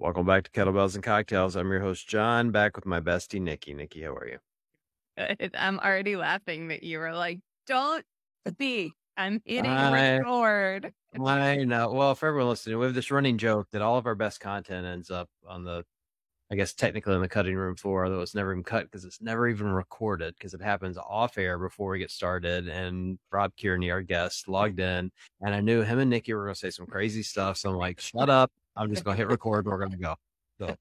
Welcome 0.00 0.26
back 0.26 0.42
to 0.42 0.50
Kettlebells 0.50 0.96
and 0.96 1.04
Cocktails. 1.04 1.54
I'm 1.54 1.70
your 1.70 1.80
host, 1.80 2.08
John, 2.08 2.50
back 2.50 2.74
with 2.74 2.84
my 2.84 2.98
bestie, 2.98 3.40
Nikki. 3.40 3.74
Nikki, 3.74 4.02
how 4.02 4.14
are 4.14 4.26
you? 4.26 4.38
Good. 5.16 5.52
I'm 5.56 5.78
already 5.78 6.16
laughing 6.16 6.68
that 6.68 6.82
you 6.82 6.98
were 6.98 7.14
like, 7.14 7.38
don't 7.68 8.04
be. 8.58 8.92
I'm 9.16 9.40
hitting 9.44 9.70
I- 9.70 10.18
record. 10.18 10.92
I 11.24 11.58
know. 11.58 11.92
Well, 11.92 12.16
for 12.16 12.26
everyone 12.26 12.48
listening, 12.48 12.76
we 12.80 12.86
have 12.86 12.94
this 12.94 13.12
running 13.12 13.38
joke 13.38 13.68
that 13.70 13.82
all 13.82 13.96
of 13.96 14.06
our 14.06 14.16
best 14.16 14.40
content 14.40 14.84
ends 14.84 15.12
up 15.12 15.28
on 15.46 15.62
the, 15.62 15.84
I 16.50 16.56
guess, 16.56 16.74
technically 16.74 17.14
on 17.14 17.20
the 17.20 17.28
cutting 17.28 17.54
room 17.54 17.76
floor, 17.76 18.04
although 18.04 18.20
it's 18.20 18.34
never 18.34 18.50
even 18.50 18.64
cut 18.64 18.90
because 18.90 19.04
it's 19.04 19.22
never 19.22 19.46
even 19.46 19.68
recorded 19.68 20.34
because 20.36 20.54
it 20.54 20.60
happens 20.60 20.98
off 20.98 21.38
air 21.38 21.56
before 21.56 21.92
we 21.92 22.00
get 22.00 22.10
started. 22.10 22.66
And 22.66 23.16
Rob 23.30 23.52
Kearney, 23.62 23.92
our 23.92 24.02
guest, 24.02 24.48
logged 24.48 24.80
in 24.80 25.12
and 25.40 25.54
I 25.54 25.60
knew 25.60 25.82
him 25.82 26.00
and 26.00 26.10
Nikki 26.10 26.34
were 26.34 26.46
going 26.46 26.54
to 26.54 26.58
say 26.58 26.70
some 26.70 26.86
crazy 26.86 27.22
stuff. 27.22 27.58
So 27.58 27.70
I'm 27.70 27.76
like, 27.76 28.00
shut 28.00 28.28
up. 28.28 28.50
I'm 28.76 28.90
just 28.90 29.04
going 29.04 29.16
to 29.16 29.22
hit 29.22 29.28
record. 29.30 29.66
We're 29.66 29.78
going 29.78 29.90
to 29.92 29.96
go. 29.96 30.76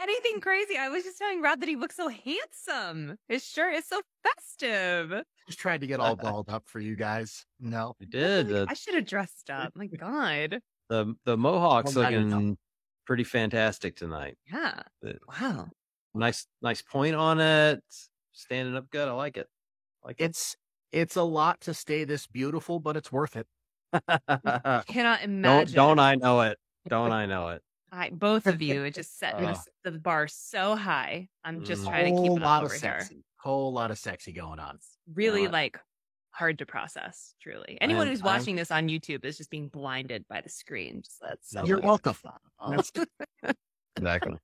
Anything 0.00 0.40
crazy. 0.40 0.76
I 0.78 0.88
was 0.88 1.02
just 1.02 1.18
telling 1.18 1.42
Rob 1.42 1.58
that 1.58 1.68
he 1.68 1.74
looks 1.74 1.96
so 1.96 2.08
handsome. 2.08 3.16
His 3.28 3.44
shirt 3.44 3.74
is 3.74 3.84
so 3.86 4.00
festive. 4.22 5.12
Just 5.48 5.58
tried 5.58 5.80
to 5.80 5.88
get 5.88 5.98
all 5.98 6.14
balled 6.16 6.48
up 6.50 6.62
for 6.66 6.78
you 6.78 6.94
guys. 6.94 7.44
No. 7.58 7.94
We 7.98 8.06
did. 8.06 8.48
The, 8.48 8.62
uh 8.62 8.66
I 8.68 8.74
should 8.74 8.94
have 8.94 9.06
dressed 9.06 9.50
up. 9.50 9.72
My 9.74 9.86
God. 9.98 10.60
the, 10.88 11.14
the 11.24 11.36
Mohawks 11.36 11.96
Well, 11.96 12.04
looking 12.10 12.56
pretty 13.06 13.24
fantastic 13.24 13.96
tonight. 13.96 14.38
Yeah. 14.50 14.82
The- 15.02 15.18
Wow. 15.40 15.68
Nice, 16.14 16.46
nice 16.62 16.80
point 16.80 17.16
on 17.16 17.40
it. 17.40 17.80
Standing 18.32 18.76
up 18.76 18.88
good. 18.90 19.08
I 19.08 19.12
like 19.12 19.36
it. 19.36 19.48
Like 20.04 20.20
it. 20.20 20.24
It's 20.26 20.56
it's 20.92 21.16
a 21.16 21.22
lot 21.22 21.60
to 21.62 21.74
stay 21.74 22.04
this 22.04 22.26
beautiful, 22.26 22.78
but 22.80 22.96
it's 22.96 23.10
worth 23.12 23.36
it. 23.36 23.46
I 23.92 24.82
Cannot 24.86 25.20
don't 25.20 25.22
imagine. 25.22 25.74
don't 25.74 25.98
I 25.98 26.14
know 26.14 26.40
it? 26.42 26.56
Don't 26.88 27.12
I 27.12 27.26
know 27.26 27.48
it? 27.48 27.62
I, 27.90 28.10
both 28.10 28.46
of 28.46 28.60
you 28.60 28.82
are 28.84 28.90
just 28.90 29.18
setting 29.18 29.46
Uh. 29.46 29.52
this- 29.52 29.68
the 29.84 29.92
bar 29.92 30.28
so 30.28 30.76
high. 30.76 31.28
I'm 31.44 31.64
just 31.64 31.82
Mm. 31.82 31.88
trying 31.88 32.16
to 32.16 32.22
keep 32.22 32.30
it 32.32 32.42
lot 32.42 32.58
up 32.58 32.70
of 32.70 32.76
over 32.76 32.78
here. 32.78 33.08
Whole 33.36 33.72
lot 33.72 33.90
of 33.90 33.98
sexy 33.98 34.32
going 34.32 34.58
on. 34.58 34.76
It's 34.76 34.98
really 35.14 35.46
Uh, 35.46 35.50
like 35.52 35.80
hard 36.30 36.58
to 36.58 36.66
process, 36.66 37.34
truly. 37.40 37.78
Anyone 37.80 38.02
I'm- 38.02 38.08
who's 38.10 38.22
I'm- 38.22 38.36
watching 38.38 38.56
this 38.56 38.70
on 38.70 38.88
YouTube 38.88 39.24
is 39.24 39.38
just 39.38 39.48
being 39.50 39.68
blinded 39.68 40.26
by 40.28 40.40
the 40.40 40.48
screen. 40.50 41.02
Just 41.02 41.20
that's 41.20 41.50
so 41.50 41.64
You're 41.64 41.78
weird. 41.78 41.86
welcome. 41.86 42.16
Exactly. 43.96 44.38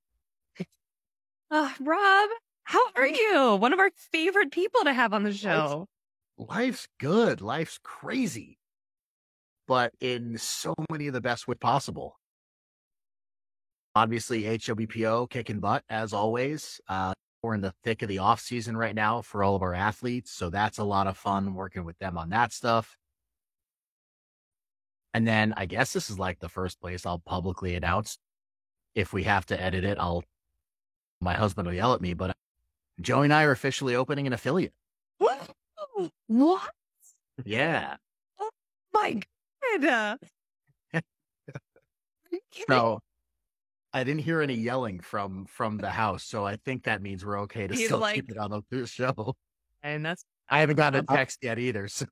Uh, 1.51 1.71
Rob, 1.79 2.29
how 2.63 2.91
are 2.95 3.07
you? 3.07 3.55
One 3.55 3.71
of 3.71 3.79
our 3.79 3.91
favorite 3.95 4.51
people 4.51 4.83
to 4.83 4.93
have 4.93 5.13
on 5.13 5.23
the 5.23 5.31
show. 5.31 5.87
Life's 6.37 6.87
good. 6.99 7.39
Life's 7.41 7.79
crazy. 7.83 8.57
But 9.67 9.93
in 10.01 10.37
so 10.37 10.73
many 10.91 11.07
of 11.07 11.13
the 11.13 11.21
best 11.21 11.47
way 11.47 11.55
possible. 11.55 12.19
Obviously, 13.95 14.43
HWPO 14.43 15.29
kicking 15.29 15.59
butt 15.59 15.83
as 15.89 16.11
always. 16.11 16.81
Uh, 16.87 17.13
we're 17.41 17.55
in 17.55 17.61
the 17.61 17.73
thick 17.83 18.01
of 18.01 18.09
the 18.09 18.17
off 18.19 18.41
season 18.41 18.75
right 18.75 18.95
now 18.95 19.21
for 19.21 19.43
all 19.43 19.55
of 19.55 19.61
our 19.61 19.73
athletes. 19.73 20.31
So 20.31 20.49
that's 20.49 20.79
a 20.79 20.83
lot 20.83 21.07
of 21.07 21.15
fun 21.15 21.53
working 21.53 21.85
with 21.85 21.97
them 21.99 22.17
on 22.17 22.29
that 22.31 22.51
stuff. 22.51 22.97
And 25.13 25.25
then 25.25 25.53
I 25.55 25.65
guess 25.65 25.93
this 25.93 26.09
is 26.09 26.19
like 26.19 26.39
the 26.39 26.49
first 26.49 26.81
place 26.81 27.05
I'll 27.05 27.19
publicly 27.19 27.75
announce. 27.75 28.17
If 28.95 29.13
we 29.13 29.23
have 29.23 29.45
to 29.45 29.61
edit 29.61 29.85
it, 29.85 29.97
I'll, 29.97 30.23
my 31.21 31.35
husband 31.35 31.67
will 31.67 31.75
yell 31.75 31.93
at 31.93 32.01
me, 32.01 32.13
but 32.13 32.35
Joey 32.99 33.25
and 33.25 33.33
I 33.33 33.43
are 33.43 33.51
officially 33.51 33.95
opening 33.95 34.27
an 34.27 34.33
affiliate. 34.33 34.73
What? 35.19 35.49
What? 36.27 36.69
Yeah. 37.45 37.95
My 38.93 39.21
God. 39.81 40.17
Are 40.93 41.01
you 42.31 42.39
kidding? 42.51 42.65
No, 42.69 42.99
I 43.95 44.03
didn't 44.03 44.21
hear 44.23 44.41
any 44.41 44.55
yelling 44.55 44.99
from 44.99 45.45
from 45.45 45.77
the 45.77 45.89
house, 45.89 46.23
so 46.23 46.45
I 46.45 46.57
think 46.57 46.83
that 46.83 47.01
means 47.01 47.25
we're 47.25 47.39
okay 47.41 47.65
to 47.67 47.73
He's 47.73 47.85
still 47.85 47.99
like- 47.99 48.15
keep 48.15 48.29
it 48.29 48.37
on 48.37 48.51
the- 48.51 48.61
the 48.69 48.85
show. 48.87 49.35
And 49.81 50.05
that's 50.05 50.25
I 50.49 50.59
haven't 50.59 50.75
gotten 50.75 50.99
a 50.99 51.15
text 51.15 51.39
yet 51.41 51.57
either. 51.59 51.87
So 51.87 52.05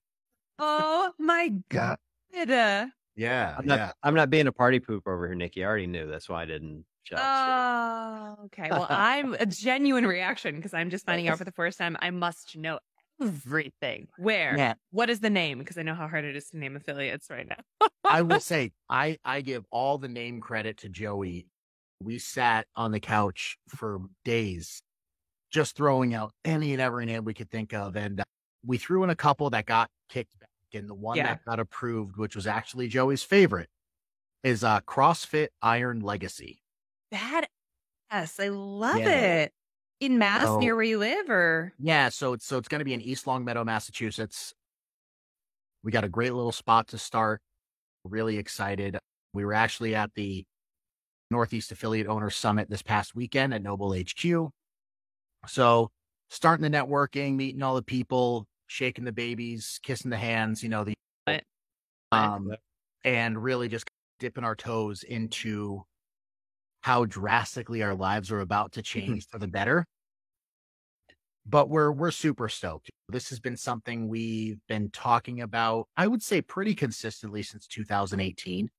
oh 0.59 1.11
my 1.19 1.49
God. 1.69 1.97
Uh, 2.35 2.87
yeah, 3.15 3.55
I'm 3.59 3.65
not. 3.65 3.77
yeah. 3.77 3.91
I'm 4.01 4.15
not 4.15 4.29
being 4.29 4.47
a 4.47 4.51
party 4.51 4.79
poop 4.79 5.03
over 5.07 5.27
here, 5.27 5.35
Nikki. 5.35 5.63
I 5.63 5.67
already 5.67 5.87
knew. 5.87 6.07
That's 6.07 6.27
why 6.29 6.43
I 6.43 6.45
didn't. 6.45 6.85
Shout. 7.03 7.19
Oh, 7.21 8.45
okay. 8.45 8.69
Well, 8.71 8.87
I'm 8.89 9.33
a 9.33 9.45
genuine 9.45 10.05
reaction 10.07 10.55
because 10.55 10.73
I'm 10.73 10.89
just 10.89 11.05
finding 11.05 11.27
out 11.27 11.37
for 11.37 11.43
the 11.43 11.51
first 11.51 11.77
time. 11.77 11.97
I 12.01 12.11
must 12.11 12.55
know 12.57 12.79
everything. 13.21 14.07
Where? 14.17 14.55
Yeah. 14.57 14.75
What 14.91 15.09
is 15.09 15.19
the 15.19 15.29
name? 15.29 15.59
Because 15.59 15.77
I 15.77 15.81
know 15.83 15.95
how 15.95 16.07
hard 16.07 16.23
it 16.25 16.35
is 16.35 16.49
to 16.51 16.57
name 16.57 16.75
affiliates 16.77 17.29
right 17.29 17.47
now. 17.47 17.87
I 18.05 18.21
will 18.21 18.39
say 18.53 18.71
I 18.89 19.17
I 19.25 19.41
give 19.41 19.65
all 19.69 19.97
the 19.97 20.07
name 20.07 20.39
credit 20.39 20.77
to 20.77 20.89
Joey. 20.89 21.47
We 22.03 22.19
sat 22.19 22.67
on 22.75 22.91
the 22.91 22.99
couch 22.99 23.57
for 23.69 23.99
days, 24.25 24.81
just 25.51 25.75
throwing 25.75 26.13
out 26.13 26.31
any 26.43 26.73
and 26.73 26.81
every 26.81 27.05
name 27.05 27.23
we 27.25 27.33
could 27.33 27.49
think 27.49 27.73
of, 27.73 27.95
and 27.95 28.19
uh, 28.19 28.23
we 28.65 28.77
threw 28.77 29.03
in 29.03 29.09
a 29.09 29.15
couple 29.15 29.49
that 29.51 29.65
got 29.65 29.89
kicked 30.09 30.37
back, 30.39 30.49
and 30.73 30.89
the 30.89 30.93
one 30.93 31.17
Yeah. 31.17 31.23
that 31.27 31.45
got 31.45 31.59
approved, 31.59 32.17
which 32.17 32.35
was 32.35 32.47
actually 32.47 32.87
Joey's 32.87 33.23
favorite, 33.23 33.69
is 34.43 34.63
uh 34.63 34.81
CrossFit 34.81 35.49
Iron 35.61 35.99
Legacy. 36.01 36.59
Badass. 37.13 37.47
I 38.11 38.47
love 38.49 38.97
Yeah. 38.99 39.09
it. 39.43 39.53
In 39.99 40.17
Mass, 40.17 40.43
So- 40.43 40.59
near 40.59 40.75
where 40.75 40.83
you 40.83 40.97
live, 40.99 41.29
or 41.29 41.73
Yeah, 41.79 42.09
so 42.09 42.33
it's 42.33 42.45
so 42.45 42.57
it's 42.57 42.67
going 42.67 42.79
to 42.79 42.85
be 42.85 42.93
in 42.93 43.01
East 43.01 43.25
Longmeadow, 43.27 43.63
Massachusetts. 43.63 44.53
We 45.83 45.91
got 45.91 46.03
a 46.03 46.09
great 46.09 46.33
little 46.33 46.51
spot 46.51 46.87
to 46.89 46.97
start. 46.97 47.41
Really 48.03 48.37
excited. 48.37 48.97
We 49.33 49.45
were 49.45 49.53
actually 49.53 49.95
at 49.95 50.13
the 50.15 50.45
Northeast 51.33 51.71
Affiliate 51.71 52.07
Owners 52.07 52.35
Summit 52.37 52.69
this 52.69 52.81
past 52.81 53.15
weekend 53.15 53.53
at 53.53 53.61
NOBULL 53.61 53.93
HQ. 53.93 54.51
So 55.47 55.91
starting 56.29 56.63
the 56.63 56.75
networking, 56.77 57.35
meeting 57.35 57.61
all 57.61 57.75
the 57.75 57.83
people, 57.83 58.47
shaking 58.67 59.03
the 59.03 59.11
babies, 59.11 59.79
kissing 59.83 60.09
the 60.09 60.17
hands, 60.17 60.63
you 60.63 60.69
know, 60.69 60.85
the 60.85 60.93
Right. 61.27 61.43
um 62.11 62.53
and 63.03 63.41
really 63.43 63.67
just 63.67 63.85
dipping 64.19 64.43
our 64.43 64.55
toes 64.55 65.03
into 65.03 65.83
how 66.81 67.05
drastically 67.05 67.81
our 67.83 67.95
lives 67.95 68.31
are 68.31 68.39
about 68.39 68.73
to 68.73 68.81
change 68.81 69.27
for 69.29 69.39
the 69.39 69.47
better 69.47 69.85
but 71.45 71.69
we're 71.69 71.91
we're 71.91 72.11
super 72.11 72.47
stoked. 72.49 72.89
This 73.09 73.29
has 73.29 73.39
been 73.39 73.57
something 73.57 74.07
we've 74.07 74.59
been 74.67 74.89
talking 74.91 75.41
about, 75.41 75.87
I 75.97 76.07
would 76.07 76.23
say 76.23 76.41
pretty 76.41 76.73
consistently 76.73 77.43
since 77.43 77.67
2018. 77.67 78.69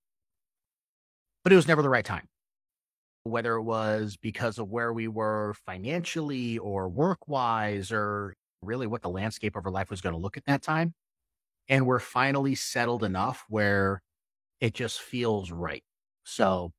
But 1.43 1.53
it 1.53 1.57
was 1.57 1.69
never 1.69 1.83
the 1.83 1.91
right 1.91 2.05
time. 2.05 2.27
Whether 3.25 3.55
it 3.57 3.63
was 3.63 4.17
because 4.19 4.59
of 4.59 4.69
where 4.69 4.93
we 4.93 5.09
were 5.09 5.55
financially 5.55 6.59
or 6.59 6.89
work-wise 6.91 7.91
or 7.91 8.35
really 8.63 8.87
what 8.87 9.03
the 9.03 9.09
landscape 9.11 9.57
of 9.57 9.65
our 9.67 9.73
life 9.73 9.91
was 9.91 10.01
going 10.03 10.15
to 10.15 10.21
look 10.21 10.37
at 10.37 10.45
that 10.47 10.63
time. 10.63 10.95
And 11.69 11.87
we're 11.87 12.01
finally 12.01 12.55
settled 12.57 13.05
enough 13.05 13.45
where 13.49 14.03
it 14.61 14.75
just 14.75 15.01
feels 15.03 15.53
right. 15.53 15.85
So 16.25 16.73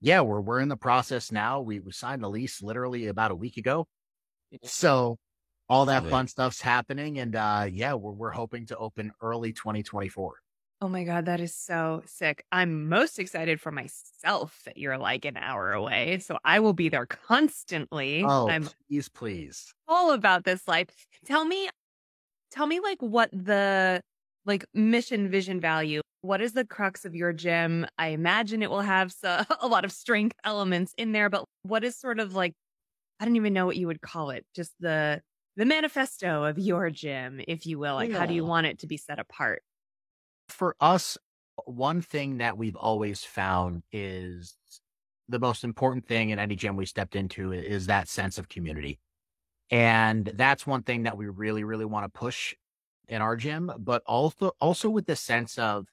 yeah, 0.00 0.20
we're 0.22 0.40
we're 0.42 0.60
in 0.60 0.68
the 0.70 0.76
process 0.78 1.32
now. 1.32 1.60
We 1.62 1.80
we 1.80 1.92
signed 1.92 2.22
the 2.24 2.30
lease 2.30 2.62
literally 2.62 3.06
about 3.08 3.30
a 3.32 3.36
week 3.36 3.56
ago. 3.58 3.88
So 4.64 5.18
all 5.68 5.86
that 5.86 6.06
fun 6.06 6.28
stuff's 6.28 6.60
happening. 6.62 7.18
And 7.20 7.36
uh 7.36 7.68
yeah, 7.72 7.94
we're 7.94 8.12
we're 8.12 8.30
hoping 8.32 8.66
to 8.68 8.78
open 8.78 9.12
early 9.22 9.52
2024. 9.54 10.40
Oh 10.80 10.88
my 10.88 11.04
god, 11.04 11.26
that 11.26 11.40
is 11.40 11.54
so 11.54 12.02
sick. 12.06 12.44
I'm 12.52 12.88
most 12.88 13.18
excited 13.18 13.60
for 13.60 13.72
myself 13.72 14.60
that 14.64 14.76
you're 14.76 14.98
like 14.98 15.24
an 15.24 15.36
hour 15.36 15.72
away, 15.72 16.18
so 16.18 16.38
I 16.44 16.60
will 16.60 16.72
be 16.72 16.88
there 16.88 17.06
constantly. 17.06 18.24
Oh, 18.24 18.48
I'm 18.48 18.68
please, 18.88 19.08
please. 19.08 19.74
all 19.88 20.12
about 20.12 20.44
this 20.44 20.66
life. 20.68 20.88
Tell 21.24 21.44
me, 21.44 21.68
tell 22.50 22.66
me, 22.66 22.80
like 22.80 23.00
what 23.00 23.30
the 23.32 24.00
like 24.44 24.64
mission, 24.74 25.30
vision, 25.30 25.60
value. 25.60 26.00
What 26.22 26.40
is 26.40 26.52
the 26.52 26.64
crux 26.64 27.04
of 27.04 27.14
your 27.14 27.32
gym? 27.32 27.86
I 27.98 28.08
imagine 28.08 28.62
it 28.62 28.70
will 28.70 28.80
have 28.80 29.12
so, 29.12 29.42
a 29.60 29.66
lot 29.66 29.84
of 29.84 29.92
strength 29.92 30.36
elements 30.44 30.94
in 30.96 31.12
there, 31.12 31.28
but 31.30 31.44
what 31.62 31.84
is 31.84 31.96
sort 31.96 32.18
of 32.18 32.34
like 32.34 32.52
I 33.20 33.24
don't 33.24 33.36
even 33.36 33.52
know 33.52 33.66
what 33.66 33.76
you 33.76 33.86
would 33.86 34.00
call 34.00 34.30
it. 34.30 34.44
Just 34.54 34.72
the 34.80 35.22
the 35.56 35.64
manifesto 35.64 36.44
of 36.44 36.58
your 36.58 36.90
gym, 36.90 37.40
if 37.46 37.64
you 37.64 37.78
will. 37.78 37.94
Like, 37.94 38.10
how 38.12 38.26
do 38.26 38.34
you 38.34 38.44
want 38.44 38.66
it 38.66 38.80
to 38.80 38.86
be 38.86 38.96
set 38.96 39.18
apart? 39.20 39.62
For 40.48 40.76
us, 40.80 41.18
one 41.66 42.02
thing 42.02 42.38
that 42.38 42.58
we've 42.58 42.76
always 42.76 43.24
found 43.24 43.82
is 43.92 44.56
the 45.28 45.38
most 45.38 45.64
important 45.64 46.06
thing 46.06 46.30
in 46.30 46.38
any 46.38 46.56
gym 46.56 46.76
we 46.76 46.86
stepped 46.86 47.16
into 47.16 47.52
is 47.52 47.86
that 47.86 48.08
sense 48.08 48.38
of 48.38 48.48
community. 48.48 48.98
And 49.70 50.26
that's 50.34 50.66
one 50.66 50.82
thing 50.82 51.04
that 51.04 51.16
we 51.16 51.28
really, 51.28 51.64
really 51.64 51.86
want 51.86 52.04
to 52.04 52.18
push 52.18 52.54
in 53.08 53.22
our 53.22 53.36
gym, 53.36 53.72
but 53.78 54.02
also, 54.06 54.52
also 54.60 54.90
with 54.90 55.06
the 55.06 55.16
sense 55.16 55.58
of 55.58 55.86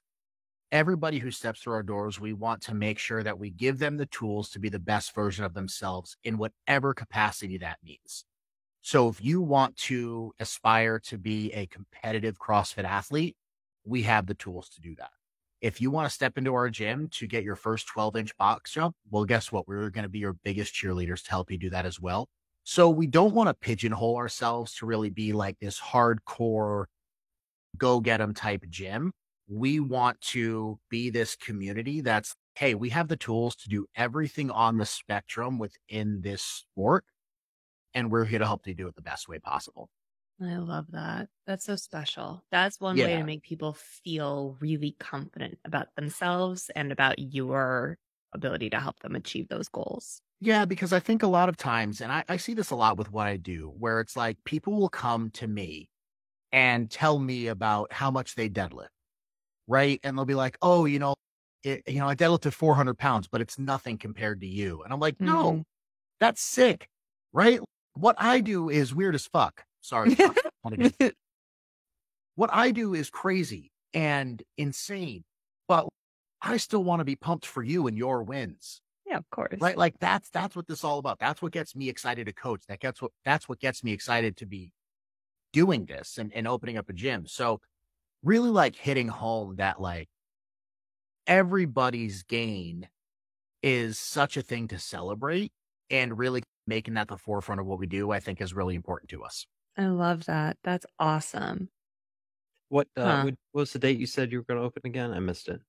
everybody 0.70 1.18
who 1.18 1.30
steps 1.30 1.60
through 1.60 1.74
our 1.74 1.82
doors, 1.82 2.20
we 2.20 2.32
want 2.32 2.62
to 2.62 2.74
make 2.74 2.98
sure 2.98 3.22
that 3.22 3.38
we 3.38 3.50
give 3.50 3.78
them 3.78 3.96
the 3.96 4.06
tools 4.06 4.50
to 4.50 4.58
be 4.58 4.68
the 4.68 4.78
best 4.78 5.14
version 5.14 5.44
of 5.44 5.54
themselves 5.54 6.16
in 6.24 6.38
whatever 6.38 6.94
capacity 6.94 7.58
that 7.58 7.78
means. 7.84 8.24
So 8.80 9.08
if 9.08 9.22
you 9.22 9.40
want 9.40 9.76
to 9.78 10.32
aspire 10.40 10.98
to 11.00 11.18
be 11.18 11.52
a 11.52 11.66
competitive 11.66 12.38
CrossFit 12.38 12.84
athlete, 12.84 13.36
we 13.84 14.02
have 14.02 14.26
the 14.26 14.34
tools 14.34 14.68
to 14.70 14.80
do 14.80 14.94
that. 14.96 15.10
if 15.60 15.80
you 15.80 15.90
want 15.92 16.08
to 16.08 16.14
step 16.14 16.36
into 16.36 16.54
our 16.54 16.68
gym 16.68 17.08
to 17.12 17.26
get 17.26 17.44
your 17.44 17.54
first 17.54 17.86
12 17.86 18.16
inch 18.16 18.36
box 18.36 18.72
jump, 18.72 18.96
well, 19.10 19.24
guess 19.24 19.52
what? 19.52 19.68
We're 19.68 19.90
going 19.90 20.02
to 20.02 20.08
be 20.08 20.18
your 20.18 20.34
biggest 20.44 20.74
cheerleaders 20.74 21.22
to 21.24 21.30
help 21.30 21.50
you 21.50 21.58
do 21.58 21.70
that 21.70 21.86
as 21.86 22.00
well. 22.00 22.28
So 22.64 22.90
we 22.90 23.06
don't 23.06 23.34
want 23.34 23.48
to 23.48 23.54
pigeonhole 23.54 24.16
ourselves 24.16 24.74
to 24.76 24.86
really 24.86 25.10
be 25.10 25.32
like 25.32 25.58
this 25.60 25.80
hardcore 25.80 26.86
go 27.78 28.00
get 28.00 28.18
them 28.18 28.34
type 28.34 28.64
gym. 28.68 29.12
We 29.48 29.80
want 29.80 30.20
to 30.32 30.78
be 30.90 31.10
this 31.10 31.36
community 31.36 32.00
that's, 32.00 32.34
hey, 32.54 32.74
we 32.74 32.90
have 32.90 33.08
the 33.08 33.16
tools 33.16 33.56
to 33.56 33.68
do 33.68 33.86
everything 33.96 34.50
on 34.50 34.78
the 34.78 34.86
spectrum 34.86 35.58
within 35.58 36.20
this 36.22 36.42
sport. 36.42 37.04
And 37.94 38.10
we're 38.10 38.24
here 38.24 38.38
to 38.38 38.46
help 38.46 38.66
you 38.66 38.74
do 38.74 38.88
it 38.88 38.94
the 38.96 39.02
best 39.02 39.28
way 39.28 39.38
possible. 39.38 39.88
I 40.42 40.56
love 40.56 40.86
that. 40.90 41.28
That's 41.46 41.64
so 41.64 41.76
special. 41.76 42.42
That's 42.50 42.80
one 42.80 42.96
way 42.96 43.16
to 43.16 43.24
make 43.24 43.42
people 43.42 43.76
feel 44.04 44.56
really 44.60 44.96
confident 44.98 45.58
about 45.64 45.88
themselves 45.96 46.70
and 46.74 46.90
about 46.90 47.18
your 47.18 47.98
ability 48.34 48.70
to 48.70 48.80
help 48.80 48.98
them 49.00 49.14
achieve 49.14 49.48
those 49.48 49.68
goals. 49.68 50.20
Yeah, 50.40 50.64
because 50.64 50.92
I 50.92 50.98
think 50.98 51.22
a 51.22 51.28
lot 51.28 51.48
of 51.48 51.56
times, 51.56 52.00
and 52.00 52.10
I, 52.10 52.24
I 52.28 52.36
see 52.36 52.54
this 52.54 52.70
a 52.70 52.76
lot 52.76 52.96
with 52.96 53.12
what 53.12 53.26
I 53.26 53.36
do, 53.36 53.72
where 53.78 54.00
it's 54.00 54.16
like 54.16 54.38
people 54.44 54.72
will 54.72 54.88
come 54.88 55.30
to 55.32 55.46
me 55.46 55.88
and 56.50 56.90
tell 56.90 57.18
me 57.18 57.46
about 57.46 57.92
how 57.92 58.10
much 58.10 58.34
they 58.34 58.48
deadlift, 58.48 58.88
right? 59.68 60.00
And 60.02 60.16
they'll 60.16 60.24
be 60.24 60.34
like, 60.34 60.58
oh, 60.60 60.84
you 60.84 60.98
know, 60.98 61.14
it, 61.62 61.82
you 61.86 62.00
know, 62.00 62.08
I 62.08 62.16
deadlifted 62.16 62.52
400 62.52 62.98
pounds, 62.98 63.28
but 63.28 63.40
it's 63.40 63.58
nothing 63.58 63.98
compared 63.98 64.40
to 64.40 64.46
you. 64.46 64.82
And 64.82 64.92
I'm 64.92 65.00
like, 65.00 65.20
no, 65.20 65.52
mm-hmm. 65.52 65.60
that's 66.18 66.42
sick, 66.42 66.88
right? 67.32 67.60
What 67.94 68.16
I 68.18 68.40
do 68.40 68.68
is 68.68 68.94
weird 68.94 69.14
as 69.14 69.26
fuck. 69.26 69.64
Sorry. 69.82 70.16
what 72.34 72.50
I 72.52 72.70
do 72.70 72.94
is 72.94 73.10
crazy 73.10 73.72
and 73.92 74.42
insane, 74.56 75.24
but 75.68 75.86
I 76.40 76.56
still 76.56 76.82
want 76.82 77.00
to 77.00 77.04
be 77.04 77.16
pumped 77.16 77.44
for 77.44 77.62
you 77.62 77.86
and 77.86 77.98
your 77.98 78.22
wins. 78.22 78.80
Yeah, 79.06 79.18
of 79.18 79.28
course. 79.30 79.58
Right. 79.60 79.76
Like 79.76 79.98
that's, 80.00 80.30
that's 80.30 80.56
what 80.56 80.66
this 80.66 80.78
is 80.78 80.84
all 80.84 80.98
about. 80.98 81.18
That's 81.18 81.42
what 81.42 81.52
gets 81.52 81.76
me 81.76 81.88
excited 81.88 82.26
to 82.26 82.32
coach. 82.32 82.62
That 82.68 82.80
gets 82.80 83.02
what, 83.02 83.12
that's 83.24 83.48
what 83.48 83.60
gets 83.60 83.84
me 83.84 83.92
excited 83.92 84.38
to 84.38 84.46
be 84.46 84.72
doing 85.52 85.84
this 85.84 86.16
and, 86.18 86.32
and 86.32 86.48
opening 86.48 86.78
up 86.78 86.88
a 86.88 86.94
gym. 86.94 87.26
So 87.26 87.60
really 88.22 88.50
like 88.50 88.76
hitting 88.76 89.08
home 89.08 89.56
that 89.56 89.80
like 89.80 90.08
everybody's 91.26 92.22
gain 92.22 92.88
is 93.62 93.98
such 93.98 94.36
a 94.36 94.42
thing 94.42 94.68
to 94.68 94.78
celebrate 94.78 95.52
and 95.90 96.18
really 96.18 96.42
making 96.66 96.94
that 96.94 97.08
the 97.08 97.16
forefront 97.16 97.60
of 97.60 97.66
what 97.66 97.78
we 97.78 97.86
do, 97.86 98.10
I 98.10 98.20
think 98.20 98.40
is 98.40 98.54
really 98.54 98.74
important 98.74 99.10
to 99.10 99.22
us. 99.22 99.46
I 99.76 99.86
love 99.86 100.26
that. 100.26 100.58
That's 100.62 100.86
awesome. 100.98 101.68
What, 102.68 102.88
uh, 102.96 103.04
huh. 103.04 103.30
what 103.52 103.60
was 103.60 103.72
the 103.72 103.78
date 103.78 103.98
you 103.98 104.06
said 104.06 104.32
you 104.32 104.38
were 104.38 104.44
going 104.44 104.60
to 104.60 104.64
open 104.66 104.82
again? 104.84 105.12
I 105.12 105.20
missed 105.20 105.48
it. 105.48 105.60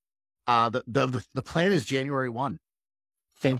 Uh, 0.47 0.69
the, 0.69 0.83
the, 0.87 1.25
the 1.33 1.41
plan 1.41 1.71
is 1.71 1.85
January 1.85 2.29
1. 2.29 2.57
Same. 3.41 3.59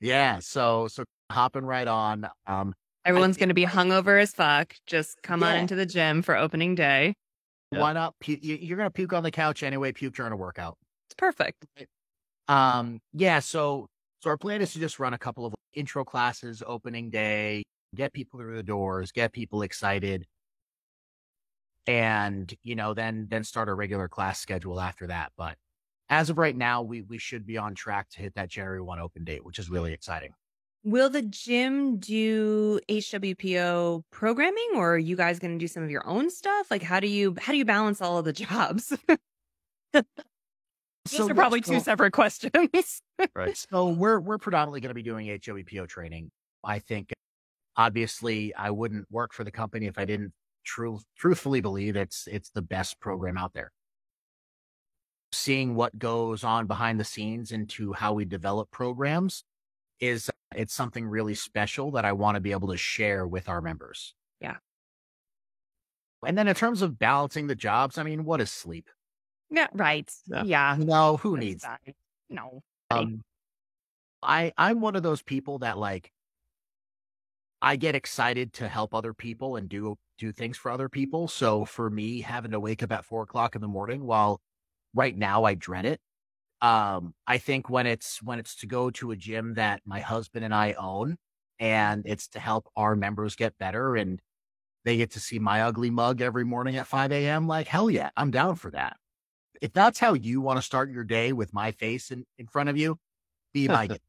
Yeah. 0.00 0.38
So, 0.40 0.88
so 0.88 1.04
hopping 1.30 1.64
right 1.64 1.88
on. 1.88 2.28
Um, 2.46 2.74
Everyone's 3.04 3.36
going 3.36 3.50
to 3.50 3.54
be 3.54 3.64
hungover 3.64 4.20
as 4.20 4.32
fuck. 4.32 4.74
Just 4.86 5.22
come 5.22 5.42
yeah. 5.42 5.48
on 5.48 5.56
into 5.56 5.74
the 5.74 5.86
gym 5.86 6.22
for 6.22 6.36
opening 6.36 6.74
day. 6.74 7.14
Why 7.70 7.92
not? 7.92 8.14
You're 8.24 8.76
going 8.76 8.86
to 8.86 8.92
puke 8.92 9.12
on 9.12 9.22
the 9.22 9.30
couch 9.30 9.62
anyway. 9.62 9.92
Puke 9.92 10.14
during 10.14 10.32
a 10.32 10.36
workout. 10.36 10.76
It's 11.06 11.14
perfect. 11.14 11.66
Um, 12.48 13.00
yeah. 13.12 13.40
So, 13.40 13.86
so 14.20 14.30
our 14.30 14.36
plan 14.36 14.62
is 14.62 14.72
to 14.72 14.80
just 14.80 14.98
run 14.98 15.14
a 15.14 15.18
couple 15.18 15.46
of 15.46 15.54
intro 15.74 16.04
classes, 16.04 16.62
opening 16.66 17.10
day, 17.10 17.64
get 17.94 18.12
people 18.12 18.40
through 18.40 18.56
the 18.56 18.62
doors, 18.62 19.12
get 19.12 19.32
people 19.32 19.62
excited, 19.62 20.26
and 21.86 22.52
you 22.62 22.74
know, 22.74 22.94
then 22.94 23.26
then 23.30 23.44
start 23.44 23.68
a 23.68 23.74
regular 23.74 24.08
class 24.08 24.40
schedule 24.40 24.80
after 24.80 25.06
that. 25.06 25.32
But 25.36 25.56
as 26.08 26.30
of 26.30 26.38
right 26.38 26.56
now, 26.56 26.82
we 26.82 27.02
we 27.02 27.18
should 27.18 27.46
be 27.46 27.58
on 27.58 27.74
track 27.74 28.08
to 28.10 28.20
hit 28.20 28.34
that 28.34 28.48
January 28.48 28.80
one 28.80 29.00
open 29.00 29.24
date, 29.24 29.44
which 29.44 29.58
is 29.58 29.70
really 29.70 29.92
exciting. 29.92 30.32
Will 30.84 31.10
the 31.10 31.22
gym 31.22 31.98
do 31.98 32.78
HWPO 32.88 34.04
programming 34.12 34.70
or 34.76 34.94
are 34.94 34.98
you 34.98 35.16
guys 35.16 35.40
going 35.40 35.52
to 35.52 35.58
do 35.58 35.66
some 35.66 35.82
of 35.82 35.90
your 35.90 36.06
own 36.06 36.30
stuff? 36.30 36.70
Like 36.70 36.82
how 36.82 37.00
do 37.00 37.08
you 37.08 37.34
how 37.40 37.52
do 37.52 37.58
you 37.58 37.64
balance 37.64 38.00
all 38.00 38.18
of 38.18 38.24
the 38.24 38.32
jobs? 38.32 38.96
Those 39.92 40.04
so, 41.06 41.30
are 41.30 41.34
probably 41.34 41.60
two 41.60 41.80
separate 41.80 42.12
questions. 42.12 43.02
right. 43.34 43.56
So 43.56 43.88
we're 43.88 44.20
we're 44.20 44.38
predominantly 44.38 44.80
going 44.80 44.90
to 44.90 44.94
be 44.94 45.02
doing 45.02 45.26
HWPO 45.26 45.88
training. 45.88 46.30
I 46.64 46.78
think 46.78 47.12
obviously 47.76 48.54
I 48.54 48.70
wouldn't 48.70 49.10
work 49.10 49.32
for 49.32 49.44
the 49.44 49.50
company 49.50 49.86
if 49.86 49.98
I 49.98 50.04
didn't 50.04 50.32
true 50.64 50.98
truthfully 51.16 51.60
believe 51.60 51.96
it's 51.96 52.26
it's 52.30 52.50
the 52.50 52.62
best 52.62 52.98
program 53.00 53.36
out 53.36 53.54
there. 53.54 53.72
Seeing 55.32 55.74
what 55.74 55.98
goes 55.98 56.44
on 56.44 56.66
behind 56.66 56.98
the 56.98 57.04
scenes 57.04 57.52
into 57.52 57.92
how 57.92 58.12
we 58.12 58.24
develop 58.24 58.70
programs 58.70 59.44
is 60.00 60.30
it's 60.54 60.74
something 60.74 61.06
really 61.06 61.34
special 61.34 61.90
that 61.92 62.04
I 62.04 62.12
want 62.12 62.36
to 62.36 62.40
be 62.40 62.52
able 62.52 62.68
to 62.68 62.76
share 62.76 63.26
with 63.26 63.48
our 63.48 63.60
members. 63.60 64.14
Yeah. 64.40 64.56
And 66.26 66.36
then 66.36 66.48
in 66.48 66.54
terms 66.54 66.82
of 66.82 66.98
balancing 66.98 67.46
the 67.46 67.54
jobs, 67.54 67.98
I 67.98 68.02
mean, 68.02 68.24
what 68.24 68.40
is 68.40 68.50
sleep? 68.50 68.88
Yeah, 69.50 69.68
right. 69.72 70.10
Yeah. 70.26 70.42
yeah. 70.44 70.76
No, 70.78 71.16
who 71.16 71.36
needs 71.36 71.62
that? 71.62 71.80
No. 72.28 72.62
Um, 72.90 73.22
I 74.22 74.52
I'm 74.56 74.80
one 74.80 74.96
of 74.96 75.02
those 75.02 75.22
people 75.22 75.60
that 75.60 75.78
like 75.78 76.10
I 77.62 77.76
get 77.76 77.94
excited 77.94 78.52
to 78.54 78.68
help 78.68 78.94
other 78.94 79.14
people 79.14 79.56
and 79.56 79.68
do 79.68 79.96
do 80.18 80.32
things 80.32 80.56
for 80.56 80.70
other 80.70 80.88
people. 80.88 81.28
So 81.28 81.64
for 81.64 81.90
me, 81.90 82.20
having 82.22 82.52
to 82.52 82.60
wake 82.60 82.82
up 82.82 82.92
at 82.92 83.04
four 83.04 83.22
o'clock 83.22 83.54
in 83.54 83.60
the 83.60 83.68
morning, 83.68 84.04
while 84.04 84.40
right 84.94 85.16
now 85.16 85.44
I 85.44 85.54
dread 85.54 85.86
it, 85.86 86.00
um, 86.62 87.14
I 87.26 87.38
think 87.38 87.70
when 87.70 87.86
it's 87.86 88.22
when 88.22 88.38
it's 88.38 88.56
to 88.56 88.66
go 88.66 88.90
to 88.92 89.12
a 89.12 89.16
gym 89.16 89.54
that 89.54 89.82
my 89.86 90.00
husband 90.00 90.44
and 90.44 90.54
I 90.54 90.74
own, 90.74 91.16
and 91.60 92.04
it's 92.06 92.28
to 92.30 92.40
help 92.40 92.68
our 92.76 92.96
members 92.96 93.36
get 93.36 93.58
better, 93.58 93.96
and 93.96 94.20
they 94.84 94.96
get 94.98 95.12
to 95.12 95.20
see 95.20 95.38
my 95.38 95.62
ugly 95.62 95.90
mug 95.90 96.20
every 96.22 96.44
morning 96.44 96.76
at 96.76 96.86
5 96.86 97.12
a.m. 97.12 97.48
Like 97.48 97.68
hell 97.68 97.90
yeah, 97.90 98.10
I'm 98.16 98.30
down 98.30 98.56
for 98.56 98.70
that. 98.72 98.96
If 99.62 99.72
that's 99.72 99.98
how 100.00 100.14
you 100.14 100.40
want 100.40 100.58
to 100.58 100.62
start 100.62 100.90
your 100.90 101.04
day 101.04 101.32
with 101.32 101.54
my 101.54 101.72
face 101.72 102.10
in, 102.10 102.24
in 102.38 102.46
front 102.46 102.68
of 102.68 102.76
you, 102.76 102.98
be 103.54 103.68
my 103.68 103.88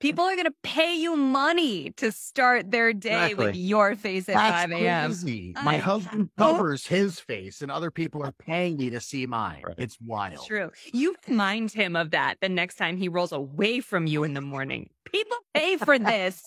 People 0.00 0.24
are 0.24 0.34
going 0.34 0.46
to 0.46 0.54
pay 0.62 0.94
you 0.94 1.16
money 1.16 1.90
to 1.92 2.12
start 2.12 2.70
their 2.70 2.92
day 2.92 3.26
exactly. 3.26 3.46
with 3.46 3.56
your 3.56 3.94
face 3.96 4.28
at 4.28 4.34
That's 4.34 4.72
5 4.72 4.72
a.m. 4.72 5.10
Crazy. 5.10 5.54
My 5.62 5.78
husband 5.78 6.30
covers 6.38 6.86
his 6.86 7.20
face 7.20 7.62
and 7.62 7.70
other 7.70 7.90
people 7.90 8.22
are 8.22 8.32
paying 8.32 8.76
me 8.76 8.90
to 8.90 9.00
see 9.00 9.26
mine. 9.26 9.62
Right. 9.64 9.74
It's 9.78 9.98
wild. 10.04 10.34
It's 10.34 10.46
true. 10.46 10.70
You 10.92 11.14
remind 11.28 11.72
him 11.72 11.96
of 11.96 12.10
that 12.10 12.36
the 12.40 12.48
next 12.48 12.76
time 12.76 12.96
he 12.96 13.08
rolls 13.08 13.32
away 13.32 13.80
from 13.80 14.06
you 14.06 14.24
in 14.24 14.34
the 14.34 14.40
morning. 14.40 14.90
People 15.04 15.36
pay 15.54 15.76
for 15.76 15.98
this. 15.98 16.42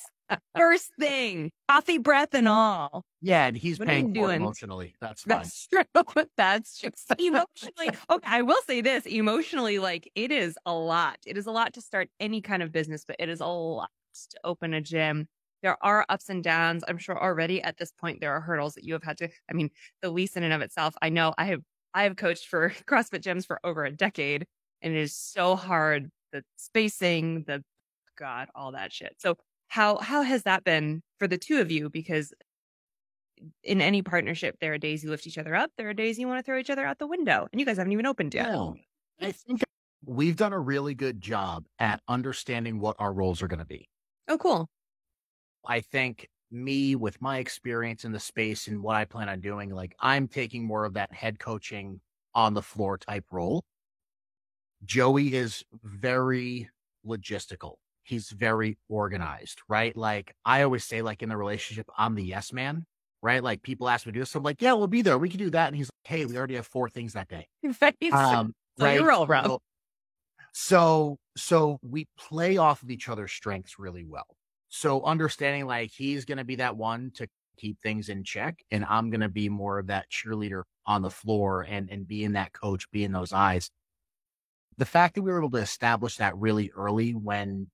First 0.55 0.91
thing, 0.99 1.51
coffee 1.69 1.97
breath 1.97 2.33
and 2.33 2.47
all. 2.47 3.03
Yeah, 3.21 3.47
and 3.47 3.57
he's 3.57 3.79
what 3.79 3.87
paying 3.87 4.13
for 4.13 4.33
emotionally. 4.33 4.95
That's 5.01 5.23
fine. 5.23 5.37
That's 5.37 5.67
true. 5.67 5.83
That's 6.37 6.77
just 6.77 7.11
emotionally. 7.19 7.89
Okay, 8.09 8.27
I 8.27 8.41
will 8.41 8.61
say 8.67 8.81
this: 8.81 9.05
emotionally, 9.05 9.79
like 9.79 10.09
it 10.15 10.31
is 10.31 10.57
a 10.65 10.73
lot. 10.73 11.17
It 11.25 11.37
is 11.37 11.45
a 11.45 11.51
lot 11.51 11.73
to 11.73 11.81
start 11.81 12.09
any 12.19 12.41
kind 12.41 12.63
of 12.63 12.71
business, 12.71 13.03
but 13.05 13.15
it 13.19 13.29
is 13.29 13.41
a 13.41 13.47
lot 13.47 13.89
to 14.31 14.39
open 14.43 14.73
a 14.73 14.81
gym. 14.81 15.27
There 15.61 15.77
are 15.83 16.05
ups 16.07 16.29
and 16.29 16.43
downs. 16.43 16.83
I'm 16.87 16.97
sure 16.97 17.21
already 17.21 17.61
at 17.61 17.77
this 17.77 17.91
point 17.91 18.21
there 18.21 18.31
are 18.33 18.41
hurdles 18.41 18.75
that 18.75 18.83
you 18.83 18.93
have 18.93 19.03
had 19.03 19.17
to. 19.17 19.29
I 19.49 19.53
mean, 19.53 19.69
the 20.01 20.09
lease 20.09 20.37
in 20.37 20.43
and 20.43 20.53
of 20.53 20.61
itself. 20.61 20.95
I 21.01 21.09
know 21.09 21.33
I 21.37 21.45
have. 21.45 21.61
I 21.93 22.03
have 22.03 22.15
coached 22.15 22.47
for 22.47 22.69
CrossFit 22.87 23.21
gyms 23.21 23.45
for 23.45 23.59
over 23.63 23.83
a 23.83 23.91
decade, 23.91 24.45
and 24.81 24.93
it 24.93 24.99
is 24.99 25.15
so 25.15 25.55
hard. 25.55 26.09
The 26.31 26.43
spacing, 26.57 27.43
the 27.47 27.63
God, 28.17 28.49
all 28.53 28.73
that 28.73 28.93
shit. 28.93 29.15
So 29.17 29.37
how 29.69 29.97
how 29.99 30.23
has 30.23 30.43
that 30.43 30.63
been 30.63 31.01
for 31.17 31.27
the 31.27 31.37
two 31.37 31.61
of 31.61 31.71
you? 31.71 31.89
Because 31.89 32.33
in 33.63 33.81
any 33.81 34.01
partnership, 34.01 34.57
there 34.59 34.73
are 34.73 34.77
days 34.77 35.03
you 35.03 35.09
lift 35.09 35.25
each 35.25 35.37
other 35.37 35.55
up. 35.55 35.71
There 35.77 35.87
are 35.89 35.93
days 35.93 36.19
you 36.19 36.27
want 36.27 36.39
to 36.39 36.43
throw 36.43 36.59
each 36.59 36.69
other 36.69 36.85
out 36.85 36.99
the 36.99 37.07
window, 37.07 37.47
and 37.51 37.59
you 37.59 37.65
guys 37.65 37.77
haven't 37.77 37.93
even 37.93 38.05
opened 38.05 38.33
yet. 38.33 38.51
No, 38.51 38.75
I 39.21 39.31
think 39.31 39.61
we've 40.05 40.35
done 40.35 40.53
a 40.53 40.59
really 40.59 40.95
good 40.95 41.21
job 41.21 41.65
at 41.77 42.01
understanding 42.07 42.79
what 42.79 42.97
our 42.99 43.13
roles 43.13 43.41
are 43.41 43.47
going 43.47 43.59
to 43.59 43.65
be. 43.65 43.87
Oh, 44.27 44.37
cool. 44.37 44.67
I 45.65 45.81
think 45.81 46.27
me 46.51 46.95
with 46.95 47.21
my 47.21 47.37
experience 47.37 48.05
in 48.05 48.11
the 48.11 48.19
space 48.19 48.67
and 48.67 48.81
what 48.81 48.95
I 48.95 49.05
plan 49.05 49.29
on 49.29 49.39
doing, 49.39 49.69
like 49.69 49.95
I'm 49.99 50.27
taking 50.27 50.65
more 50.65 50.83
of 50.83 50.95
that 50.95 51.13
head 51.13 51.37
coaching 51.37 52.01
on 52.33 52.53
the 52.53 52.61
floor 52.61 52.97
type 52.97 53.25
role. 53.31 53.63
Joey 54.83 55.33
is 55.33 55.63
very 55.83 56.69
logistical 57.05 57.75
he's 58.09 58.29
very 58.29 58.77
organized, 58.89 59.61
right? 59.69 59.95
Like 59.95 60.35
I 60.43 60.63
always 60.63 60.83
say, 60.83 61.01
like 61.01 61.21
in 61.21 61.29
the 61.29 61.37
relationship, 61.37 61.87
I'm 61.97 62.15
the 62.15 62.23
yes 62.23 62.51
man, 62.51 62.85
right? 63.21 63.43
Like 63.43 63.61
people 63.61 63.87
ask 63.87 64.05
me 64.05 64.11
to 64.11 64.13
do 64.15 64.21
this. 64.21 64.31
So 64.31 64.39
I'm 64.39 64.43
like, 64.43 64.61
yeah, 64.61 64.73
we'll 64.73 64.87
be 64.87 65.01
there. 65.01 65.17
We 65.17 65.29
can 65.29 65.39
do 65.39 65.51
that. 65.51 65.67
And 65.67 65.75
he's 65.75 65.87
like, 65.87 66.11
hey, 66.11 66.25
we 66.25 66.37
already 66.37 66.55
have 66.55 66.67
four 66.67 66.89
things 66.89 67.13
that 67.13 67.27
day. 67.27 67.47
Um, 68.11 68.53
so 68.77 68.85
right? 68.85 68.99
you're 68.99 69.11
all 69.11 69.25
So, 69.27 69.59
so, 70.53 71.17
so 71.37 71.79
we 71.83 72.07
play 72.17 72.57
off 72.57 72.81
of 72.81 72.89
each 72.89 73.07
other's 73.07 73.31
strengths 73.31 73.77
really 73.77 74.05
well. 74.05 74.25
So 74.69 75.03
understanding 75.03 75.65
like 75.65 75.91
he's 75.95 76.25
going 76.25 76.37
to 76.37 76.43
be 76.43 76.55
that 76.55 76.75
one 76.75 77.11
to 77.15 77.27
keep 77.57 77.79
things 77.81 78.09
in 78.09 78.23
check 78.23 78.57
and 78.71 78.85
I'm 78.85 79.09
going 79.09 79.21
to 79.21 79.29
be 79.29 79.49
more 79.49 79.79
of 79.79 79.87
that 79.87 80.05
cheerleader 80.09 80.63
on 80.85 81.01
the 81.01 81.09
floor 81.09 81.65
and, 81.67 81.89
and 81.89 82.07
being 82.07 82.33
that 82.33 82.53
coach, 82.53 82.89
being 82.91 83.11
those 83.11 83.33
eyes 83.33 83.69
the 84.79 84.85
fact 84.85 85.15
that 85.15 85.21
we 85.21 85.31
were 85.31 85.39
able 85.39 85.51
to 85.51 85.57
establish 85.57 86.15
that 86.17 86.35
really 86.37 86.71
early 86.73 87.11
when 87.11 87.67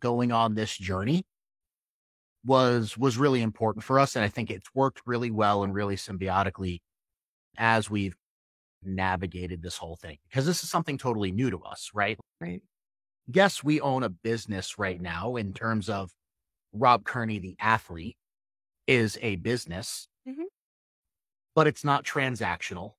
going 0.00 0.32
on 0.32 0.54
this 0.54 0.76
journey 0.76 1.24
was 2.44 2.96
was 2.96 3.18
really 3.18 3.42
important 3.42 3.84
for 3.84 3.98
us 3.98 4.14
and 4.16 4.24
i 4.24 4.28
think 4.28 4.50
it's 4.50 4.68
worked 4.74 5.00
really 5.06 5.30
well 5.30 5.64
and 5.64 5.74
really 5.74 5.96
symbiotically 5.96 6.78
as 7.58 7.90
we've 7.90 8.16
navigated 8.84 9.62
this 9.62 9.76
whole 9.76 9.96
thing 9.96 10.18
because 10.28 10.46
this 10.46 10.62
is 10.62 10.70
something 10.70 10.98
totally 10.98 11.32
new 11.32 11.50
to 11.50 11.58
us 11.60 11.90
right 11.94 12.18
Right. 12.40 12.62
yes 13.26 13.64
we 13.64 13.80
own 13.80 14.02
a 14.04 14.08
business 14.08 14.78
right 14.78 15.00
now 15.00 15.36
in 15.36 15.52
terms 15.52 15.88
of 15.88 16.10
rob 16.72 17.04
kearney 17.04 17.38
the 17.38 17.56
athlete 17.60 18.16
is 18.86 19.18
a 19.22 19.36
business 19.36 20.08
Mhm. 20.28 20.44
but 21.54 21.66
it's 21.66 21.84
not 21.84 22.04
transactional 22.04 22.92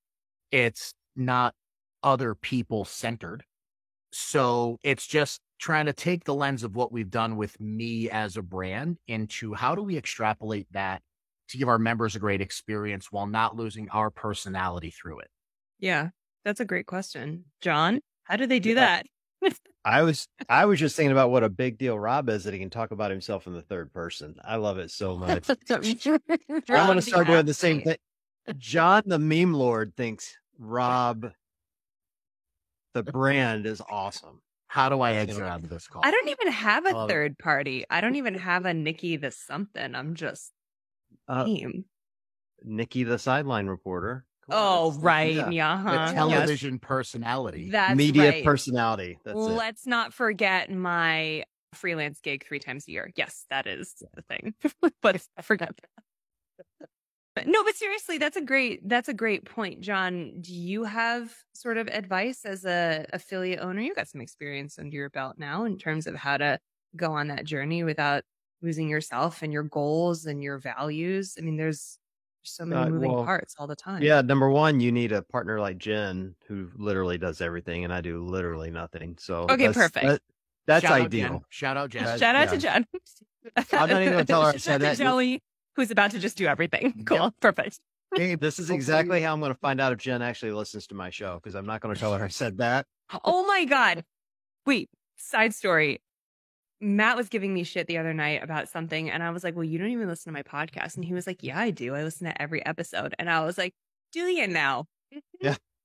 it's 0.52 0.94
not 1.16 1.54
other 2.04 2.36
people 2.36 2.86
centered 2.86 3.44
so 4.12 4.78
it's 4.84 5.06
just 5.08 5.42
trying 5.60 5.86
to 5.86 5.94
take 5.94 6.24
the 6.24 6.34
lens 6.34 6.64
of 6.64 6.76
what 6.76 6.92
we've 6.92 7.12
done 7.12 7.36
with 7.36 7.60
me 7.60 8.10
as 8.10 8.38
a 8.38 8.42
brand 8.42 8.98
into 9.08 9.54
how 9.54 9.76
do 9.76 9.84
we 9.84 9.98
extrapolate 9.98 10.68
that 10.72 11.02
to 11.50 11.58
give 11.58 11.68
our 11.68 11.80
members 11.80 12.16
a 12.16 12.20
great 12.20 12.42
experience 12.42 13.12
while 13.12 13.28
not 13.28 13.56
losing 13.56 13.90
our 13.90 14.10
personality 14.10 14.90
through 14.92 15.20
it. 15.20 15.28
Yeah. 15.80 16.10
That's 16.46 16.60
a 16.62 16.66
great 16.66 16.86
question. 16.86 17.46
John, 17.62 18.00
how 18.24 18.38
do 18.38 18.48
they 18.48 18.60
do 18.60 18.70
Yeah. 18.70 18.76
that? 18.76 19.06
I 19.86 20.02
was 20.04 20.28
I 20.50 20.66
was 20.66 20.80
just 20.80 20.96
thinking 20.96 21.12
about 21.14 21.32
what 21.32 21.44
a 21.44 21.50
big 21.50 21.78
deal 21.78 21.98
Rob 21.98 22.30
is 22.30 22.44
that 22.44 22.54
he 22.54 22.60
can 22.60 22.70
talk 22.70 22.92
about 22.92 23.12
himself 23.12 23.48
in 23.48 23.54
the 23.54 23.62
third 23.62 23.92
person. 23.94 24.36
I 24.44 24.58
love 24.58 24.78
it 24.78 24.92
so 24.92 25.18
much. 25.18 25.50
I'm 25.50 25.82
gonna 26.68 27.02
start 27.02 27.28
doing 27.28 27.46
the 27.46 27.54
same 27.54 27.82
thing. 27.82 27.96
John 28.58 29.04
the 29.06 29.20
meme 29.20 29.54
lord 29.54 29.96
thinks 29.96 30.36
Rob 30.58 31.32
the 32.94 33.04
brand 33.04 33.66
is 33.66 33.82
awesome. 33.90 34.42
How 34.70 34.88
do 34.88 35.02
I 35.02 35.14
exit 35.14 35.44
out 35.44 35.64
of 35.64 35.70
this 35.70 35.88
call? 35.88 36.04
I 36.06 36.12
don't 36.12 36.30
even 36.30 36.52
have 36.52 36.86
a 36.86 37.08
third 37.08 37.40
party. 37.40 37.86
I 37.90 38.02
don't 38.02 38.16
even 38.16 38.36
have 38.36 38.66
a 38.66 38.74
Nikki 38.74 39.18
the 39.18 39.32
something. 39.32 39.96
I'm 39.96 40.14
just 40.14 40.52
Uh, 41.28 41.44
team. 41.46 41.86
Nikki 42.64 43.04
the 43.04 43.18
sideline 43.18 43.66
reporter. 43.66 44.26
Come 44.46 44.56
Oh, 44.60 44.92
right. 45.00 45.34
yeah. 45.34 45.50
Yeah. 45.50 45.78
the 45.78 45.90
huh, 45.90 45.94
yes. 46.06 46.14
television 46.14 46.78
personality. 46.78 47.72
That's 47.72 47.98
Media 47.98 48.30
right. 48.30 48.46
personality. 48.46 49.18
That's. 49.26 49.36
Let's 49.36 49.88
not 49.88 50.14
forget 50.14 50.70
my 50.70 51.46
freelance 51.74 52.20
gig 52.22 52.46
three 52.46 52.60
times 52.60 52.88
a 52.88 52.92
year. 52.92 53.12
Yes, 53.16 53.46
that 53.50 53.66
is 53.66 53.96
the 54.14 54.22
thing. 54.22 54.54
but 55.02 55.26
I 55.36 55.42
forget 55.42 55.76
that. 55.82 56.90
But 57.36 57.48
no, 57.48 57.64
but 57.64 57.76
seriously, 57.76 58.18
that's 58.18 58.36
a 58.38 58.42
great 58.42 58.88
that's 58.90 59.08
a 59.08 59.14
great 59.14 59.46
point, 59.46 59.82
John. 59.82 60.34
Do 60.42 60.54
you 60.54 60.84
have 60.84 61.34
sort 61.54 61.78
of 61.78 61.88
advice 61.88 62.44
as 62.46 62.66
a 62.66 63.06
affiliate 63.14 63.60
owner? 63.60 63.82
You 63.82 63.94
got 63.96 64.08
some 64.08 64.22
experience 64.22 64.78
under 64.80 64.96
your 64.96 65.10
belt 65.10 65.36
now 65.38 65.64
in 65.66 65.78
terms 65.78 66.08
of 66.08 66.16
how 66.16 66.38
to 66.38 66.60
go 66.96 67.12
on 67.14 67.28
that 67.28 67.46
journey 67.46 67.84
without 67.84 68.24
losing 68.62 68.90
yourself 68.90 69.42
and 69.42 69.54
your 69.54 69.64
goals 69.64 70.26
and 70.26 70.44
your 70.44 70.58
values. 70.58 71.36
I 71.38 71.42
mean, 71.42 71.56
there's 71.56 71.98
so 72.44 72.66
many 72.66 72.82
Uh, 72.82 72.90
moving 72.90 73.12
well, 73.14 73.24
parts 73.24 73.56
all 73.60 73.68
the 73.68 73.76
time. 73.76 74.02
Yeah, 74.02 74.22
number 74.22 74.50
one, 74.50 74.80
you 74.80 74.92
need 74.92 75.12
a 75.12 75.22
partner 75.22 75.60
like 75.60 75.78
Jen 75.78 76.36
who 76.48 76.70
literally 76.76 77.18
does 77.18 77.42
everything, 77.42 77.84
and 77.84 77.94
I 77.94 78.02
do 78.02 78.26
literally 78.26 78.72
nothing. 78.72 79.16
So 79.20 79.44
Okay, 79.44 79.68
that's- 79.68 79.76
perfect. 79.76 80.06
that- 80.06 80.22
that's 80.66 80.84
Shout 80.86 81.02
ideal. 81.02 81.28
Jen. 81.30 81.42
Shout 81.50 81.78
out, 81.78 81.90
Jen. 81.90 82.20
Shout 82.20 82.36
out 82.36 82.50
to. 82.50 82.58
Jen. 82.58 82.86
I'm 83.56 83.90
not 83.90 84.02
even 84.02 84.12
gonna 84.14 84.26
tell 84.26 84.42
her 84.44 84.50
I 84.50 84.52
Shout 84.54 84.62
said 84.62 84.72
out 84.74 84.78
to 84.80 84.84
that. 84.86 84.98
Jelly, 84.98 85.42
who's 85.80 85.92
about 85.92 86.12
to 86.12 86.20
just 86.20 86.38
do 86.38 86.46
everything. 86.46 87.04
Cool. 87.06 87.34
Perfect. 87.40 87.80
Hey, 88.14 88.36
This 88.36 88.60
is 88.60 88.70
exactly 88.70 89.22
how 89.22 89.34
I'm 89.34 89.40
going 89.40 89.54
to 89.54 89.60
find 89.60 89.80
out 89.80 89.94
if 89.94 90.00
Jen 90.00 90.22
actually 90.22 90.52
listens 90.52 90.88
to 90.88 90.96
my 90.96 91.10
show 91.10 91.36
because 91.36 91.56
I'm 91.56 91.66
not 91.66 91.80
going 91.80 91.94
to 91.94 92.00
tell 92.00 92.14
her 92.14 92.26
I 92.26 92.28
said 92.28 92.58
that. 92.58 92.86
Oh 93.24 93.46
my 93.46 93.66
God. 93.66 94.04
Wait, 94.66 94.90
side 95.16 95.54
story. 95.54 96.02
Matt 96.82 97.16
was 97.18 97.30
giving 97.30 97.54
me 97.54 97.64
shit 97.64 97.88
the 97.88 97.98
other 97.98 98.14
night 98.14 98.44
about 98.44 98.70
something, 98.70 99.10
and 99.10 99.22
I 99.22 99.32
was 99.32 99.44
like, 99.44 99.56
Well, 99.56 99.66
you 99.66 99.78
don't 99.78 99.90
even 99.90 100.08
listen 100.08 100.34
to 100.34 100.38
my 100.38 100.44
podcast. 100.44 100.96
And 100.96 101.06
he 101.06 101.14
was 101.14 101.28
like, 101.28 101.44
Yeah, 101.44 101.60
I 101.60 101.72
do. 101.72 101.96
I 101.96 102.04
listen 102.04 102.28
to 102.28 102.42
every 102.42 102.66
episode. 102.66 103.16
And 103.20 103.30
I 103.30 103.46
was 103.46 103.58
like, 103.58 103.74
Do 104.12 104.22
you 104.22 104.48
now? 104.48 104.86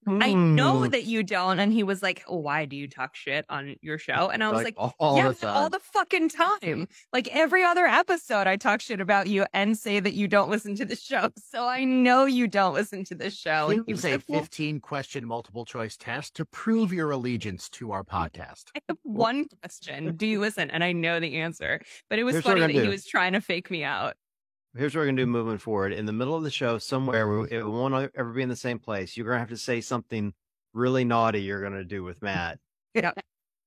I 0.07 0.33
know 0.35 0.85
Hmm. 0.85 0.91
that 0.91 1.05
you 1.05 1.23
don't. 1.23 1.59
And 1.59 1.73
he 1.73 1.83
was 1.83 2.03
like, 2.03 2.23
Why 2.27 2.65
do 2.65 2.77
you 2.77 2.89
talk 2.89 3.15
shit 3.15 3.45
on 3.49 3.77
your 3.81 3.99
show? 3.99 4.31
And 4.31 4.43
I 4.45 4.51
was 4.51 4.63
like, 4.65 4.75
all 4.77 5.17
yeah, 5.17 5.31
the 5.31 5.49
all 5.49 5.71
the 5.71 5.79
fucking 5.81 6.29
time. 6.29 6.89
Like 7.13 7.29
every 7.35 7.63
other 7.65 7.87
episode, 7.87 8.47
I 8.47 8.57
talk 8.57 8.81
shit 8.81 9.01
about 9.01 9.27
you 9.27 9.47
and 9.53 9.77
say 9.79 10.01
that 10.01 10.15
you 10.15 10.29
don't 10.29 10.51
listen 10.51 10.75
to 10.77 10.85
the 10.85 10.97
show. 10.97 11.31
So 11.55 11.67
I 11.67 11.85
know 11.85 12.25
you 12.25 12.49
don't 12.49 12.75
listen 12.75 13.05
to 13.05 13.15
the 13.15 13.31
show. 13.31 13.69
Here's 13.69 13.87
was 13.87 14.05
a 14.05 14.19
15 14.19 14.81
question 14.81 15.25
multiple 15.25 15.65
choice 15.65 15.97
test 15.97 16.35
to 16.37 16.45
prove 16.45 16.93
your 16.93 17.11
allegiance 17.13 17.69
to 17.71 17.93
our 17.93 18.03
podcast. 18.03 18.65
I 18.77 18.81
have 18.89 18.99
one 19.03 19.47
question. 19.63 20.17
Do 20.17 20.27
you 20.27 20.41
listen? 20.41 20.71
And 20.71 20.83
I 20.83 20.93
know 20.93 21.21
the 21.21 21.37
answer. 21.37 21.81
But 22.11 22.19
it 22.19 22.25
was 22.25 22.35
Here's 22.35 22.45
funny 22.45 22.61
that 22.61 22.73
gonna 22.73 22.83
he 22.83 22.89
was 22.89 23.07
trying 23.07 23.35
to 23.35 23.41
fake 23.41 23.71
me 23.71 23.85
out. 23.85 24.15
Here's 24.77 24.95
what 24.95 25.01
we're 25.01 25.07
going 25.07 25.17
to 25.17 25.23
do 25.23 25.27
mm. 25.29 25.33
moving 25.33 25.59
forward. 25.59 25.93
In 25.93 26.07
the 26.07 26.13
middle 26.13 26.35
of 26.35 26.43
the 26.43 26.51
show, 26.51 26.79
somewhere, 26.79 27.47
it 27.47 27.67
won't 27.67 28.11
ever 28.15 28.33
be 28.33 28.43
in 28.43 28.49
the 28.49 28.57
same 28.57 28.79
place. 28.79 29.17
You're 29.17 29.27
going 29.27 29.37
to 29.37 29.41
have 29.41 29.49
to 29.51 29.57
say 29.57 29.81
something 29.81 30.33
really 30.73 31.05
naughty 31.05 31.43
you're 31.43 31.61
going 31.61 31.75
to 31.75 31.85
do 31.85 32.03
with 32.03 32.23
Matt. 32.23 32.59
Yep. 32.95 33.19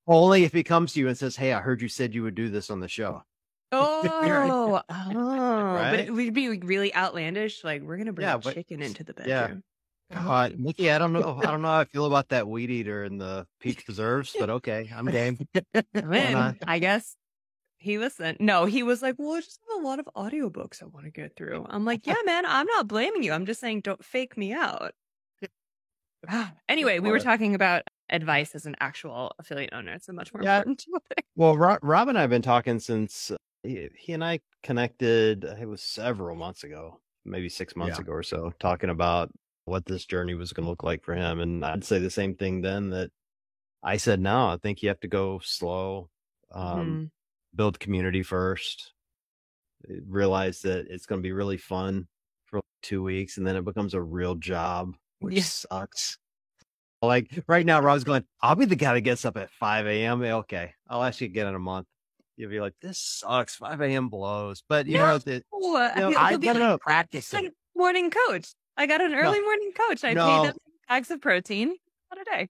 Only 0.06 0.44
if 0.44 0.54
he 0.54 0.62
comes 0.62 0.94
to 0.94 1.00
you 1.00 1.08
and 1.08 1.18
says, 1.18 1.36
Hey, 1.36 1.52
I 1.52 1.60
heard 1.60 1.82
you 1.82 1.88
said 1.90 2.14
you 2.14 2.22
would 2.22 2.34
do 2.34 2.48
this 2.48 2.70
on 2.70 2.80
the 2.80 2.88
show. 2.88 3.22
Oh, 3.72 4.80
oh. 4.90 5.76
But 5.78 6.00
it 6.00 6.10
would 6.10 6.32
be 6.32 6.48
really 6.48 6.94
outlandish. 6.94 7.62
Like, 7.62 7.82
we're 7.82 7.96
going 7.96 8.06
to 8.06 8.14
bring 8.14 8.26
Yeah, 8.26 8.38
but- 8.38 8.54
chicken 8.54 8.80
into 8.80 9.04
the 9.04 9.12
yeah. 9.26 9.42
bedroom. 9.42 9.64
God, 10.10 10.58
Nikki, 10.58 10.90
I 10.90 10.98
don't 10.98 11.12
know. 11.12 11.38
I 11.42 11.50
don't 11.50 11.60
know 11.62 11.68
how 11.68 11.80
I 11.80 11.84
feel 11.84 12.06
about 12.06 12.30
that 12.30 12.48
weed 12.48 12.70
eater 12.70 13.04
and 13.04 13.20
the 13.20 13.46
peach 13.60 13.84
preserves, 13.84 14.34
but 14.38 14.48
okay, 14.48 14.90
I'm 14.94 15.06
game. 15.06 15.38
I'm 15.94 16.12
in. 16.14 16.58
I 16.66 16.78
guess. 16.78 17.14
He 17.78 17.96
listened. 17.98 18.38
No, 18.40 18.64
he 18.64 18.82
was 18.82 19.02
like, 19.02 19.14
well, 19.18 19.34
I 19.34 19.40
just 19.40 19.60
have 19.70 19.80
a 19.80 19.86
lot 19.86 20.00
of 20.00 20.08
audiobooks 20.16 20.82
I 20.82 20.86
want 20.86 21.06
to 21.06 21.10
get 21.10 21.36
through. 21.36 21.64
I'm 21.70 21.84
like, 21.84 22.00
yeah, 22.06 22.16
man, 22.24 22.44
I'm 22.44 22.66
not 22.66 22.88
blaming 22.88 23.22
you. 23.22 23.32
I'm 23.32 23.46
just 23.46 23.60
saying, 23.60 23.82
don't 23.82 24.04
fake 24.04 24.36
me 24.36 24.52
out. 24.52 24.94
anyway, 26.68 26.98
we 26.98 27.10
were 27.10 27.20
talking 27.20 27.54
about 27.54 27.82
advice 28.10 28.54
as 28.54 28.66
an 28.66 28.74
actual 28.80 29.32
affiliate 29.38 29.72
owner. 29.72 29.92
It's 29.92 30.08
a 30.08 30.12
much 30.12 30.32
more 30.34 30.42
Yeah. 30.42 30.58
important 30.58 30.84
topic. 30.92 31.24
Well, 31.36 31.56
Rob, 31.56 31.78
Rob 31.82 32.08
and 32.08 32.18
I 32.18 32.22
have 32.22 32.30
been 32.30 32.42
talking 32.42 32.80
since 32.80 33.30
uh, 33.30 33.36
he, 33.62 33.88
he 33.96 34.12
and 34.12 34.24
I 34.24 34.40
connected. 34.64 35.44
It 35.44 35.68
was 35.68 35.80
several 35.82 36.34
months 36.34 36.64
ago, 36.64 37.00
maybe 37.24 37.48
six 37.48 37.76
months 37.76 37.98
Yeah. 37.98 38.02
ago 38.02 38.12
or 38.12 38.24
so, 38.24 38.52
talking 38.58 38.90
about 38.90 39.30
what 39.66 39.86
this 39.86 40.04
journey 40.04 40.34
was 40.34 40.52
going 40.52 40.64
to 40.64 40.70
look 40.70 40.82
like 40.82 41.04
for 41.04 41.14
him. 41.14 41.38
And 41.40 41.64
I'd 41.64 41.84
say 41.84 42.00
the 42.00 42.10
same 42.10 42.34
thing 42.34 42.62
then 42.62 42.90
that 42.90 43.10
I 43.84 43.98
said. 43.98 44.18
No, 44.20 44.48
I 44.48 44.56
think 44.60 44.82
you 44.82 44.88
have 44.88 45.00
to 45.00 45.08
go 45.08 45.38
slow, 45.44 46.10
um, 46.50 46.76
Mhm. 46.76 47.10
Build 47.54 47.78
community 47.80 48.22
first. 48.22 48.92
uh, 49.88 49.94
Realize 50.06 50.60
that 50.62 50.86
it's 50.88 51.06
going 51.06 51.20
to 51.20 51.26
be 51.26 51.32
really 51.32 51.56
fun 51.56 52.06
for 52.46 52.58
like 52.58 52.64
two 52.82 53.02
weeks, 53.02 53.36
and 53.38 53.46
then 53.46 53.56
it 53.56 53.64
becomes 53.64 53.94
a 53.94 54.00
real 54.02 54.34
job, 54.34 54.94
which 55.20 55.34
Yeah. 55.36 55.42
sucks. 55.42 56.18
Like 57.00 57.30
right 57.46 57.64
now, 57.64 57.80
Rob's 57.80 58.02
going, 58.02 58.24
I'll 58.40 58.56
be 58.56 58.64
the 58.64 58.74
guy 58.74 58.92
that 58.94 59.02
gets 59.02 59.24
up 59.24 59.36
at 59.36 59.50
5 59.50 59.86
a.m. 59.86 60.20
Okay. 60.22 60.72
I'll 60.88 61.04
actually 61.04 61.28
get 61.28 61.46
in 61.46 61.54
a 61.54 61.58
month. 61.60 61.86
You'll 62.36 62.50
be 62.50 62.60
like, 62.60 62.74
this 62.82 62.98
sucks. 62.98 63.54
5 63.54 63.80
a.m. 63.82 64.08
blows. 64.08 64.64
But 64.68 64.86
you 64.86 64.98
know, 64.98 65.18
the, 65.18 65.36
uh, 65.52 65.90
You 65.94 66.00
know, 66.00 66.16
I 66.16 66.30
he'll 66.30 66.38
be 66.40 66.46
gotta 66.46 66.78
practice 66.80 67.32
like 67.32 67.44
it. 67.44 67.52
morning 67.76 68.10
coach. 68.10 68.48
I 68.76 68.86
got 68.86 69.00
an 69.00 69.14
early 69.14 69.40
morning 69.40 69.72
coach. 69.76 70.02
I 70.04 70.14
No. 70.14 70.24
paid 70.26 70.50
them 70.50 70.56
bags 70.88 71.10
of 71.12 71.20
protein. 71.20 71.76
What 72.08 72.20
a 72.20 72.24
day. 72.24 72.48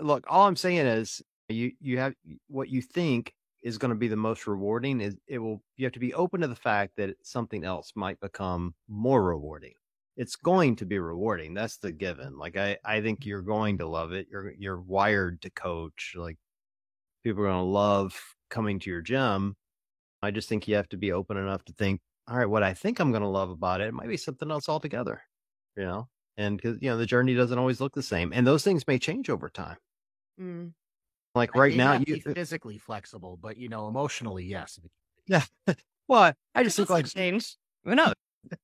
look, 0.00 0.24
all 0.28 0.46
I'm 0.46 0.56
saying 0.56 0.86
is 0.86 1.22
you, 1.48 1.72
you 1.80 1.98
have 1.98 2.14
what 2.48 2.68
you 2.68 2.82
think 2.82 3.32
is 3.66 3.78
going 3.78 3.88
to 3.88 3.96
be 3.96 4.06
the 4.06 4.14
most 4.14 4.46
rewarding 4.46 5.00
is 5.00 5.16
it 5.26 5.38
will, 5.38 5.60
you 5.76 5.84
have 5.84 5.92
to 5.92 5.98
be 5.98 6.14
open 6.14 6.40
to 6.40 6.46
the 6.46 6.54
fact 6.54 6.92
that 6.96 7.16
something 7.24 7.64
else 7.64 7.90
might 7.96 8.20
become 8.20 8.72
more 8.88 9.24
rewarding. 9.24 9.72
It's 10.16 10.36
going 10.36 10.76
to 10.76 10.86
be 10.86 11.00
rewarding. 11.00 11.52
That's 11.52 11.76
the 11.78 11.90
given. 11.90 12.38
Like 12.38 12.56
I, 12.56 12.78
I 12.84 13.00
think 13.00 13.26
you're 13.26 13.42
going 13.42 13.78
to 13.78 13.88
love 13.88 14.12
it. 14.12 14.28
You're, 14.30 14.52
you're 14.56 14.80
wired 14.80 15.42
to 15.42 15.50
coach. 15.50 16.14
Like 16.14 16.36
people 17.24 17.42
are 17.42 17.48
going 17.48 17.58
to 17.58 17.62
love 17.64 18.16
coming 18.50 18.78
to 18.78 18.88
your 18.88 19.02
gym. 19.02 19.56
I 20.22 20.30
just 20.30 20.48
think 20.48 20.68
you 20.68 20.76
have 20.76 20.88
to 20.90 20.96
be 20.96 21.10
open 21.10 21.36
enough 21.36 21.64
to 21.64 21.72
think, 21.72 22.00
all 22.28 22.36
right, 22.36 22.48
what 22.48 22.62
I 22.62 22.72
think 22.72 23.00
I'm 23.00 23.10
going 23.10 23.22
to 23.22 23.28
love 23.28 23.50
about 23.50 23.80
it, 23.80 23.88
it 23.88 23.94
might 23.94 24.08
be 24.08 24.16
something 24.16 24.48
else 24.48 24.68
altogether, 24.68 25.22
you 25.76 25.82
know? 25.82 26.08
And 26.36 26.56
because, 26.56 26.78
you 26.80 26.88
know, 26.88 26.98
the 26.98 27.04
journey 27.04 27.34
doesn't 27.34 27.58
always 27.58 27.80
look 27.80 27.94
the 27.94 28.02
same. 28.02 28.32
And 28.32 28.46
those 28.46 28.62
things 28.62 28.86
may 28.86 29.00
change 29.00 29.28
over 29.28 29.48
time. 29.48 29.78
Mm. 30.40 30.72
Like 31.36 31.54
I 31.54 31.58
right 31.58 31.76
now, 31.76 32.02
you, 32.04 32.18
physically 32.20 32.78
flexible, 32.78 33.38
but 33.40 33.58
you 33.58 33.68
know, 33.68 33.88
emotionally, 33.88 34.44
yes. 34.44 34.80
Yeah. 35.26 35.44
well, 36.08 36.32
I 36.54 36.64
just 36.64 36.78
think 36.78 36.88
like 36.88 37.06
change. 37.06 37.56
Who 37.84 37.94
knows? 37.94 38.14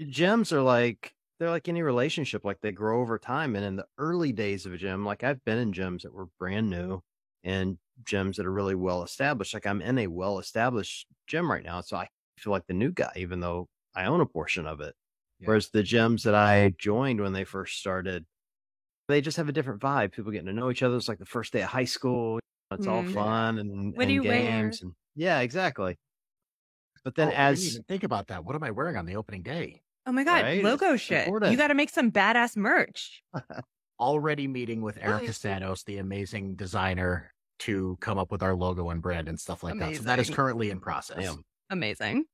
gyms 0.00 0.50
are 0.52 0.62
like, 0.62 1.12
they're 1.38 1.50
like 1.50 1.68
any 1.68 1.82
relationship, 1.82 2.46
like 2.46 2.60
they 2.62 2.72
grow 2.72 3.02
over 3.02 3.18
time. 3.18 3.54
And 3.54 3.64
in 3.64 3.76
the 3.76 3.84
early 3.98 4.32
days 4.32 4.64
of 4.64 4.72
a 4.72 4.78
gym, 4.78 5.04
like 5.04 5.22
I've 5.22 5.44
been 5.44 5.58
in 5.58 5.72
gyms 5.72 6.02
that 6.02 6.14
were 6.14 6.28
brand 6.38 6.70
new 6.70 7.02
and 7.44 7.76
gyms 8.04 8.36
that 8.36 8.46
are 8.46 8.52
really 8.52 8.74
well 8.74 9.02
established. 9.02 9.52
Like 9.52 9.66
I'm 9.66 9.82
in 9.82 9.98
a 9.98 10.06
well 10.06 10.38
established 10.38 11.06
gym 11.26 11.50
right 11.50 11.64
now. 11.64 11.82
So 11.82 11.98
I 11.98 12.08
feel 12.38 12.52
like 12.52 12.66
the 12.66 12.74
new 12.74 12.90
guy, 12.90 13.12
even 13.16 13.40
though 13.40 13.68
I 13.94 14.06
own 14.06 14.22
a 14.22 14.26
portion 14.26 14.66
of 14.66 14.80
it. 14.80 14.94
Yeah. 15.40 15.48
Whereas 15.48 15.68
the 15.68 15.82
gyms 15.82 16.22
that 16.22 16.34
I 16.34 16.72
joined 16.78 17.20
when 17.20 17.34
they 17.34 17.44
first 17.44 17.78
started, 17.78 18.24
they 19.08 19.20
just 19.20 19.36
have 19.38 19.48
a 19.48 19.52
different 19.52 19.80
vibe. 19.80 20.12
People 20.12 20.30
getting 20.32 20.46
to 20.46 20.52
know 20.52 20.70
each 20.70 20.82
other. 20.82 20.96
It's 20.96 21.08
like 21.08 21.18
the 21.18 21.24
first 21.26 21.52
day 21.52 21.62
of 21.62 21.68
high 21.68 21.84
school. 21.84 22.38
It's 22.70 22.86
all 22.86 23.02
Mm. 23.02 23.14
fun 23.14 23.58
and, 23.58 23.96
What 23.96 23.96
do 23.96 24.02
and 24.02 24.12
you 24.12 24.22
wear? 24.22 24.42
games. 24.42 24.82
And, 24.82 24.92
yeah, 25.16 25.40
exactly. 25.40 25.98
But 27.04 27.14
then 27.14 27.28
Oh, 27.28 27.34
as 27.34 27.78
think 27.88 28.02
about 28.04 28.26
that. 28.28 28.44
What 28.44 28.54
am 28.54 28.62
I 28.62 28.70
wearing 28.70 28.96
on 28.96 29.06
the 29.06 29.16
opening 29.16 29.42
day? 29.42 29.82
Oh 30.06 30.12
my 30.12 30.24
god, 30.24 30.42
Right? 30.42 30.62
logo 30.62 30.92
It's 30.92 31.02
shit. 31.02 31.24
important. 31.24 31.52
You 31.52 31.56
got 31.58 31.68
to 31.68 31.74
make 31.74 31.90
some 31.90 32.12
badass 32.12 32.56
merch. 32.56 33.22
Already 34.00 34.46
meeting 34.46 34.82
with 34.82 34.98
Erica 34.98 35.26
Nice. 35.26 35.38
Sanos, 35.38 35.84
the 35.84 35.98
amazing 35.98 36.54
designer, 36.56 37.32
to 37.60 37.96
come 38.00 38.18
up 38.18 38.30
with 38.30 38.42
our 38.42 38.54
logo 38.54 38.90
and 38.90 39.02
brand 39.02 39.28
and 39.28 39.38
stuff 39.40 39.62
like 39.62 39.78
that. 39.78 39.96
So 39.96 40.02
that 40.02 40.18
is 40.20 40.30
currently 40.30 40.70
in 40.70 40.78
process. 40.80 41.18
Damn. 41.24 41.42
Amazing. 41.70 42.24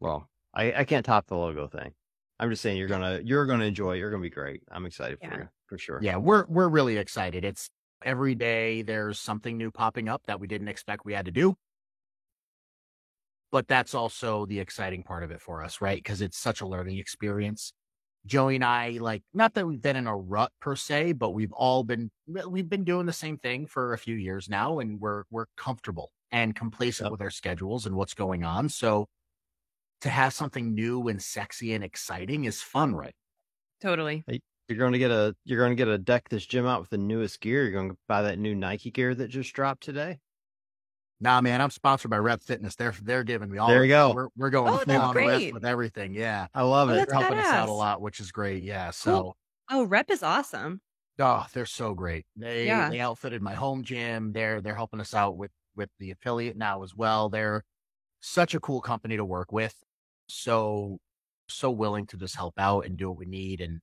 well, 0.00 0.28
I, 0.52 0.72
I 0.72 0.84
can't 0.84 1.04
top 1.06 1.26
the 1.26 1.36
logo 1.36 1.66
thing. 1.68 1.92
I'm 2.38 2.50
just 2.50 2.62
saying 2.62 2.76
you're 2.76 2.88
gonna 2.88 3.20
you're 3.24 3.46
gonna 3.46 3.64
enjoy. 3.64 3.94
You're 3.94 4.10
gonna 4.10 4.22
be 4.22 4.30
great. 4.30 4.62
I'm 4.70 4.86
excited 4.86 5.18
Yeah. 5.22 5.30
for 5.30 5.38
you 5.40 5.48
for 5.66 5.78
sure. 5.78 6.00
Yeah, 6.02 6.16
we're 6.16 6.44
we're 6.46 6.68
really 6.68 6.98
excited. 6.98 7.44
It's 7.44 7.70
every 8.02 8.34
day 8.34 8.82
there's 8.82 9.18
something 9.18 9.56
new 9.56 9.70
popping 9.70 10.08
up 10.08 10.22
that 10.26 10.38
we 10.38 10.46
didn't 10.46 10.68
expect 10.68 11.04
we 11.04 11.14
had 11.14 11.26
to 11.26 11.32
do. 11.32 11.56
But 13.52 13.68
that's 13.68 13.94
also 13.94 14.44
the 14.46 14.58
exciting 14.60 15.02
part 15.02 15.22
of 15.22 15.30
it 15.30 15.40
for 15.40 15.62
us, 15.62 15.80
right? 15.80 15.96
Because 15.96 16.20
it's 16.20 16.36
such 16.36 16.60
a 16.60 16.66
learning 16.66 16.98
experience. 16.98 17.72
Joey 18.26 18.56
and 18.56 18.64
I, 18.64 18.90
like, 19.00 19.22
not 19.32 19.54
that 19.54 19.66
we've 19.66 19.80
been 19.80 19.94
in 19.96 20.08
a 20.08 20.16
rut 20.16 20.50
per 20.60 20.74
se, 20.74 21.12
but 21.12 21.30
we've 21.30 21.52
all 21.52 21.84
been 21.84 22.10
we've 22.26 22.68
been 22.68 22.84
doing 22.84 23.06
the 23.06 23.12
same 23.12 23.38
thing 23.38 23.66
for 23.66 23.92
a 23.92 23.98
few 23.98 24.16
years 24.16 24.48
now, 24.48 24.80
and 24.80 25.00
we're 25.00 25.24
we're 25.30 25.46
comfortable 25.56 26.10
and 26.32 26.54
complacent 26.56 27.06
Yep. 27.06 27.12
with 27.12 27.20
our 27.22 27.30
schedules 27.30 27.86
and 27.86 27.94
what's 27.94 28.14
going 28.14 28.42
on. 28.44 28.68
So 28.68 29.06
to 30.02 30.10
have 30.10 30.32
something 30.32 30.74
new 30.74 31.08
and 31.08 31.22
sexy 31.22 31.72
and 31.74 31.82
exciting 31.84 32.44
is 32.44 32.62
fun, 32.62 32.94
right? 32.94 33.14
Totally. 33.80 34.24
You're 34.68 34.78
gonna 34.78 34.98
get 34.98 35.10
a 35.12 35.36
you're 35.44 35.62
gonna 35.62 35.74
get 35.76 35.88
a 35.88 35.98
deck 35.98 36.28
this 36.28 36.44
gym 36.44 36.66
out 36.66 36.80
with 36.80 36.90
the 36.90 36.98
newest 36.98 37.40
gear. 37.40 37.62
You're 37.64 37.80
gonna 37.80 37.98
buy 38.08 38.22
that 38.22 38.38
new 38.38 38.54
Nike 38.54 38.90
gear 38.90 39.14
that 39.14 39.28
just 39.28 39.52
dropped 39.54 39.82
today. 39.84 40.18
Nah, 41.20 41.40
man, 41.40 41.62
I'm 41.62 41.70
sponsored 41.70 42.10
by 42.10 42.18
Rep 42.18 42.42
Fitness. 42.42 42.74
They're 42.74 42.94
they're 43.02 43.24
giving 43.24 43.50
me 43.50 43.58
all. 43.58 43.68
There 43.68 43.84
you 43.84 43.88
go. 43.90 44.12
We're 44.12 44.28
we're 44.36 44.50
going 44.50 44.74
Oh, 44.74 44.78
full 44.78 44.96
on 44.96 45.12
great. 45.14 45.54
with 45.54 45.64
everything. 45.64 46.14
Yeah, 46.14 46.48
I 46.52 46.62
love 46.62 46.90
Oh, 46.90 46.92
it. 46.92 46.96
that's 46.96 47.10
they're 47.12 47.20
helping 47.20 47.38
us 47.38 47.46
out 47.46 47.68
a 47.68 47.72
lot, 47.72 48.00
which 48.02 48.20
is 48.20 48.32
great. 48.32 48.62
Yeah, 48.64 48.90
so 48.90 49.34
Oh, 49.70 49.84
rep 49.84 50.10
is 50.10 50.22
awesome. 50.22 50.80
oh, 51.18 51.46
they're 51.52 51.64
so 51.66 51.94
great. 51.94 52.26
They 52.36 52.66
Yeah. 52.66 52.90
they 52.90 53.00
outfitted 53.00 53.40
my 53.42 53.54
home 53.54 53.82
gym. 53.82 54.32
They're 54.32 54.60
they're 54.60 54.74
helping 54.74 55.00
us 55.00 55.14
out 55.14 55.36
with 55.38 55.52
with 55.74 55.90
the 55.98 56.10
affiliate 56.10 56.56
now 56.56 56.82
as 56.82 56.94
well. 56.94 57.28
They're 57.30 57.62
such 58.20 58.54
a 58.54 58.60
cool 58.60 58.80
company 58.82 59.16
to 59.16 59.24
work 59.24 59.52
with. 59.52 59.82
So 60.28 60.98
so 61.48 61.70
willing 61.70 62.06
to 62.06 62.16
just 62.16 62.36
help 62.36 62.54
out 62.58 62.86
and 62.86 62.96
do 62.96 63.08
what 63.08 63.18
we 63.18 63.26
need 63.26 63.60
and 63.60 63.80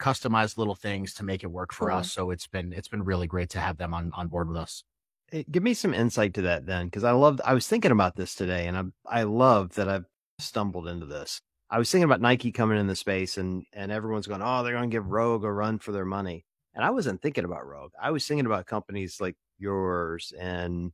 customize 0.00 0.56
little 0.56 0.74
things 0.74 1.12
to 1.14 1.24
make 1.24 1.42
it 1.42 1.50
work 1.50 1.72
for 1.72 1.88
Cool. 1.88 1.98
us. 1.98 2.12
So 2.12 2.30
it's 2.30 2.46
been 2.46 2.72
it's 2.72 2.88
been 2.88 3.04
really 3.04 3.26
great 3.26 3.50
to 3.50 3.60
have 3.60 3.76
them 3.76 3.94
on 3.94 4.10
on 4.14 4.28
board 4.28 4.48
with 4.48 4.56
us. 4.56 4.84
Hey, 5.30 5.44
give 5.50 5.62
me 5.62 5.74
some 5.74 5.92
insight 5.92 6.34
to 6.34 6.42
that 6.42 6.64
then, 6.66 6.86
because 6.86 7.04
I 7.04 7.10
loved. 7.12 7.40
I 7.44 7.52
was 7.52 7.68
thinking 7.68 7.90
about 7.90 8.16
this 8.16 8.34
today, 8.34 8.66
and 8.66 8.76
I 8.76 8.84
I 9.06 9.22
love 9.24 9.74
that 9.74 9.88
I've 9.88 10.06
stumbled 10.38 10.88
into 10.88 11.06
this. 11.06 11.40
I 11.70 11.78
was 11.78 11.90
thinking 11.90 12.04
about 12.04 12.22
Nike 12.22 12.50
coming 12.50 12.78
in 12.78 12.86
the 12.86 12.96
space, 12.96 13.36
and 13.36 13.64
and 13.74 13.92
everyone's 13.92 14.26
going, 14.26 14.40
oh, 14.42 14.62
they're 14.62 14.72
going 14.72 14.88
to 14.88 14.94
give 14.94 15.06
Rogue 15.06 15.44
a 15.44 15.52
run 15.52 15.78
for 15.78 15.92
their 15.92 16.06
money, 16.06 16.46
and 16.74 16.84
I 16.84 16.90
wasn't 16.90 17.20
thinking 17.20 17.44
about 17.44 17.66
Rogue. 17.66 17.92
I 18.00 18.10
was 18.10 18.26
thinking 18.26 18.46
about 18.46 18.66
companies 18.66 19.20
like 19.20 19.36
yours, 19.58 20.32
and 20.38 20.92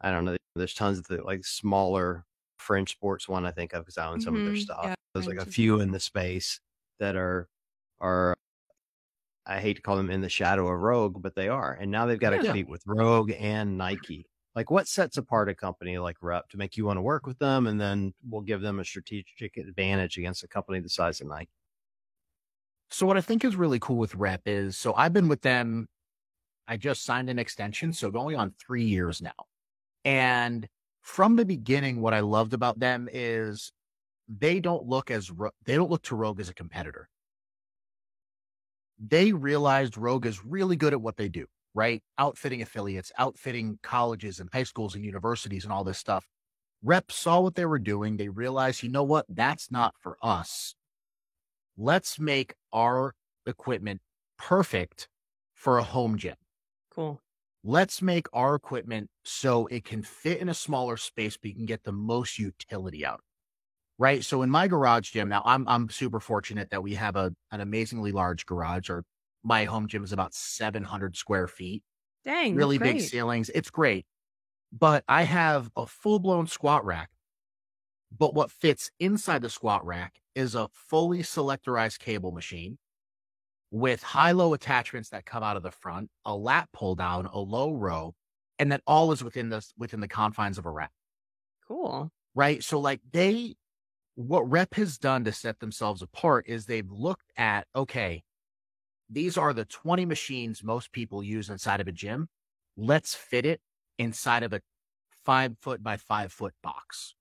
I 0.00 0.10
don't 0.10 0.24
know. 0.24 0.36
There's 0.54 0.74
tons 0.74 0.98
of 0.98 1.06
the 1.08 1.22
like 1.22 1.44
smaller 1.44 2.24
French 2.64 2.92
sports 2.92 3.28
one 3.28 3.46
I 3.46 3.52
think 3.52 3.72
of 3.74 3.84
because 3.84 3.98
I 3.98 4.06
own 4.08 4.20
some 4.20 4.36
of 4.36 4.44
their 4.44 4.54
Mhm, 4.54 4.56
stuff. 4.56 4.78
yeah, 4.82 4.94
There's 5.14 5.26
like 5.28 5.38
a 5.38 5.46
few 5.46 5.80
in 5.80 5.92
the 5.92 6.00
space 6.00 6.60
that 7.00 7.16
are 7.16 7.48
are 8.00 8.34
I 9.46 9.60
hate 9.60 9.74
to 9.76 9.82
call 9.82 9.96
them 9.96 10.10
in 10.10 10.20
the 10.22 10.28
shadow 10.28 10.68
of 10.68 10.80
Rogue, 10.80 11.20
but 11.22 11.34
they 11.34 11.48
are. 11.48 11.72
And 11.74 11.90
now 11.90 12.06
they've 12.06 12.18
got 12.18 12.30
to 12.30 12.38
Yeah. 12.40 12.54
compete 12.54 12.68
with 12.68 12.82
Rogue 12.86 13.30
and 13.32 13.76
Nike. 13.76 14.26
Like, 14.54 14.70
what 14.70 14.88
sets 14.88 15.16
apart 15.16 15.48
a 15.48 15.54
company 15.54 15.98
like 15.98 16.22
Rep 16.22 16.48
to 16.50 16.56
make 16.56 16.76
you 16.76 16.86
want 16.86 16.96
to 16.98 17.02
work 17.02 17.26
with 17.26 17.38
them? 17.38 17.66
And 17.66 17.80
then 17.80 18.14
we'll 18.22 18.42
give 18.42 18.60
them 18.62 18.78
a 18.78 18.84
strategic 18.84 19.56
advantage 19.56 20.16
against 20.16 20.44
a 20.44 20.48
company 20.48 20.80
the 20.80 20.88
size 20.88 21.20
of 21.20 21.26
Nike. 21.26 21.50
So 22.90 23.06
what 23.06 23.16
I 23.16 23.20
think 23.20 23.44
is 23.44 23.56
really 23.56 23.78
cool 23.80 23.96
with 23.96 24.14
Rep 24.14 24.42
is 24.46 24.76
so 24.76 24.94
I've 24.94 25.12
been 25.12 25.28
with 25.28 25.42
them. 25.42 25.88
I 26.68 26.76
just 26.76 27.04
signed 27.04 27.30
an 27.30 27.38
extension, 27.38 27.92
so 27.92 28.10
going 28.10 28.36
on 28.36 28.52
three 28.52 28.84
years 28.84 29.22
now. 29.22 29.34
And 30.04 30.68
from 31.04 31.36
the 31.36 31.44
beginning, 31.44 32.00
what 32.00 32.14
I 32.14 32.20
loved 32.20 32.54
about 32.54 32.80
them 32.80 33.08
is 33.12 33.72
they 34.28 34.60
don't 34.60 34.86
look 34.86 35.10
as 35.10 35.30
they 35.64 35.76
don't 35.76 35.90
look 35.90 36.02
to 36.04 36.16
Rogue 36.16 36.40
as 36.40 36.48
a 36.48 36.54
competitor. 36.54 37.08
They 38.98 39.32
realized 39.32 39.96
Rogue 39.96 40.26
is 40.26 40.44
really 40.44 40.76
good 40.76 40.92
at 40.92 41.00
what 41.00 41.16
they 41.16 41.28
do, 41.28 41.46
right? 41.74 42.02
Outfitting 42.18 42.62
affiliates, 42.62 43.12
outfitting 43.18 43.78
colleges 43.82 44.40
and 44.40 44.50
high 44.52 44.64
schools 44.64 44.96
and 44.96 45.04
universities 45.04 45.64
and 45.64 45.72
all 45.72 45.84
this 45.84 45.98
stuff. 45.98 46.26
Rep 46.82 47.12
saw 47.12 47.40
what 47.40 47.54
they 47.54 47.66
were 47.66 47.78
doing. 47.78 48.16
They 48.16 48.28
realized, 48.28 48.82
you 48.82 48.90
know 48.90 49.04
what? 49.04 49.26
That's 49.28 49.70
not 49.70 49.94
for 50.00 50.18
us 50.22 50.74
let's 51.76 52.18
make 52.18 52.54
our 52.72 53.14
equipment 53.46 54.00
perfect 54.38 55.08
for 55.54 55.78
a 55.78 55.82
home 55.82 56.18
gym. 56.18 56.36
Cool. 56.90 57.20
Let's 57.66 58.02
make 58.02 58.26
our 58.34 58.54
equipment 58.54 59.08
so 59.24 59.66
it 59.68 59.84
can 59.84 60.02
fit 60.02 60.38
in 60.38 60.50
a 60.50 60.54
smaller 60.54 60.98
space, 60.98 61.38
but 61.38 61.48
you 61.48 61.54
can 61.54 61.64
get 61.66 61.82
the 61.84 61.92
most 61.92 62.38
utility 62.38 63.06
out. 63.06 63.22
Right. 63.98 64.24
So 64.24 64.42
in 64.42 64.50
my 64.50 64.68
garage 64.68 65.12
gym, 65.12 65.28
now 65.28 65.42
I'm 65.44 65.66
I'm 65.68 65.88
super 65.88 66.20
fortunate 66.20 66.70
that 66.70 66.82
we 66.82 66.94
have 66.94 67.16
a 67.16 67.32
an 67.52 67.60
amazingly 67.60 68.12
large 68.12 68.44
garage. 68.44 68.90
Or 68.90 69.04
my 69.42 69.64
home 69.64 69.86
gym 69.88 70.04
is 70.04 70.12
about 70.12 70.34
700 70.34 71.16
square 71.16 71.46
feet, 71.46 71.82
Dang. 72.24 72.54
really 72.54 72.78
big 72.78 73.00
ceilings. 73.00 73.50
It's 73.50 73.70
great. 73.70 74.04
But 74.72 75.04
I 75.08 75.22
have 75.22 75.70
a 75.76 75.86
full 75.86 76.18
blown 76.18 76.46
squat 76.48 76.84
rack. 76.84 77.10
But 78.16 78.34
what 78.34 78.50
fits 78.50 78.90
inside 78.98 79.42
the 79.42 79.50
squat 79.50 79.84
rack 79.84 80.20
is 80.34 80.54
a 80.54 80.68
fully 80.72 81.20
selectorized 81.20 81.98
cable 81.98 82.32
machine 82.32 82.78
with 83.74 84.04
high 84.04 84.30
low 84.30 84.54
attachments 84.54 85.08
that 85.10 85.26
come 85.26 85.42
out 85.42 85.56
of 85.56 85.64
the 85.64 85.70
front, 85.72 86.08
a 86.24 86.36
lat 86.36 86.68
pull 86.72 86.94
down, 86.94 87.26
a 87.26 87.40
low 87.40 87.72
row, 87.72 88.14
and 88.60 88.70
that 88.70 88.82
all 88.86 89.10
is 89.10 89.24
within 89.24 89.48
the 89.48 89.66
within 89.76 90.00
the 90.00 90.06
confines 90.08 90.58
of 90.58 90.66
a 90.66 90.70
rack. 90.70 90.92
Cool. 91.66 92.10
Right. 92.34 92.62
So 92.62 92.80
like 92.80 93.00
they 93.12 93.54
what 94.16 94.50
rep 94.50 94.74
has 94.74 94.98
done 94.98 95.24
to 95.24 95.32
set 95.32 95.60
themselves 95.60 96.02
apart 96.02 96.46
is 96.48 96.66
they've 96.66 96.90
looked 96.90 97.32
at, 97.36 97.66
okay, 97.76 98.24
these 99.10 99.38
are 99.38 99.52
the 99.52 99.64
20 99.66 100.06
machines 100.06 100.64
most 100.64 100.92
people 100.92 101.22
use 101.22 101.50
inside 101.50 101.80
of 101.80 101.88
a 101.88 101.92
gym. 101.92 102.28
Let's 102.76 103.14
fit 103.14 103.46
it 103.46 103.60
inside 103.98 104.42
of 104.44 104.52
a 104.52 104.62
five 105.24 105.56
foot 105.60 105.82
by 105.82 105.96
five 105.98 106.32
foot 106.32 106.54
box 106.62 107.14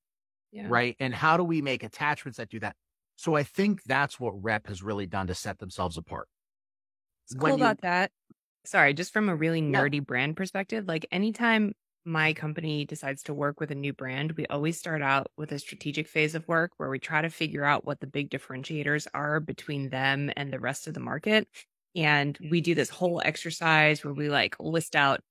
Yeah. 0.52 0.68
right? 0.68 0.96
And 1.00 1.14
how 1.16 1.38
do 1.38 1.44
we 1.44 1.62
make 1.62 1.84
attachments 1.84 2.38
that 2.38 2.50
do 2.50 2.60
that? 2.62 2.76
So 3.18 3.36
I 3.36 3.44
think 3.44 3.84
that's 3.84 4.20
what 4.20 4.32
Rep 4.44 4.68
has 4.68 4.84
really 4.84 5.08
done 5.08 5.28
to 5.28 5.36
set 5.36 5.60
themselves 5.60 5.98
apart. 5.98 6.28
What's 7.34 7.52
cool 7.52 7.56
you- 7.58 7.64
about 7.64 7.82
that? 7.82 8.12
Sorry, 8.66 8.94
just 8.94 9.14
from 9.14 9.30
a 9.30 9.36
really 9.36 9.62
nerdy 9.62 10.06
brand 10.06 10.38
perspective, 10.38 10.88
like 10.88 11.06
anytime 11.12 11.74
my 12.06 12.34
company 12.34 12.86
decides 12.86 13.24
to 13.24 13.34
work 13.34 13.60
with 13.60 13.72
a 13.72 13.76
new 13.76 13.94
brand, 13.94 14.34
we 14.34 14.46
always 14.48 14.78
start 14.78 15.02
out 15.02 15.28
with 15.38 15.52
a 15.52 15.60
strategic 15.60 16.08
phase 16.08 16.36
of 16.36 16.48
work 16.48 16.72
where 16.78 16.90
we 16.90 17.00
try 17.00 17.22
to 17.22 17.30
figure 17.30 17.66
out 17.66 17.86
what 17.86 18.00
the 18.00 18.08
big 18.08 18.30
differentiators 18.30 19.08
are 19.14 19.40
between 19.40 19.90
them 19.90 20.32
and 20.38 20.52
the 20.54 20.60
rest 20.60 20.88
of 20.88 20.94
the 20.94 21.00
market. 21.02 21.48
And 21.96 22.38
we 22.52 22.62
do 22.62 22.76
this 22.76 22.90
whole 22.90 23.22
exercise 23.24 24.04
where 24.04 24.14
we 24.14 24.30
like 24.30 24.60
list 24.60 24.96
out, 24.96 25.22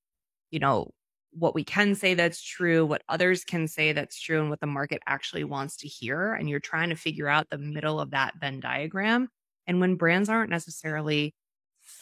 you 0.50 0.58
know, 0.60 0.90
what 1.32 1.54
we 1.54 1.64
can 1.64 1.94
say 1.94 2.14
that's 2.14 2.42
true, 2.42 2.84
what 2.84 3.02
others 3.08 3.44
can 3.44 3.68
say 3.68 3.92
that's 3.92 4.20
true, 4.20 4.40
and 4.40 4.50
what 4.50 4.60
the 4.60 4.66
market 4.66 5.02
actually 5.06 5.44
wants 5.44 5.78
to 5.78 5.88
hear. 5.88 6.34
And 6.34 6.48
you're 6.48 6.60
trying 6.60 6.90
to 6.90 6.96
figure 6.96 7.28
out 7.28 7.48
the 7.50 7.58
middle 7.58 8.00
of 8.00 8.10
that 8.10 8.34
Venn 8.40 8.60
diagram. 8.60 9.28
And 9.66 9.80
when 9.80 9.96
brands 9.96 10.28
aren't 10.28 10.50
necessarily 10.50 11.34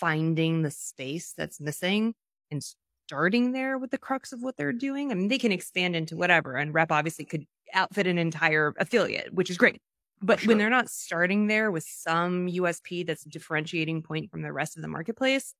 finding 0.00 0.62
the 0.62 0.70
space 0.70 1.34
that's 1.36 1.60
missing 1.60 2.14
and 2.50 2.62
starting 3.06 3.52
there 3.52 3.78
with 3.78 3.90
the 3.90 3.98
crux 3.98 4.32
of 4.32 4.42
what 4.42 4.56
they're 4.56 4.72
doing, 4.72 5.10
I 5.10 5.14
mean, 5.14 5.28
they 5.28 5.38
can 5.38 5.52
expand 5.52 5.96
into 5.96 6.16
whatever. 6.16 6.56
And 6.56 6.74
Rep 6.74 6.92
obviously 6.92 7.24
could 7.24 7.44
outfit 7.74 8.06
an 8.06 8.18
entire 8.18 8.74
affiliate, 8.78 9.34
which 9.34 9.50
is 9.50 9.58
great. 9.58 9.78
But 10.22 10.40
Sure. 10.40 10.44
when 10.44 10.58
they're 10.58 10.70
not 10.70 10.90
starting 10.90 11.46
there 11.46 11.70
with 11.70 11.84
some 11.84 12.48
USP 12.48 13.06
that's 13.06 13.26
a 13.26 13.28
differentiating 13.30 14.02
point 14.02 14.30
from 14.30 14.42
the 14.42 14.52
rest 14.52 14.76
of 14.76 14.82
the 14.82 14.88
marketplace, 14.88 15.54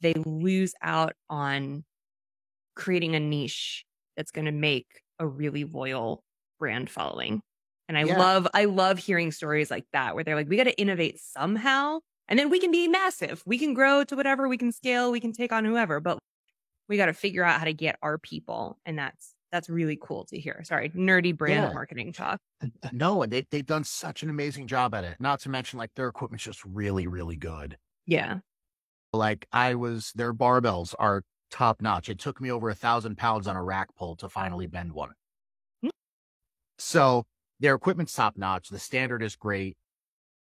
they 0.00 0.14
lose 0.26 0.74
out 0.82 1.14
on 1.30 1.84
creating 2.74 3.14
a 3.14 3.20
niche 3.20 3.84
that's 4.16 4.30
going 4.30 4.46
to 4.46 4.52
make 4.52 4.86
a 5.18 5.26
really 5.26 5.64
loyal 5.64 6.24
brand 6.58 6.90
following. 6.90 7.42
And 7.88 7.98
I 7.98 8.04
Yeah. 8.04 8.14
love, 8.14 8.48
I 8.54 8.64
love 8.66 8.98
hearing 8.98 9.30
stories 9.32 9.70
like 9.70 9.86
that 9.92 10.14
where 10.14 10.24
they're 10.24 10.36
like, 10.36 10.48
we 10.48 10.56
got 10.56 10.64
to 10.64 10.80
innovate 10.80 11.20
somehow 11.20 12.00
and 12.28 12.38
then 12.38 12.50
we 12.50 12.60
can 12.60 12.70
be 12.70 12.88
massive. 12.88 13.42
We 13.46 13.58
can 13.58 13.74
grow 13.74 14.04
to 14.04 14.16
whatever, 14.16 14.48
we 14.48 14.58
can 14.58 14.72
scale, 14.72 15.10
we 15.12 15.20
can 15.20 15.32
take 15.32 15.52
on 15.52 15.64
whoever, 15.64 16.00
but 16.00 16.18
we 16.88 16.96
got 16.96 17.06
to 17.06 17.12
figure 17.14 17.44
out 17.44 17.58
how 17.58 17.64
to 17.64 17.72
get 17.74 17.98
our 18.02 18.18
people. 18.18 18.78
And 18.84 18.98
that's, 18.98 19.34
that's 19.50 19.68
really 19.70 19.98
cool 20.00 20.24
to 20.26 20.38
hear. 20.38 20.62
Sorry, 20.64 20.90
nerdy 20.90 21.36
brand 21.36 21.64
Yeah. 21.64 21.72
marketing 21.72 22.12
talk. 22.12 22.40
No, 22.92 23.22
and 23.22 23.32
they, 23.32 23.46
they've 23.50 23.64
done 23.64 23.84
such 23.84 24.22
an 24.22 24.30
amazing 24.30 24.66
job 24.66 24.94
at 24.94 25.04
it. 25.04 25.16
Not 25.20 25.40
to 25.40 25.48
mention, 25.48 25.78
like, 25.78 25.90
their 25.94 26.08
equipment's 26.08 26.44
just 26.44 26.64
really, 26.64 27.06
really 27.06 27.36
good. 27.36 27.78
Yeah. 28.06 28.38
Like 29.12 29.46
I 29.52 29.76
was, 29.76 30.12
their 30.14 30.34
barbells 30.34 30.94
are 30.98 31.22
top 31.50 31.80
notch. 31.80 32.08
It 32.08 32.18
took 32.18 32.40
me 32.40 32.50
over 32.50 32.68
a 32.68 32.74
thousand 32.74 33.16
pounds 33.16 33.46
on 33.46 33.54
a 33.54 33.62
rack 33.62 33.88
pull 33.96 34.16
to 34.16 34.28
finally 34.28 34.66
bend 34.66 34.92
one. 34.92 35.10
Hmm. 35.82 35.90
So 36.78 37.24
their 37.60 37.76
equipment's 37.76 38.12
top 38.12 38.36
notch. 38.36 38.68
The 38.70 38.80
standard 38.80 39.22
is 39.22 39.36
great. 39.36 39.76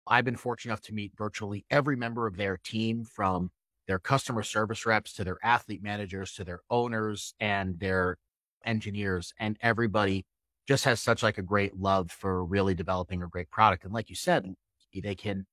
I've 0.08 0.26
been 0.26 0.36
fortunate 0.38 0.72
enough 0.72 0.82
to 0.82 0.94
meet 0.94 1.14
virtually 1.18 1.66
every 1.70 1.96
member 1.96 2.28
of 2.28 2.38
their 2.38 2.58
team 2.58 3.04
from 3.04 3.52
their 3.88 4.00
customer 4.00 4.44
service 4.44 4.86
reps 4.86 5.14
to 5.14 5.24
their 5.24 5.38
athlete 5.44 5.82
managers 5.82 6.34
to 6.34 6.44
their 6.44 6.62
owners 6.70 7.34
and 7.40 7.80
their 7.80 8.18
engineers 8.66 9.34
and 9.40 9.58
everybody 9.62 10.26
just 10.68 10.84
has 10.84 11.00
such 11.00 11.24
like 11.24 11.38
a 11.38 11.42
great 11.44 11.78
love 11.78 12.12
for 12.12 12.44
really 12.44 12.76
developing 12.76 13.24
a 13.24 13.28
great 13.28 13.50
product. 13.50 13.86
And 13.86 13.94
like 13.94 14.10
you 14.10 14.16
said, 14.16 14.44
mm. 14.44 15.02
they 15.02 15.16
can, 15.16 15.46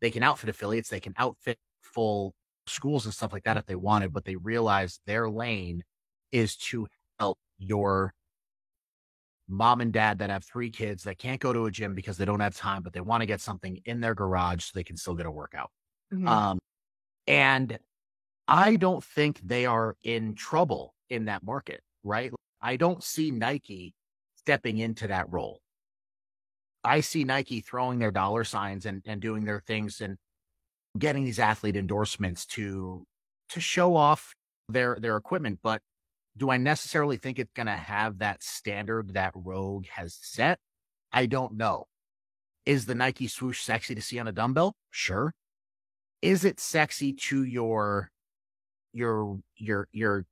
they 0.00 0.10
can 0.10 0.22
outfit 0.22 0.50
affiliates, 0.50 0.90
they 0.90 1.00
can 1.00 1.14
outfit 1.16 1.58
full 1.80 2.34
schools 2.66 3.06
and 3.06 3.14
stuff 3.14 3.32
like 3.32 3.44
that 3.44 3.56
if 3.56 3.64
they 3.66 3.74
wanted, 3.74 4.12
but 4.12 4.24
they 4.26 4.36
realize 4.36 5.00
their 5.06 5.30
lane 5.30 5.82
is 6.30 6.54
to 6.56 6.86
help 7.18 7.38
your 7.56 8.12
mom 9.48 9.80
and 9.80 9.92
dad 9.92 10.18
that 10.18 10.30
have 10.30 10.44
three 10.44 10.70
kids 10.70 11.04
that 11.04 11.18
can't 11.18 11.40
go 11.40 11.52
to 11.52 11.66
a 11.66 11.70
gym 11.70 11.94
because 11.94 12.16
they 12.16 12.24
don't 12.24 12.40
have 12.40 12.56
time, 12.56 12.82
but 12.82 12.92
they 12.92 13.00
want 13.00 13.22
to 13.22 13.26
get 13.26 13.40
something 13.40 13.80
in 13.84 14.00
their 14.00 14.14
garage 14.14 14.64
so 14.64 14.72
they 14.74 14.84
can 14.84 14.96
still 14.96 15.14
get 15.14 15.26
a 15.26 15.30
workout. 15.30 15.70
Mhm. 16.12 16.28
Um, 16.28 16.58
and 17.26 17.78
I 18.46 18.76
don't 18.76 19.04
think 19.04 19.40
they 19.42 19.66
are 19.66 19.96
in 20.02 20.34
trouble 20.34 20.94
in 21.10 21.26
that 21.26 21.42
market, 21.42 21.82
right? 22.02 22.32
I 22.60 22.76
don't 22.76 23.02
see 23.02 23.30
Nike 23.30 23.94
stepping 24.36 24.78
into 24.78 25.08
that 25.08 25.30
role. 25.30 25.60
I 26.84 27.00
see 27.00 27.24
Nike 27.24 27.60
throwing 27.60 27.98
their 27.98 28.10
dollar 28.10 28.44
signs 28.44 28.86
and, 28.86 29.02
and 29.04 29.20
doing 29.20 29.44
their 29.44 29.60
things 29.60 30.00
and 30.00 30.16
getting 30.98 31.24
these 31.24 31.38
athlete 31.38 31.76
endorsements 31.76 32.46
to 32.46 33.04
to 33.50 33.60
show 33.60 33.96
off 33.96 34.32
their 34.68 34.96
their 35.00 35.16
equipment. 35.16 35.60
But 35.62 35.82
do 36.38 36.50
I 36.50 36.56
necessarily 36.56 37.16
think 37.16 37.38
it's 37.38 37.52
gonna 37.52 37.76
have 37.76 38.18
that 38.18 38.42
standard 38.42 39.14
that 39.14 39.32
Rogue 39.34 39.86
has 39.88 40.18
set? 40.20 40.58
I 41.12 41.26
don't 41.26 41.56
know. 41.56 41.86
Is 42.66 42.86
the 42.86 42.94
Nike 42.94 43.28
swoosh 43.28 43.60
sexy 43.62 43.94
to 43.94 44.02
see 44.02 44.18
on 44.18 44.28
a 44.28 44.32
dumbbell? 44.32 44.76
Sure. 44.90 45.32
Is 46.22 46.44
it 46.44 46.60
sexy 46.60 47.12
to 47.12 47.44
your 47.44 48.10
your 48.92 49.38
your 49.56 49.88
your 49.92 50.26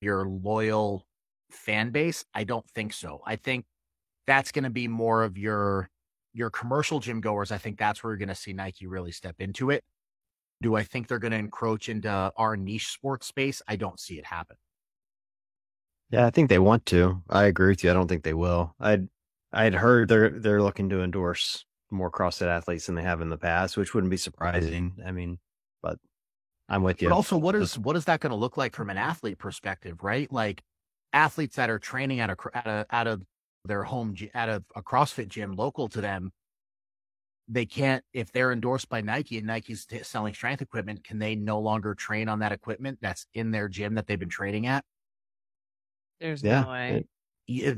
your 0.00 0.26
loyal 0.26 1.06
fan 1.50 1.90
base? 1.90 2.24
I 2.34 2.44
don't 2.44 2.68
think 2.70 2.92
so. 2.92 3.20
I 3.26 3.36
think 3.36 3.64
that's 4.26 4.52
going 4.52 4.64
to 4.64 4.70
be 4.70 4.88
more 4.88 5.22
of 5.22 5.38
your 5.38 5.88
your 6.32 6.50
commercial 6.50 7.00
gym 7.00 7.20
goers. 7.20 7.52
I 7.52 7.58
think 7.58 7.78
that's 7.78 8.02
where 8.02 8.12
you're 8.12 8.18
going 8.18 8.28
to 8.28 8.34
see 8.34 8.52
Nike 8.52 8.86
really 8.86 9.12
step 9.12 9.36
into 9.38 9.70
it. 9.70 9.84
Do 10.62 10.76
I 10.76 10.82
think 10.82 11.08
they're 11.08 11.18
going 11.18 11.32
to 11.32 11.38
encroach 11.38 11.88
into 11.88 12.32
our 12.36 12.56
niche 12.56 12.88
sports 12.88 13.26
space? 13.26 13.62
I 13.68 13.76
don't 13.76 14.00
see 14.00 14.18
it 14.18 14.26
happen. 14.26 14.56
Yeah, 16.10 16.26
I 16.26 16.30
think 16.30 16.48
they 16.48 16.58
want 16.58 16.86
to. 16.86 17.22
I 17.28 17.44
agree 17.44 17.68
with 17.68 17.82
you. 17.82 17.90
I 17.90 17.94
don't 17.94 18.08
think 18.08 18.24
they 18.24 18.34
will. 18.34 18.74
I'd 18.78 19.08
I'd 19.52 19.74
heard 19.74 20.08
they're 20.08 20.30
they're 20.30 20.62
looking 20.62 20.88
to 20.90 21.02
endorse 21.02 21.64
more 21.90 22.10
CrossFit 22.10 22.46
athletes 22.46 22.86
than 22.86 22.94
they 22.94 23.02
have 23.02 23.20
in 23.20 23.30
the 23.30 23.38
past, 23.38 23.76
which 23.76 23.94
wouldn't 23.94 24.10
be 24.10 24.16
surprising. 24.16 24.96
I 25.04 25.12
mean, 25.12 25.38
but 25.82 25.98
I'm 26.68 26.82
with 26.82 27.02
you. 27.02 27.08
But 27.08 27.14
also, 27.14 27.36
what 27.36 27.54
is 27.54 27.78
what 27.78 27.96
is 27.96 28.04
that 28.06 28.20
going 28.20 28.30
to 28.30 28.36
look 28.36 28.56
like 28.56 28.74
from 28.74 28.90
an 28.90 28.98
athlete 28.98 29.38
perspective, 29.38 30.02
right? 30.02 30.30
Like 30.32 30.62
athletes 31.12 31.56
that 31.56 31.70
are 31.70 31.78
training 31.78 32.20
at 32.20 32.30
a 32.30 32.36
at 32.54 32.66
a 32.66 32.86
out 32.90 33.06
of 33.06 33.22
their 33.64 33.84
home 33.84 34.14
at 34.34 34.48
a, 34.48 34.62
a 34.76 34.82
CrossFit 34.82 35.28
gym 35.28 35.54
local 35.54 35.88
to 35.88 36.00
them, 36.00 36.32
they 37.48 37.66
can't 37.66 38.04
if 38.12 38.32
they're 38.32 38.52
endorsed 38.52 38.88
by 38.88 39.00
Nike 39.00 39.38
and 39.38 39.46
Nike's 39.46 39.86
t- 39.86 40.02
selling 40.02 40.34
strength 40.34 40.62
equipment, 40.62 41.04
can 41.04 41.18
they 41.18 41.34
no 41.34 41.60
longer 41.60 41.94
train 41.94 42.28
on 42.28 42.38
that 42.40 42.52
equipment 42.52 42.98
that's 43.02 43.26
in 43.34 43.50
their 43.50 43.68
gym 43.68 43.94
that 43.94 44.06
they've 44.06 44.18
been 44.18 44.28
training 44.28 44.66
at? 44.66 44.84
There's 46.24 46.42
yeah, 46.42 46.62
no 46.62 46.70
way. 46.70 46.90
it- 46.96 47.08
Yeah, 47.46 47.74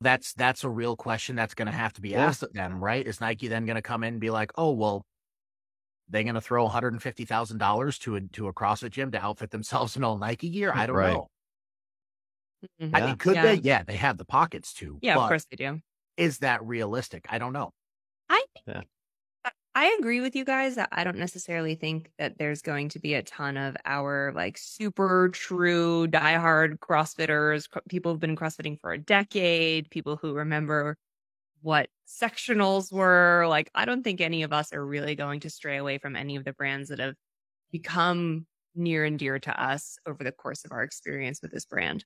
that's 0.00 0.32
that's 0.32 0.64
a 0.64 0.70
real 0.70 0.96
question 0.96 1.36
that's 1.36 1.52
going 1.52 1.66
to 1.66 1.72
have 1.72 1.92
to 1.92 2.00
be 2.00 2.10
Yeah. 2.10 2.24
asked 2.26 2.42
of 2.42 2.54
them, 2.54 2.82
right? 2.82 3.06
Is 3.06 3.20
Nike 3.20 3.46
then 3.48 3.66
going 3.66 3.76
to 3.76 3.82
come 3.82 4.02
in 4.04 4.14
and 4.14 4.20
be 4.20 4.30
like, 4.30 4.50
oh 4.56 4.72
well, 4.72 5.02
they're 6.08 6.22
going 6.22 6.34
to 6.34 6.40
throw 6.40 6.62
one 6.64 6.72
hundred 6.72 6.94
and 6.94 7.02
fifty 7.02 7.26
thousand 7.26 7.58
dollars 7.58 7.98
to 8.00 8.16
a 8.16 8.20
to 8.22 8.48
a 8.48 8.54
CrossFit 8.54 8.90
gym 8.92 9.10
to 9.12 9.22
outfit 9.22 9.50
themselves 9.50 9.96
in 9.98 10.02
all 10.04 10.16
Nike 10.16 10.48
gear? 10.48 10.72
I 10.74 10.86
don't 10.86 10.96
Right. 10.96 11.12
know. 11.12 11.26
Mhm. 12.80 12.94
I 12.94 12.98
Yeah. 13.00 13.06
mean, 13.06 13.16
could 13.18 13.34
Yeah. 13.34 13.42
they? 13.42 13.54
Yeah, 13.56 13.82
they 13.82 13.96
have 13.96 14.16
the 14.16 14.24
pockets 14.24 14.72
to. 14.74 14.98
Yeah, 15.02 15.16
but 15.16 15.22
of 15.24 15.28
course 15.28 15.44
they 15.50 15.56
do. 15.56 15.80
Is 16.16 16.38
that 16.38 16.64
realistic? 16.64 17.26
I 17.28 17.38
don't 17.38 17.52
know. 17.52 17.70
I 18.30 18.44
Yeah. 18.66 18.82
I- 19.74 19.96
agree 19.98 20.20
with 20.20 20.34
you 20.34 20.44
guys. 20.44 20.74
that 20.76 20.88
I 20.92 21.04
don't 21.04 21.18
necessarily 21.18 21.74
think 21.74 22.10
that 22.18 22.38
there's 22.38 22.62
going 22.62 22.88
to 22.90 22.98
be 22.98 23.14
a 23.14 23.22
ton 23.22 23.56
of 23.56 23.76
our 23.84 24.32
like 24.34 24.58
super 24.58 25.28
true 25.30 26.06
diehard 26.08 26.78
CrossFitters, 26.78 27.68
cr- 27.70 27.78
people 27.88 28.12
who've 28.12 28.20
been 28.20 28.36
CrossFitting 28.36 28.80
for 28.80 28.92
a 28.92 28.98
decade, 28.98 29.90
people 29.90 30.16
who 30.16 30.34
remember 30.34 30.96
what 31.62 31.88
sectionals 32.08 32.92
were. 32.92 33.46
Like, 33.48 33.70
I 33.74 33.84
don't 33.84 34.02
think 34.02 34.20
any 34.20 34.42
of 34.42 34.52
us 34.52 34.72
are 34.72 34.84
really 34.84 35.14
going 35.14 35.40
to 35.40 35.50
stray 35.50 35.76
away 35.76 35.98
from 35.98 36.16
any 36.16 36.36
of 36.36 36.44
the 36.44 36.52
brands 36.52 36.88
that 36.88 36.98
have 36.98 37.14
become 37.72 38.46
near 38.74 39.04
and 39.04 39.18
dear 39.18 39.38
to 39.38 39.62
us 39.62 39.98
over 40.06 40.24
the 40.24 40.32
course 40.32 40.64
of 40.64 40.72
our 40.72 40.82
experience 40.82 41.42
with 41.42 41.52
this 41.52 41.66
brand. 41.66 42.04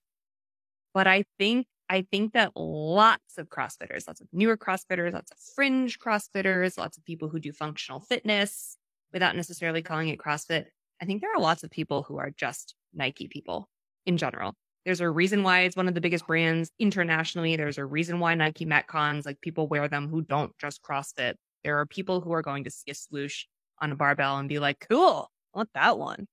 But 0.95 1.07
I 1.07 1.25
think 1.39 1.67
I 1.91 2.07
think 2.11 2.33
that 2.33 2.53
lots 2.57 3.37
of 3.37 3.51
CrossFitters, 3.51 4.07
lots 4.07 4.21
of 4.21 4.29
newer 4.33 4.57
CrossFitters, 4.57 5.13
lots 5.13 5.31
of 5.31 5.39
fringe 5.55 5.99
CrossFitters, 5.99 6.79
lots 6.79 6.97
of 6.97 7.05
people 7.05 7.29
who 7.29 7.39
do 7.39 7.53
functional 7.53 8.01
fitness 8.01 8.77
without 9.13 9.37
necessarily 9.37 9.83
calling 9.83 10.09
it 10.09 10.19
CrossFit. 10.19 10.65
I 11.01 11.05
think 11.05 11.21
there 11.21 11.35
are 11.35 11.41
lots 11.41 11.63
of 11.63 11.71
people 11.71 12.03
who 12.03 12.19
are 12.19 12.31
just 12.31 12.75
Nike 12.95 13.29
people 13.29 13.69
in 14.07 14.17
general. 14.17 14.55
There's 14.85 15.01
a 15.01 15.11
reason 15.11 15.43
why 15.43 15.61
it's 15.61 15.77
one 15.77 15.89
of 15.89 15.95
the 15.95 16.01
biggest 16.01 16.27
brands 16.27 16.71
internationally. 16.79 17.57
There's 17.57 17.79
a 17.79 17.85
reason 17.85 18.19
why 18.19 18.35
Nike 18.35 18.67
Metcons, 18.67 19.25
like 19.25 19.41
people 19.41 19.67
wear 19.67 19.89
them 19.89 20.09
who 20.09 20.23
don't 20.23 20.53
just 20.59 20.83
CrossFit. 20.83 21.35
There 21.65 21.79
are 21.81 21.87
people 21.87 22.21
who 22.21 22.33
are 22.33 22.43
going 22.43 22.65
to 22.65 22.71
see 22.71 22.91
a 22.91 22.95
swoosh 22.95 23.45
on 23.81 23.93
a 23.93 23.97
barbell 23.97 24.39
and 24.39 24.49
be 24.49 24.59
like, 24.59 24.85
cool, 24.89 25.31
I 25.55 25.59
want 25.59 25.71
that 25.75 25.99
one. 25.99 26.27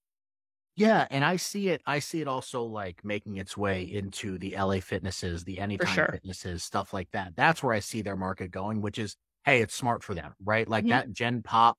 Yeah, 0.82 1.08
and 1.12 1.24
I 1.24 1.36
see 1.36 1.70
it. 1.70 1.82
I 1.86 2.00
see 2.00 2.22
it 2.22 2.28
also 2.28 2.64
like 2.64 3.06
making 3.06 3.38
its 3.38 3.56
way 3.56 3.84
into 3.84 4.38
the 4.38 4.56
LA 4.56 4.80
Fitnesses, 4.80 5.44
the 5.44 5.60
Anytime 5.60 5.94
sure. 5.94 6.10
Fitnesses, 6.12 6.64
stuff 6.64 6.94
like 6.94 7.12
that. 7.12 7.36
That's 7.36 7.62
where 7.62 7.74
I 7.74 7.80
see 7.80 8.02
their 8.02 8.16
market 8.16 8.50
going, 8.50 8.82
which 8.82 8.98
is 8.98 9.16
hey, 9.46 9.62
it's 9.62 9.76
smart 9.76 10.04
for 10.04 10.14
them, 10.14 10.34
right? 10.44 10.68
Like 10.68 10.86
Mhm. 10.86 10.90
that 10.90 11.12
Gen 11.14 11.42
Pop, 11.44 11.78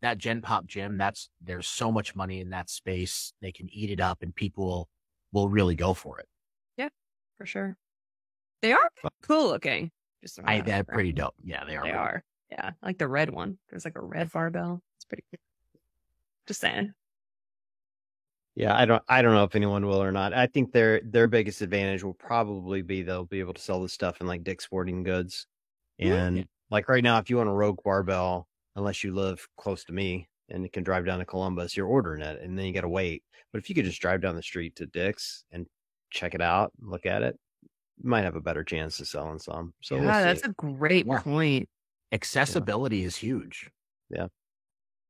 that 0.00 0.18
Gen 0.18 0.42
Pop 0.42 0.66
gym. 0.66 0.98
That's 0.98 1.30
there's 1.40 1.66
so 1.66 1.92
much 1.92 2.14
money 2.16 2.40
in 2.40 2.50
that 2.50 2.68
space. 2.70 3.34
They 3.40 3.52
can 3.52 3.68
eat 3.72 3.90
it 3.90 4.00
up, 4.00 4.22
and 4.22 4.34
people 4.34 4.88
will 5.32 5.48
really 5.48 5.76
go 5.76 5.94
for 5.94 6.18
it. 6.18 6.28
Yeah, 6.76 6.88
for 7.38 7.46
sure. 7.46 7.76
They 8.62 8.72
are 8.72 8.90
cool 9.22 9.48
looking. 9.48 9.90
Just 10.22 10.40
I 10.44 10.58
that 10.58 10.66
they're 10.66 10.84
pretty 10.84 11.12
dope. 11.12 11.34
Yeah, 11.42 11.64
they 11.64 11.76
are. 11.76 11.82
They 11.82 11.90
really 11.90 11.98
are. 11.98 12.24
Yeah. 12.50 12.70
I 12.82 12.86
like 12.86 12.98
the 12.98 13.08
red 13.08 13.30
one. 13.30 13.58
There's 13.70 13.84
like 13.84 13.96
a 13.96 14.02
red 14.02 14.30
barbell. 14.30 14.82
It's 14.96 15.04
pretty 15.04 15.24
cool. 15.30 15.40
Just 16.46 16.60
saying. 16.60 16.94
Yeah, 18.54 18.76
I 18.76 18.84
don't 18.84 19.02
I 19.08 19.22
don't 19.22 19.34
know 19.34 19.44
if 19.44 19.54
anyone 19.54 19.86
will 19.86 20.02
or 20.02 20.12
not. 20.12 20.34
I 20.34 20.46
think 20.46 20.72
their 20.72 21.00
their 21.02 21.26
biggest 21.26 21.62
advantage 21.62 22.02
will 22.02 22.14
probably 22.14 22.82
be 22.82 23.02
they'll 23.02 23.24
be 23.24 23.40
able 23.40 23.54
to 23.54 23.62
sell 23.62 23.80
this 23.80 23.92
stuff 23.94 24.20
in 24.20 24.26
like 24.26 24.44
Dick's 24.44 24.64
Sporting 24.64 25.02
Goods. 25.02 25.46
And 26.00 26.38
Yeah. 26.38 26.44
like 26.70 26.88
right 26.88 27.04
now, 27.04 27.18
if 27.18 27.30
you 27.30 27.38
want 27.38 27.48
a 27.50 27.52
Rogue 27.52 27.80
barbell, 27.84 28.48
unless 28.76 29.04
you 29.04 29.14
live 29.14 29.48
close 29.58 29.84
to 29.86 29.92
me 29.92 30.28
and 30.50 30.70
can 30.72 30.82
drive 30.84 31.06
down 31.06 31.20
to 31.20 31.26
Columbus, 31.26 31.76
you're 31.76 31.86
ordering 31.86 32.22
it 32.22 32.40
and 32.42 32.58
then 32.58 32.66
you 32.66 32.74
gotta 32.74 32.88
wait. 32.88 33.24
But 33.52 33.60
if 33.60 33.68
you 33.70 33.74
could 33.74 33.86
just 33.86 34.00
drive 34.02 34.20
down 34.22 34.36
the 34.36 34.42
street 34.42 34.76
to 34.76 34.86
Dick's 34.86 35.44
and 35.52 35.66
check 36.10 36.34
it 36.34 36.42
out, 36.42 36.72
look 36.80 37.06
at 37.06 37.22
it, 37.22 37.38
you 37.98 38.08
might 38.10 38.22
have 38.24 38.36
a 38.36 38.40
better 38.42 38.64
chance 38.64 39.00
of 39.00 39.08
selling 39.08 39.38
some. 39.40 39.74
So 39.82 39.98
we'll 40.00 40.06
yeah, 40.06 40.22
that's 40.22 40.42
a 40.44 40.52
great 40.52 41.06
Yeah. 41.06 41.22
point. 41.22 41.68
Accessibility 42.12 43.04
is 43.04 43.16
huge. 43.16 43.70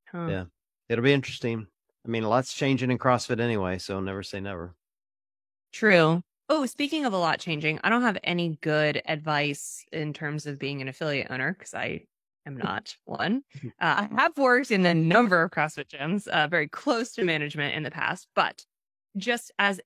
Huh. 0.06 0.28
Yeah. 0.28 0.44
It'll 0.88 1.04
be 1.04 1.12
interesting. 1.12 1.68
I 2.04 2.08
mean, 2.08 2.24
a 2.24 2.28
lot's 2.28 2.52
changing 2.52 2.90
in 2.90 2.98
CrossFit 2.98 3.40
anyway, 3.40 3.78
so 3.78 4.00
never 4.00 4.22
say 4.22 4.40
never. 4.40 4.74
True. 5.72 6.22
Oh, 6.48 6.66
speaking 6.66 7.04
of 7.04 7.12
a 7.12 7.18
lot 7.18 7.38
changing, 7.38 7.78
I 7.82 7.88
don't 7.88 8.02
have 8.02 8.18
any 8.24 8.58
good 8.60 9.00
advice 9.06 9.84
in 9.92 10.12
terms 10.12 10.46
of 10.46 10.58
being 10.58 10.82
an 10.82 10.88
affiliate 10.88 11.30
owner 11.30 11.52
because 11.52 11.74
I 11.74 12.04
am 12.44 12.56
not 12.58 12.96
one. 13.04 13.42
Uh, 13.80 14.06
I 14.10 14.22
have 14.22 14.36
worked 14.38 14.70
in 14.70 14.86
a 14.86 14.94
number 14.94 15.42
of 15.42 15.50
CrossFit 15.50 15.88
gyms, 15.88 16.28
uh, 16.28 16.46
very 16.46 16.68
close 16.68 17.12
to 17.14 17.24
management 17.24 17.74
in 17.74 17.82
the 17.82 17.90
past, 17.90 18.28
but 18.36 18.64
just 19.16 19.50
as 19.58 19.80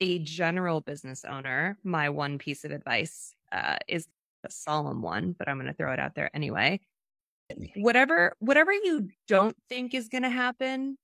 a 0.00 0.20
general 0.20 0.80
business 0.80 1.24
owner, 1.24 1.76
my 1.82 2.08
one 2.10 2.38
piece 2.38 2.64
of 2.64 2.70
advice 2.70 3.34
uh, 3.50 3.76
is 3.88 4.06
a 4.44 4.50
solemn 4.50 5.02
one, 5.02 5.34
but 5.36 5.48
I'm 5.48 5.56
going 5.56 5.66
to 5.66 5.74
throw 5.74 5.92
it 5.92 5.98
out 5.98 6.14
there 6.14 6.30
anyway. 6.32 6.80
Whatever, 7.74 8.34
whatever 8.38 8.72
you 8.72 9.08
don't 9.26 9.56
think 9.68 9.94
is 9.94 10.08
going 10.08 10.22
to 10.22 10.30
happen 10.30 10.96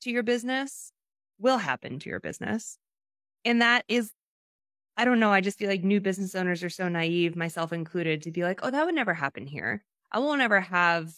to 0.00 0.10
your 0.10 0.22
business 0.22 0.92
will 1.38 1.58
happen 1.58 1.98
to 2.00 2.10
your 2.10 2.20
business. 2.20 2.78
And 3.44 3.62
that 3.62 3.84
is, 3.88 4.12
I 4.96 5.04
don't 5.04 5.20
know. 5.20 5.32
I 5.32 5.40
just 5.40 5.58
feel 5.58 5.68
like 5.68 5.82
new 5.82 6.00
business 6.00 6.34
owners 6.34 6.62
are 6.62 6.70
so 6.70 6.88
naive, 6.88 7.36
myself 7.36 7.72
included, 7.72 8.22
to 8.22 8.30
be 8.30 8.42
like, 8.42 8.60
oh, 8.62 8.70
that 8.70 8.84
would 8.84 8.94
never 8.94 9.14
happen 9.14 9.46
here. 9.46 9.84
I 10.12 10.18
won't 10.18 10.42
ever 10.42 10.60
have 10.60 11.12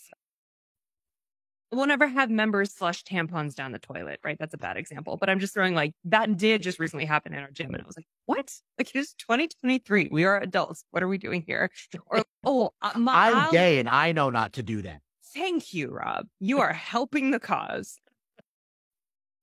we'll 1.72 1.86
never 1.86 2.06
have 2.06 2.30
members 2.30 2.72
flush 2.72 3.02
tampons 3.02 3.54
down 3.54 3.72
the 3.72 3.78
toilet, 3.78 4.20
right? 4.22 4.36
That's 4.38 4.54
a 4.54 4.58
bad 4.58 4.76
example, 4.76 5.16
but 5.16 5.30
I'm 5.30 5.40
just 5.40 5.54
throwing 5.54 5.74
like 5.74 5.94
that 6.04 6.36
did 6.36 6.62
just 6.62 6.78
recently 6.78 7.06
happen 7.06 7.32
in 7.32 7.40
our 7.40 7.50
gym. 7.50 7.72
And 7.72 7.82
I 7.82 7.86
was 7.86 7.96
like, 7.96 8.06
what? 8.26 8.52
Like 8.78 8.94
it 8.94 8.98
is 8.98 9.14
2023. 9.14 10.10
We 10.12 10.24
are 10.24 10.38
adults. 10.40 10.84
What 10.90 11.02
are 11.02 11.08
we 11.08 11.18
doing 11.18 11.42
here? 11.46 11.70
Or, 12.06 12.22
oh, 12.44 12.70
uh, 12.82 12.98
my, 12.98 13.30
I'm 13.30 13.50
gay 13.50 13.78
and 13.78 13.88
I 13.88 14.12
know 14.12 14.30
not 14.30 14.52
to 14.54 14.62
do 14.62 14.82
that. 14.82 15.00
Thank 15.34 15.72
you, 15.72 15.88
Rob. 15.88 16.26
You 16.40 16.60
are 16.60 16.72
helping 16.72 17.30
the 17.30 17.40
cause. 17.40 17.98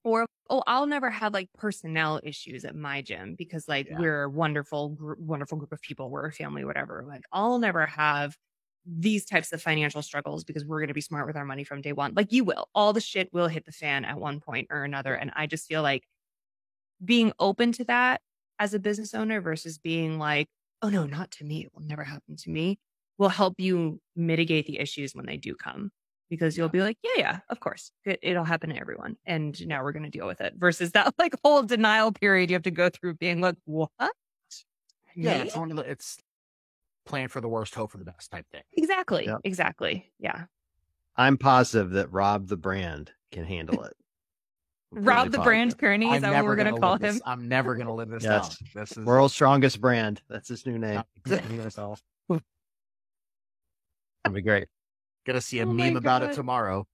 Or, 0.03 0.25
oh, 0.49 0.63
I'll 0.67 0.88
never 0.88 1.09
have 1.09 1.33
like 1.33 1.49
personnel 1.57 2.19
issues 2.23 2.65
at 2.65 2.75
my 2.75 3.01
gym 3.01 3.35
because 3.35 3.67
like 3.67 3.88
Yeah. 3.89 3.97
we're 3.99 4.23
a 4.23 4.29
wonderful, 4.29 4.89
gr- 4.89 5.15
wonderful 5.19 5.57
group 5.57 5.71
of 5.73 5.81
people. 5.81 6.09
We're 6.09 6.27
a 6.27 6.31
family, 6.31 6.63
whatever. 6.65 7.03
Like 7.07 7.23
I'll 7.31 7.59
never 7.59 7.85
have 7.85 8.35
these 8.85 9.25
types 9.25 9.51
of 9.51 9.62
financial 9.62 10.01
struggles 10.01 10.43
because 10.43 10.65
we're 10.65 10.79
going 10.79 10.88
to 10.88 10.93
be 10.93 11.01
smart 11.01 11.27
with 11.27 11.35
our 11.35 11.45
money 11.45 11.63
from 11.63 11.81
day 11.81 11.93
one. 11.93 12.13
Like 12.15 12.31
you 12.31 12.43
will. 12.43 12.69
All 12.73 12.93
the 12.93 13.01
shit 13.01 13.31
will 13.33 13.47
hit 13.49 13.65
the 13.65 13.71
fan 13.73 14.05
at 14.05 14.19
one 14.19 14.39
point 14.39 14.67
or 14.71 14.83
another. 14.83 15.13
And 15.15 15.31
I 15.35 15.47
just 15.47 15.67
feel 15.67 15.83
like 15.83 16.05
being 17.03 17.31
open 17.39 17.71
to 17.73 17.83
that 17.85 18.21
as 18.59 18.73
a 18.73 18.79
business 18.79 19.13
owner 19.13 19.41
versus 19.41 19.77
being 19.77 20.19
like, 20.19 20.47
oh 20.81 20.89
no, 20.89 21.05
not 21.05 21.31
to 21.31 21.43
me. 21.45 21.63
It 21.65 21.71
will 21.73 21.83
never 21.83 22.03
happen 22.03 22.35
to 22.38 22.49
me 22.49 22.79
will 23.17 23.29
help 23.29 23.55
you 23.59 23.99
mitigate 24.15 24.65
the 24.65 24.79
issues 24.79 25.13
when 25.13 25.25
they 25.25 25.35
do 25.35 25.53
come 25.53 25.91
because 26.29 26.57
you'll 26.57 26.69
be 26.69 26.81
like, 26.81 26.97
yeah, 27.03 27.11
yeah, 27.17 27.39
of 27.49 27.59
course. 27.59 27.91
It, 28.05 28.19
it'll 28.21 28.43
happen 28.43 28.69
to 28.69 28.77
everyone. 28.79 29.17
And 29.25 29.65
now 29.67 29.83
we're 29.83 29.91
going 29.91 30.03
to 30.03 30.09
deal 30.09 30.27
with 30.27 30.41
it 30.41 30.53
versus 30.57 30.91
that 30.91 31.13
like 31.19 31.33
whole 31.43 31.63
denial 31.63 32.11
period 32.11 32.49
you 32.49 32.55
have 32.55 32.63
to 32.63 32.71
go 32.71 32.89
through 32.89 33.15
being 33.15 33.41
like, 33.41 33.55
what? 33.65 33.89
Yeah, 35.15 35.39
Me? 35.39 35.47
it's 35.47 35.55
one 35.55 35.71
of 35.71 35.77
the, 35.77 35.83
it's 35.83 36.17
plan 37.05 37.27
for 37.29 37.41
the 37.41 37.49
worst, 37.49 37.75
hope 37.75 37.91
for 37.91 37.97
the 37.97 38.05
best 38.05 38.31
type 38.31 38.45
thing. 38.51 38.61
exactly. 38.73 39.25
Yep. 39.25 39.39
Exactly. 39.43 40.11
Yeah. 40.19 40.45
I'm 41.15 41.37
positive 41.37 41.91
that 41.91 42.11
Rob 42.11 42.47
the 42.47 42.57
brand 42.57 43.11
can 43.31 43.43
handle 43.43 43.83
it. 43.83 43.93
Rob 44.91 45.25
really 45.25 45.29
the 45.29 45.39
brand 45.43 45.77
Kearney. 45.77 46.07
Is 46.07 46.15
I'm 46.15 46.21
that 46.21 46.29
what 46.29 46.33
never 46.35 46.47
we're 46.47 46.55
going 46.55 46.65
to 46.67 46.71
gonna 46.71 46.81
call 46.81 46.91
live 46.93 47.01
this- 47.01 47.15
him? 47.17 47.21
I'm 47.25 47.47
never 47.47 47.75
going 47.75 47.87
to 47.87 47.93
live 47.93 48.09
this 48.09 48.23
Yes. 48.23 48.57
down. 48.57 48.69
This 48.75 48.91
is 48.97 49.05
World's 49.05 49.33
strongest 49.33 49.81
brand. 49.81 50.21
That's 50.29 50.47
his 50.47 50.65
new 50.65 50.77
name. 50.77 50.95
not 50.95 51.07
explaining 51.25 51.57
myself. 51.63 52.01
That'd 52.29 52.43
be 54.35 54.41
great. 54.41 54.67
Gonna 55.25 55.41
see 55.41 55.60
a 55.60 55.63
Oh 55.65 55.73
meme 55.73 55.95
about 55.97 56.23
it 56.23 56.27
God. 56.27 56.36
tomorrow. 56.36 56.82
I 56.82 56.86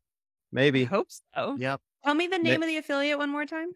Maybe. 0.52 0.84
hope 0.86 1.08
so. 1.36 1.56
Yep. 1.58 1.82
Tell 2.04 2.16
me 2.16 2.28
the 2.28 2.38
name 2.38 2.60
Ma- 2.60 2.66
of 2.66 2.70
the 2.70 2.78
affiliate 2.78 3.18
one 3.18 3.30
more 3.30 3.46
time. 3.46 3.72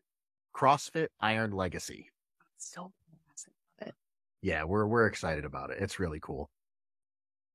CrossFit 0.56 1.08
Iron 1.20 1.52
Legacy. 1.52 2.10
So 2.58 2.92
Yeah, 4.42 4.64
we're 4.64 4.86
we're 4.86 5.06
excited 5.08 5.46
about 5.46 5.70
it. 5.72 5.78
It's 5.82 6.00
really 6.00 6.20
cool. 6.20 6.50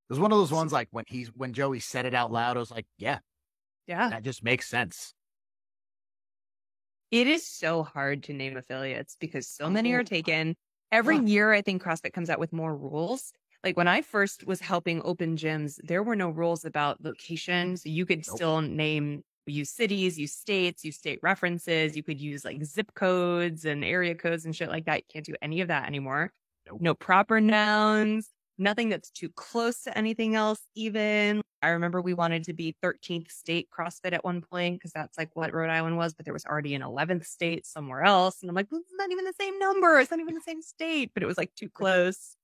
It 0.08 0.12
was 0.12 0.20
one 0.20 0.32
of 0.32 0.38
those 0.38 0.52
ones 0.52 0.72
like 0.72 0.88
when 0.90 1.04
he's 1.08 1.28
when 1.34 1.52
Joey 1.52 1.80
said 1.80 2.04
it 2.06 2.14
out 2.14 2.30
loud, 2.30 2.56
I 2.56 2.60
was 2.60 2.70
like, 2.70 2.86
yeah, 2.98 3.18
yeah. 3.86 4.10
that 4.10 4.22
just 4.22 4.42
makes 4.44 4.68
sense. 4.68 5.14
It 7.10 7.26
is 7.26 7.46
so 7.46 7.82
hard 7.82 8.24
to 8.24 8.32
name 8.32 8.56
affiliates 8.56 9.16
because 9.18 9.48
so 9.48 9.70
many 9.70 9.94
Oh. 9.94 9.98
are 9.98 10.04
taken. 10.04 10.56
Every 10.92 11.16
Yeah. 11.16 11.22
year, 11.22 11.52
I 11.52 11.62
think 11.62 11.82
CrossFit 11.82 12.12
comes 12.12 12.28
out 12.30 12.38
with 12.38 12.52
more 12.52 12.76
rules. 12.76 13.32
Like 13.64 13.76
when 13.78 13.88
I 13.88 14.02
first 14.02 14.46
was 14.46 14.60
helping 14.60 15.00
open 15.04 15.36
gyms, 15.36 15.80
there 15.82 16.02
were 16.02 16.16
no 16.16 16.28
rules 16.28 16.64
about 16.66 17.02
locations. 17.02 17.86
You 17.86 18.04
could 18.04 18.26
Nope. 18.26 18.36
still 18.36 18.60
name, 18.60 19.24
use 19.46 19.70
cities, 19.70 20.18
use 20.18 20.32
states, 20.34 20.84
use 20.84 20.96
state 20.96 21.18
references. 21.22 21.96
You 21.96 22.02
could 22.02 22.20
use 22.20 22.44
like 22.44 22.62
zip 22.62 22.92
codes 22.94 23.64
and 23.64 23.82
area 23.82 24.14
codes 24.14 24.44
and 24.44 24.54
shit 24.54 24.68
like 24.68 24.84
that. 24.84 24.98
You 24.98 25.04
can't 25.10 25.24
do 25.24 25.34
any 25.40 25.62
of 25.62 25.68
that 25.68 25.86
anymore. 25.86 26.30
Nope. 26.66 26.80
No 26.82 26.94
proper 26.94 27.40
nouns, 27.40 28.28
nothing 28.58 28.90
that's 28.90 29.10
too 29.10 29.30
close 29.30 29.82
to 29.84 29.96
anything 29.96 30.34
else, 30.34 30.60
even. 30.74 31.40
I 31.62 31.68
remember 31.70 32.02
we 32.02 32.12
wanted 32.12 32.44
to 32.44 32.52
be 32.52 32.76
13th 32.82 33.30
state 33.30 33.68
CrossFit 33.70 34.12
at 34.12 34.24
one 34.24 34.42
point 34.42 34.74
because 34.78 34.92
that's 34.92 35.16
like 35.16 35.34
what 35.34 35.54
Rhode 35.54 35.70
Island 35.70 35.96
was, 35.96 36.12
but 36.12 36.26
there 36.26 36.34
was 36.34 36.44
already 36.44 36.74
an 36.74 36.82
11th 36.82 37.24
state 37.24 37.64
somewhere 37.64 38.02
else. 38.02 38.42
And 38.42 38.50
I'm 38.50 38.54
like, 38.54 38.70
well, 38.70 38.82
it's 38.82 38.92
not 38.98 39.10
even 39.10 39.24
the 39.24 39.32
same 39.40 39.58
number. 39.58 39.98
It's 39.98 40.10
not 40.10 40.20
even 40.20 40.34
the 40.34 40.42
same 40.42 40.60
state, 40.60 41.12
but 41.14 41.22
it 41.22 41.26
was 41.26 41.38
like 41.38 41.54
too 41.54 41.68
close. 41.74 42.36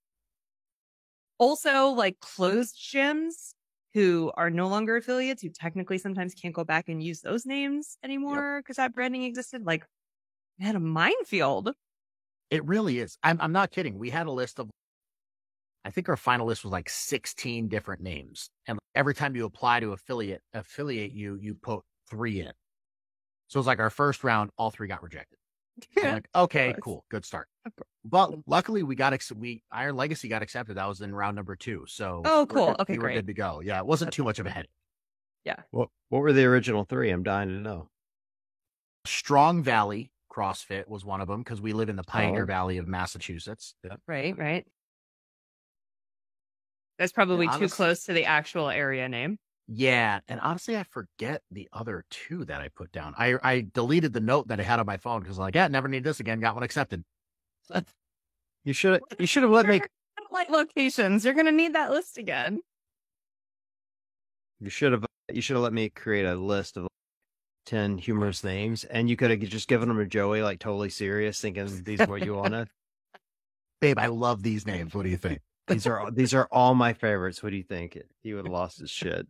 Also, 1.40 1.88
like 1.88 2.20
closed 2.20 2.76
gyms 2.76 3.54
who 3.94 4.30
are 4.36 4.50
no 4.50 4.68
longer 4.68 4.96
affiliates, 4.96 5.42
who 5.42 5.48
technically 5.48 5.98
sometimes 5.98 6.34
can't 6.34 6.54
go 6.54 6.62
back 6.62 6.88
and 6.88 7.02
use 7.02 7.22
those 7.22 7.44
names 7.44 7.96
anymore 8.04 8.60
because 8.60 8.76
that 8.76 8.94
branding 8.94 9.24
existed. 9.24 9.64
Like, 9.64 9.84
we 10.58 10.66
had 10.66 10.76
a 10.76 10.80
minefield. 10.80 11.72
It 12.50 12.64
really 12.66 12.98
is. 12.98 13.16
I'm 13.22 13.38
I'm 13.40 13.52
not 13.52 13.70
kidding. 13.70 13.98
We 13.98 14.10
had 14.10 14.26
a 14.26 14.30
list 14.30 14.60
of 14.60 14.68
I 15.84 15.90
think 15.90 16.08
our 16.08 16.16
final 16.16 16.46
list 16.46 16.62
was 16.62 16.72
like 16.72 16.90
16 16.90 17.68
different 17.68 18.02
names. 18.02 18.50
And 18.66 18.78
every 18.94 19.14
time 19.14 19.34
you 19.34 19.46
apply 19.46 19.80
to 19.80 19.92
affiliate 19.92 20.42
affiliate 20.52 21.12
you, 21.12 21.38
you 21.40 21.54
put 21.54 21.80
three 22.10 22.40
in. 22.40 22.52
So 23.48 23.58
it's 23.58 23.66
like 23.66 23.80
our 23.80 23.90
first 23.90 24.22
round, 24.22 24.50
all 24.58 24.70
three 24.70 24.88
got 24.88 25.02
rejected. 25.02 25.39
I'm 25.98 26.14
like, 26.14 26.28
okay, 26.34 26.74
cool, 26.82 27.04
good 27.10 27.24
start. 27.24 27.48
Of. 27.66 27.72
But 28.04 28.30
mm. 28.30 28.42
luckily, 28.46 28.82
we 28.82 28.94
got 28.94 29.12
ex- 29.12 29.32
we 29.32 29.62
Iron 29.70 29.96
Legacy 29.96 30.28
got 30.28 30.42
accepted. 30.42 30.76
That 30.76 30.86
was 30.88 31.00
in 31.00 31.14
round 31.14 31.36
number 31.36 31.56
two. 31.56 31.84
So 31.88 32.22
Oh, 32.24 32.40
we're 32.40 32.46
cool. 32.46 32.66
good- 32.68 32.80
Okay, 32.80 32.92
we 32.94 32.98
were 32.98 33.04
great. 33.04 33.14
good 33.14 33.26
to 33.28 33.34
go. 33.34 33.60
Yeah, 33.62 33.78
it 33.78 33.86
wasn't 33.86 34.08
That's 34.08 34.16
too 34.16 34.24
much 34.24 34.38
of 34.38 34.46
a 34.46 34.50
headache. 34.50 34.70
Yeah. 35.44 35.56
What 35.70 35.88
What 36.08 36.20
were 36.20 36.32
the 36.32 36.44
original 36.44 36.84
three? 36.84 37.10
I'm 37.10 37.22
dying 37.22 37.48
to 37.48 37.54
know. 37.54 37.88
Strong 39.06 39.62
Valley 39.62 40.10
CrossFit 40.32 40.86
was 40.88 41.04
one 41.04 41.20
of 41.20 41.28
them 41.28 41.42
because 41.42 41.60
we 41.60 41.72
live 41.72 41.88
in 41.88 41.96
the 41.96 42.02
Pioneer 42.04 42.42
Oh. 42.44 42.46
Valley 42.46 42.78
of 42.78 42.86
Massachusetts. 42.86 43.74
Right, 44.06 44.36
right. 44.38 44.66
That's 46.98 47.12
probably 47.12 47.46
too 47.46 47.52
honest- 47.54 47.74
close 47.74 48.04
to 48.04 48.12
the 48.12 48.26
actual 48.26 48.68
area 48.68 49.08
name. 49.08 49.38
Yeah, 49.72 50.18
and 50.26 50.40
honestly, 50.40 50.76
I 50.76 50.82
forget 50.82 51.42
the 51.52 51.68
other 51.72 52.04
two 52.10 52.44
that 52.46 52.60
I 52.60 52.68
put 52.68 52.90
down. 52.90 53.14
I 53.16 53.36
I 53.42 53.68
deleted 53.72 54.12
the 54.12 54.20
note 54.20 54.48
that 54.48 54.58
I 54.58 54.64
had 54.64 54.80
on 54.80 54.86
my 54.86 54.96
phone 54.96 55.20
because 55.20 55.38
I'm 55.38 55.42
like, 55.42 55.54
yeah, 55.54 55.68
never 55.68 55.86
need 55.86 56.02
this 56.02 56.18
again. 56.18 56.40
Got 56.40 56.54
one 56.54 56.64
accepted. 56.64 57.04
You 58.64 58.74
should 58.74 59.00
you 59.18 59.26
should 59.26 59.42
have 59.42 59.52
let 59.52 59.66
me 59.66 59.80
Satellite 60.18 60.50
locations. 60.50 61.24
You're 61.24 61.34
going 61.34 61.46
to 61.46 61.52
need 61.52 61.74
that 61.74 61.90
list 61.90 62.18
again. 62.18 62.60
you 64.60 64.68
should 64.68 64.92
have 64.92 65.06
you 65.32 65.40
should 65.40 65.54
have 65.54 65.62
let 65.62 65.72
me 65.72 65.88
create 65.88 66.26
a 66.26 66.34
list 66.34 66.76
of 66.76 66.86
ten 67.64 67.96
humorous 67.96 68.44
names, 68.44 68.84
and 68.84 69.08
you 69.08 69.16
could 69.16 69.30
have 69.30 69.40
just 69.40 69.68
given 69.68 69.88
them 69.88 69.96
to 69.96 70.06
Joey, 70.06 70.42
like 70.42 70.58
totally 70.58 70.90
serious, 70.90 71.40
thinking 71.40 71.68
these 71.84 72.00
are 72.00 72.06
what 72.06 72.24
you 72.24 72.34
wanted. 72.34 72.68
Babe, 73.80 73.98
I 73.98 74.06
love 74.08 74.42
these 74.42 74.66
names. 74.66 74.94
What 74.94 75.04
do 75.04 75.08
you 75.08 75.16
think? 75.16 75.40
These 75.68 75.86
are 75.86 76.10
these 76.10 76.34
are 76.34 76.48
all 76.52 76.74
my 76.74 76.92
favorites. 76.92 77.42
What 77.42 77.50
do 77.50 77.56
you 77.56 77.62
think? 77.62 77.96
He 78.22 78.34
would 78.34 78.44
have 78.44 78.52
lost 78.52 78.80
his 78.80 78.90
shit. 78.90 79.26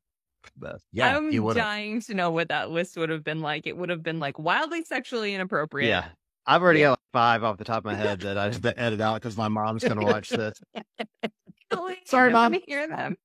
Yeah, 0.93 1.17
I'm 1.17 1.31
dying 1.55 2.01
to 2.03 2.15
know 2.15 2.31
what 2.31 2.49
that 2.49 2.71
list 2.71 2.97
would 2.97 3.11
have 3.11 3.25
been 3.25 3.41
like. 3.41 3.67
It 3.67 3.77
would 3.77 3.89
have 3.91 4.03
been 4.03 4.19
like 4.21 4.39
wildly 4.39 4.85
sexually 4.85 5.35
inappropriate. 5.35 5.89
Yeah. 5.89 6.09
I've 6.47 6.63
already 6.63 6.81
got 6.81 6.91
like 6.91 6.99
five 7.13 7.45
off 7.45 7.59
the 7.59 7.65
top 7.65 7.79
of 7.79 7.85
my 7.85 7.95
head 7.95 8.21
that 8.21 8.39
I 8.39 8.49
just 8.49 8.65
edit 8.65 9.01
out 9.01 9.21
because 9.21 9.37
my 9.37 9.49
mom's 9.49 9.85
gonna 9.85 10.05
watch 10.05 10.31
this. 10.31 10.61
Sorry, 12.05 12.33
Mom. 12.33 12.53
want 12.53 12.55
to 12.55 12.71
hear 12.71 12.89
them. 12.89 13.17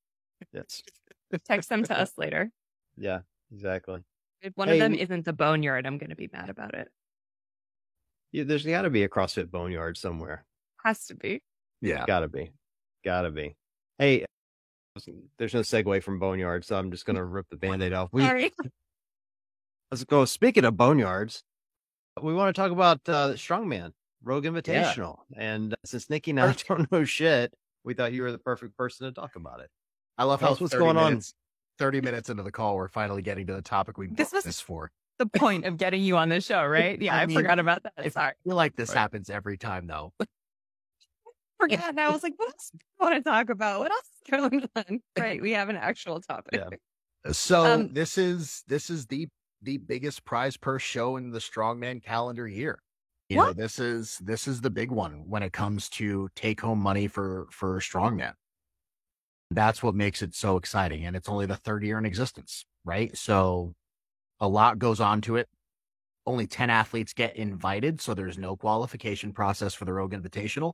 Yes. 0.53 0.83
Text 1.45 1.69
them 1.69 1.83
to 1.83 1.99
us 1.99 2.11
later. 2.17 2.51
Yeah, 2.97 3.19
exactly. 3.51 4.01
If 4.41 4.53
one 4.55 4.67
Hey, 4.67 4.75
of 4.75 4.79
them 4.79 4.93
isn't 4.93 5.25
the 5.25 5.33
boneyard, 5.33 5.87
I'm 5.87 5.97
going 5.97 6.11
to 6.11 6.15
be 6.15 6.29
mad 6.31 6.49
about 6.49 6.75
it. 6.75 6.87
Yeah, 8.31 8.43
there's 8.43 8.65
got 8.65 8.83
to 8.83 8.89
be 8.89 9.03
a 9.03 9.09
CrossFit 9.09 9.49
Boneyard 9.49 9.97
somewhere. 9.97 10.45
Has 10.83 11.05
to 11.07 11.15
be. 11.15 11.41
Yeah. 11.81 12.05
Gotta 12.05 12.27
be. 12.27 12.51
Gotta 13.03 13.31
be. 13.31 13.55
Hey, 13.97 14.25
there's 15.37 15.53
no 15.53 15.61
segue 15.61 16.03
from 16.03 16.19
Boneyard, 16.19 16.65
so 16.65 16.77
I'm 16.77 16.91
just 16.91 17.05
gonna 17.05 17.23
rip 17.25 17.47
the 17.49 17.57
band-aid 17.57 17.93
off. 17.93 18.09
We, 18.11 18.21
Sorry. 18.25 18.51
let's 19.91 20.03
go. 20.03 20.25
Speaking 20.25 20.65
of 20.65 20.75
Boneyards, 20.75 21.43
we 22.21 22.33
want 22.33 22.55
to 22.55 22.59
talk 22.61 22.71
about 22.71 22.99
uh, 23.07 23.33
Strongman 23.33 23.91
Rogue 24.23 24.45
Invitational. 24.45 25.17
And 25.35 25.73
uh, 25.73 25.77
since 25.85 26.09
Nikki 26.09 26.31
and 26.31 26.39
I 26.39 26.55
don't 26.67 26.91
know 26.91 27.03
shit, 27.03 27.53
we 27.83 27.93
thought 27.93 28.13
you 28.13 28.21
were 28.23 28.31
the 28.31 28.37
perfect 28.37 28.77
person 28.77 29.07
to 29.07 29.11
talk 29.13 29.35
about 29.35 29.59
it. 29.59 29.69
I 30.17 30.23
love 30.23 30.39
Tell 30.39 30.49
how 30.49 30.53
us 30.55 30.61
what's 30.61 30.73
30 30.73 30.83
going 30.83 30.97
on. 30.97 31.21
Thirty 31.77 31.99
minutes 31.99 32.29
into 32.29 32.41
the 32.41 32.53
call, 32.53 32.77
we're 32.77 32.87
finally 32.87 33.21
getting 33.21 33.45
to 33.47 33.53
the 33.53 33.61
topic 33.61 33.97
we 33.97 34.07
This 34.07 34.31
was- 34.31 34.45
this 34.45 34.61
for. 34.61 34.91
the 35.19 35.25
point 35.25 35.65
of 35.65 35.75
getting 35.77 36.01
you 36.01 36.15
on 36.15 36.29
the 36.29 36.39
show, 36.39 36.65
right? 36.65 37.01
Yeah, 37.01 37.15
I 37.17 37.23
I, 37.23 37.25
mean, 37.25 37.35
forgot 37.35 37.59
about 37.59 37.83
that. 37.83 37.93
If- 37.97 38.13
Sorry. 38.13 38.27
I 38.29 38.33
feel 38.45 38.55
like 38.55 38.77
this 38.77 38.89
Right. 38.89 38.97
happens 39.01 39.29
every 39.29 39.57
time, 39.57 39.87
though. 39.87 40.13
Forgot. 41.59 41.89
And 41.89 41.99
I 41.99 42.09
was 42.09 42.23
like, 42.23 42.33
what 42.37 42.49
else 42.49 42.71
do 42.71 42.79
I 42.99 43.03
want 43.03 43.15
to 43.23 43.29
talk 43.29 43.49
about? 43.49 43.79
What 43.79 43.91
else 43.91 44.09
is 44.25 44.39
going 44.39 44.69
on? 44.75 44.99
Right. 45.17 45.41
We 45.41 45.51
have 45.51 45.69
an 45.69 45.75
actual 45.77 46.21
topic. 46.21 46.59
Yeah. 46.59 47.31
So 47.31 47.65
Um, 47.65 47.93
this 47.93 48.17
is 48.17 48.63
this 48.67 48.89
is 48.89 49.05
the 49.07 49.27
the 49.61 49.77
biggest 49.77 50.25
prize 50.25 50.57
purse 50.57 50.83
show 50.83 51.15
in 51.17 51.31
the 51.31 51.39
strongman 51.39 52.03
calendar 52.03 52.47
year. 52.47 52.79
You 53.29 53.37
know, 53.37 53.43
What? 53.45 53.57
this 53.57 53.79
is 53.79 54.19
this 54.23 54.47
is 54.47 54.61
the 54.61 54.69
big 54.69 54.91
one 54.91 55.23
when 55.27 55.41
it 55.41 55.51
comes 55.53 55.89
to 55.91 56.29
take 56.35 56.61
home 56.61 56.79
money 56.79 57.07
for 57.07 57.47
for 57.51 57.79
strongman. 57.79 58.33
That's 59.51 59.81
what 59.81 59.95
makes 59.95 60.21
it 60.21 60.35
so 60.35 60.57
exciting, 60.57 61.05
and 61.05 61.15
it's 61.15 61.29
only 61.29 61.45
the 61.45 61.55
third 61.55 61.83
year 61.83 61.97
in 61.97 62.05
existence, 62.05 62.65
right? 62.83 63.15
So 63.17 63.73
a 64.39 64.47
lot 64.47 64.79
goes 64.79 64.99
on 64.99 65.21
to 65.21 65.37
it. 65.37 65.47
Only 66.27 66.45
ten 66.47 66.69
athletes 66.69 67.13
get 67.13 67.35
invited, 67.35 68.01
so 68.01 68.13
there's 68.13 68.37
no 68.37 68.55
qualification 68.55 69.33
process 69.33 69.73
for 69.73 69.85
the 69.85 69.93
Rogue 69.93 70.13
Invitational. 70.13 70.73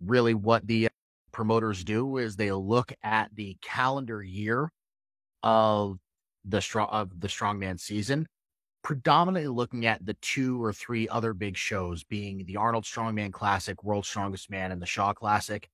Really, 0.00 0.34
what 0.34 0.66
the 0.66 0.88
promoters 1.32 1.84
do 1.84 2.18
is 2.18 2.36
they 2.36 2.52
look 2.52 2.92
at 3.02 3.34
the 3.34 3.56
calendar 3.62 4.22
year 4.22 4.70
of 5.42 5.98
the 6.44 6.60
strong 6.60 6.88
of 6.90 7.20
the 7.20 7.28
strongman 7.28 7.78
season, 7.80 8.26
predominantly 8.82 9.48
looking 9.48 9.86
at 9.86 10.04
the 10.04 10.14
two 10.14 10.62
or 10.62 10.72
three 10.72 11.08
other 11.08 11.34
big 11.34 11.56
shows 11.56 12.04
being 12.04 12.44
the 12.46 12.56
Arnold 12.56 12.84
Strongman 12.84 13.32
Classic, 13.32 13.82
World's 13.82 14.08
Strongest 14.08 14.50
Man, 14.50 14.70
and 14.72 14.80
the 14.80 14.86
Shaw 14.86 15.12
Classic. 15.12 15.68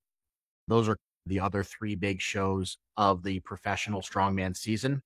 Those 0.69 0.89
are 0.89 0.97
the 1.27 1.41
other 1.41 1.63
three 1.63 1.95
big 1.95 2.21
shows 2.21 2.79
of 2.97 3.23
the 3.23 3.41
professional 3.41 4.03
strongman 4.03 4.57
season. 4.57 5.03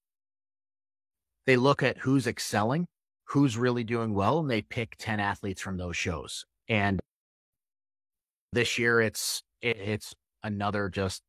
They 1.46 1.56
look 1.56 1.82
at 1.82 1.98
who's 1.98 2.26
excelling, 2.26 2.86
who's 3.24 3.56
really 3.56 3.84
doing 3.84 4.14
well, 4.14 4.40
and 4.40 4.50
they 4.50 4.62
pick 4.62 4.96
10 4.98 5.20
athletes 5.20 5.60
from 5.60 5.76
those 5.76 5.96
shows. 5.96 6.44
And 6.68 7.00
this 8.52 8.78
year 8.78 9.00
it's 9.00 9.42
it, 9.60 9.76
it's 9.78 10.14
another 10.42 10.88
just 10.88 11.22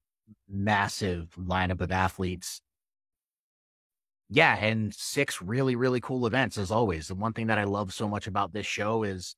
massive 0.49 1.29
lineup 1.39 1.81
of 1.81 1.91
athletes. 1.91 2.61
Yeah, 4.29 4.57
and 4.57 4.93
six 4.93 5.41
really, 5.41 5.75
really 5.75 6.01
cool 6.01 6.27
events 6.27 6.57
as 6.57 6.69
always. 6.69 7.07
The 7.07 7.15
one 7.15 7.33
thing 7.33 7.47
that 7.47 7.57
I 7.57 7.63
love 7.63 7.93
so 7.93 8.09
much 8.09 8.27
about 8.27 8.51
this 8.51 8.65
show 8.65 9.03
is 9.03 9.35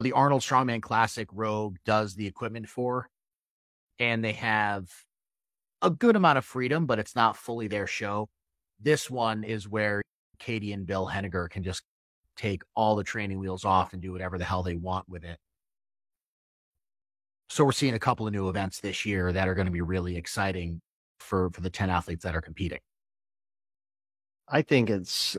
the 0.00 0.12
Arnold 0.12 0.42
Strongman 0.42 0.82
Classic 0.82 1.28
Rogue 1.32 1.76
does 1.84 2.14
the 2.14 2.26
equipment 2.26 2.68
for, 2.68 3.08
and 3.98 4.24
they 4.24 4.32
have 4.32 4.90
a 5.80 5.90
good 5.90 6.16
amount 6.16 6.38
of 6.38 6.44
freedom, 6.44 6.86
but 6.86 6.98
it's 6.98 7.14
not 7.14 7.36
fully 7.36 7.68
their 7.68 7.86
show. 7.86 8.28
This 8.80 9.08
one 9.08 9.44
is 9.44 9.68
where 9.68 10.02
Katie 10.38 10.72
and 10.72 10.86
Bill 10.86 11.06
Henniger 11.06 11.48
can 11.48 11.62
just 11.62 11.82
take 12.36 12.62
all 12.74 12.96
the 12.96 13.04
training 13.04 13.38
wheels 13.38 13.64
off 13.64 13.92
and 13.92 14.02
do 14.02 14.12
whatever 14.12 14.38
the 14.38 14.44
hell 14.44 14.62
they 14.62 14.76
want 14.76 15.08
with 15.08 15.24
it. 15.24 15.38
So 17.48 17.64
we're 17.64 17.72
seeing 17.72 17.94
a 17.94 17.98
couple 17.98 18.26
of 18.26 18.32
new 18.32 18.48
events 18.48 18.80
this 18.80 19.06
year 19.06 19.32
that 19.32 19.48
are 19.48 19.54
going 19.54 19.66
to 19.66 19.72
be 19.72 19.80
really 19.80 20.16
exciting 20.16 20.80
for, 21.20 21.50
for 21.50 21.60
the 21.60 21.70
10 21.70 21.90
athletes 21.90 22.24
that 22.24 22.34
are 22.34 22.40
competing. 22.40 22.80
I 24.48 24.62
think 24.62 24.90
it's 24.90 25.36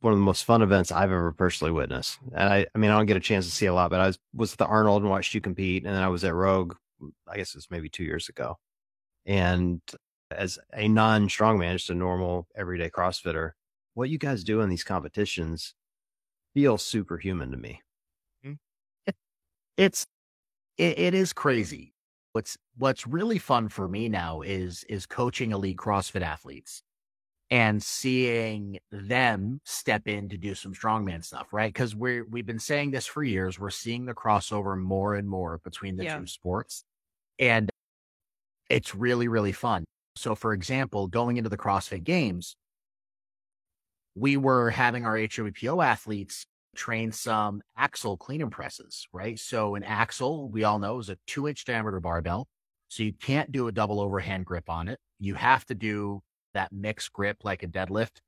one 0.00 0.12
of 0.12 0.18
the 0.18 0.24
most 0.24 0.44
fun 0.44 0.62
events 0.62 0.90
I've 0.90 1.12
ever 1.12 1.32
personally 1.32 1.72
witnessed. 1.72 2.18
And 2.34 2.48
I, 2.48 2.66
I 2.74 2.78
mean, 2.78 2.90
I 2.90 2.96
don't 2.96 3.06
get 3.06 3.16
a 3.16 3.20
chance 3.20 3.46
to 3.46 3.52
see 3.52 3.66
a 3.66 3.74
lot, 3.74 3.90
but 3.90 4.00
I 4.00 4.06
was, 4.08 4.18
was 4.34 4.52
at 4.52 4.58
the 4.58 4.66
Arnold 4.66 5.02
and 5.02 5.10
watched 5.10 5.34
you 5.34 5.40
compete. 5.40 5.84
And 5.84 5.94
then 5.94 6.02
I 6.02 6.08
was 6.08 6.24
at 6.24 6.34
Rogue, 6.34 6.74
I 7.28 7.36
guess 7.36 7.50
it 7.50 7.58
was 7.58 7.70
maybe 7.70 7.88
two 7.88 8.04
years 8.04 8.28
ago. 8.28 8.56
And 9.26 9.80
as 10.30 10.58
a 10.72 10.88
non 10.88 11.28
strongman, 11.28 11.72
just 11.72 11.90
a 11.90 11.94
normal 11.94 12.48
everyday 12.56 12.90
CrossFitter, 12.90 13.52
what 13.94 14.10
you 14.10 14.18
guys 14.18 14.42
do 14.42 14.60
in 14.60 14.70
these 14.70 14.84
competitions 14.84 15.74
feels 16.54 16.84
superhuman 16.84 17.50
to 17.50 17.56
me. 17.56 17.80
Mm-hmm. 18.44 19.10
It's 19.76 20.06
it, 20.82 20.98
it 20.98 21.14
is 21.14 21.32
crazy. 21.32 21.94
What's 22.32 22.56
what's 22.76 23.06
really 23.06 23.38
fun 23.38 23.68
for 23.68 23.86
me 23.86 24.08
now 24.08 24.40
is 24.40 24.84
is 24.88 25.06
coaching 25.06 25.52
elite 25.52 25.76
CrossFit 25.76 26.22
athletes 26.22 26.82
and 27.50 27.82
seeing 27.82 28.78
them 28.90 29.60
step 29.64 30.08
in 30.08 30.28
to 30.30 30.38
do 30.38 30.54
some 30.54 30.74
strongman 30.74 31.22
stuff, 31.24 31.52
right? 31.52 31.72
Because 31.72 31.94
we're 31.94 32.24
we've 32.24 32.46
been 32.46 32.58
saying 32.58 32.90
this 32.90 33.06
for 33.06 33.22
years. 33.22 33.60
We're 33.60 33.70
seeing 33.70 34.06
the 34.06 34.14
crossover 34.14 34.76
more 34.76 35.14
and 35.14 35.28
more 35.28 35.58
between 35.58 35.96
the 35.96 36.04
yeah. 36.04 36.18
two 36.18 36.26
sports. 36.26 36.82
And 37.38 37.70
it's 38.68 38.94
really, 38.94 39.28
really 39.28 39.52
fun. 39.52 39.84
So 40.16 40.34
for 40.34 40.52
example, 40.52 41.06
going 41.06 41.36
into 41.36 41.50
the 41.50 41.58
CrossFit 41.58 42.02
games, 42.02 42.56
we 44.14 44.36
were 44.36 44.70
having 44.70 45.04
our 45.04 45.16
HWPO 45.16 45.84
athletes 45.84 46.44
train 46.74 47.12
some 47.12 47.62
axle 47.76 48.16
clean 48.16 48.42
and 48.42 48.50
presses, 48.50 49.06
right? 49.12 49.38
So 49.38 49.74
an 49.74 49.82
axle, 49.82 50.48
we 50.48 50.64
all 50.64 50.78
know, 50.78 50.98
is 50.98 51.08
a 51.08 51.18
two 51.26 51.48
inch 51.48 51.64
diameter 51.64 52.00
barbell. 52.00 52.48
So 52.88 53.02
you 53.02 53.12
can't 53.12 53.52
do 53.52 53.68
a 53.68 53.72
double 53.72 54.00
overhand 54.00 54.44
grip 54.44 54.68
on 54.68 54.88
it. 54.88 54.98
You 55.18 55.34
have 55.34 55.64
to 55.66 55.74
do 55.74 56.20
that 56.54 56.72
mixed 56.72 57.12
grip 57.12 57.38
like 57.42 57.62
a 57.62 57.68
deadlift, 57.68 58.20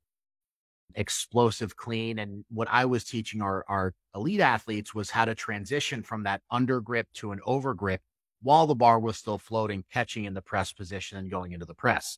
explosive 0.95 1.75
clean. 1.75 2.19
And 2.19 2.45
what 2.49 2.67
I 2.71 2.85
was 2.85 3.03
teaching 3.03 3.41
our, 3.41 3.63
our 3.67 3.93
elite 4.15 4.39
athletes 4.39 4.95
was 4.95 5.11
how 5.11 5.25
to 5.25 5.35
transition 5.35 6.01
from 6.01 6.23
that 6.23 6.41
under 6.49 6.81
grip 6.81 7.07
to 7.15 7.31
an 7.31 7.39
over 7.45 7.73
grip 7.73 8.01
while 8.41 8.67
the 8.67 8.75
bar 8.75 8.99
was 8.99 9.17
still 9.17 9.37
floating, 9.37 9.83
catching 9.91 10.25
in 10.25 10.33
the 10.33 10.41
press 10.41 10.73
position 10.73 11.17
and 11.17 11.29
going 11.31 11.51
into 11.51 11.65
the 11.65 11.73
press. 11.73 12.17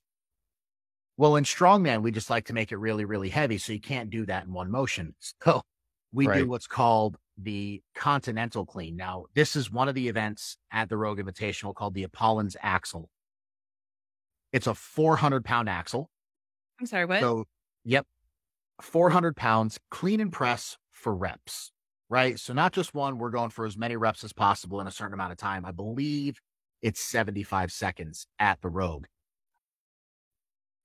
Well, 1.18 1.36
in 1.36 1.46
strongman, 1.46 2.04
we 2.04 2.12
just 2.12 2.30
like 2.30 2.46
to 2.46 2.54
make 2.54 2.72
it 2.72 2.78
really, 2.78 3.06
really 3.06 3.30
heavy. 3.30 3.58
So 3.58 3.74
you 3.74 3.82
can't 3.82 4.10
do 4.10 4.26
that 4.28 4.46
in 4.46 4.54
one 4.54 4.72
motion. 4.72 5.16
So 5.44 5.62
we 6.12 6.28
right. 6.28 6.40
do 6.40 6.48
what's 6.48 6.68
called 6.68 7.18
the 7.38 7.82
Continental 7.96 8.66
Clean. 8.66 8.96
Now, 8.96 9.26
this 9.36 9.56
is 9.56 9.72
one 9.72 9.88
of 9.88 9.96
the 9.96 10.08
events 10.08 10.58
at 10.72 10.90
the 10.90 10.98
Rogue 10.98 11.20
Invitational 11.20 11.76
called 11.76 11.94
the 11.94 12.04
Apollon's 12.04 12.58
Axle. 12.62 13.10
It's 14.52 14.68
a 14.68 14.74
400 14.74 15.44
pound 15.46 15.70
axle. 15.70 16.10
I'm 16.80 16.88
sorry, 16.88 17.06
what? 17.06 17.20
So, 17.20 17.46
yep, 17.84 18.06
400 18.82 19.36
pounds, 19.36 19.80
clean 19.92 20.20
and 20.20 20.32
press 20.32 20.78
for 20.92 21.14
reps, 21.14 21.72
right? 22.10 22.40
So, 22.40 22.54
not 22.54 22.74
just 22.74 22.94
one, 22.94 23.18
we're 23.18 23.30
going 23.30 23.50
for 23.50 23.66
as 23.66 23.78
many 23.78 23.96
reps 23.98 24.24
as 24.24 24.34
possible 24.34 24.80
in 24.80 24.88
a 24.88 24.92
certain 24.92 25.14
amount 25.14 25.32
of 25.32 25.38
time. 25.38 25.66
I 25.66 25.72
believe 25.72 26.40
it's 26.82 27.02
75 27.02 27.72
seconds 27.72 28.28
at 28.40 28.62
the 28.62 28.70
Rogue. 28.70 29.06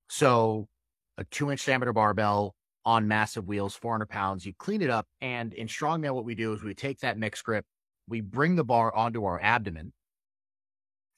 So, 0.09 0.69
a 1.17 1.25
two 1.25 1.51
inch 1.51 1.65
diameter 1.65 1.93
barbell, 1.93 2.55
on 2.85 3.09
massive 3.09 3.47
wheels, 3.47 3.75
400 3.77 4.09
pounds. 4.09 4.45
You 4.45 4.55
clean 4.55 4.83
it 4.83 4.91
up. 4.91 5.07
And 5.21 5.53
in 5.55 5.67
strongman, 5.67 6.15
what 6.15 6.25
we 6.25 6.35
do 6.35 6.53
is 6.53 6.63
we 6.63 6.75
take 6.75 7.01
that 7.01 7.19
mixed 7.19 7.45
grip, 7.45 7.65
we 8.09 8.21
bring 8.21 8.57
the 8.57 8.65
bar 8.65 8.95
onto 8.95 9.25
our 9.25 9.41
abdomen. 9.41 9.93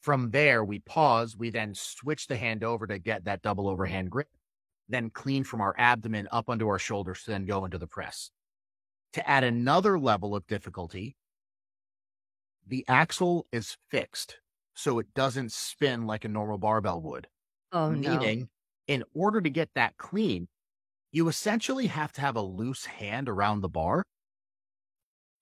From 0.02 0.30
there, 0.30 0.62
we 0.62 0.80
pause. 0.80 1.36
We 1.36 1.50
then 1.50 1.74
switch 1.74 2.26
the 2.26 2.36
hand 2.36 2.62
over 2.62 2.86
to 2.86 2.98
get 2.98 3.24
that 3.24 3.40
double 3.40 3.68
overhand 3.68 4.10
grip, 4.10 4.28
then 4.88 5.08
clean 5.08 5.44
from 5.44 5.62
our 5.62 5.74
abdomen 5.78 6.28
up 6.30 6.50
onto 6.50 6.68
our 6.68 6.78
shoulders 6.78 7.22
to 7.24 7.30
then 7.30 7.46
go 7.46 7.64
into 7.64 7.78
the 7.78 7.86
press. 7.86 8.30
To 9.14 9.28
add 9.28 9.44
another 9.44 9.98
level 9.98 10.36
of 10.36 10.46
difficulty, 10.46 11.16
the 12.66 12.84
axle 12.88 13.46
is 13.52 13.76
fixed 13.90 14.40
so 14.74 14.98
it 14.98 15.14
doesn't 15.14 15.52
spin 15.52 16.06
like 16.06 16.24
a 16.24 16.28
normal 16.28 16.58
barbell 16.58 17.00
would. 17.00 17.28
Oh, 17.72 17.90
Meaning, 17.90 18.40
no. 18.40 18.46
in 18.88 19.04
order 19.14 19.40
to 19.40 19.50
get 19.50 19.70
that 19.74 19.96
clean, 19.96 20.48
you 21.14 21.28
essentially 21.28 21.86
have 21.86 22.10
to 22.10 22.20
have 22.20 22.34
a 22.34 22.42
loose 22.42 22.86
hand 22.86 23.28
around 23.28 23.60
the 23.60 23.68
bar. 23.68 24.02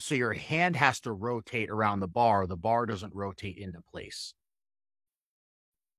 So 0.00 0.14
your 0.14 0.34
hand 0.34 0.76
has 0.76 1.00
to 1.00 1.12
rotate 1.12 1.70
around 1.70 2.00
the 2.00 2.08
bar. 2.08 2.46
The 2.46 2.58
bar 2.58 2.84
doesn't 2.84 3.14
rotate 3.14 3.56
into 3.56 3.80
place. 3.90 4.34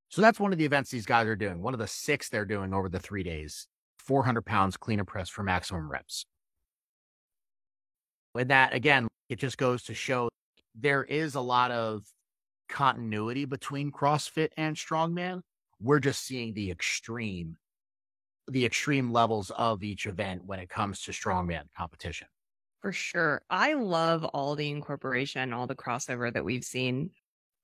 So 0.09 0.21
that's 0.21 0.39
one 0.39 0.51
of 0.51 0.59
the 0.59 0.65
events 0.65 0.91
these 0.91 1.07
guys 1.07 1.25
are 1.25 1.35
doing. 1.35 1.59
One 1.59 1.73
of 1.73 1.79
the 1.79 1.87
six 1.87 2.29
they're 2.29 2.45
doing 2.45 2.71
over 2.71 2.87
the 2.87 2.99
three 2.99 3.23
days 3.23 3.67
400 3.97 4.45
pounds 4.45 4.77
clean 4.77 4.99
and 4.99 5.07
press 5.07 5.27
for 5.27 5.41
maximum 5.41 5.89
reps. 5.89 6.23
With 8.35 8.49
that, 8.49 8.75
again, 8.75 9.07
it 9.27 9.39
just 9.39 9.57
goes 9.57 9.81
to 9.85 9.95
show 9.95 10.29
there 10.75 11.03
is 11.03 11.33
a 11.33 11.41
lot 11.41 11.71
of 11.71 12.03
continuity 12.69 13.45
between 13.45 13.91
CrossFit 13.91 14.49
and 14.55 14.75
Strongman. 14.75 15.41
We're 15.81 15.99
just 15.99 16.23
seeing 16.23 16.53
the 16.53 16.69
extreme 16.69 17.57
the 18.47 18.65
extreme 18.65 19.11
levels 19.11 19.51
of 19.51 19.83
each 19.83 20.05
event 20.05 20.45
when 20.45 20.59
it 20.59 20.69
comes 20.69 21.01
to 21.03 21.11
strongman 21.11 21.65
competition. 21.75 22.27
For 22.81 22.91
sure. 22.91 23.43
I 23.49 23.73
love 23.73 24.25
all 24.25 24.55
the 24.55 24.69
incorporation, 24.69 25.53
all 25.53 25.67
the 25.67 25.75
crossover 25.75 26.33
that 26.33 26.43
we've 26.43 26.65
seen 26.65 27.11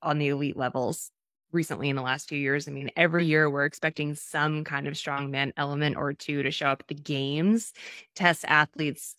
on 0.02 0.18
the 0.18 0.30
elite 0.30 0.56
levels 0.56 1.12
recently 1.52 1.90
in 1.90 1.96
the 1.96 2.02
last 2.02 2.30
few 2.30 2.38
years. 2.38 2.68
I 2.68 2.72
mean, 2.72 2.90
every 2.96 3.26
year 3.26 3.50
we're 3.50 3.66
expecting 3.66 4.16
some 4.16 4.64
kind 4.64 4.88
of 4.88 4.94
strongman 4.94 5.52
element 5.58 5.98
or 5.98 6.14
two 6.14 6.44
to 6.44 6.52
show 6.52 6.68
up 6.68 6.82
at 6.82 6.88
the 6.88 6.96
games, 6.96 7.74
test 8.16 8.46
athletes 8.48 9.16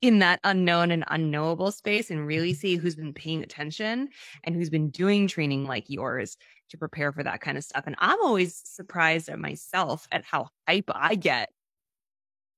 in 0.00 0.18
that 0.18 0.40
unknown 0.44 0.90
and 0.90 1.04
unknowable 1.08 1.72
space 1.72 2.10
and 2.10 2.26
really 2.26 2.52
see 2.52 2.76
who's 2.76 2.96
been 2.96 3.14
paying 3.14 3.42
attention 3.42 4.08
and 4.44 4.54
who's 4.54 4.70
been 4.70 4.90
doing 4.90 5.26
training 5.26 5.64
like 5.64 5.88
yours 5.88 6.36
to 6.70 6.78
prepare 6.78 7.12
for 7.12 7.22
that 7.22 7.40
kind 7.40 7.58
of 7.58 7.64
stuff. 7.64 7.84
And 7.86 7.96
I'm 7.98 8.20
always 8.22 8.60
surprised 8.64 9.28
at 9.28 9.38
myself 9.38 10.06
at 10.10 10.24
how 10.24 10.48
hype 10.66 10.90
I 10.92 11.14
get 11.14 11.50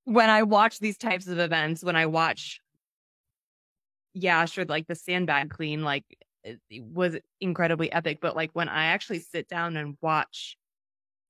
when 0.04 0.30
I 0.30 0.42
watch 0.42 0.78
these 0.78 0.98
types 0.98 1.26
of 1.26 1.38
events, 1.38 1.84
when 1.84 1.96
I 1.96 2.06
watch, 2.06 2.60
yeah, 4.14 4.44
sure, 4.46 4.64
like 4.64 4.86
the 4.86 4.94
sandbag 4.94 5.50
clean, 5.50 5.82
like 5.82 6.04
it 6.42 6.58
was 6.82 7.16
incredibly 7.40 7.92
epic. 7.92 8.18
But 8.20 8.34
like 8.36 8.50
when 8.52 8.68
I 8.68 8.86
actually 8.86 9.20
sit 9.20 9.48
down 9.48 9.76
and 9.76 9.96
watch 10.00 10.56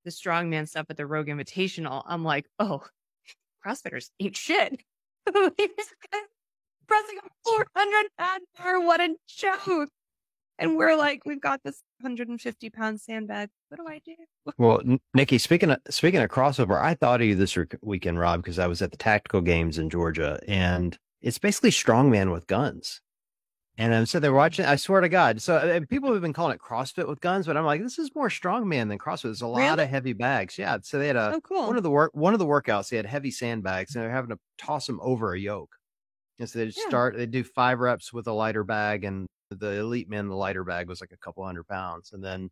the 0.05 0.11
strongman 0.11 0.69
stuff 0.69 0.87
at 0.91 0.97
the 0.97 1.07
Rogue 1.07 1.29
Invitational, 1.29 2.03
I'm 2.07 2.25
like, 2.25 2.47
oh, 2.59 2.83
CrossFitters 3.65 4.11
ain't 4.21 4.37
shit. 4.37 4.83
pressing 5.27 7.19
a 7.19 7.29
400 7.45 8.07
pound 8.19 8.43
bar. 8.59 8.81
What 8.81 9.01
a 9.01 9.15
joke. 9.29 9.89
And 10.63 10.77
we're 10.77 10.97
like, 10.97 11.23
we've 11.25 11.41
got 11.41 11.61
this 11.65 11.83
150 12.01 12.71
pound 12.71 13.01
sandbag. 13.01 13.49
What 13.69 13.79
do 13.79 13.87
I 13.89 14.01
do? 14.05 14.15
Well, 14.59 14.81
Nikki, 15.15 15.39
speaking 15.39 15.71
of 15.71 15.79
speaking 15.91 16.21
of 16.21 16.31
crossover, 16.31 16.81
I 16.81 16.95
thought 16.95 17.21
of 17.21 17.27
you 17.27 17.35
this 17.35 17.57
weekend, 17.83 18.19
Rob, 18.19 18.43
because 18.43 18.59
I 18.59 18.67
was 18.67 18.81
at 18.83 18.91
the 18.91 18.97
tactical 18.97 19.41
games 19.41 19.79
in 19.79 19.91
Georgia, 19.91 20.39
and 20.47 20.97
it's 21.21 21.39
basically 21.39 21.71
strongman 21.71 22.33
with 22.33 22.47
guns. 22.47 23.01
And 23.79 23.95
um, 23.95 24.05
so 24.05 24.21
they're 24.21 24.35
watching. 24.35 24.67
I 24.67 24.77
swear 24.77 25.01
to 25.01 25.09
God. 25.09 25.41
So 25.41 25.57
uh, 25.57 25.81
people 25.89 26.13
have 26.13 26.21
been 26.21 26.35
calling 26.35 26.55
it 26.55 26.61
CrossFit 26.61 27.09
with 27.09 27.23
guns, 27.23 27.47
but 27.47 27.57
I'm 27.57 27.65
like, 27.65 27.83
this 27.83 27.99
is 27.99 28.15
more 28.15 28.29
strongman 28.29 28.89
than 28.89 28.99
CrossFit. 28.99 29.23
There's 29.23 29.41
a 29.41 29.47
lot 29.47 29.61
Really? 29.61 29.85
of 29.85 29.89
heavy 29.89 30.13
bags. 30.13 30.59
Yeah. 30.59 30.77
So 30.83 30.99
they 30.99 31.07
had 31.07 31.17
a 31.17 31.33
Oh, 31.37 31.41
cool. 31.41 31.67
one 31.69 31.77
of 31.79 31.83
the 31.83 31.91
work 31.91 32.11
one 32.15 32.35
of 32.35 32.39
the 32.39 32.47
workouts. 32.47 32.91
They 32.91 32.99
had 32.99 33.07
heavy 33.07 33.31
sandbags, 33.31 33.95
and 33.95 34.05
they're 34.05 34.11
having 34.11 34.31
to 34.31 34.39
toss 34.59 34.87
them 34.87 35.01
over 35.03 35.33
a 35.33 35.39
yoke. 35.41 35.75
And 36.39 36.49
so 36.49 36.59
they 36.59 36.67
just 36.67 36.79
Yeah. 36.79 36.89
start. 36.89 37.17
They 37.17 37.25
do 37.27 37.43
five 37.45 37.79
reps 37.79 38.13
with 38.13 38.27
a 38.27 38.33
lighter 38.33 38.63
bag, 38.63 39.05
and 39.05 39.27
the 39.55 39.79
elite 39.79 40.09
man, 40.09 40.29
the 40.29 40.35
lighter 40.35 40.65
bag 40.65 40.89
was 40.89 41.01
like 41.01 41.13
a 41.13 41.19
couple 41.19 41.45
hundred 41.45 41.69
pounds, 41.69 42.13
and 42.13 42.23
then 42.23 42.51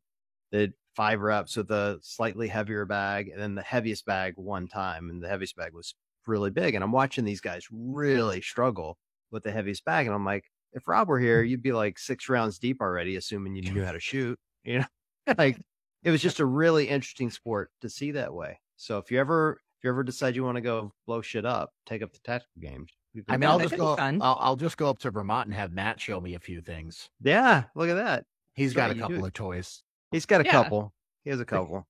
the 0.52 0.72
five 0.96 1.20
reps 1.20 1.56
with 1.56 1.70
a 1.70 1.98
slightly 2.02 2.48
heavier 2.48 2.84
bag, 2.84 3.28
and 3.28 3.40
then 3.40 3.54
the 3.54 3.62
heaviest 3.62 4.04
bag 4.06 4.34
one 4.36 4.68
time, 4.68 5.10
and 5.10 5.22
the 5.22 5.28
heaviest 5.28 5.56
bag 5.56 5.72
was 5.74 5.94
really 6.26 6.50
big. 6.50 6.74
And 6.74 6.84
I'm 6.84 6.92
watching 6.92 7.24
these 7.24 7.40
guys 7.40 7.66
really 7.70 8.40
struggle 8.40 8.98
with 9.30 9.42
the 9.42 9.52
heaviest 9.52 9.84
bag, 9.84 10.06
and 10.06 10.14
I'm 10.14 10.24
like, 10.24 10.44
if 10.72 10.86
Rob 10.86 11.08
were 11.08 11.18
here, 11.18 11.42
you'd 11.42 11.62
be 11.62 11.72
like 11.72 11.98
six 11.98 12.28
rounds 12.28 12.58
deep 12.58 12.80
already, 12.80 13.16
assuming 13.16 13.54
you 13.54 13.62
knew 13.62 13.84
how 13.84 13.92
to 13.92 14.00
shoot. 14.00 14.38
You 14.62 14.80
know, 14.80 14.84
like 15.38 15.58
it 16.04 16.10
was 16.10 16.20
just 16.20 16.38
a 16.38 16.44
really 16.44 16.86
interesting 16.86 17.30
sport 17.30 17.70
to 17.80 17.88
see 17.88 18.10
that 18.10 18.34
way. 18.34 18.60
So 18.76 18.98
if 18.98 19.10
you 19.10 19.18
ever 19.18 19.58
if 19.78 19.84
you 19.84 19.88
ever 19.88 20.02
decide 20.02 20.36
you 20.36 20.44
want 20.44 20.56
to 20.56 20.60
go 20.60 20.92
blow 21.06 21.22
shit 21.22 21.46
up, 21.46 21.70
take 21.86 22.02
up 22.02 22.12
the 22.12 22.18
tactical 22.18 22.60
games. 22.60 22.90
You 23.12 23.24
can 23.24 23.34
I 23.34 23.36
mean, 23.38 23.50
I'll 23.50 23.58
just 23.58 23.76
go. 23.76 23.96
I'll, 23.96 24.38
I'll 24.40 24.56
just 24.56 24.76
go 24.76 24.88
up 24.88 24.98
to 25.00 25.10
Vermont 25.10 25.46
and 25.46 25.54
have 25.54 25.72
Matt 25.72 26.00
show 26.00 26.20
me 26.20 26.34
a 26.34 26.38
few 26.40 26.60
things. 26.60 27.08
yeah, 27.22 27.64
look 27.74 27.88
at 27.88 27.94
that. 27.96 28.24
He's 28.54 28.72
got 28.74 28.90
a 28.90 28.94
couple 28.94 29.24
of 29.24 29.32
toys. 29.32 29.82
He's 30.12 30.26
got 30.26 30.40
a 30.40 30.44
Yeah. 30.44 30.52
couple. 30.52 30.92
He 31.24 31.30
has 31.30 31.40
a 31.40 31.44
couple. 31.44 31.86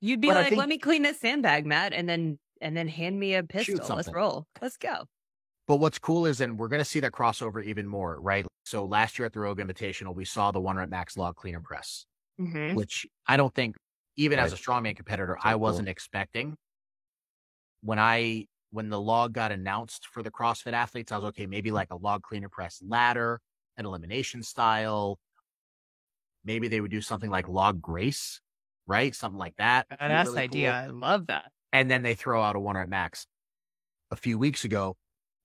You'd 0.00 0.20
be 0.20 0.28
But 0.28 0.34
like, 0.36 0.48
think- 0.50 0.58
let 0.58 0.68
me 0.68 0.78
clean 0.78 1.02
this 1.02 1.18
sandbag, 1.20 1.66
Matt, 1.66 1.92
and 1.92 2.08
then 2.08 2.38
and 2.60 2.76
then 2.76 2.88
hand 2.88 3.18
me 3.18 3.34
a 3.34 3.42
pistol. 3.42 3.96
Let's 3.96 4.10
roll. 4.12 4.46
Let's 4.62 4.76
go. 4.76 5.04
But 5.66 5.76
what's 5.76 5.98
cool 5.98 6.26
is, 6.26 6.40
and 6.40 6.58
we're 6.58 6.68
going 6.68 6.80
to 6.80 6.84
see 6.84 7.00
that 7.00 7.12
crossover 7.12 7.62
even 7.64 7.86
more, 7.88 8.20
right? 8.20 8.46
So 8.64 8.84
last 8.84 9.18
year 9.18 9.26
at 9.26 9.32
the 9.32 9.40
Rogue 9.40 9.58
Invitational, 9.58 10.14
we 10.14 10.24
saw 10.24 10.52
the 10.52 10.60
one 10.60 10.76
rep 10.76 10.88
max 10.88 11.16
log 11.16 11.34
cleaner 11.36 11.60
press, 11.60 12.06
Mm-hmm. 12.40 12.74
which 12.76 13.04
I 13.26 13.36
don't 13.36 13.52
think, 13.54 13.76
even 14.16 14.38
as 14.38 14.52
a 14.52 14.54
Right. 14.56 14.62
strongman 14.84 14.96
competitor, 14.96 15.36
So 15.42 15.48
I 15.48 15.56
wasn't 15.56 15.88
expecting. 15.88 16.56
When 17.82 17.98
I 17.98 18.46
when 18.76 18.90
the 18.90 19.00
log 19.00 19.32
got 19.32 19.52
announced 19.52 20.06
for 20.06 20.22
the 20.22 20.30
CrossFit 20.30 20.74
athletes, 20.74 21.10
I 21.10 21.16
was 21.16 21.24
okay, 21.28 21.46
maybe 21.46 21.70
like 21.70 21.90
a 21.90 21.96
log 21.96 22.22
cleaner 22.22 22.50
press 22.50 22.82
ladder, 22.86 23.40
an 23.78 23.86
elimination 23.86 24.42
style. 24.42 25.18
Maybe 26.44 26.68
they 26.68 26.82
would 26.82 26.90
do 26.90 27.00
something 27.00 27.30
like 27.30 27.48
log 27.48 27.80
grace, 27.80 28.42
right? 28.86 29.14
Something 29.14 29.38
like 29.38 29.56
that. 29.56 29.86
Badass 29.88 30.26
really 30.26 30.42
idea. 30.42 30.84
cool. 30.88 30.96
I 31.04 31.08
love 31.08 31.26
that. 31.28 31.50
and 31.72 31.90
then 31.90 32.02
they 32.02 32.14
throw 32.14 32.42
out 32.42 32.54
a 32.54 32.60
one 32.60 32.76
rep 32.76 32.90
max. 32.90 33.26
A 34.10 34.16
few 34.16 34.38
weeks 34.38 34.64
ago, 34.64 34.98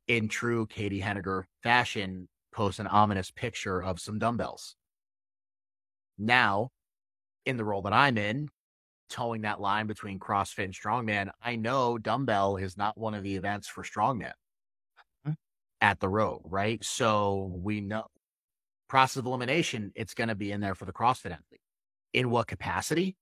in 0.09 0.27
true 0.27 0.67
Katie 0.67 0.99
Henniger 0.99 1.43
fashion, 1.63 2.27
post 2.53 2.79
an 2.79 2.87
ominous 2.87 3.31
picture 3.31 3.81
of 3.81 4.01
some 4.01 4.19
dumbbells. 4.19 4.75
Now, 6.17 6.71
in 7.45 7.55
the 7.55 7.63
role 7.63 7.81
that 7.83 7.93
I'm 7.93 8.17
in, 8.17 8.49
towing 9.11 9.41
that 9.41 9.61
line 9.61 9.87
between 9.87 10.19
CrossFit 10.19 10.65
and 10.65 10.73
Strongman, 10.73 11.29
I 11.41 11.55
know 11.55 11.97
dumbbell 11.97 12.57
is 12.57 12.77
not 12.77 12.97
one 12.97 13.13
of 13.13 13.23
the 13.23 13.35
events 13.35 13.67
for 13.67 13.83
Strongman 13.83 14.33
Hmm. 15.25 15.33
at 15.81 15.99
the 15.99 16.09
Rogue, 16.09 16.41
right? 16.45 16.83
So 16.83 17.51
we 17.55 17.81
know 17.81 18.07
process 18.89 19.17
of 19.17 19.25
elimination, 19.25 19.91
it's 19.95 20.13
going 20.13 20.27
to 20.27 20.35
be 20.35 20.51
in 20.51 20.59
there 20.61 20.75
for 20.75 20.85
the 20.85 20.93
CrossFit 20.93 21.31
athlete. 21.31 21.61
In 22.13 22.29
what 22.29 22.47
capacity? 22.47 23.15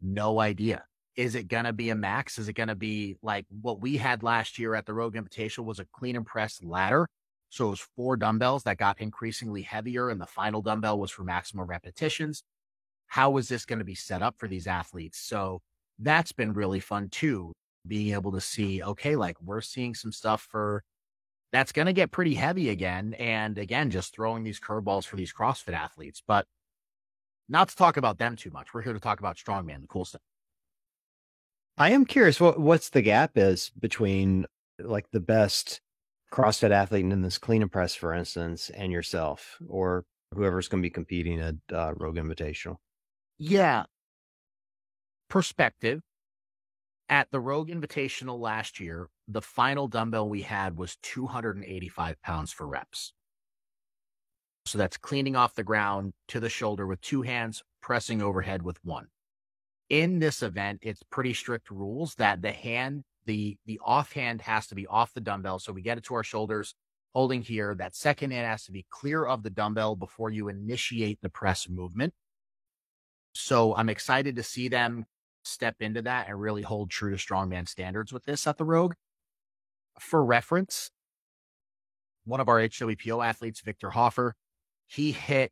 No 0.00 0.40
idea. 0.40 0.84
Is 1.16 1.34
it 1.34 1.48
going 1.48 1.64
to 1.64 1.74
be 1.74 1.90
a 1.90 1.94
max? 1.94 2.38
Is 2.38 2.48
it 2.48 2.54
going 2.54 2.70
to 2.70 2.74
be 2.74 3.18
like 3.22 3.44
what 3.60 3.80
we 3.80 3.98
had 3.98 4.22
last 4.22 4.58
year 4.58 4.74
at 4.74 4.86
the 4.86 4.94
Rogue 4.94 5.14
Invitational 5.14 5.64
was 5.64 5.78
a 5.78 5.86
clean 5.92 6.16
and 6.16 6.24
press 6.24 6.62
ladder. 6.62 7.08
So 7.50 7.66
it 7.66 7.70
was 7.70 7.86
four 7.96 8.16
dumbbells 8.16 8.62
that 8.62 8.78
got 8.78 9.02
increasingly 9.02 9.60
heavier 9.60 10.08
and 10.08 10.18
the 10.18 10.26
final 10.26 10.62
dumbbell 10.62 10.98
was 10.98 11.10
for 11.10 11.24
maximum 11.24 11.66
repetitions. 11.66 12.42
How 13.12 13.36
is 13.36 13.46
this 13.46 13.66
going 13.66 13.78
to 13.78 13.84
be 13.84 13.94
set 13.94 14.22
up 14.22 14.36
for 14.38 14.48
these 14.48 14.66
athletes? 14.66 15.18
So 15.18 15.60
that's 15.98 16.32
been 16.32 16.54
really 16.54 16.80
fun 16.80 17.10
too, 17.10 17.52
being 17.86 18.14
able 18.14 18.32
to 18.32 18.40
see, 18.40 18.82
okay, 18.82 19.16
like 19.16 19.36
we're 19.42 19.60
seeing 19.60 19.94
some 19.94 20.12
stuff 20.12 20.48
for 20.50 20.82
that's 21.52 21.72
going 21.72 21.84
to 21.84 21.92
get 21.92 22.10
pretty 22.10 22.32
heavy 22.32 22.70
again. 22.70 23.12
And 23.18 23.58
again, 23.58 23.90
just 23.90 24.14
throwing 24.14 24.44
these 24.44 24.58
curveballs 24.58 25.04
for 25.04 25.16
these 25.16 25.30
CrossFit 25.30 25.74
athletes, 25.74 26.22
but 26.26 26.46
not 27.50 27.68
to 27.68 27.76
talk 27.76 27.98
about 27.98 28.16
them 28.16 28.34
too 28.34 28.50
much. 28.50 28.72
We're 28.72 28.80
here 28.80 28.94
to 28.94 28.98
talk 28.98 29.20
about 29.20 29.36
strongman, 29.36 29.82
the 29.82 29.88
cool 29.88 30.06
stuff. 30.06 30.22
I 31.76 31.90
am 31.90 32.06
curious 32.06 32.40
what 32.40 32.58
what's 32.58 32.88
the 32.88 33.02
gap 33.02 33.32
is 33.36 33.72
between 33.78 34.46
like 34.78 35.10
the 35.12 35.20
best 35.20 35.82
CrossFit 36.32 36.70
athlete 36.70 37.04
in 37.04 37.20
this 37.20 37.36
clean 37.36 37.60
and 37.60 37.70
press, 37.70 37.94
for 37.94 38.14
instance, 38.14 38.70
and 38.70 38.90
yourself 38.90 39.58
or 39.68 40.06
whoever's 40.34 40.68
going 40.68 40.82
to 40.82 40.86
be 40.86 40.90
competing 40.90 41.40
at 41.40 41.56
uh, 41.70 41.92
Rogue 41.94 42.16
Invitational. 42.16 42.76
Yeah. 43.44 43.86
Perspective. 45.28 46.00
At 47.08 47.28
the 47.32 47.40
Rogue 47.40 47.70
Invitational 47.70 48.38
last 48.38 48.78
year, 48.78 49.08
the 49.26 49.42
final 49.42 49.88
dumbbell 49.88 50.28
we 50.28 50.42
had 50.42 50.78
was 50.78 50.96
285 51.02 52.22
pounds 52.22 52.52
for 52.52 52.68
reps. 52.68 53.12
So 54.64 54.78
that's 54.78 54.96
cleaning 54.96 55.34
off 55.34 55.56
the 55.56 55.64
ground 55.64 56.12
to 56.28 56.38
the 56.38 56.48
shoulder 56.48 56.86
with 56.86 57.00
two 57.00 57.22
hands, 57.22 57.64
pressing 57.80 58.22
overhead 58.22 58.62
with 58.62 58.78
one. 58.84 59.08
In 59.90 60.20
this 60.20 60.44
event, 60.44 60.78
it's 60.80 61.02
pretty 61.10 61.34
strict 61.34 61.68
rules 61.68 62.14
that 62.14 62.42
the 62.42 62.52
hand, 62.52 63.02
the 63.26 63.58
the 63.66 63.80
offhand 63.84 64.42
has 64.42 64.68
to 64.68 64.76
be 64.76 64.86
off 64.86 65.14
the 65.14 65.20
dumbbell. 65.20 65.58
So 65.58 65.72
we 65.72 65.82
get 65.82 65.98
it 65.98 66.04
to 66.04 66.14
our 66.14 66.22
shoulders, 66.22 66.76
holding 67.12 67.42
here. 67.42 67.74
That 67.74 67.96
second 67.96 68.30
hand 68.30 68.46
has 68.46 68.64
to 68.66 68.72
be 68.72 68.86
clear 68.88 69.24
of 69.26 69.42
the 69.42 69.50
dumbbell 69.50 69.96
before 69.96 70.30
you 70.30 70.46
initiate 70.46 71.18
the 71.22 71.28
press 71.28 71.68
movement. 71.68 72.14
So 73.34 73.74
I'm 73.74 73.88
excited 73.88 74.36
to 74.36 74.42
see 74.42 74.68
them 74.68 75.06
step 75.44 75.76
into 75.80 76.02
that 76.02 76.28
and 76.28 76.40
really 76.40 76.62
hold 76.62 76.90
true 76.90 77.10
to 77.10 77.16
strongman 77.16 77.68
standards 77.68 78.12
with 78.12 78.24
this 78.24 78.46
at 78.46 78.58
the 78.58 78.64
Rogue. 78.64 78.94
For 79.98 80.24
reference, 80.24 80.90
one 82.24 82.40
of 82.40 82.48
our 82.48 82.58
HWPO 82.58 83.24
athletes, 83.24 83.60
Victor 83.60 83.90
Hoffer, 83.90 84.34
he 84.86 85.12
hit, 85.12 85.50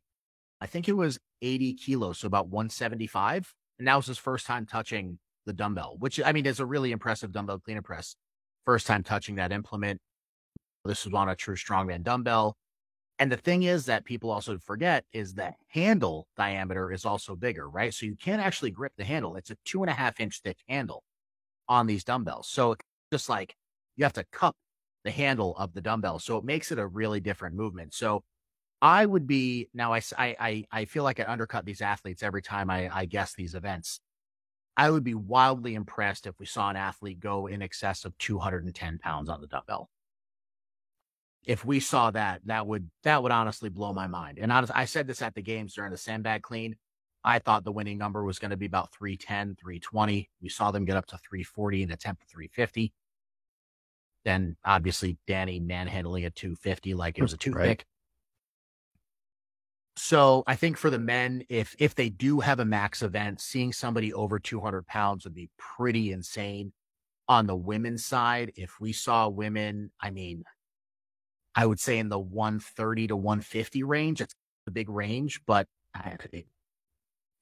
I 0.59 0.67
think 0.67 0.87
it 0.87 0.93
was 0.93 1.19
80 1.41 1.73
kilos, 1.73 2.19
so 2.19 2.27
about 2.27 2.47
175. 2.47 3.53
And 3.79 3.87
that 3.87 3.95
was 3.95 4.05
his 4.05 4.17
first 4.17 4.45
time 4.45 4.65
touching 4.65 5.19
the 5.45 5.53
dumbbell, 5.53 5.95
which 5.99 6.19
I 6.23 6.31
mean 6.31 6.45
is 6.45 6.59
a 6.59 6.65
really 6.65 6.91
impressive 6.91 7.31
dumbbell 7.31 7.59
clean 7.59 7.77
and 7.77 7.85
press. 7.85 8.15
First 8.65 8.85
time 8.85 9.03
touching 9.03 9.35
that 9.35 9.51
implement. 9.51 9.99
This 10.85 11.05
was 11.05 11.13
on 11.13 11.29
a 11.29 11.35
true 11.35 11.55
strongman 11.55 12.03
dumbbell. 12.03 12.55
And 13.21 13.31
the 13.31 13.37
thing 13.37 13.61
is 13.61 13.85
that 13.85 14.03
people 14.03 14.31
also 14.31 14.57
forget 14.57 15.05
is 15.13 15.35
that 15.35 15.53
handle 15.67 16.27
diameter 16.35 16.91
is 16.91 17.05
also 17.05 17.35
bigger, 17.35 17.69
right? 17.69 17.93
So 17.93 18.07
you 18.07 18.15
can't 18.15 18.41
actually 18.41 18.71
grip 18.71 18.93
the 18.97 19.03
handle. 19.03 19.35
It's 19.35 19.51
a 19.51 19.57
two 19.63 19.83
and 19.83 19.91
a 19.91 19.93
half 19.93 20.19
inch 20.19 20.41
thick 20.41 20.57
handle 20.67 21.03
on 21.69 21.85
these 21.85 22.03
dumbbells. 22.03 22.49
So 22.49 22.71
it's 22.71 22.81
just 23.11 23.29
like 23.29 23.55
you 23.95 24.05
have 24.05 24.13
to 24.13 24.25
cup 24.31 24.55
the 25.03 25.11
handle 25.11 25.55
of 25.57 25.71
the 25.73 25.81
dumbbell. 25.81 26.17
So 26.17 26.35
it 26.37 26.43
makes 26.43 26.71
it 26.71 26.79
a 26.79 26.87
really 26.87 27.19
different 27.19 27.53
movement. 27.55 27.93
So 27.93 28.23
I 28.81 29.05
would 29.05 29.27
be 29.27 29.69
now 29.71 29.93
I, 29.93 30.01
I, 30.17 30.65
I 30.71 30.85
feel 30.85 31.03
like 31.03 31.19
I 31.19 31.25
undercut 31.25 31.63
these 31.63 31.81
athletes 31.81 32.23
every 32.23 32.41
time 32.41 32.71
I, 32.71 32.89
I 32.91 33.05
guess 33.05 33.35
these 33.35 33.53
events. 33.53 33.99
I 34.75 34.89
would 34.89 35.03
be 35.03 35.13
wildly 35.13 35.75
impressed 35.75 36.25
if 36.25 36.39
we 36.39 36.47
saw 36.47 36.71
an 36.71 36.75
athlete 36.75 37.19
go 37.19 37.45
in 37.45 37.61
excess 37.61 38.03
of 38.03 38.17
210 38.17 38.97
pounds 38.97 39.29
on 39.29 39.41
the 39.41 39.47
dumbbell 39.47 39.91
if 41.45 41.65
we 41.65 41.79
saw 41.79 42.11
that, 42.11 42.41
that 42.45 42.67
would 42.67 42.89
that 43.03 43.23
would 43.23 43.31
honestly 43.31 43.69
blow 43.69 43.93
my 43.93 44.07
mind. 44.07 44.37
And 44.39 44.51
honest, 44.51 44.71
I 44.75 44.85
said 44.85 45.07
this 45.07 45.21
at 45.21 45.33
the 45.35 45.41
games 45.41 45.73
during 45.73 45.91
the 45.91 45.97
sandbag 45.97 46.43
clean. 46.43 46.75
I 47.23 47.39
thought 47.39 47.63
the 47.63 47.71
winning 47.71 47.97
number 47.97 48.23
was 48.23 48.39
going 48.39 48.51
to 48.51 48.57
be 48.57 48.65
about 48.65 48.91
310, 48.93 49.55
320. 49.55 50.29
We 50.41 50.49
saw 50.49 50.71
them 50.71 50.85
get 50.85 50.97
up 50.97 51.05
to 51.07 51.17
340 51.17 51.83
and 51.83 51.91
attempt 51.91 52.23
350. 52.29 52.93
Then 54.25 54.55
obviously 54.65 55.17
Danny 55.27 55.59
manhandling 55.59 56.25
a 56.25 56.31
250 56.31 56.93
like 56.93 57.17
it 57.17 57.21
hmm, 57.21 57.25
was 57.25 57.33
a 57.33 57.37
toothpick. 57.37 57.65
Right. 57.65 57.85
So 59.97 60.43
I 60.47 60.55
think 60.55 60.77
for 60.77 60.89
the 60.89 60.99
men, 60.99 61.43
if 61.49 61.75
if 61.77 61.95
they 61.95 62.09
do 62.09 62.39
have 62.39 62.59
a 62.59 62.65
max 62.65 63.01
event, 63.01 63.41
seeing 63.41 63.73
somebody 63.73 64.13
over 64.13 64.39
200 64.39 64.87
pounds 64.87 65.25
would 65.25 65.35
be 65.35 65.49
pretty 65.57 66.11
insane. 66.11 66.73
On 67.27 67.45
the 67.45 67.55
women's 67.55 68.03
side, 68.03 68.51
if 68.55 68.79
we 68.79 68.93
saw 68.93 69.29
women, 69.29 69.91
I 70.01 70.09
mean, 70.09 70.43
I 71.55 71.65
would 71.65 71.79
say 71.79 71.97
in 71.97 72.09
the 72.09 72.19
130 72.19 73.07
to 73.07 73.15
150 73.15 73.83
range. 73.83 74.21
It's 74.21 74.35
a 74.67 74.71
big 74.71 74.89
range, 74.89 75.41
but 75.45 75.67
I, 75.93 76.15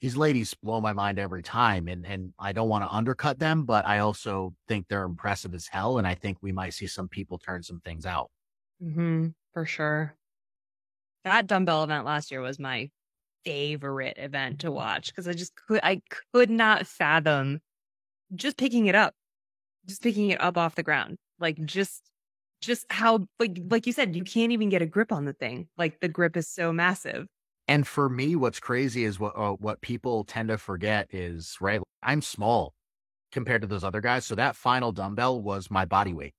these 0.01 0.17
ladies 0.17 0.53
blow 0.55 0.81
my 0.81 0.93
mind 0.93 1.19
every 1.19 1.43
time. 1.43 1.87
And, 1.87 2.05
and 2.05 2.33
I 2.39 2.51
don't 2.51 2.69
want 2.69 2.83
to 2.83 2.93
undercut 2.93 3.39
them, 3.39 3.65
but 3.65 3.85
I 3.85 3.99
also 3.99 4.53
think 4.67 4.87
they're 4.87 5.03
impressive 5.03 5.53
as 5.53 5.67
hell. 5.67 5.97
And 5.97 6.07
I 6.07 6.15
think 6.15 6.37
we 6.41 6.51
might 6.51 6.73
see 6.73 6.87
some 6.87 7.07
people 7.07 7.37
turn 7.37 7.63
some 7.63 7.81
things 7.81 8.05
out. 8.05 8.29
Mm-hmm, 8.83 9.27
for 9.53 9.65
sure. 9.65 10.15
That 11.25 11.47
dumbbell 11.47 11.83
event 11.83 12.05
last 12.05 12.31
year 12.31 12.41
was 12.41 12.59
my 12.59 12.89
favorite 13.45 14.17
event 14.17 14.59
to 14.59 14.71
watch 14.71 15.07
because 15.07 15.27
I 15.27 15.33
just 15.33 15.53
could 15.55 15.79
I 15.83 16.01
could 16.33 16.49
not 16.49 16.87
fathom 16.87 17.59
just 18.35 18.57
picking 18.57 18.87
it 18.87 18.95
up, 18.95 19.13
just 19.85 20.01
picking 20.01 20.29
it 20.29 20.41
up 20.41 20.57
off 20.57 20.75
the 20.75 20.83
ground, 20.83 21.17
like 21.39 21.63
just 21.65 22.01
just 22.61 22.85
how 22.91 23.27
like 23.39 23.57
like 23.69 23.87
you 23.87 23.93
said, 23.93 24.15
you 24.15 24.23
can't 24.23 24.51
even 24.51 24.69
get 24.69 24.81
a 24.81 24.85
grip 24.85 25.11
on 25.11 25.25
the 25.25 25.33
thing. 25.33 25.67
Like 25.77 25.99
the 25.99 26.09
grip 26.09 26.37
is 26.37 26.47
so 26.47 26.71
massive. 26.73 27.27
And 27.67 27.87
for 27.87 28.09
me, 28.09 28.35
what's 28.35 28.59
crazy 28.59 29.03
is 29.03 29.19
what 29.19 29.33
uh, 29.37 29.53
what 29.53 29.81
people 29.81 30.23
tend 30.23 30.49
to 30.49 30.57
forget 30.57 31.07
is 31.13 31.57
right. 31.61 31.81
I'm 32.01 32.21
small 32.21 32.73
compared 33.31 33.61
to 33.61 33.67
those 33.67 33.83
other 33.83 34.01
guys, 34.01 34.25
so 34.25 34.35
that 34.35 34.55
final 34.55 34.91
dumbbell 34.91 35.41
was 35.41 35.69
my 35.69 35.85
body 35.85 36.13
weight. 36.13 36.33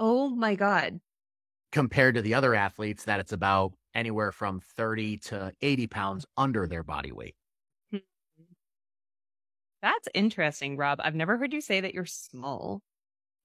Oh 0.00 0.28
my 0.30 0.56
god! 0.56 1.00
Compared 1.72 2.14
to 2.16 2.22
the 2.22 2.34
other 2.34 2.54
athletes, 2.54 3.04
that 3.04 3.20
it's 3.20 3.32
about 3.32 3.72
anywhere 3.94 4.32
from 4.32 4.60
thirty 4.60 5.16
to 5.18 5.52
eighty 5.62 5.86
pounds 5.86 6.26
under 6.36 6.66
their 6.66 6.82
body 6.82 7.12
weight. 7.12 7.36
Hmm. 7.90 7.98
That's 9.82 10.08
interesting, 10.14 10.76
Rob. 10.76 11.00
I've 11.02 11.14
never 11.14 11.38
heard 11.38 11.52
you 11.52 11.60
say 11.60 11.80
that 11.80 11.94
you're 11.94 12.06
small. 12.06 12.82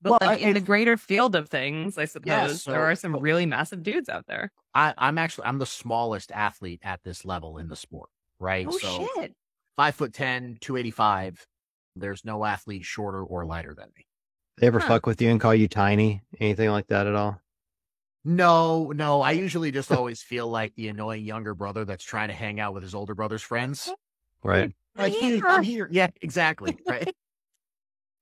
But 0.01 0.11
well, 0.11 0.19
like 0.21 0.41
in 0.41 0.53
the 0.53 0.61
greater 0.61 0.97
field 0.97 1.35
of 1.35 1.49
things, 1.49 1.97
I 1.97 2.05
suppose 2.05 2.27
yeah, 2.27 2.47
so, 2.47 2.71
there 2.71 2.83
are 2.83 2.95
some 2.95 3.15
really 3.17 3.45
massive 3.45 3.81
dudes 3.81 4.09
out 4.09 4.27
there. 4.27 4.51
I, 4.73 4.93
am 4.97 5.17
actually 5.17 5.47
I'm 5.47 5.57
the 5.57 5.65
smallest 5.65 6.31
athlete 6.31 6.81
at 6.83 7.01
this 7.03 7.25
level 7.25 7.57
in 7.57 7.69
the 7.69 7.75
sport, 7.75 8.09
right? 8.39 8.67
Oh 8.69 8.77
so 8.77 9.07
shit. 9.15 9.33
Five 9.77 9.95
foot 9.95 10.13
ten, 10.13 10.57
two 10.61 10.77
eighty 10.77 10.91
five. 10.91 11.45
There's 11.95 12.25
no 12.25 12.45
athlete 12.45 12.83
shorter 12.83 13.23
or 13.23 13.45
lighter 13.45 13.73
than 13.73 13.87
me. 13.95 14.05
They 14.57 14.67
ever 14.67 14.79
huh. 14.79 14.87
fuck 14.87 15.05
with 15.05 15.21
you 15.21 15.29
and 15.29 15.39
call 15.39 15.55
you 15.55 15.67
tiny? 15.67 16.21
Anything 16.39 16.69
like 16.69 16.87
that 16.87 17.07
at 17.07 17.15
all? 17.15 17.41
No, 18.23 18.91
no. 18.91 19.21
I 19.21 19.31
usually 19.31 19.71
just 19.71 19.91
always 19.91 20.21
feel 20.21 20.47
like 20.47 20.75
the 20.75 20.87
annoying 20.87 21.23
younger 21.23 21.53
brother 21.53 21.85
that's 21.85 22.03
trying 22.03 22.29
to 22.29 22.33
hang 22.33 22.59
out 22.59 22.73
with 22.73 22.83
his 22.83 22.95
older 22.95 23.15
brother's 23.15 23.41
friends. 23.41 23.91
Right. 24.43 24.73
Like, 24.95 25.13
hey, 25.13 25.41
I'm 25.45 25.63
here. 25.63 25.87
Yeah, 25.91 26.07
exactly. 26.21 26.77
Right. 26.87 27.13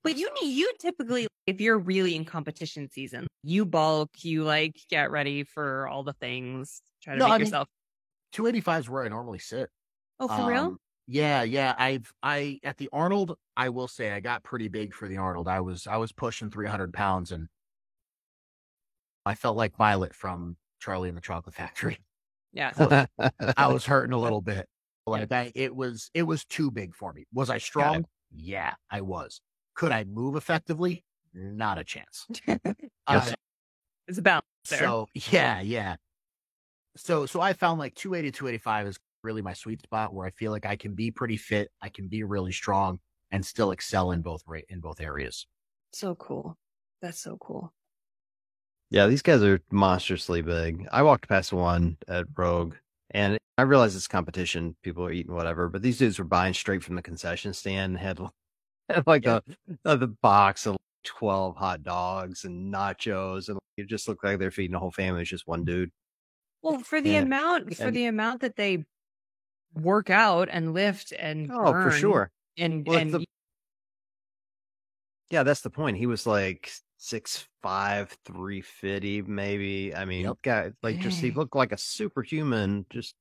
But 0.03 0.17
you 0.17 0.29
you 0.41 0.71
typically, 0.79 1.27
if 1.47 1.61
you're 1.61 1.77
really 1.77 2.15
in 2.15 2.25
competition 2.25 2.89
season, 2.89 3.27
you 3.43 3.65
bulk, 3.65 4.09
you 4.21 4.43
like 4.43 4.75
get 4.89 5.11
ready 5.11 5.43
for 5.43 5.87
all 5.87 6.03
the 6.03 6.13
things, 6.13 6.81
try 7.01 7.13
to 7.13 7.19
no, 7.19 7.25
make 7.25 7.33
I 7.33 7.37
yourself. 7.37 7.67
Two 8.33 8.47
eighty 8.47 8.61
five 8.61 8.81
is 8.81 8.89
where 8.89 9.05
I 9.05 9.07
normally 9.07 9.39
sit. 9.39 9.69
Oh, 10.19 10.27
for 10.27 10.33
um, 10.33 10.47
real? 10.47 10.77
Yeah, 11.07 11.43
yeah. 11.43 11.73
I've 11.77 12.11
I 12.21 12.59
at 12.63 12.77
the 12.77 12.89
Arnold, 12.91 13.37
I 13.55 13.69
will 13.69 13.87
say 13.87 14.11
I 14.11 14.19
got 14.19 14.43
pretty 14.43 14.67
big 14.67 14.93
for 14.93 15.07
the 15.07 15.17
Arnold. 15.17 15.47
I 15.47 15.61
was 15.61 15.87
I 15.87 15.97
was 15.97 16.11
pushing 16.11 16.49
three 16.49 16.67
hundred 16.67 16.93
pounds, 16.93 17.31
and 17.31 17.47
I 19.25 19.35
felt 19.35 19.55
like 19.55 19.75
Violet 19.77 20.13
from 20.13 20.57
Charlie 20.81 21.09
and 21.09 21.17
the 21.17 21.21
Chocolate 21.21 21.55
Factory. 21.55 21.99
Yeah, 22.51 22.71
so 22.71 23.05
I 23.57 23.67
was 23.67 23.85
hurting 23.87 24.13
a 24.13 24.19
little 24.19 24.41
bit. 24.41 24.67
Like 25.05 25.29
yeah. 25.31 25.39
I, 25.39 25.51
it 25.55 25.75
was 25.75 26.09
it 26.13 26.23
was 26.23 26.45
too 26.45 26.71
big 26.71 26.93
for 26.93 27.13
me. 27.13 27.25
Was 27.33 27.49
I 27.49 27.57
strong? 27.57 28.05
Yeah, 28.33 28.73
I 28.89 29.01
was. 29.01 29.41
Could 29.75 29.91
I 29.91 30.03
move 30.03 30.35
effectively? 30.35 31.03
Not 31.33 31.77
a 31.77 31.83
chance. 31.83 32.27
uh, 33.07 33.31
it's 34.07 34.17
about 34.17 34.43
there. 34.69 34.79
So 34.79 35.07
yeah, 35.31 35.61
yeah. 35.61 35.95
So 36.95 37.25
so 37.25 37.41
I 37.41 37.53
found 37.53 37.79
like 37.79 37.95
280, 37.95 38.31
285 38.37 38.87
is 38.87 38.99
really 39.23 39.41
my 39.41 39.53
sweet 39.53 39.81
spot 39.81 40.13
where 40.13 40.27
I 40.27 40.31
feel 40.31 40.51
like 40.51 40.65
I 40.65 40.75
can 40.75 40.93
be 40.93 41.09
pretty 41.09 41.37
fit, 41.37 41.71
I 41.81 41.89
can 41.89 42.07
be 42.07 42.23
really 42.23 42.51
strong, 42.51 42.99
and 43.31 43.45
still 43.45 43.71
excel 43.71 44.11
in 44.11 44.21
both 44.21 44.43
rate 44.47 44.65
in 44.69 44.79
both 44.79 45.01
areas. 45.01 45.47
So 45.91 46.15
cool. 46.15 46.57
That's 47.01 47.19
so 47.19 47.37
cool. 47.39 47.73
Yeah, 48.89 49.07
these 49.07 49.23
guys 49.23 49.41
are 49.41 49.59
monstrously 49.71 50.41
big. 50.41 50.87
I 50.91 51.01
walked 51.01 51.27
past 51.27 51.51
one 51.51 51.97
at 52.07 52.25
Rogue 52.37 52.75
and 53.09 53.37
I 53.57 53.63
realize 53.63 53.95
it's 53.95 54.07
competition. 54.07 54.75
People 54.83 55.05
are 55.05 55.11
eating 55.11 55.33
whatever, 55.33 55.67
but 55.67 55.81
these 55.81 55.97
dudes 55.97 56.19
were 56.19 56.25
buying 56.25 56.53
straight 56.53 56.83
from 56.83 56.95
the 56.95 57.01
concession 57.01 57.53
stand 57.53 57.93
and 57.93 57.97
had 57.97 58.19
like 59.07 59.25
yeah. 59.25 59.39
a, 59.85 59.89
uh, 59.89 59.95
the 59.95 60.07
box 60.07 60.65
of 60.65 60.77
12 61.03 61.55
hot 61.55 61.83
dogs 61.83 62.45
and 62.45 62.73
nachos 62.73 63.49
and 63.49 63.59
it 63.77 63.87
just 63.87 64.07
looked 64.07 64.23
like 64.23 64.39
they're 64.39 64.51
feeding 64.51 64.75
a 64.75 64.79
whole 64.79 64.91
family 64.91 65.21
it's 65.21 65.29
just 65.29 65.47
one 65.47 65.63
mm. 65.63 65.67
dude 65.67 65.91
well 66.61 66.79
for 66.79 67.01
the 67.01 67.15
amount 67.15 67.75
for 67.75 67.91
the 67.91 68.05
amount 68.05 68.41
that 68.41 68.55
they 68.55 68.83
work 69.75 70.09
out 70.09 70.47
and 70.51 70.73
lift 70.73 71.11
and 71.17 71.51
oh 71.51 71.71
for 71.71 71.91
sure 71.91 72.31
and 72.57 72.85
well, 72.87 72.99
and 72.99 73.13
the, 73.13 73.25
yeah 75.29 75.43
that's 75.43 75.61
the 75.61 75.69
point 75.69 75.97
he 75.97 76.05
was 76.05 76.25
like 76.25 76.71
six 76.97 77.47
five 77.61 78.15
three 78.23 78.61
fifty 78.61 79.21
maybe 79.21 79.93
i 79.95 80.05
mean 80.05 80.25
yep. 80.25 80.37
guy 80.41 80.71
like 80.83 80.99
just 80.99 81.19
he 81.19 81.31
looked 81.31 81.55
like 81.55 81.71
a 81.71 81.77
superhuman 81.77 82.85
just 82.89 83.15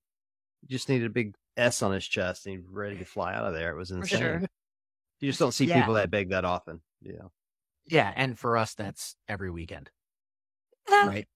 just 0.68 0.88
needed 0.88 1.06
a 1.06 1.10
big 1.10 1.34
s 1.56 1.82
on 1.82 1.92
his 1.92 2.06
chest 2.06 2.46
and 2.46 2.56
he's 2.56 2.68
ready 2.70 2.96
to 2.96 3.04
fly 3.04 3.34
out 3.34 3.46
of 3.46 3.54
there 3.54 3.72
it 3.72 3.76
was 3.76 3.90
insane 3.90 4.20
sure. 4.20 4.42
You 5.22 5.30
just 5.30 5.38
don't 5.38 5.52
see 5.52 5.66
yeah. 5.66 5.80
people 5.80 5.94
that 5.94 6.10
big 6.10 6.30
that 6.30 6.44
often. 6.44 6.80
Yeah. 7.00 7.28
Yeah. 7.86 8.12
And 8.14 8.36
for 8.36 8.56
us, 8.56 8.74
that's 8.74 9.14
every 9.28 9.52
weekend. 9.52 9.88
Eh. 10.90 11.06
right. 11.06 11.28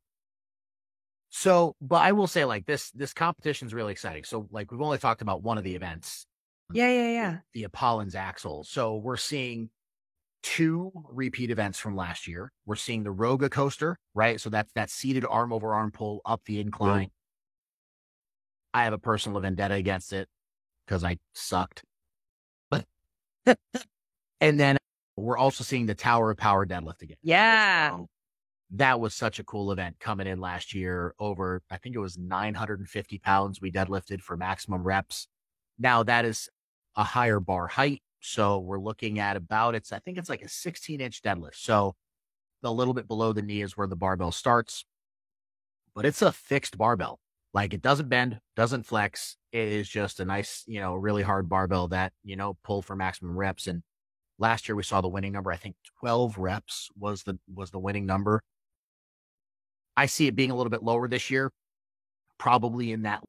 So, 1.30 1.76
but 1.80 2.02
I 2.02 2.10
will 2.10 2.26
say 2.26 2.44
like 2.44 2.66
this, 2.66 2.90
this 2.90 3.12
competition 3.12 3.66
is 3.66 3.74
really 3.74 3.92
exciting. 3.92 4.24
So 4.24 4.48
like 4.50 4.72
we've 4.72 4.80
only 4.80 4.98
talked 4.98 5.22
about 5.22 5.44
one 5.44 5.56
of 5.56 5.62
the 5.62 5.76
events. 5.76 6.26
Yeah. 6.72 6.90
Yeah. 6.90 7.10
Yeah. 7.10 7.30
The, 7.54 7.60
the 7.60 7.64
Apollon's 7.64 8.16
Axle. 8.16 8.64
So 8.64 8.96
we're 8.96 9.16
seeing 9.16 9.70
two 10.42 10.90
repeat 11.12 11.52
events 11.52 11.78
from 11.78 11.94
last 11.94 12.26
year. 12.26 12.50
We're 12.66 12.74
seeing 12.74 13.04
the 13.04 13.14
Roga 13.14 13.48
coaster, 13.48 13.98
right? 14.14 14.40
So 14.40 14.50
that's 14.50 14.72
that 14.72 14.90
seated 14.90 15.24
arm 15.24 15.52
over 15.52 15.74
arm 15.74 15.92
pull 15.92 16.22
up 16.24 16.42
the 16.44 16.58
incline. 16.58 17.10
I 18.74 18.82
have 18.82 18.92
a 18.92 18.98
personal 18.98 19.40
vendetta 19.40 19.74
against 19.74 20.12
it 20.12 20.28
because 20.86 21.04
I 21.04 21.18
sucked. 21.34 21.84
And 24.40 24.60
then 24.60 24.76
we're 25.16 25.38
also 25.38 25.64
seeing 25.64 25.86
the 25.86 25.94
Tower 25.94 26.30
of 26.30 26.36
Power 26.36 26.66
deadlift 26.66 27.02
again. 27.02 27.16
Yeah. 27.22 27.90
So 27.90 28.08
that 28.72 29.00
was 29.00 29.14
such 29.14 29.38
a 29.38 29.44
cool 29.44 29.72
event 29.72 29.96
coming 30.00 30.26
in 30.26 30.40
last 30.40 30.74
year 30.74 31.14
over, 31.18 31.62
I 31.70 31.78
think 31.78 31.94
it 31.94 32.00
was 32.00 32.18
950 32.18 33.18
pounds 33.18 33.60
we 33.60 33.70
deadlifted 33.70 34.20
for 34.20 34.36
maximum 34.36 34.82
reps. 34.82 35.28
Now 35.78 36.02
that 36.02 36.24
is 36.24 36.48
a 36.96 37.04
higher 37.04 37.40
bar 37.40 37.66
height. 37.68 38.02
So 38.20 38.58
we're 38.58 38.80
looking 38.80 39.18
at 39.18 39.36
about, 39.36 39.74
it's, 39.74 39.92
I 39.92 40.00
think 40.00 40.18
it's 40.18 40.28
like 40.28 40.42
a 40.42 40.48
16 40.48 41.00
inch 41.00 41.22
deadlift. 41.22 41.54
So 41.54 41.94
a 42.62 42.70
little 42.70 42.94
bit 42.94 43.06
below 43.06 43.32
the 43.32 43.42
knee 43.42 43.62
is 43.62 43.76
where 43.76 43.86
the 43.86 43.96
barbell 43.96 44.32
starts, 44.32 44.84
but 45.94 46.04
it's 46.04 46.22
a 46.22 46.32
fixed 46.32 46.76
barbell. 46.76 47.20
Like 47.54 47.72
it 47.72 47.82
doesn't 47.82 48.08
bend, 48.08 48.40
doesn't 48.54 48.84
flex. 48.84 49.36
It 49.52 49.68
is 49.68 49.88
just 49.88 50.20
a 50.20 50.24
nice, 50.24 50.64
you 50.66 50.80
know, 50.80 50.94
really 50.94 51.22
hard 51.22 51.48
barbell 51.48 51.88
that, 51.88 52.12
you 52.22 52.36
know, 52.36 52.56
pull 52.62 52.82
for 52.82 52.94
maximum 52.94 53.36
reps. 53.36 53.66
And 53.66 53.82
last 54.38 54.68
year 54.68 54.76
we 54.76 54.82
saw 54.82 55.00
the 55.00 55.08
winning 55.08 55.32
number. 55.32 55.50
I 55.50 55.56
think 55.56 55.76
12 56.00 56.36
reps 56.36 56.90
was 56.98 57.22
the, 57.22 57.38
was 57.52 57.70
the 57.70 57.78
winning 57.78 58.04
number. 58.04 58.42
I 59.96 60.06
see 60.06 60.26
it 60.26 60.36
being 60.36 60.50
a 60.50 60.56
little 60.56 60.70
bit 60.70 60.82
lower 60.82 61.08
this 61.08 61.30
year, 61.30 61.50
probably 62.38 62.92
in 62.92 63.02
that 63.02 63.22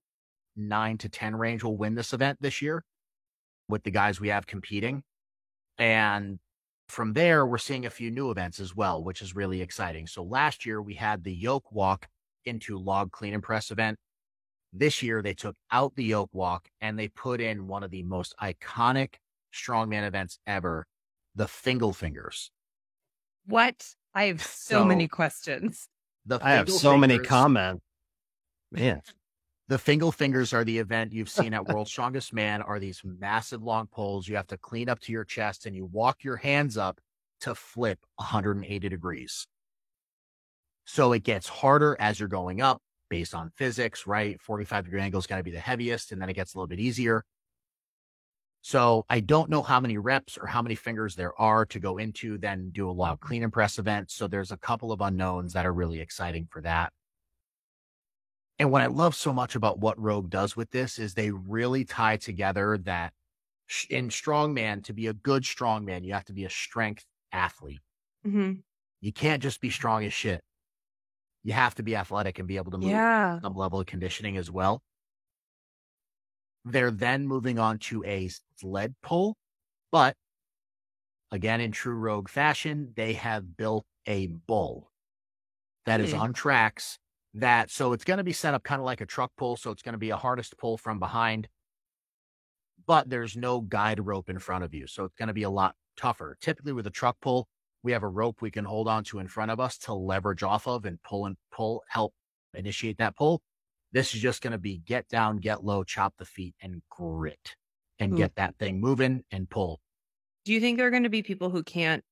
nine 0.58 0.98
to 0.98 1.10
10 1.10 1.36
range 1.36 1.64
will 1.64 1.78
win 1.78 1.96
this 1.96 2.12
event 2.12 2.40
this 2.42 2.62
year 2.62 2.84
with 3.70 3.84
the 3.84 3.92
guys 3.92 4.20
we 4.20 4.30
have 4.30 4.48
competing. 4.48 5.04
And 5.78 6.40
from 6.90 7.14
there, 7.14 7.46
we're 7.46 7.58
seeing 7.58 7.86
a 7.86 7.90
few 7.92 8.10
new 8.10 8.32
events 8.32 8.60
as 8.60 8.76
well, 8.76 9.04
which 9.04 9.22
is 9.22 9.36
really 9.36 9.62
exciting. 9.62 10.08
So 10.08 10.24
last 10.24 10.66
year 10.66 10.82
we 10.82 10.96
had 10.96 11.24
the 11.24 11.34
yoke 11.34 11.72
walk 11.72 12.08
into 12.46 12.78
log 12.78 13.12
clean 13.12 13.34
and 13.34 13.44
press 13.44 13.72
event. 13.72 13.98
This 14.74 15.02
year, 15.02 15.22
they 15.22 15.34
took 15.34 15.56
out 15.72 15.96
the 15.96 16.04
yoke 16.04 16.30
walk 16.34 16.68
and 16.82 17.00
they 17.00 17.08
put 17.08 17.42
in 17.42 17.68
one 17.68 17.84
of 17.84 17.92
the 17.92 18.04
most 18.04 18.36
iconic 18.42 19.16
strongman 19.54 20.06
events 20.06 20.40
ever, 20.46 20.86
the 21.36 21.48
Fingal 21.48 21.94
Fingers. 21.94 22.52
What? 23.46 23.88
I 24.14 24.26
have 24.26 24.42
so, 24.42 24.80
so 24.80 24.86
many 24.86 25.08
questions. 25.08 25.88
The 26.26 26.40
I 26.42 26.54
have 26.54 26.70
so 26.70 26.92
fingers, 26.92 27.02
many 27.02 27.20
comments. 27.20 27.82
Man. 28.72 29.02
The 29.70 29.78
Fingal 29.78 30.12
Fingers 30.12 30.54
are 30.54 30.64
the 30.64 30.78
event 30.78 31.12
you've 31.12 31.30
seen 31.30 31.54
at 31.54 31.66
World's 31.66 31.92
Strongest 31.92 32.34
Man 32.34 32.62
are 32.62 32.80
these 32.80 33.02
massive 33.04 33.62
long 33.62 33.88
poles. 33.88 34.28
You 34.28 34.36
have 34.38 34.48
to 34.48 34.58
clean 34.58 34.90
up 34.90 35.00
to 35.02 35.12
your 35.12 35.26
chest 35.26 35.66
and 35.66 35.76
you 35.76 35.86
walk 35.86 36.24
your 36.24 36.38
hands 36.38 36.78
up 36.78 37.00
to 37.42 37.54
flip 37.54 38.00
180 38.16 38.90
degrees. 38.90 39.46
So 40.86 41.12
it 41.12 41.24
gets 41.24 41.50
harder 41.50 41.98
as 42.00 42.20
you're 42.20 42.30
going 42.30 42.62
up 42.62 42.82
based 43.10 43.34
on 43.34 43.52
physics, 43.56 44.08
right? 44.08 44.40
45 44.42 44.86
degree 44.86 45.02
angle 45.02 45.20
is 45.20 45.28
going 45.28 45.40
to 45.40 45.44
be 45.44 45.52
the 45.52 45.60
heaviest, 45.60 46.12
and 46.12 46.22
then 46.22 46.30
it 46.30 46.34
gets 46.34 46.54
a 46.54 46.58
little 46.58 46.68
bit 46.68 46.80
easier. 46.80 47.24
So 48.62 49.06
I 49.10 49.22
don't 49.22 49.50
know 49.50 49.62
how 49.62 49.80
many 49.80 49.98
reps 49.98 50.38
or 50.38 50.48
how 50.48 50.62
many 50.62 50.76
fingers 50.76 51.16
there 51.16 51.40
are 51.40 51.66
to 51.68 51.80
go 51.80 51.98
into, 51.98 52.38
then 52.38 52.72
do 52.72 52.90
a 52.90 52.92
log 52.92 53.22
clean 53.22 53.44
and 53.44 53.54
press 53.54 53.80
event. 53.80 54.12
So 54.12 54.28
there's 54.28 54.52
a 54.52 54.58
couple 54.58 54.92
of 54.92 55.00
unknowns 55.00 55.54
that 55.54 55.66
are 55.66 55.74
really 55.74 56.02
exciting 56.02 56.48
for 56.50 56.62
that. 56.62 56.92
And 58.60 58.72
what 58.72 58.82
I 58.82 58.88
love 58.88 59.16
so 59.16 59.32
much 59.32 59.56
about 59.56 59.80
what 59.80 60.00
Rogue 60.00 60.30
does 60.30 60.58
with 60.58 60.72
this 60.72 60.98
is 60.98 61.14
they 61.14 61.32
really 61.32 61.86
tie 61.86 62.18
together 62.18 62.78
that 62.80 63.14
in 63.90 64.10
strongman, 64.10 64.84
to 64.86 64.94
be 64.94 65.08
a 65.08 65.14
good 65.14 65.44
strongman, 65.44 66.04
you 66.04 66.14
have 66.14 66.26
to 66.26 66.34
be 66.34 66.46
a 66.46 66.50
strength 66.50 67.06
athlete. 67.32 67.82
Mm-hmm. 68.26 68.54
You 69.00 69.14
can't 69.14 69.44
just 69.44 69.62
be 69.62 69.70
strong 69.70 70.04
as 70.06 70.14
shit 70.14 70.42
you 71.48 71.54
have 71.54 71.76
to 71.76 71.84
be 71.84 71.96
athletic 71.96 72.40
and 72.40 72.48
be 72.48 72.58
able 72.58 72.72
to 72.74 72.80
move 72.80 72.92
yeah. 72.92 73.40
some 73.42 73.56
level 73.56 73.80
of 73.82 73.88
conditioning 73.88 74.38
as 74.38 74.52
well. 74.52 74.84
They're 76.66 76.92
then 76.92 77.28
moving 77.28 77.58
on 77.60 77.80
to 77.90 78.04
a 78.06 78.30
sled 78.58 78.96
pull, 79.02 79.38
but 79.92 80.16
again, 81.32 81.62
in 81.62 81.72
true 81.72 81.96
rogue 81.96 82.30
fashion, 82.30 82.94
they 82.96 83.14
have 83.14 83.58
built 83.58 83.86
a 84.08 84.28
bull. 84.28 84.92
that 85.86 86.02
is 86.02 86.14
Hmm. 86.14 86.20
on 86.20 86.34
tracks 86.34 87.00
that 87.34 87.72
so 87.72 87.94
it's 87.94 88.04
going 88.04 88.18
to 88.18 88.24
be 88.24 88.34
set 88.34 88.54
up 88.54 88.64
kind 88.64 88.80
of 88.82 88.86
like 88.86 89.02
a 89.02 89.06
truck 89.06 89.32
pull 89.38 89.56
so 89.58 89.72
it's 89.72 89.82
going 89.84 89.94
to 89.94 89.98
be 90.00 90.10
a 90.12 90.18
hardest 90.18 90.58
pull 90.58 90.78
from 90.78 91.00
behind 91.00 91.48
but 92.86 93.10
there's 93.10 93.36
no 93.36 93.62
guide 93.62 94.06
rope 94.06 94.30
in 94.30 94.40
front 94.40 94.64
of 94.64 94.74
you 94.74 94.88
so 94.88 95.04
it's 95.06 95.16
going 95.16 95.28
to 95.28 95.34
be 95.34 95.44
a 95.44 95.50
lot 95.50 95.76
tougher 95.96 96.38
typically 96.42 96.74
with 96.74 96.88
a 96.88 96.92
truck 96.92 97.18
pull 97.22 97.48
we 97.84 97.92
have 97.92 98.04
a 98.04 98.08
rope 98.08 98.42
we 98.42 98.52
can 98.52 98.66
hold 98.66 98.88
on 98.88 99.04
to 99.04 99.20
in 99.20 99.28
front 99.28 99.52
of 99.52 99.60
us 99.60 99.78
to 99.78 99.94
leverage 99.94 100.44
off 100.44 100.68
of 100.68 100.86
and 100.86 101.02
pull 101.04 101.26
and 101.26 101.38
pull 101.52 101.84
help 101.90 102.14
initiate 102.54 102.98
that 102.98 103.16
pull 103.16 103.42
this 103.92 104.14
is 104.14 104.22
just 104.22 104.42
going 104.42 104.52
to 104.52 104.58
be 104.58 104.80
get 104.80 105.08
down 105.08 105.38
get 105.38 105.64
low 105.64 105.84
chop 105.84 106.14
the 106.18 106.26
feet 106.26 106.56
and 106.62 106.82
grit 106.90 107.56
and 108.00 108.14
Ooh. 108.14 108.18
get 108.18 108.36
that 108.36 108.58
thing 108.58 108.80
moving 108.80 109.24
and 109.32 109.50
pull 109.50 109.80
Do 110.46 110.54
you 110.54 110.60
think 110.60 110.78
there 110.78 110.88
are 110.88 110.92
going 110.92 111.04
to 111.04 111.10
be 111.10 111.22
people 111.24 111.50
who 111.50 111.64
can't 111.64 112.04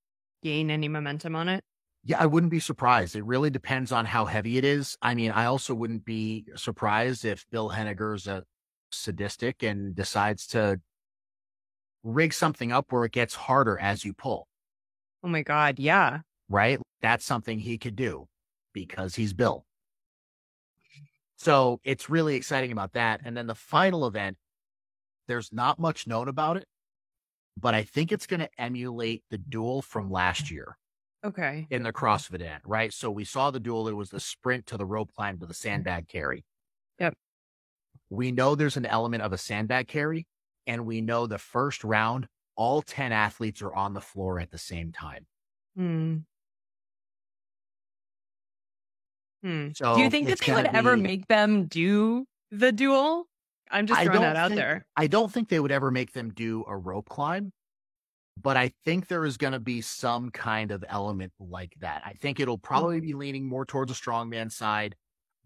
gain 0.43 0.69
any 0.69 0.87
momentum 0.87 1.35
on 1.35 1.49
it? 1.49 1.63
Yeah, 2.03 2.21
I 2.21 2.27
wouldn't 2.27 2.51
be 2.51 2.59
surprised. 2.59 3.15
It 3.15 3.25
really 3.25 3.49
depends 3.49 3.91
on 3.91 4.05
how 4.05 4.25
heavy 4.25 4.57
it 4.57 4.63
is. 4.63 4.95
I 5.01 5.15
mean, 5.15 5.31
I 5.31 5.45
also 5.45 5.73
wouldn't 5.73 6.05
be 6.05 6.45
surprised 6.55 7.25
if 7.25 7.45
Bill 7.49 7.71
Henniger's 7.71 8.27
a 8.27 8.43
sadistic 8.91 9.63
and 9.63 9.95
decides 9.95 10.45
to 10.47 10.79
rig 12.03 12.33
something 12.33 12.71
up 12.71 12.91
where 12.91 13.05
it 13.05 13.11
gets 13.11 13.33
harder 13.33 13.79
as 13.79 14.05
you 14.05 14.13
pull, 14.13 14.47
Oh 15.25 15.27
my 15.27 15.41
God. 15.41 15.79
Yeah. 15.79 16.19
right? 16.49 16.79
That's 17.01 17.25
something 17.25 17.57
he 17.59 17.79
could 17.79 17.95
do 17.95 18.27
because 18.73 19.15
he's 19.15 19.33
Bill. 19.33 19.65
So 21.37 21.79
it's 21.83 22.09
really 22.09 22.35
exciting 22.35 22.71
about 22.71 22.93
that. 22.93 23.21
And 23.25 23.35
then 23.35 23.47
the 23.47 23.55
final 23.55 24.05
event, 24.05 24.37
there's 25.27 25.51
not 25.51 25.79
much 25.79 26.05
known 26.07 26.27
about 26.27 26.57
it, 26.57 26.65
but 27.59 27.73
I 27.73 27.83
think 27.83 28.11
it's 28.11 28.27
going 28.27 28.39
to 28.39 28.49
emulate 28.57 29.23
the 29.31 29.37
duel 29.39 29.81
from 29.81 30.11
last 30.11 30.51
year. 30.51 30.77
Okay. 31.25 31.65
in 31.71 31.81
the 31.81 31.91
CrossFit 31.91 32.43
end, 32.43 32.61
right? 32.67 32.93
So 32.93 33.09
we 33.09 33.25
saw 33.25 33.49
the 33.49 33.59
duel. 33.59 33.87
It 33.87 33.93
was 33.95 34.11
the 34.11 34.19
sprint 34.19 34.67
to 34.67 34.77
the 34.77 34.85
rope 34.85 35.09
climb 35.15 35.39
to 35.39 35.47
the 35.47 35.55
sandbag 35.55 36.07
carry. 36.07 36.45
Yep. 36.99 37.15
We 38.11 38.31
know 38.31 38.53
there's 38.53 38.77
an 38.77 38.85
element 38.85 39.23
of 39.23 39.33
a 39.33 39.37
sandbag 39.39 39.87
carry, 39.87 40.27
and 40.67 40.85
we 40.85 41.01
know 41.01 41.25
the 41.25 41.39
first 41.39 41.83
round, 41.83 42.27
all 42.55 42.81
10 42.81 43.11
athletes 43.11 43.61
are 43.61 43.73
on 43.73 43.93
the 43.93 44.01
floor 44.01 44.39
at 44.39 44.51
the 44.51 44.57
same 44.57 44.91
time. 44.91 45.25
Hmm. 45.75 46.17
Hmm. 49.43 49.69
So 49.75 49.95
Do 49.95 50.01
you 50.01 50.09
think 50.09 50.27
that 50.27 50.39
they 50.39 50.53
would 50.53 50.65
gonna 50.65 50.77
ever 50.77 50.97
make 50.97 51.27
them 51.27 51.65
do 51.67 52.25
the 52.51 52.71
duel? 52.71 53.27
I'm 53.69 53.87
just 53.87 54.01
throwing 54.01 54.21
that 54.21 54.35
out 54.35 54.49
think- 54.49 54.59
there. 54.59 54.85
I 54.95 55.07
don't 55.07 55.31
think 55.31 55.49
they 55.49 55.59
would 55.59 55.71
ever 55.71 55.91
make 55.91 56.13
them 56.13 56.31
do 56.33 56.63
a 56.67 56.77
rope 56.77 57.09
climb, 57.09 57.51
but 58.41 58.57
I 58.57 58.71
think 58.85 59.07
there 59.07 59.25
is 59.25 59.37
going 59.37 59.53
to 59.53 59.59
be 59.59 59.81
some 59.81 60.29
kind 60.29 60.71
of 60.71 60.83
element 60.87 61.33
like 61.39 61.73
that. 61.79 62.03
I 62.05 62.13
think 62.13 62.39
it'll 62.39 62.57
probably 62.57 62.99
be 63.01 63.13
leaning 63.13 63.47
more 63.47 63.65
towards 63.65 63.91
a 63.91 63.95
strongman 63.95 64.51
side, 64.51 64.95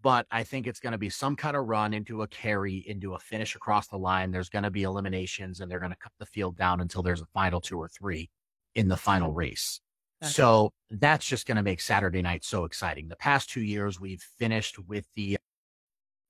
but 0.02 0.26
I 0.30 0.42
think 0.42 0.66
it's 0.66 0.80
going 0.80 0.92
to 0.92 0.98
be 0.98 1.10
some 1.10 1.36
kind 1.36 1.56
of 1.56 1.66
run 1.66 1.92
into 1.92 2.22
a 2.22 2.28
carry, 2.28 2.76
into 2.86 3.14
a 3.14 3.18
finish 3.18 3.54
across 3.54 3.88
the 3.88 3.98
line. 3.98 4.30
There's 4.30 4.48
going 4.48 4.62
to 4.62 4.70
be 4.70 4.82
eliminations 4.82 5.60
and 5.60 5.70
they're 5.70 5.80
going 5.80 5.92
to 5.92 5.96
cut 5.96 6.12
the 6.18 6.26
field 6.26 6.56
down 6.56 6.80
until 6.80 7.02
there's 7.02 7.20
a 7.20 7.26
final 7.34 7.60
two 7.60 7.78
or 7.78 7.88
three 7.88 8.30
in 8.74 8.88
the 8.88 8.96
final 8.96 9.32
race. 9.32 9.80
So 10.22 10.72
that's 10.90 11.26
just 11.26 11.46
going 11.46 11.56
to 11.56 11.62
make 11.62 11.80
Saturday 11.80 12.20
night 12.20 12.44
so 12.44 12.64
exciting. 12.64 13.08
The 13.08 13.16
past 13.16 13.48
two 13.48 13.62
years, 13.62 13.98
we've 13.98 14.22
finished 14.38 14.78
with 14.78 15.06
the 15.16 15.38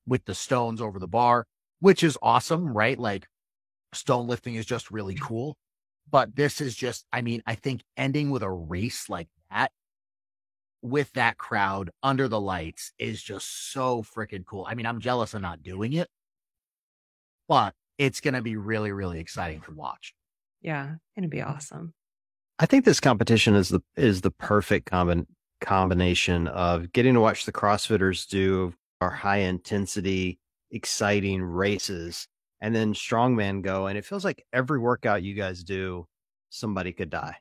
with 0.06 0.24
the 0.24 0.34
stones 0.34 0.80
over 0.80 0.98
the 0.98 1.08
bar, 1.08 1.46
which 1.80 2.04
is 2.04 2.16
awesome, 2.22 2.72
right? 2.72 2.98
Like 2.98 3.26
stone 3.92 4.28
lifting 4.28 4.54
is 4.54 4.66
just 4.66 4.90
really 4.90 5.16
mm. 5.16 5.20
cool. 5.20 5.56
But 6.08 6.34
this 6.36 6.60
is 6.60 6.74
just, 6.74 7.04
I 7.12 7.20
mean, 7.20 7.42
I 7.46 7.54
think 7.54 7.82
ending 7.96 8.30
with 8.30 8.42
a 8.42 8.50
race 8.50 9.08
like 9.08 9.28
that 9.50 9.72
with 10.82 11.12
that 11.12 11.38
crowd 11.38 11.90
under 12.02 12.28
the 12.28 12.40
lights 12.40 12.92
is 12.98 13.22
just 13.22 13.72
so 13.72 14.02
freaking 14.02 14.44
cool. 14.44 14.66
I 14.68 14.74
mean, 14.74 14.86
I'm 14.86 15.00
jealous 15.00 15.34
of 15.34 15.42
not 15.42 15.62
doing 15.62 15.92
it, 15.92 16.08
but 17.48 17.74
it's 17.98 18.20
going 18.20 18.34
to 18.34 18.42
be 18.42 18.56
really, 18.56 18.92
really 18.92 19.20
exciting 19.20 19.60
to 19.62 19.72
watch. 19.72 20.14
Yeah. 20.62 20.94
Gonna 21.16 21.28
be 21.28 21.42
awesome. 21.42 21.94
I 22.58 22.66
think 22.66 22.84
this 22.84 23.00
competition 23.00 23.54
is 23.54 23.70
the 23.70 23.80
is 23.96 24.20
the 24.20 24.30
perfect 24.30 24.90
combin- 24.90 25.26
combination 25.60 26.48
of 26.48 26.92
getting 26.92 27.14
to 27.14 27.20
watch 27.20 27.46
the 27.46 27.52
CrossFitters 27.52 28.28
do 28.28 28.74
our 29.00 29.10
high 29.10 29.38
intensity, 29.38 30.38
exciting 30.70 31.42
races, 31.42 32.28
and 32.60 32.74
then 32.74 32.92
strongman 32.92 33.62
go. 33.62 33.86
And 33.86 33.96
it 33.96 34.04
feels 34.04 34.24
like 34.24 34.44
every 34.52 34.78
workout 34.78 35.22
you 35.22 35.34
guys 35.34 35.64
do, 35.64 36.06
somebody 36.50 36.92
could 36.92 37.08
die. 37.08 37.36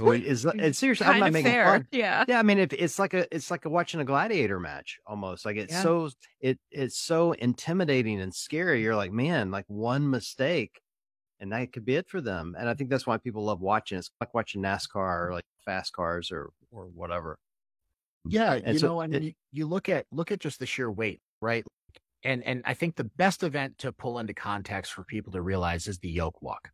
Wait, 0.00 0.24
Is 0.26 0.44
it's 0.44 0.78
seriously? 0.78 1.06
I'm 1.06 1.20
not 1.20 1.28
of 1.28 1.32
making 1.34 1.50
fair. 1.52 1.64
fun. 1.66 1.86
Yeah. 1.92 2.24
Yeah, 2.28 2.38
I 2.38 2.42
mean, 2.42 2.58
if 2.58 2.72
it's 2.72 2.98
like 2.98 3.14
a, 3.14 3.32
it's 3.34 3.50
like 3.50 3.64
a 3.64 3.68
watching 3.70 4.00
a 4.00 4.04
gladiator 4.04 4.58
match 4.60 4.98
almost. 5.06 5.44
Like 5.44 5.56
it's 5.56 5.72
Yeah. 5.72 5.82
so, 5.82 6.10
it 6.40 6.58
it's 6.70 6.98
so 6.98 7.32
intimidating 7.32 8.20
and 8.20 8.34
scary. 8.34 8.82
You're 8.82 8.96
like, 8.96 9.12
man, 9.12 9.50
like 9.50 9.64
one 9.68 10.08
mistake, 10.10 10.80
and 11.40 11.52
that 11.52 11.72
could 11.72 11.84
be 11.84 11.96
it 11.96 12.08
for 12.08 12.20
them. 12.20 12.54
And 12.58 12.68
I 12.68 12.74
think 12.74 12.90
that's 12.90 13.06
why 13.06 13.16
people 13.18 13.44
love 13.44 13.60
watching. 13.60 13.98
It's 13.98 14.10
like 14.20 14.34
watching 14.34 14.62
NASCAR 14.62 15.28
or 15.28 15.32
like 15.32 15.44
fast 15.64 15.92
cars 15.92 16.30
or 16.30 16.50
or 16.70 16.86
whatever. 16.86 17.38
Yeah, 18.26 18.54
And 18.54 18.72
you 18.74 18.78
so 18.78 18.86
know, 18.86 19.00
and 19.02 19.14
it- 19.14 19.22
you, 19.22 19.32
you 19.52 19.66
look 19.66 19.88
at 19.88 20.06
look 20.10 20.32
at 20.32 20.40
just 20.40 20.58
the 20.58 20.66
sheer 20.66 20.90
weight, 20.90 21.20
right? 21.40 21.64
And 22.22 22.42
and 22.44 22.62
I 22.64 22.72
think 22.72 22.96
the 22.96 23.04
best 23.04 23.42
event 23.42 23.76
to 23.78 23.92
pull 23.92 24.18
into 24.18 24.32
context 24.32 24.92
for 24.94 25.04
people 25.04 25.30
to 25.32 25.42
realize 25.42 25.86
is 25.88 25.98
the 25.98 26.08
yoke 26.08 26.40
walk. 26.40 26.70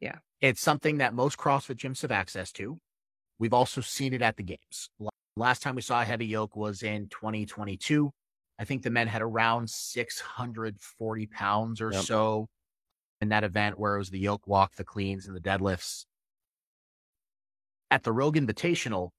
Yeah. 0.00 0.16
It's 0.40 0.60
something 0.60 0.98
that 0.98 1.14
most 1.14 1.38
CrossFit 1.38 1.76
gyms 1.76 2.02
have 2.02 2.10
access 2.10 2.52
to. 2.52 2.78
We've 3.38 3.54
also 3.54 3.80
seen 3.80 4.12
it 4.14 4.22
at 4.22 4.36
the 4.36 4.42
games. 4.42 4.90
Last 5.36 5.62
time 5.62 5.74
we 5.74 5.82
saw 5.82 6.00
a 6.00 6.04
heavy 6.04 6.26
yoke 6.26 6.56
was 6.56 6.82
in 6.82 7.08
2022. 7.08 8.10
I 8.58 8.64
think 8.64 8.82
the 8.82 8.90
men 8.90 9.06
had 9.08 9.20
around 9.22 9.68
640 9.68 11.26
pounds 11.26 11.80
or 11.80 11.92
Yep. 11.92 12.04
so 12.04 12.46
in 13.20 13.28
that 13.30 13.44
event 13.44 13.78
where 13.78 13.94
it 13.96 13.98
was 13.98 14.10
the 14.10 14.18
yoke 14.18 14.46
walk, 14.46 14.76
the 14.76 14.84
cleans, 14.84 15.26
and 15.26 15.36
the 15.36 15.40
deadlifts. 15.40 16.04
At 17.90 18.02
the 18.02 18.12
Rogue 18.12 18.36
Invitational, 18.36 19.10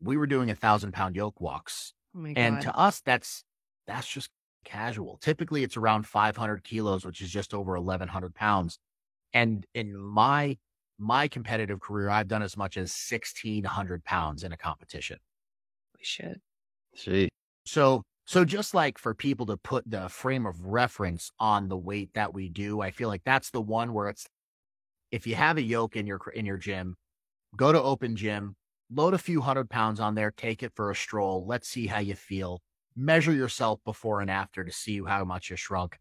we 0.00 0.16
were 0.16 0.26
doing 0.26 0.50
a 0.50 0.54
thousand 0.54 0.92
pound 0.92 1.14
yoke 1.16 1.40
walks. 1.40 1.92
Oh 2.16 2.24
And 2.26 2.56
God. 2.56 2.62
to 2.62 2.76
us, 2.76 3.00
that's 3.00 3.44
that's 3.86 4.06
just 4.06 4.30
casual. 4.64 5.18
Typically, 5.18 5.62
it's 5.62 5.76
around 5.76 6.06
500 6.06 6.64
kilos, 6.64 7.04
which 7.04 7.20
is 7.20 7.30
just 7.30 7.52
over 7.54 7.74
1,100 7.78 8.34
pounds. 8.34 8.78
And 9.34 9.66
in 9.74 9.96
my 9.96 10.58
my 10.98 11.26
competitive 11.28 11.80
career, 11.80 12.10
I've 12.10 12.28
done 12.28 12.42
as 12.42 12.56
much 12.56 12.76
as 12.76 12.94
1,600 13.10 14.04
pounds 14.04 14.44
in 14.44 14.52
a 14.52 14.56
competition. 14.56 15.18
Holy 15.94 16.04
shit. 16.04 16.40
See. 16.94 17.28
So 17.64 18.02
so 18.26 18.44
just 18.44 18.74
like 18.74 18.98
for 18.98 19.14
people 19.14 19.46
to 19.46 19.56
put 19.56 19.88
the 19.90 20.08
frame 20.08 20.46
of 20.46 20.60
reference 20.60 21.30
on 21.38 21.68
the 21.68 21.76
weight 21.76 22.10
that 22.14 22.32
we 22.32 22.48
do, 22.48 22.80
I 22.80 22.90
feel 22.90 23.08
like 23.08 23.22
that's 23.24 23.50
the 23.50 23.60
one 23.60 23.92
where 23.92 24.08
it's 24.08 24.26
if 25.10 25.26
you 25.26 25.34
have 25.34 25.58
a 25.58 25.62
yoke 25.62 25.96
in 25.96 26.06
your 26.06 26.20
in 26.34 26.46
your 26.46 26.56
gym, 26.56 26.96
go 27.56 27.72
to 27.72 27.82
open 27.82 28.16
gym, 28.16 28.56
load 28.90 29.14
a 29.14 29.18
few 29.18 29.40
hundred 29.40 29.70
pounds 29.70 30.00
on 30.00 30.14
there, 30.14 30.30
take 30.30 30.62
it 30.62 30.72
for 30.74 30.90
a 30.90 30.96
stroll. 30.96 31.44
Let's 31.46 31.68
see 31.68 31.86
how 31.86 31.98
you 31.98 32.14
feel. 32.14 32.60
Measure 32.96 33.32
yourself 33.32 33.80
before 33.84 34.20
and 34.20 34.30
after 34.30 34.64
to 34.64 34.72
see 34.72 35.02
how 35.02 35.24
much 35.24 35.50
you 35.50 35.56
shrunk. 35.56 35.98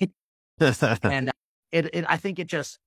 and 1.02 1.30
it, 1.72 1.94
it 1.94 2.04
I 2.08 2.16
think 2.16 2.38
it 2.38 2.46
just 2.46 2.78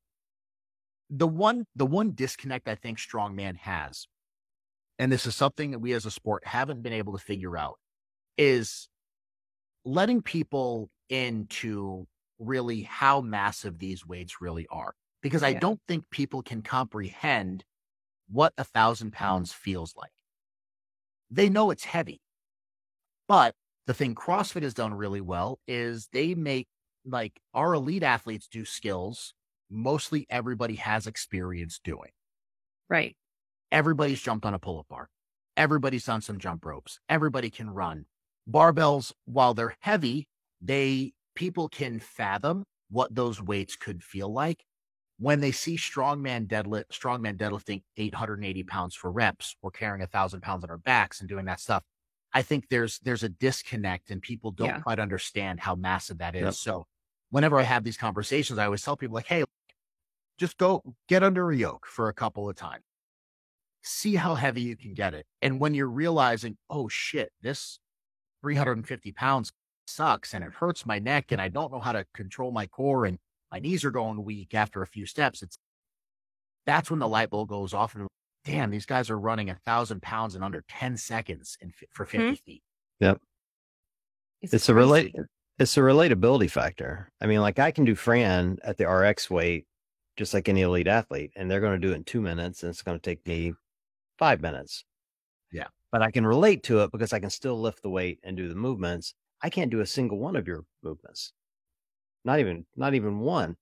the 1.10 1.28
one 1.28 1.66
the 1.76 1.86
one 1.86 2.14
disconnect 2.14 2.68
I 2.68 2.76
think 2.76 2.98
strongman 2.98 3.58
has, 3.58 4.08
and 4.98 5.12
this 5.12 5.26
is 5.26 5.36
something 5.36 5.72
that 5.72 5.80
we 5.80 5.94
as 5.94 6.06
a 6.06 6.12
sport 6.12 6.46
haven't 6.46 6.82
been 6.82 6.94
able 6.94 7.14
to 7.14 7.24
figure 7.24 7.58
out, 7.58 7.78
is 8.38 8.88
letting 9.84 10.22
people 10.22 10.90
into 11.10 12.08
really 12.40 12.82
how 12.82 13.22
massive 13.22 13.78
these 13.80 14.06
weights 14.06 14.42
really 14.42 14.68
are. 14.72 14.94
Because 15.22 15.44
I 15.44 15.54
don't 15.54 15.80
think 15.88 16.10
people 16.10 16.42
can 16.42 16.64
comprehend 16.64 17.64
what 18.32 18.54
a 18.58 18.64
thousand 18.64 19.10
mm-hmm. 19.10 19.24
pounds 19.24 19.54
feels 19.54 19.94
like. 19.96 20.12
They 21.30 21.50
know 21.50 21.70
it's 21.70 21.84
heavy. 21.84 22.22
But 23.28 23.54
the 23.86 23.94
thing 23.94 24.16
CrossFit 24.16 24.64
has 24.64 24.74
done 24.74 24.94
really 24.94 25.22
well 25.22 25.60
is 25.68 26.10
they 26.12 26.34
make 26.34 26.68
like 27.06 27.40
our 27.54 27.74
elite 27.74 28.04
athletes 28.04 28.48
do 28.48 28.66
skills 28.66 29.34
mostly 29.70 30.26
everybody 30.30 30.76
has 30.76 31.08
experience 31.08 31.80
doing. 31.84 32.12
Right. 32.90 33.16
Everybody's 33.72 34.22
jumped 34.22 34.46
on 34.46 34.54
a 34.54 34.60
pull 34.60 34.80
up 34.80 34.88
bar. 34.90 35.10
Everybody's 35.56 36.06
done 36.06 36.22
some 36.22 36.40
jump 36.40 36.66
ropes. 36.66 37.00
Everybody 37.10 37.50
can 37.50 37.70
run. 37.70 38.06
Barbells, 38.50 39.14
while 39.26 39.54
they're 39.54 39.76
heavy, 39.80 40.28
they 40.62 41.14
people 41.36 41.70
can 41.70 42.00
fathom 42.00 42.66
what 42.90 43.14
those 43.16 43.42
weights 43.42 43.76
could 43.76 44.04
feel 44.04 44.32
like 44.32 44.66
when 45.18 45.40
they 45.40 45.52
see 45.52 45.78
strongman 45.78 46.48
deadlift, 46.48 46.90
strongman 46.90 47.38
deadlifting 47.38 47.84
880 47.98 48.64
pounds 48.64 48.96
for 48.96 49.12
reps 49.12 49.56
or 49.62 49.72
carrying 49.72 50.02
a 50.02 50.08
thousand 50.08 50.42
pounds 50.42 50.64
on 50.64 50.70
our 50.70 50.78
backs 50.78 51.20
and 51.22 51.30
doing 51.30 51.46
that 51.46 51.60
stuff. 51.60 51.84
I 52.34 52.42
think 52.42 52.70
there's 52.70 53.00
there's 53.00 53.24
a 53.24 53.30
disconnect 53.30 54.10
and 54.12 54.22
people 54.22 54.52
don't 54.52 54.68
Yeah. 54.68 54.80
quite 54.80 55.00
understand 55.00 55.60
how 55.60 55.76
massive 55.76 56.18
that 56.20 56.36
is. 56.36 56.42
Yep. 56.42 56.54
So 56.56 56.88
whenever 57.32 57.60
I 57.60 57.64
have 57.64 57.84
these 57.84 57.98
conversations, 57.98 58.60
I 58.60 58.66
always 58.66 58.84
tell 58.84 58.96
people 58.96 59.16
like, 59.16 59.28
hey, 59.28 59.44
just 60.38 60.58
go 60.58 60.84
get 61.08 61.24
under 61.24 61.50
a 61.50 61.56
yoke 61.56 61.88
for 61.88 62.10
a 62.10 62.14
couple 62.14 62.48
of 62.48 62.56
times. 62.56 62.84
see 63.84 64.16
how 64.16 64.36
heavy 64.36 64.62
you 64.62 64.78
can 64.78 64.94
get 64.94 65.16
it. 65.16 65.26
And 65.42 65.60
when 65.60 65.74
you're 65.74 65.90
realizing, 65.90 66.58
oh 66.70 66.88
shit, 66.88 67.32
this 67.42 67.80
350 68.44 69.12
pounds 69.14 69.52
sucks 69.88 70.34
and 70.36 70.44
it 70.44 70.52
hurts 70.54 70.86
my 70.86 71.00
neck 71.00 71.32
and 71.32 71.42
I 71.42 71.50
don't 71.50 71.72
know 71.72 71.80
how 71.80 71.92
to 71.92 72.06
control 72.14 72.52
my 72.52 72.68
core 72.68 73.06
and 73.06 73.18
my 73.52 73.60
knees 73.60 73.84
are 73.84 73.92
going 73.92 74.24
weak 74.24 74.54
after 74.54 74.84
a 74.84 74.88
few 74.88 75.06
steps. 75.08 75.42
It's 75.42 75.58
that's 76.66 76.92
when 76.92 77.00
the 77.00 77.08
light 77.08 77.32
bulb 77.32 77.50
goes 77.50 77.74
off 77.74 77.96
and 77.96 78.08
damn, 78.46 78.70
these 78.70 78.86
guys 78.86 79.10
are 79.10 79.20
running 79.20 79.50
a 79.50 79.56
thousand 79.66 80.02
pounds 80.02 80.36
in 80.36 80.44
under 80.44 80.64
10 80.70 80.98
seconds 80.98 81.58
in, 81.62 81.74
for 81.92 82.06
50 82.06 82.18
mm-hmm. 82.26 82.34
feet. 82.36 82.64
Yep. 83.00 83.20
It's, 84.42 84.54
it's 84.54 84.70
a 84.70 84.74
relate 84.74 85.16
it's 85.62 85.78
a 85.78 85.82
relatability 85.82 86.50
factor. 86.50 87.12
I 87.22 87.28
mean, 87.28 87.42
like 87.42 87.60
I 87.60 87.72
can 87.72 87.86
do 87.86 87.96
Fran 87.96 88.58
at 88.64 88.78
the 88.78 88.88
RX 88.88 89.30
weight 89.30 89.66
just 90.18 90.34
like 90.34 90.50
any 90.50 90.62
elite 90.62 90.88
athlete, 90.88 91.32
and 91.36 91.50
they're 91.50 91.62
going 91.62 91.80
to 91.80 91.88
do 91.88 91.94
it 91.94 91.98
in 91.98 92.04
two 92.04 92.22
minutes, 92.22 92.64
and 92.64 92.70
it's 92.70 92.82
going 92.82 92.98
to 92.98 93.02
take 93.02 93.26
me 93.26 93.54
five 94.18 94.42
minutes. 94.42 94.84
Yeah. 95.52 95.68
But 95.92 96.02
I 96.02 96.12
can 96.12 96.26
relate 96.26 96.64
to 96.64 96.80
it 96.80 96.92
because 96.92 97.14
I 97.14 97.20
can 97.20 97.30
still 97.30 97.60
lift 97.60 97.82
the 97.82 97.90
weight 97.90 98.20
and 98.24 98.36
do 98.36 98.50
the 98.50 98.56
movements. 98.56 99.14
I 99.42 99.50
can't 99.50 99.72
do 99.72 99.80
a 99.80 99.86
single 99.86 100.20
one 100.20 100.36
of 100.36 100.48
your 100.48 100.64
movements. 100.84 101.34
Not 102.26 102.40
even, 102.40 102.66
not 102.76 102.94
even 102.94 103.20
one. 103.20 103.56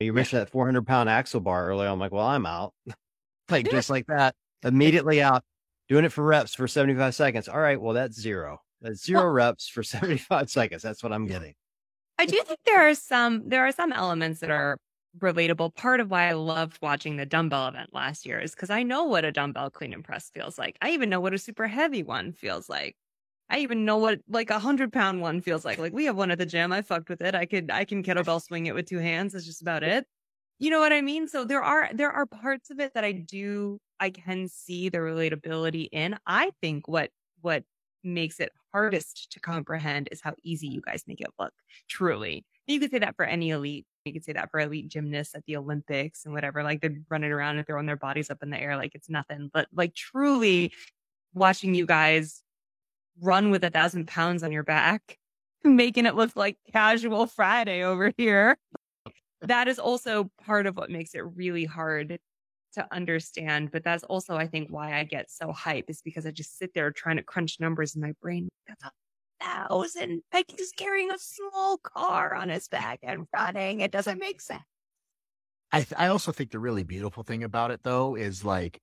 You 0.00 0.12
mentioned 0.12 0.42
that 0.42 0.50
400 0.50 0.86
pound 0.86 1.08
axle 1.08 1.40
bar 1.40 1.68
earlier. 1.68 1.88
I'm 1.88 1.98
like, 1.98 2.12
well, 2.12 2.26
I'm 2.26 2.46
out. 2.46 2.74
like 3.50 3.70
just 3.70 3.90
like 3.90 4.06
that, 4.06 4.34
immediately 4.62 5.22
out, 5.22 5.42
doing 5.88 6.04
it 6.04 6.12
for 6.12 6.24
reps 6.24 6.54
for 6.54 6.68
75 6.68 7.14
seconds. 7.14 7.48
All 7.48 7.60
right, 7.60 7.80
well, 7.80 7.94
that's 7.94 8.20
zero. 8.20 8.60
Uh, 8.84 8.88
that's 8.88 9.04
zero 9.04 9.22
well, 9.22 9.30
reps 9.30 9.68
for 9.68 9.82
75 9.82 10.50
seconds. 10.50 10.82
That's 10.82 11.02
what 11.02 11.12
I'm 11.12 11.26
getting. 11.26 11.54
I 12.18 12.26
do 12.26 12.40
think 12.44 12.60
there 12.64 12.88
are 12.88 12.94
some 12.94 13.48
there 13.48 13.66
are 13.66 13.72
some 13.72 13.92
elements 13.92 14.40
that 14.40 14.50
are 14.50 14.78
relatable. 15.18 15.74
Part 15.74 16.00
of 16.00 16.10
why 16.10 16.28
I 16.28 16.32
loved 16.32 16.78
watching 16.80 17.16
the 17.16 17.26
dumbbell 17.26 17.68
event 17.68 17.90
last 17.92 18.26
year 18.26 18.38
is 18.38 18.54
because 18.54 18.70
I 18.70 18.82
know 18.82 19.04
what 19.04 19.24
a 19.24 19.32
dumbbell 19.32 19.70
clean 19.70 19.92
and 19.92 20.04
press 20.04 20.30
feels 20.30 20.58
like. 20.58 20.76
I 20.80 20.90
even 20.90 21.10
know 21.10 21.20
what 21.20 21.34
a 21.34 21.38
super 21.38 21.66
heavy 21.66 22.02
one 22.02 22.32
feels 22.32 22.68
like. 22.68 22.96
I 23.48 23.58
even 23.58 23.84
know 23.84 23.98
what 23.98 24.20
like 24.28 24.50
a 24.50 24.58
hundred 24.58 24.92
pound 24.92 25.20
one 25.20 25.40
feels 25.40 25.64
like. 25.64 25.78
Like 25.78 25.92
we 25.92 26.06
have 26.06 26.16
one 26.16 26.30
at 26.30 26.38
the 26.38 26.46
gym. 26.46 26.72
I 26.72 26.82
fucked 26.82 27.08
with 27.08 27.20
it. 27.20 27.34
I 27.34 27.46
could 27.46 27.70
I 27.70 27.84
can 27.84 28.02
kettlebell 28.02 28.42
swing 28.42 28.66
it 28.66 28.74
with 28.74 28.86
two 28.86 28.98
hands. 28.98 29.32
That's 29.32 29.46
just 29.46 29.62
about 29.62 29.82
it. 29.82 30.06
You 30.58 30.70
know 30.70 30.80
what 30.80 30.92
I 30.92 31.02
mean? 31.02 31.28
So 31.28 31.44
there 31.44 31.62
are 31.62 31.90
there 31.92 32.10
are 32.10 32.26
parts 32.26 32.70
of 32.70 32.80
it 32.80 32.94
that 32.94 33.04
I 33.04 33.12
do 33.12 33.78
I 34.00 34.10
can 34.10 34.48
see 34.48 34.88
the 34.88 34.98
relatability 34.98 35.88
in. 35.92 36.16
I 36.26 36.50
think 36.60 36.88
what 36.88 37.10
what 37.40 37.64
makes 38.02 38.40
it 38.40 38.52
hardest 38.76 39.32
to 39.32 39.40
comprehend 39.40 40.06
is 40.12 40.20
how 40.20 40.34
easy 40.42 40.66
you 40.66 40.82
guys 40.82 41.04
make 41.06 41.22
it 41.22 41.30
look. 41.38 41.54
Truly. 41.88 42.44
You 42.66 42.78
could 42.78 42.90
say 42.90 42.98
that 42.98 43.16
for 43.16 43.24
any 43.24 43.48
elite. 43.48 43.86
You 44.04 44.12
could 44.12 44.24
say 44.24 44.34
that 44.34 44.50
for 44.50 44.60
elite 44.60 44.88
gymnasts 44.88 45.34
at 45.34 45.46
the 45.46 45.56
Olympics 45.56 46.26
and 46.26 46.34
whatever. 46.34 46.62
Like 46.62 46.82
they're 46.82 46.98
running 47.08 47.32
around 47.32 47.56
and 47.56 47.66
throwing 47.66 47.86
their 47.86 47.96
bodies 47.96 48.28
up 48.30 48.42
in 48.42 48.50
the 48.50 48.60
air 48.60 48.76
like 48.76 48.94
it's 48.94 49.08
nothing. 49.08 49.50
But 49.50 49.66
like 49.74 49.94
truly 49.94 50.74
watching 51.32 51.74
you 51.74 51.86
guys 51.86 52.42
run 53.22 53.50
with 53.50 53.64
a 53.64 53.70
thousand 53.70 54.08
pounds 54.08 54.42
on 54.42 54.52
your 54.52 54.62
back, 54.62 55.16
making 55.64 56.04
it 56.04 56.14
look 56.14 56.36
like 56.36 56.58
casual 56.70 57.26
Friday 57.26 57.82
over 57.82 58.12
here. 58.18 58.58
That 59.42 59.68
is 59.68 59.78
also 59.78 60.30
part 60.46 60.66
of 60.66 60.78
what 60.78 60.90
makes 60.90 61.14
it 61.14 61.20
really 61.20 61.66
hard 61.66 62.18
to 62.76 62.86
understand. 62.94 63.70
But 63.72 63.84
that's 63.84 64.04
also, 64.04 64.36
I 64.36 64.46
think, 64.46 64.70
why 64.70 64.98
I 64.98 65.04
get 65.04 65.30
so 65.30 65.52
hype 65.52 65.86
is 65.88 66.00
because 66.02 66.24
I 66.24 66.30
just 66.30 66.56
sit 66.56 66.72
there 66.72 66.90
trying 66.90 67.16
to 67.16 67.22
crunch 67.22 67.58
numbers 67.60 67.94
in 67.94 68.02
my 68.02 68.12
brain. 68.22 68.48
That's 68.66 68.84
a 68.84 68.90
thousand. 69.40 70.22
Like 70.32 70.54
he's 70.56 70.72
carrying 70.72 71.10
a 71.10 71.18
small 71.18 71.78
car 71.78 72.34
on 72.34 72.48
his 72.48 72.68
back 72.68 73.00
and 73.02 73.26
running. 73.34 73.80
It 73.80 73.92
doesn't 73.92 74.18
make 74.18 74.40
sense. 74.40 74.62
I, 75.72 75.78
th- 75.78 75.94
I 75.96 76.08
also 76.08 76.32
think 76.32 76.52
the 76.52 76.58
really 76.58 76.84
beautiful 76.84 77.22
thing 77.22 77.42
about 77.42 77.70
it 77.70 77.80
though 77.82 78.14
is 78.14 78.44
like 78.44 78.80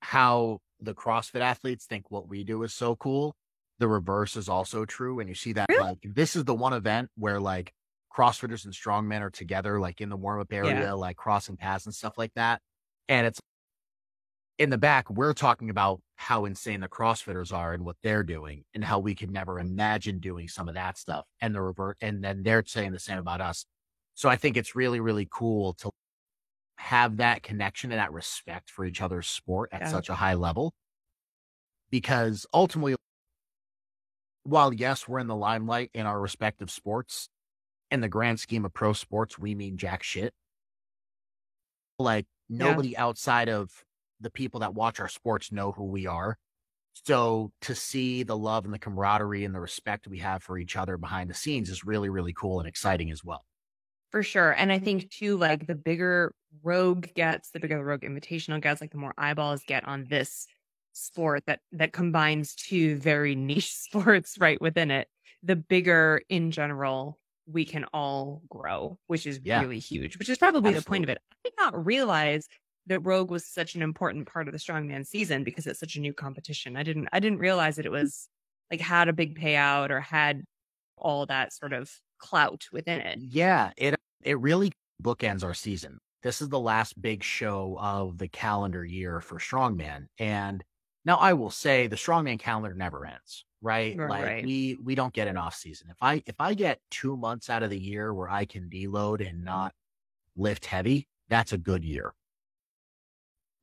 how 0.00 0.58
the 0.80 0.94
CrossFit 0.94 1.40
athletes 1.40 1.86
think 1.86 2.10
what 2.10 2.28
we 2.28 2.44
do 2.44 2.62
is 2.64 2.74
so 2.74 2.96
cool. 2.96 3.34
The 3.78 3.88
reverse 3.88 4.36
is 4.36 4.48
also 4.48 4.84
true. 4.84 5.20
And 5.20 5.28
you 5.28 5.34
see 5.34 5.52
that 5.52 5.66
really? 5.68 5.82
like 5.82 5.98
this 6.02 6.34
is 6.34 6.44
the 6.44 6.54
one 6.54 6.72
event 6.72 7.10
where 7.16 7.40
like 7.40 7.72
CrossFitters 8.18 8.64
and 8.64 8.74
strongmen 8.74 9.20
are 9.20 9.30
together, 9.30 9.78
like 9.78 10.00
in 10.00 10.08
the 10.08 10.16
warm 10.16 10.40
up 10.40 10.52
area, 10.52 10.80
yeah. 10.80 10.92
like 10.92 11.16
crossing 11.16 11.56
paths 11.56 11.86
and 11.86 11.94
stuff 11.94 12.18
like 12.18 12.32
that. 12.34 12.60
And 13.08 13.26
it's 13.26 13.40
in 14.58 14.70
the 14.70 14.78
back, 14.78 15.08
we're 15.08 15.34
talking 15.34 15.70
about 15.70 16.00
how 16.16 16.44
insane 16.44 16.80
the 16.80 16.88
CrossFitters 16.88 17.52
are 17.52 17.74
and 17.74 17.84
what 17.84 17.96
they're 18.02 18.24
doing 18.24 18.64
and 18.74 18.82
how 18.82 18.98
we 18.98 19.14
could 19.14 19.30
never 19.30 19.60
imagine 19.60 20.18
doing 20.18 20.48
some 20.48 20.68
of 20.68 20.74
that 20.74 20.98
stuff. 20.98 21.26
And 21.40 21.54
the 21.54 21.62
revert, 21.62 21.96
and 22.00 22.24
then 22.24 22.42
they're 22.42 22.64
saying 22.66 22.90
the 22.90 22.98
same 22.98 23.18
about 23.18 23.40
us. 23.40 23.64
So 24.14 24.28
I 24.28 24.34
think 24.34 24.56
it's 24.56 24.74
really, 24.74 24.98
really 24.98 25.28
cool 25.30 25.74
to 25.74 25.90
have 26.76 27.18
that 27.18 27.44
connection 27.44 27.92
and 27.92 28.00
that 28.00 28.12
respect 28.12 28.68
for 28.68 28.84
each 28.84 29.00
other's 29.00 29.28
sport 29.28 29.70
at 29.72 29.82
yeah. 29.82 29.88
such 29.88 30.08
a 30.08 30.14
high 30.14 30.34
level. 30.34 30.74
Because 31.90 32.46
ultimately, 32.52 32.96
while 34.42 34.72
yes, 34.72 35.06
we're 35.06 35.20
in 35.20 35.28
the 35.28 35.36
limelight 35.36 35.90
in 35.94 36.04
our 36.04 36.20
respective 36.20 36.70
sports, 36.70 37.28
in 37.90 38.00
the 38.00 38.08
grand 38.08 38.40
scheme 38.40 38.64
of 38.64 38.72
pro 38.72 38.92
sports, 38.92 39.38
we 39.38 39.54
mean 39.54 39.76
jack 39.76 40.02
shit. 40.02 40.32
Like 41.98 42.26
nobody 42.48 42.90
yeah. 42.90 43.04
outside 43.04 43.48
of 43.48 43.70
the 44.20 44.30
people 44.30 44.60
that 44.60 44.74
watch 44.74 45.00
our 45.00 45.08
sports 45.08 45.52
know 45.52 45.72
who 45.72 45.84
we 45.84 46.06
are. 46.06 46.38
So 47.06 47.52
to 47.62 47.74
see 47.74 48.22
the 48.24 48.36
love 48.36 48.64
and 48.64 48.74
the 48.74 48.78
camaraderie 48.78 49.44
and 49.44 49.54
the 49.54 49.60
respect 49.60 50.08
we 50.08 50.18
have 50.18 50.42
for 50.42 50.58
each 50.58 50.76
other 50.76 50.96
behind 50.96 51.30
the 51.30 51.34
scenes 51.34 51.70
is 51.70 51.84
really, 51.84 52.08
really 52.08 52.32
cool 52.32 52.58
and 52.58 52.68
exciting 52.68 53.10
as 53.10 53.24
well. 53.24 53.44
For 54.10 54.22
sure. 54.22 54.52
And 54.52 54.72
I 54.72 54.78
think 54.78 55.10
too, 55.10 55.36
like 55.36 55.66
the 55.66 55.74
bigger 55.74 56.34
Rogue 56.62 57.06
gets, 57.14 57.50
the 57.50 57.60
bigger 57.60 57.76
the 57.76 57.84
Rogue 57.84 58.02
Invitational 58.02 58.60
gets, 58.60 58.80
like 58.80 58.90
the 58.90 58.98
more 58.98 59.14
eyeballs 59.18 59.62
get 59.66 59.86
on 59.86 60.06
this 60.08 60.46
sport 60.92 61.44
that 61.46 61.60
that 61.72 61.92
combines 61.92 62.54
two 62.54 62.96
very 62.96 63.34
niche 63.36 63.72
sports 63.72 64.36
right 64.38 64.60
within 64.60 64.90
it, 64.90 65.08
the 65.42 65.56
bigger 65.56 66.22
in 66.28 66.50
general 66.50 67.18
we 67.50 67.64
can 67.64 67.84
all 67.92 68.42
grow, 68.48 68.98
which 69.06 69.26
is 69.26 69.40
yeah. 69.42 69.60
really 69.60 69.78
huge, 69.78 70.18
which 70.18 70.28
is 70.28 70.38
probably 70.38 70.74
Absolutely. 70.74 70.80
the 70.80 70.86
point 70.86 71.04
of 71.04 71.10
it. 71.10 71.18
I 71.32 71.36
did 71.44 71.54
not 71.58 71.86
realize 71.86 72.46
that 72.86 73.00
Rogue 73.00 73.30
was 73.30 73.46
such 73.46 73.74
an 73.74 73.82
important 73.82 74.26
part 74.26 74.48
of 74.48 74.52
the 74.52 74.58
strongman 74.58 75.06
season 75.06 75.44
because 75.44 75.66
it's 75.66 75.80
such 75.80 75.96
a 75.96 76.00
new 76.00 76.12
competition. 76.12 76.76
I 76.76 76.82
didn't 76.82 77.08
I 77.12 77.20
didn't 77.20 77.38
realize 77.38 77.76
that 77.76 77.86
it 77.86 77.90
hmm. 77.90 77.96
was 77.96 78.28
like 78.70 78.80
had 78.80 79.08
a 79.08 79.12
big 79.12 79.38
payout 79.38 79.90
or 79.90 80.00
had 80.00 80.42
all 80.96 81.26
that 81.26 81.52
sort 81.52 81.72
of 81.72 81.90
clout 82.18 82.66
within 82.72 83.00
it. 83.00 83.18
Yeah, 83.20 83.70
it 83.76 83.94
it 84.22 84.38
really 84.40 84.72
bookends 85.02 85.44
our 85.44 85.54
season. 85.54 85.98
This 86.22 86.42
is 86.42 86.48
the 86.48 86.58
last 86.58 87.00
big 87.00 87.22
show 87.22 87.78
of 87.80 88.18
the 88.18 88.28
calendar 88.28 88.84
year 88.84 89.20
for 89.20 89.38
strongman 89.38 90.06
and 90.18 90.64
now 91.04 91.16
I 91.16 91.32
will 91.32 91.50
say 91.50 91.86
the 91.86 91.96
strongman 91.96 92.38
calendar 92.38 92.74
never 92.74 93.06
ends, 93.06 93.44
right? 93.60 93.96
right 93.96 94.08
like 94.08 94.44
we 94.44 94.78
we 94.82 94.94
don't 94.94 95.12
get 95.12 95.28
an 95.28 95.36
off 95.36 95.54
season. 95.54 95.88
If 95.90 95.96
I 96.00 96.22
if 96.26 96.36
I 96.38 96.54
get 96.54 96.80
2 96.90 97.16
months 97.16 97.50
out 97.50 97.62
of 97.62 97.70
the 97.70 97.78
year 97.78 98.14
where 98.14 98.28
I 98.28 98.44
can 98.44 98.68
deload 98.68 99.20
and 99.20 99.38
mm-hmm. 99.38 99.44
not 99.44 99.74
lift 100.36 100.66
heavy, 100.66 101.08
that's 101.28 101.52
a 101.52 101.58
good 101.58 101.84
year 101.84 102.14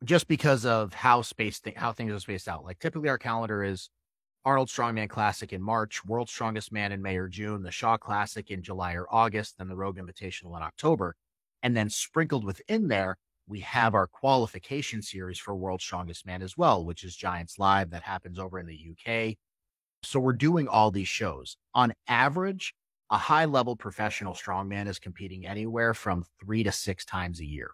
just 0.03 0.27
because 0.27 0.65
of 0.65 0.93
how 0.93 1.21
space 1.21 1.59
th- 1.59 1.75
how 1.75 1.91
things 1.91 2.11
are 2.11 2.19
spaced 2.19 2.47
out. 2.47 2.63
Like 2.63 2.79
typically 2.79 3.09
our 3.09 3.17
calendar 3.17 3.63
is 3.63 3.89
Arnold 4.45 4.69
Strongman 4.69 5.09
Classic 5.09 5.51
in 5.51 5.61
March, 5.61 6.05
World's 6.05 6.31
Strongest 6.31 6.71
Man 6.71 6.91
in 6.91 7.01
May 7.01 7.17
or 7.17 7.27
June, 7.27 7.63
the 7.63 7.71
Shaw 7.71 7.97
Classic 7.97 8.51
in 8.51 8.61
July 8.61 8.93
or 8.93 9.07
August, 9.09 9.57
then 9.57 9.67
the 9.67 9.75
Rogue 9.75 9.97
Invitational 9.97 10.55
in 10.55 10.63
October. 10.63 11.15
And 11.63 11.75
then 11.75 11.89
sprinkled 11.89 12.45
within 12.45 12.87
there, 12.87 13.17
we 13.47 13.61
have 13.61 13.95
our 13.95 14.05
qualification 14.05 15.01
series 15.01 15.39
for 15.39 15.55
World's 15.55 15.83
Strongest 15.83 16.25
Man 16.25 16.43
as 16.43 16.55
well, 16.55 16.85
which 16.85 17.03
is 17.03 17.15
Giants 17.15 17.57
Live 17.57 17.89
that 17.89 18.03
happens 18.03 18.37
over 18.37 18.59
in 18.59 18.67
the 18.67 18.91
UK. 18.91 19.35
So 20.03 20.19
we're 20.19 20.33
doing 20.33 20.67
all 20.67 20.91
these 20.91 21.07
shows. 21.07 21.57
On 21.73 21.93
average, 22.07 22.73
a 23.09 23.17
high 23.17 23.45
level 23.45 23.75
professional 23.75 24.33
strongman 24.33 24.87
is 24.87 24.99
competing 24.99 25.45
anywhere 25.45 25.93
from 25.93 26.25
three 26.39 26.63
to 26.63 26.71
six 26.71 27.05
times 27.05 27.39
a 27.39 27.45
year. 27.45 27.71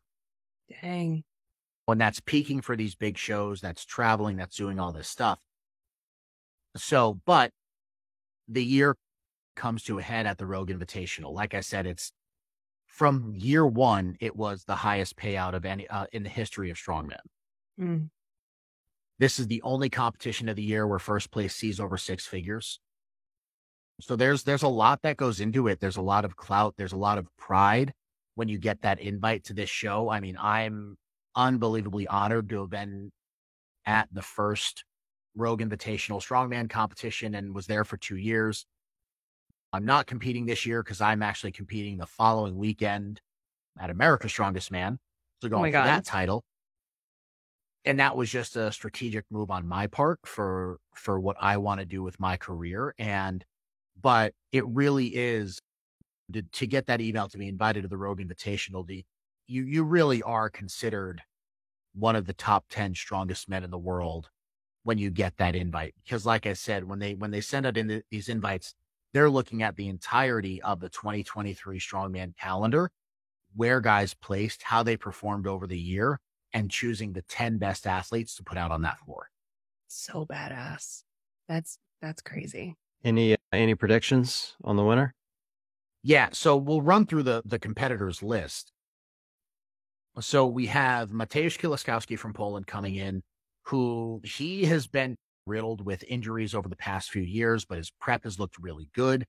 Dang 0.81 1.23
when 1.85 1.97
that's 1.97 2.21
peaking 2.21 2.61
for 2.61 2.75
these 2.75 2.95
big 2.95 3.17
shows, 3.17 3.59
that's 3.59 3.85
traveling, 3.85 4.37
that's 4.37 4.55
doing 4.55 4.79
all 4.79 4.91
this 4.91 5.07
stuff. 5.07 5.39
So, 6.77 7.19
but 7.25 7.51
the 8.47 8.63
year 8.63 8.95
comes 9.55 9.83
to 9.83 9.99
a 9.99 10.01
head 10.01 10.25
at 10.25 10.37
the 10.37 10.45
Rogue 10.45 10.69
Invitational. 10.69 11.33
Like 11.33 11.53
I 11.53 11.59
said, 11.59 11.85
it's 11.85 12.13
from 12.87 13.33
year 13.35 13.65
one, 13.65 14.15
it 14.21 14.35
was 14.35 14.63
the 14.63 14.75
highest 14.75 15.17
payout 15.17 15.53
of 15.53 15.65
any 15.65 15.87
uh, 15.89 16.05
in 16.13 16.23
the 16.23 16.29
history 16.29 16.69
of 16.69 16.77
strongman. 16.77 17.17
Mm. 17.79 18.09
This 19.21 19.37
is 19.37 19.45
the 19.45 19.61
only 19.61 19.87
competition 19.87 20.49
of 20.49 20.55
the 20.55 20.63
year 20.63 20.87
where 20.87 20.97
first 20.97 21.29
place 21.29 21.55
sees 21.55 21.79
over 21.79 21.95
six 21.95 22.25
figures. 22.25 22.79
So 23.99 24.15
there's 24.15 24.41
there's 24.41 24.63
a 24.63 24.67
lot 24.67 25.03
that 25.03 25.15
goes 25.15 25.39
into 25.39 25.67
it. 25.67 25.79
There's 25.79 25.97
a 25.97 26.01
lot 26.01 26.25
of 26.25 26.35
clout. 26.35 26.73
There's 26.75 26.91
a 26.91 26.97
lot 26.97 27.19
of 27.19 27.27
pride 27.37 27.93
when 28.33 28.47
you 28.47 28.57
get 28.57 28.81
that 28.81 28.99
invite 28.99 29.43
to 29.43 29.53
this 29.53 29.69
show. 29.69 30.09
I 30.09 30.21
mean, 30.21 30.37
I'm 30.41 30.97
unbelievably 31.35 32.07
honored 32.07 32.49
to 32.49 32.61
have 32.61 32.71
been 32.71 33.11
at 33.85 34.09
the 34.11 34.23
first 34.23 34.85
Rogue 35.35 35.61
Invitational 35.61 36.19
Strongman 36.19 36.67
competition 36.67 37.35
and 37.35 37.53
was 37.53 37.67
there 37.67 37.85
for 37.85 37.97
two 37.97 38.17
years. 38.17 38.65
I'm 39.71 39.85
not 39.85 40.07
competing 40.07 40.47
this 40.47 40.65
year 40.65 40.81
because 40.81 40.99
I'm 40.99 41.21
actually 41.21 41.51
competing 41.51 41.99
the 41.99 42.07
following 42.07 42.57
weekend 42.57 43.21
at 43.79 43.91
America's 43.91 44.31
Strongest 44.31 44.71
Man. 44.71 44.97
So 45.43 45.47
going 45.49 45.75
oh 45.75 45.79
for 45.79 45.85
that 45.85 46.05
title. 46.05 46.43
And 47.85 47.99
that 47.99 48.15
was 48.15 48.29
just 48.29 48.55
a 48.55 48.71
strategic 48.71 49.25
move 49.31 49.49
on 49.49 49.67
my 49.67 49.87
part 49.87 50.19
for 50.23 50.79
for 50.93 51.19
what 51.19 51.37
I 51.39 51.57
want 51.57 51.79
to 51.79 51.85
do 51.85 52.03
with 52.03 52.19
my 52.19 52.37
career. 52.37 52.93
And 52.99 53.43
but 54.01 54.33
it 54.51 54.65
really 54.67 55.07
is 55.07 55.59
to, 56.33 56.41
to 56.41 56.67
get 56.67 56.87
that 56.87 57.01
email 57.01 57.27
to 57.29 57.37
be 57.37 57.47
invited 57.47 57.83
to 57.83 57.87
the 57.87 57.97
Rogue 57.97 58.19
Invitational. 58.19 58.85
The 58.85 59.03
you 59.47 59.63
you 59.63 59.83
really 59.83 60.21
are 60.23 60.49
considered 60.49 61.21
one 61.93 62.15
of 62.15 62.25
the 62.25 62.33
top 62.33 62.65
10 62.69 62.95
strongest 62.95 63.49
men 63.49 63.63
in 63.63 63.71
the 63.71 63.77
world 63.77 64.29
when 64.83 64.97
you 64.97 65.09
get 65.09 65.37
that 65.37 65.55
invite. 65.55 65.93
Because 66.03 66.25
like 66.25 66.45
I 66.45 66.53
said, 66.53 66.83
when 66.87 66.99
they 66.99 67.15
when 67.15 67.31
they 67.31 67.41
send 67.41 67.65
out 67.65 67.77
in 67.77 67.87
the, 67.87 68.03
these 68.11 68.29
invites, 68.29 68.75
they're 69.13 69.29
looking 69.29 69.63
at 69.63 69.75
the 69.75 69.89
entirety 69.89 70.61
of 70.61 70.79
the 70.79 70.89
2023 70.89 71.79
strongman 71.79 72.37
calendar, 72.37 72.91
where 73.55 73.81
guys 73.81 74.13
placed, 74.13 74.63
how 74.63 74.83
they 74.83 74.97
performed 74.97 75.47
over 75.47 75.67
the 75.67 75.79
year, 75.79 76.19
and 76.53 76.69
choosing 76.69 77.13
the 77.13 77.21
10 77.23 77.57
best 77.57 77.87
athletes 77.87 78.35
to 78.35 78.43
put 78.43 78.57
out 78.57 78.71
on 78.71 78.81
that 78.81 78.99
floor. 78.99 79.29
So 79.87 80.25
badass. 80.25 81.03
That's 81.47 81.77
that's 82.01 82.21
crazy. 82.21 82.75
Any 83.03 83.33
uh, 83.33 83.37
any 83.51 83.75
predictions 83.75 84.55
on 84.63 84.75
the 84.75 84.83
winner? 84.83 85.13
Yeah, 86.03 86.29
so 86.31 86.55
we'll 86.57 86.81
run 86.81 87.05
through 87.05 87.23
the 87.23 87.41
the 87.45 87.59
competitors 87.59 88.23
list. 88.23 88.71
So 90.19 90.45
we 90.45 90.67
have 90.67 91.11
Mateusz 91.11 91.57
Kieliszkowski 91.57 92.17
from 92.17 92.33
Poland 92.33 92.67
coming 92.67 92.95
in, 92.95 93.23
who 93.63 94.21
he 94.23 94.65
has 94.65 94.87
been 94.87 95.15
riddled 95.45 95.85
with 95.85 96.03
injuries 96.07 96.53
over 96.53 96.67
the 96.67 96.75
past 96.75 97.11
few 97.11 97.21
years, 97.21 97.65
but 97.65 97.77
his 97.77 97.91
prep 97.91 98.23
has 98.23 98.39
looked 98.39 98.57
really 98.59 98.89
good. 98.93 99.25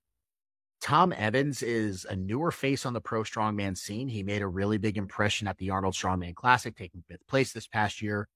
Tom 0.82 1.14
Evans 1.16 1.62
is 1.62 2.04
a 2.10 2.16
newer 2.16 2.50
face 2.50 2.84
on 2.84 2.92
the 2.92 3.00
pro 3.00 3.22
strongman 3.22 3.78
scene. 3.78 4.08
He 4.08 4.24
made 4.24 4.42
a 4.42 4.48
really 4.48 4.78
big 4.78 4.98
impression 4.98 5.46
at 5.46 5.56
the 5.58 5.70
Arnold 5.70 5.94
Strongman 5.94 6.34
Classic, 6.34 6.76
taking 6.76 7.04
fifth 7.08 7.24
place 7.28 7.52
this 7.52 7.68
past 7.68 8.02
year. 8.02 8.28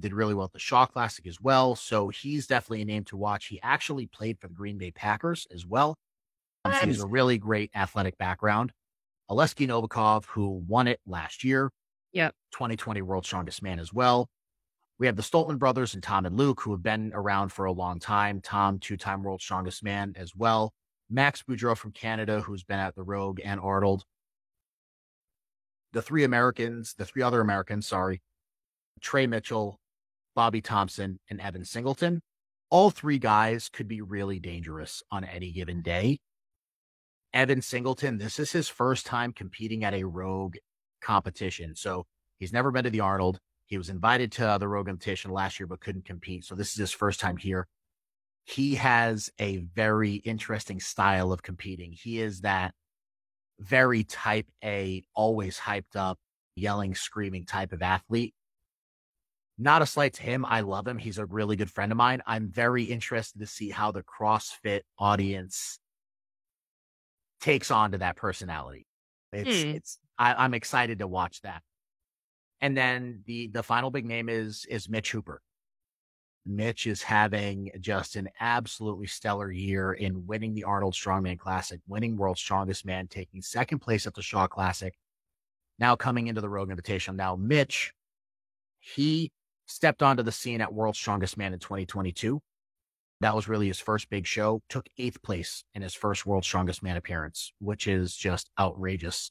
Did 0.00 0.12
really 0.12 0.34
well 0.34 0.46
at 0.46 0.52
the 0.52 0.58
Shaw 0.58 0.86
Classic 0.86 1.24
as 1.24 1.40
well. 1.40 1.76
So 1.76 2.08
he's 2.08 2.48
definitely 2.48 2.82
a 2.82 2.84
name 2.84 3.04
to 3.04 3.16
watch. 3.16 3.46
He 3.46 3.60
actually 3.62 4.08
played 4.08 4.40
for 4.40 4.48
the 4.48 4.54
Green 4.54 4.76
Bay 4.76 4.90
Packers 4.90 5.46
as 5.54 5.64
well. 5.64 5.96
Um, 6.64 6.72
so 6.72 6.80
he 6.80 6.86
has 6.88 7.00
a 7.00 7.06
really 7.06 7.38
great 7.38 7.70
athletic 7.76 8.18
background. 8.18 8.72
Aleksei 9.30 9.68
Novikov, 9.68 10.24
who 10.24 10.64
won 10.66 10.88
it 10.88 10.98
last 11.06 11.44
year. 11.44 11.70
Yep. 12.12 12.34
2020 12.54 13.02
World's 13.02 13.28
Strongest 13.28 13.62
Man 13.62 13.78
as 13.78 13.92
well. 13.92 14.28
We 14.98 15.06
have 15.06 15.14
the 15.14 15.22
Stoltman 15.22 15.60
brothers 15.60 15.94
and 15.94 16.02
Tom 16.02 16.26
and 16.26 16.36
Luke, 16.36 16.60
who 16.60 16.72
have 16.72 16.82
been 16.82 17.12
around 17.14 17.50
for 17.50 17.66
a 17.66 17.72
long 17.72 18.00
time. 18.00 18.40
Tom, 18.40 18.80
two 18.80 18.96
time 18.96 19.22
World's 19.22 19.44
Strongest 19.44 19.84
Man 19.84 20.14
as 20.16 20.34
well. 20.34 20.72
Max 21.10 21.42
Boudreault 21.42 21.78
from 21.78 21.92
Canada, 21.92 22.40
who's 22.40 22.64
been 22.64 22.78
at 22.78 22.94
the 22.94 23.02
Rogue 23.02 23.40
and 23.44 23.60
Arnold. 23.60 24.04
The 25.92 26.02
three 26.02 26.24
Americans, 26.24 26.94
the 26.96 27.04
three 27.04 27.22
other 27.22 27.40
Americans, 27.40 27.86
sorry, 27.86 28.20
Trey 29.00 29.26
Mitchell, 29.26 29.78
Bobby 30.34 30.60
Thompson, 30.60 31.20
and 31.30 31.40
Evan 31.40 31.64
Singleton. 31.64 32.22
All 32.70 32.90
three 32.90 33.18
guys 33.18 33.68
could 33.68 33.86
be 33.86 34.00
really 34.00 34.40
dangerous 34.40 35.02
on 35.10 35.22
any 35.24 35.52
given 35.52 35.82
day. 35.82 36.18
Evan 37.32 37.62
Singleton, 37.62 38.18
this 38.18 38.38
is 38.38 38.52
his 38.52 38.68
first 38.68 39.06
time 39.06 39.32
competing 39.32 39.84
at 39.84 39.94
a 39.94 40.04
Rogue 40.04 40.56
competition. 41.00 41.76
So 41.76 42.06
he's 42.38 42.52
never 42.52 42.70
been 42.70 42.84
to 42.84 42.90
the 42.90 43.00
Arnold. 43.00 43.38
He 43.66 43.78
was 43.78 43.90
invited 43.90 44.32
to 44.32 44.56
the 44.58 44.68
Rogue 44.68 44.86
competition 44.86 45.30
last 45.30 45.60
year, 45.60 45.66
but 45.66 45.80
couldn't 45.80 46.04
compete. 46.04 46.44
So 46.44 46.54
this 46.54 46.72
is 46.72 46.78
his 46.78 46.92
first 46.92 47.20
time 47.20 47.36
here. 47.36 47.66
He 48.44 48.74
has 48.74 49.30
a 49.38 49.56
very 49.56 50.14
interesting 50.14 50.78
style 50.80 51.32
of 51.32 51.42
competing. 51.42 51.92
He 51.92 52.20
is 52.20 52.42
that 52.42 52.74
very 53.58 54.04
type 54.04 54.46
A, 54.62 55.02
always 55.14 55.58
hyped 55.58 55.96
up, 55.96 56.18
yelling, 56.54 56.94
screaming 56.94 57.46
type 57.46 57.72
of 57.72 57.82
athlete. 57.82 58.34
Not 59.56 59.82
a 59.82 59.86
slight 59.86 60.14
to 60.14 60.22
him. 60.22 60.44
I 60.44 60.60
love 60.60 60.86
him. 60.86 60.98
He's 60.98 61.18
a 61.18 61.26
really 61.26 61.56
good 61.56 61.70
friend 61.70 61.92
of 61.92 61.96
mine. 61.96 62.22
I'm 62.26 62.48
very 62.48 62.84
interested 62.84 63.38
to 63.38 63.46
see 63.46 63.70
how 63.70 63.92
the 63.92 64.02
CrossFit 64.02 64.80
audience 64.98 65.78
takes 67.40 67.70
on 67.70 67.92
to 67.92 67.98
that 67.98 68.16
personality. 68.16 68.86
It's, 69.32 69.62
hmm. 69.62 69.70
it's, 69.70 69.98
I, 70.18 70.34
I'm 70.34 70.54
excited 70.54 70.98
to 70.98 71.06
watch 71.06 71.40
that. 71.42 71.62
And 72.60 72.76
then 72.76 73.22
the, 73.26 73.48
the 73.48 73.62
final 73.62 73.90
big 73.90 74.06
name 74.06 74.28
is, 74.28 74.66
is 74.68 74.88
Mitch 74.88 75.12
Hooper. 75.12 75.40
Mitch 76.46 76.86
is 76.86 77.02
having 77.02 77.70
just 77.80 78.16
an 78.16 78.28
absolutely 78.40 79.06
stellar 79.06 79.50
year 79.50 79.92
in 79.92 80.26
winning 80.26 80.54
the 80.54 80.64
Arnold 80.64 80.94
Strongman 80.94 81.38
Classic, 81.38 81.80
winning 81.86 82.16
World's 82.16 82.40
Strongest 82.40 82.84
Man, 82.84 83.08
taking 83.08 83.40
second 83.40 83.78
place 83.78 84.06
at 84.06 84.14
the 84.14 84.22
Shaw 84.22 84.46
Classic, 84.46 84.94
now 85.78 85.96
coming 85.96 86.26
into 86.26 86.40
the 86.40 86.48
Rogue 86.48 86.70
Invitational. 86.70 87.16
Now, 87.16 87.36
Mitch, 87.36 87.92
he 88.78 89.32
stepped 89.66 90.02
onto 90.02 90.22
the 90.22 90.32
scene 90.32 90.60
at 90.60 90.72
World's 90.72 90.98
Strongest 90.98 91.36
Man 91.36 91.54
in 91.54 91.58
2022. 91.58 92.40
That 93.20 93.34
was 93.34 93.48
really 93.48 93.68
his 93.68 93.80
first 93.80 94.10
big 94.10 94.26
show, 94.26 94.60
took 94.68 94.86
eighth 94.98 95.22
place 95.22 95.64
in 95.74 95.80
his 95.82 95.94
first 95.94 96.26
World's 96.26 96.46
Strongest 96.46 96.82
Man 96.82 96.96
appearance, 96.96 97.52
which 97.58 97.86
is 97.86 98.14
just 98.14 98.50
outrageous. 98.60 99.30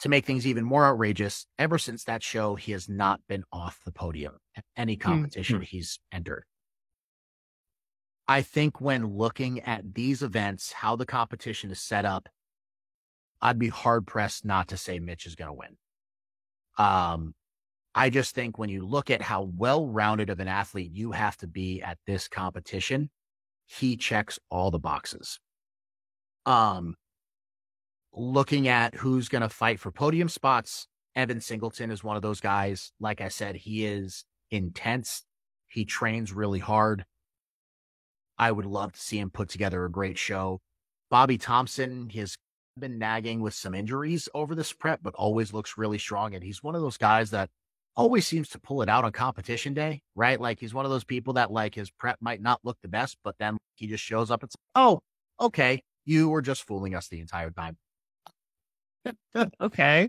To 0.00 0.08
make 0.08 0.24
things 0.24 0.46
even 0.46 0.64
more 0.64 0.86
outrageous, 0.86 1.46
ever 1.58 1.76
since 1.76 2.04
that 2.04 2.22
show, 2.22 2.54
he 2.54 2.72
has 2.72 2.88
not 2.88 3.20
been 3.28 3.44
off 3.52 3.80
the 3.84 3.92
podium 3.92 4.38
at 4.56 4.64
any 4.76 4.94
hmm, 4.94 5.00
competition 5.02 5.56
mm-hmm. 5.56 5.64
he's 5.64 6.00
entered. 6.10 6.44
I 8.26 8.42
think 8.42 8.80
when 8.80 9.16
looking 9.16 9.60
at 9.60 9.94
these 9.94 10.22
events, 10.22 10.72
how 10.72 10.96
the 10.96 11.04
competition 11.04 11.70
is 11.70 11.82
set 11.82 12.04
up, 12.04 12.28
I'd 13.42 13.58
be 13.58 13.68
hard 13.68 14.06
pressed 14.06 14.44
not 14.44 14.68
to 14.68 14.76
say 14.76 15.00
Mitch 15.00 15.26
is 15.26 15.34
going 15.34 15.48
to 15.50 15.54
win. 15.54 15.76
Um, 16.78 17.34
I 17.94 18.08
just 18.08 18.34
think 18.34 18.56
when 18.56 18.70
you 18.70 18.86
look 18.86 19.10
at 19.10 19.20
how 19.20 19.50
well 19.56 19.86
rounded 19.86 20.30
of 20.30 20.40
an 20.40 20.48
athlete 20.48 20.92
you 20.92 21.12
have 21.12 21.36
to 21.38 21.46
be 21.46 21.82
at 21.82 21.98
this 22.06 22.28
competition, 22.28 23.10
he 23.66 23.96
checks 23.96 24.38
all 24.50 24.70
the 24.70 24.78
boxes. 24.78 25.40
Um, 26.46 26.94
looking 28.12 28.68
at 28.68 28.94
who's 28.94 29.28
going 29.28 29.42
to 29.42 29.48
fight 29.48 29.80
for 29.80 29.90
podium 29.90 30.28
spots, 30.28 30.86
Evan 31.14 31.40
Singleton 31.40 31.90
is 31.90 32.04
one 32.04 32.16
of 32.16 32.22
those 32.22 32.40
guys. 32.40 32.92
Like 33.00 33.20
I 33.20 33.28
said, 33.28 33.56
he 33.56 33.84
is 33.84 34.24
intense. 34.50 35.24
He 35.68 35.84
trains 35.84 36.32
really 36.32 36.58
hard. 36.58 37.04
I 38.38 38.52
would 38.52 38.66
love 38.66 38.92
to 38.92 39.00
see 39.00 39.18
him 39.18 39.30
put 39.30 39.48
together 39.48 39.84
a 39.84 39.90
great 39.90 40.18
show. 40.18 40.60
Bobby 41.10 41.38
Thompson 41.38 42.08
has 42.10 42.36
been 42.78 42.98
nagging 42.98 43.40
with 43.40 43.54
some 43.54 43.74
injuries 43.74 44.28
over 44.34 44.54
this 44.54 44.72
prep, 44.72 45.00
but 45.02 45.14
always 45.14 45.52
looks 45.52 45.76
really 45.76 45.98
strong. 45.98 46.34
And 46.34 46.42
he's 46.42 46.62
one 46.62 46.74
of 46.74 46.80
those 46.80 46.96
guys 46.96 47.30
that 47.30 47.50
always 47.96 48.26
seems 48.26 48.48
to 48.50 48.60
pull 48.60 48.82
it 48.82 48.88
out 48.88 49.04
on 49.04 49.12
competition 49.12 49.74
day, 49.74 50.00
right? 50.14 50.40
Like 50.40 50.60
he's 50.60 50.72
one 50.72 50.84
of 50.84 50.90
those 50.90 51.04
people 51.04 51.34
that 51.34 51.50
like 51.50 51.74
his 51.74 51.90
prep 51.90 52.16
might 52.20 52.40
not 52.40 52.60
look 52.64 52.78
the 52.80 52.88
best, 52.88 53.18
but 53.22 53.34
then 53.38 53.58
he 53.74 53.86
just 53.86 54.02
shows 54.02 54.30
up 54.30 54.42
and 54.42 54.50
says, 54.50 54.56
Oh, 54.74 55.00
okay. 55.40 55.82
You 56.06 56.28
were 56.28 56.42
just 56.42 56.66
fooling 56.66 56.94
us 56.94 57.08
the 57.08 57.20
entire 57.20 57.50
time. 57.50 57.76
okay. 59.60 60.08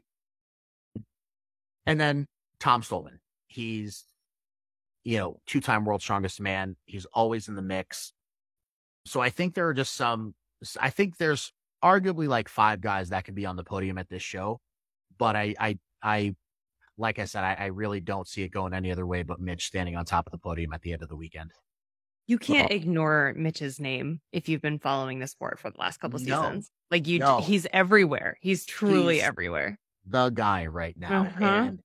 And 1.86 2.00
then 2.00 2.28
Tom 2.60 2.82
Stoltman. 2.82 3.20
He's, 3.48 4.06
you 5.04 5.18
know, 5.18 5.40
two 5.46 5.60
time 5.60 5.84
world 5.84 6.02
strongest 6.02 6.40
man. 6.40 6.76
He's 6.86 7.06
always 7.06 7.48
in 7.48 7.56
the 7.56 7.62
mix. 7.62 8.14
So 9.06 9.20
I 9.20 9.30
think 9.30 9.56
there 9.56 9.68
are 9.68 9.74
just 9.74 9.96
some, 9.96 10.36
I 10.80 10.90
think 10.90 11.18
there's 11.18 11.52
arguably 11.84 12.28
like 12.28 12.48
five 12.48 12.82
guys 12.82 13.10
that 13.10 13.26
could 13.26 13.36
be 13.36 13.46
on 13.46 13.56
the 13.56 13.64
podium 13.64 13.98
at 13.98 14.10
this 14.10 14.22
show. 14.22 14.62
But 15.18 15.36
I, 15.36 15.56
I, 15.60 15.80
I, 16.02 16.36
like 16.98 17.20
I 17.20 17.26
said, 17.26 17.44
I, 17.44 17.56
I 17.60 17.66
really 17.68 18.00
don't 18.00 18.28
see 18.28 18.44
it 18.44 18.50
going 18.50 18.74
any 18.74 18.92
other 18.92 19.08
way 19.08 19.24
but 19.24 19.40
Mitch 19.40 19.66
standing 19.66 19.96
on 19.96 20.06
top 20.06 20.28
of 20.28 20.32
the 20.32 20.38
podium 20.38 20.72
at 20.74 20.82
the 20.82 20.94
end 20.94 21.02
of 21.02 21.10
the 21.10 21.16
weekend. 21.16 21.52
You 22.32 22.38
can't 22.38 22.72
ignore 22.72 23.34
Mitch's 23.36 23.78
name 23.78 24.22
if 24.32 24.48
you've 24.48 24.62
been 24.62 24.80
following 24.80 25.20
the 25.20 25.28
sport 25.28 25.60
for 25.60 25.70
the 25.70 25.78
last 25.78 26.00
couple 26.00 26.18
seasons. 26.18 26.72
No, 26.90 26.96
like 26.96 27.06
you, 27.06 27.20
no. 27.20 27.42
he's 27.42 27.68
everywhere. 27.74 28.38
He's 28.40 28.66
truly 28.66 29.16
he's 29.16 29.24
everywhere. 29.24 29.78
The 30.06 30.30
guy 30.30 30.68
right 30.68 30.96
now, 30.98 31.24
uh-huh. 31.24 31.44
and 31.44 31.80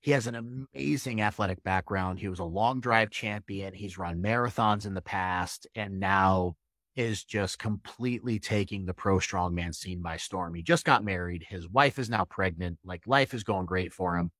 he 0.00 0.12
has 0.12 0.28
an 0.28 0.36
amazing 0.72 1.20
athletic 1.20 1.64
background. 1.64 2.20
He 2.20 2.28
was 2.28 2.38
a 2.38 2.44
long 2.44 2.78
drive 2.78 3.10
champion. 3.10 3.74
He's 3.74 3.98
run 3.98 4.22
marathons 4.22 4.86
in 4.86 4.94
the 4.94 5.02
past, 5.02 5.66
and 5.74 5.98
now 5.98 6.54
is 6.94 7.24
just 7.24 7.58
completely 7.58 8.38
taking 8.38 8.86
the 8.86 8.94
pro 8.94 9.18
strongman 9.18 9.74
scene 9.74 10.00
by 10.00 10.16
storm. 10.16 10.54
He 10.54 10.62
just 10.62 10.84
got 10.84 11.02
married. 11.02 11.44
His 11.48 11.68
wife 11.68 11.98
is 11.98 12.08
now 12.08 12.24
pregnant. 12.24 12.78
Like 12.84 13.02
life 13.08 13.34
is 13.34 13.42
going 13.42 13.66
great 13.66 13.92
for 13.92 14.16
him. 14.16 14.30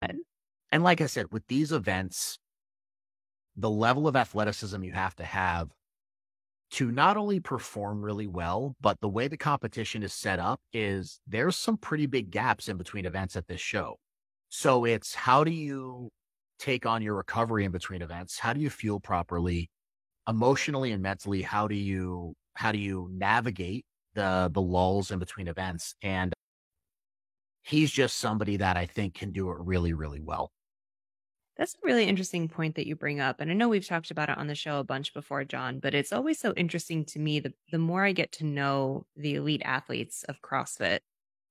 And, 0.00 0.18
and 0.70 0.84
like 0.84 1.00
I 1.00 1.06
said, 1.06 1.32
with 1.32 1.48
these 1.48 1.72
events, 1.72 2.38
the 3.58 3.68
level 3.68 4.06
of 4.06 4.14
athleticism 4.14 4.82
you 4.84 4.92
have 4.92 5.16
to 5.16 5.24
have 5.24 5.68
to 6.70 6.92
not 6.92 7.16
only 7.16 7.40
perform 7.40 8.02
really 8.02 8.26
well, 8.26 8.76
but 8.80 9.00
the 9.00 9.08
way 9.08 9.26
the 9.26 9.36
competition 9.36 10.02
is 10.02 10.12
set 10.12 10.38
up 10.38 10.60
is 10.72 11.20
there's 11.26 11.56
some 11.56 11.76
pretty 11.76 12.06
big 12.06 12.30
gaps 12.30 12.68
in 12.68 12.76
between 12.76 13.04
events 13.04 13.36
at 13.36 13.48
this 13.48 13.60
show. 13.60 13.96
So 14.48 14.84
it's 14.84 15.14
how 15.14 15.44
do 15.44 15.50
you 15.50 16.10
take 16.58 16.86
on 16.86 17.02
your 17.02 17.14
recovery 17.14 17.64
in 17.64 17.72
between 17.72 18.02
events? 18.02 18.38
How 18.38 18.52
do 18.52 18.60
you 18.60 18.70
feel 18.70 19.00
properly 19.00 19.70
emotionally 20.28 20.92
and 20.92 21.02
mentally? 21.02 21.42
How 21.42 21.66
do 21.68 21.74
you, 21.74 22.34
how 22.54 22.70
do 22.70 22.78
you 22.78 23.08
navigate 23.12 23.84
the, 24.14 24.50
the 24.52 24.62
lulls 24.62 25.10
in 25.10 25.18
between 25.18 25.48
events? 25.48 25.94
And 26.02 26.32
he's 27.62 27.90
just 27.90 28.18
somebody 28.18 28.58
that 28.58 28.76
I 28.76 28.86
think 28.86 29.14
can 29.14 29.32
do 29.32 29.50
it 29.50 29.56
really, 29.58 29.94
really 29.94 30.20
well. 30.20 30.50
That's 31.58 31.74
a 31.74 31.86
really 31.86 32.04
interesting 32.04 32.48
point 32.48 32.76
that 32.76 32.86
you 32.86 32.94
bring 32.94 33.18
up. 33.18 33.40
And 33.40 33.50
I 33.50 33.54
know 33.54 33.68
we've 33.68 33.86
talked 33.86 34.12
about 34.12 34.28
it 34.28 34.38
on 34.38 34.46
the 34.46 34.54
show 34.54 34.78
a 34.78 34.84
bunch 34.84 35.12
before, 35.12 35.42
John, 35.44 35.80
but 35.80 35.92
it's 35.92 36.12
always 36.12 36.38
so 36.38 36.52
interesting 36.56 37.04
to 37.06 37.18
me. 37.18 37.40
The, 37.40 37.52
the 37.72 37.78
more 37.78 38.04
I 38.04 38.12
get 38.12 38.30
to 38.32 38.44
know 38.44 39.06
the 39.16 39.34
elite 39.34 39.62
athletes 39.64 40.22
of 40.28 40.40
CrossFit, 40.40 41.00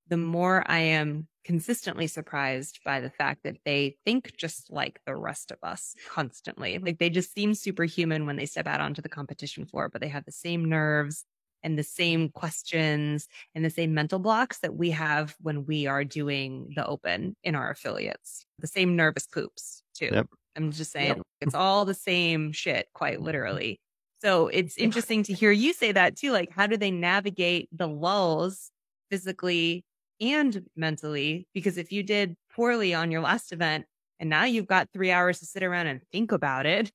the 0.08 0.16
more 0.16 0.64
I 0.66 0.78
am 0.78 1.28
consistently 1.44 2.06
surprised 2.06 2.80
by 2.84 3.00
the 3.00 3.10
fact 3.10 3.42
that 3.44 3.58
they 3.66 3.96
think 4.06 4.34
just 4.36 4.70
like 4.70 5.00
the 5.06 5.14
rest 5.14 5.50
of 5.50 5.58
us 5.62 5.94
constantly. 6.08 6.78
Like 6.78 6.98
they 6.98 7.10
just 7.10 7.34
seem 7.34 7.52
superhuman 7.52 8.24
when 8.24 8.36
they 8.36 8.46
step 8.46 8.66
out 8.66 8.80
onto 8.80 9.02
the 9.02 9.08
competition 9.10 9.66
floor, 9.66 9.90
but 9.90 10.00
they 10.00 10.08
have 10.08 10.24
the 10.24 10.32
same 10.32 10.64
nerves 10.64 11.26
and 11.62 11.78
the 11.78 11.82
same 11.82 12.30
questions 12.30 13.28
and 13.54 13.64
the 13.64 13.70
same 13.70 13.92
mental 13.92 14.18
blocks 14.18 14.60
that 14.60 14.76
we 14.76 14.90
have 14.90 15.36
when 15.40 15.66
we 15.66 15.86
are 15.86 16.04
doing 16.04 16.72
the 16.76 16.86
open 16.86 17.36
in 17.42 17.54
our 17.54 17.70
affiliates. 17.70 18.46
The 18.58 18.66
same 18.66 18.96
nervous 18.96 19.26
poops 19.26 19.82
too. 19.98 20.10
Yep. 20.12 20.28
I'm 20.56 20.72
just 20.72 20.92
saying 20.92 21.16
yep. 21.16 21.22
it's 21.40 21.54
all 21.54 21.84
the 21.84 21.94
same 21.94 22.52
shit, 22.52 22.88
quite 22.94 23.20
literally. 23.20 23.80
So 24.20 24.48
it's 24.48 24.76
interesting 24.76 25.22
to 25.24 25.32
hear 25.32 25.52
you 25.52 25.72
say 25.72 25.92
that 25.92 26.16
too. 26.16 26.32
Like, 26.32 26.50
how 26.52 26.66
do 26.66 26.76
they 26.76 26.90
navigate 26.90 27.68
the 27.72 27.86
lulls 27.86 28.70
physically 29.10 29.84
and 30.20 30.66
mentally? 30.74 31.46
Because 31.54 31.78
if 31.78 31.92
you 31.92 32.02
did 32.02 32.36
poorly 32.52 32.94
on 32.94 33.12
your 33.12 33.20
last 33.20 33.52
event 33.52 33.86
and 34.18 34.28
now 34.28 34.44
you've 34.44 34.66
got 34.66 34.88
three 34.92 35.12
hours 35.12 35.38
to 35.38 35.46
sit 35.46 35.62
around 35.62 35.86
and 35.86 36.00
think 36.10 36.32
about 36.32 36.66
it, 36.66 36.90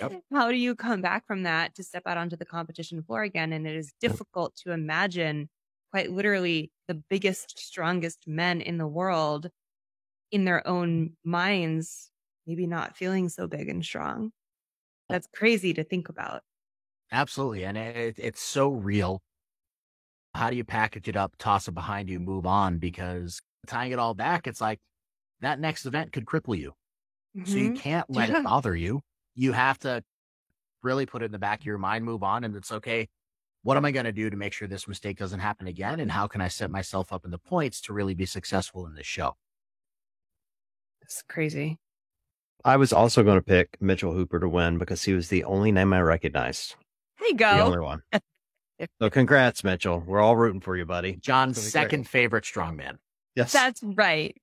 yep. 0.00 0.22
how 0.32 0.50
do 0.50 0.56
you 0.56 0.74
come 0.74 1.02
back 1.02 1.26
from 1.26 1.42
that 1.42 1.74
to 1.74 1.82
step 1.82 2.04
out 2.06 2.16
onto 2.16 2.36
the 2.36 2.46
competition 2.46 3.02
floor 3.02 3.22
again? 3.22 3.52
And 3.52 3.66
it 3.66 3.76
is 3.76 3.92
difficult 4.00 4.56
to 4.64 4.72
imagine 4.72 5.50
quite 5.90 6.10
literally 6.10 6.70
the 6.88 6.94
biggest, 6.94 7.58
strongest 7.58 8.24
men 8.26 8.62
in 8.62 8.78
the 8.78 8.86
world 8.86 9.50
in 10.30 10.46
their 10.46 10.66
own 10.66 11.10
minds 11.22 12.11
maybe 12.46 12.66
not 12.66 12.96
feeling 12.96 13.28
so 13.28 13.46
big 13.46 13.68
and 13.68 13.84
strong. 13.84 14.32
That's 15.08 15.28
crazy 15.34 15.74
to 15.74 15.84
think 15.84 16.08
about. 16.08 16.42
Absolutely. 17.10 17.64
And 17.64 17.76
it, 17.76 18.16
it's 18.18 18.42
so 18.42 18.70
real. 18.70 19.20
How 20.34 20.48
do 20.48 20.56
you 20.56 20.64
package 20.64 21.08
it 21.08 21.16
up, 21.16 21.34
toss 21.38 21.68
it 21.68 21.72
behind 21.72 22.08
you, 22.08 22.18
move 22.18 22.46
on? 22.46 22.78
Because 22.78 23.40
tying 23.66 23.92
it 23.92 23.98
all 23.98 24.14
back, 24.14 24.46
it's 24.46 24.60
like 24.60 24.80
that 25.40 25.60
next 25.60 25.84
event 25.84 26.12
could 26.12 26.24
cripple 26.24 26.56
you. 26.56 26.72
Mm-hmm. 27.36 27.50
So 27.50 27.58
you 27.58 27.70
mm-hmm. 27.70 27.76
can't 27.76 28.06
let 28.10 28.30
yeah. 28.30 28.38
it 28.38 28.44
bother 28.44 28.74
you. 28.74 29.02
You 29.34 29.52
have 29.52 29.78
to 29.80 30.02
really 30.82 31.06
put 31.06 31.22
it 31.22 31.26
in 31.26 31.32
the 31.32 31.38
back 31.38 31.60
of 31.60 31.66
your 31.66 31.78
mind, 31.78 32.04
move 32.04 32.22
on. 32.22 32.44
And 32.44 32.56
it's 32.56 32.72
okay. 32.72 33.08
What 33.62 33.76
am 33.76 33.84
I 33.84 33.92
going 33.92 34.06
to 34.06 34.12
do 34.12 34.28
to 34.28 34.36
make 34.36 34.52
sure 34.52 34.66
this 34.66 34.88
mistake 34.88 35.18
doesn't 35.18 35.38
happen 35.38 35.68
again? 35.68 36.00
And 36.00 36.10
how 36.10 36.26
can 36.26 36.40
I 36.40 36.48
set 36.48 36.70
myself 36.70 37.12
up 37.12 37.24
in 37.24 37.30
the 37.30 37.38
points 37.38 37.80
to 37.82 37.92
really 37.92 38.14
be 38.14 38.26
successful 38.26 38.86
in 38.86 38.94
this 38.94 39.06
show? 39.06 39.36
It's 41.02 41.22
crazy. 41.28 41.78
I 42.64 42.76
was 42.76 42.92
also 42.92 43.22
going 43.22 43.38
to 43.38 43.44
pick 43.44 43.76
Mitchell 43.80 44.12
Hooper 44.12 44.38
to 44.40 44.48
win 44.48 44.78
because 44.78 45.02
he 45.02 45.12
was 45.12 45.28
the 45.28 45.44
only 45.44 45.72
name 45.72 45.92
I 45.92 46.00
recognized. 46.00 46.76
There 47.18 47.28
you 47.28 47.34
go. 47.34 47.56
The 47.56 47.62
only 47.62 47.80
one. 47.80 48.02
so 49.00 49.10
congrats, 49.10 49.64
Mitchell. 49.64 50.02
We're 50.06 50.20
all 50.20 50.36
rooting 50.36 50.60
for 50.60 50.76
you, 50.76 50.84
buddy. 50.84 51.16
John's 51.16 51.60
second 51.60 52.02
great. 52.02 52.08
favorite 52.08 52.44
strongman. 52.44 52.98
Yes, 53.34 53.52
that's 53.52 53.82
right. 53.82 54.36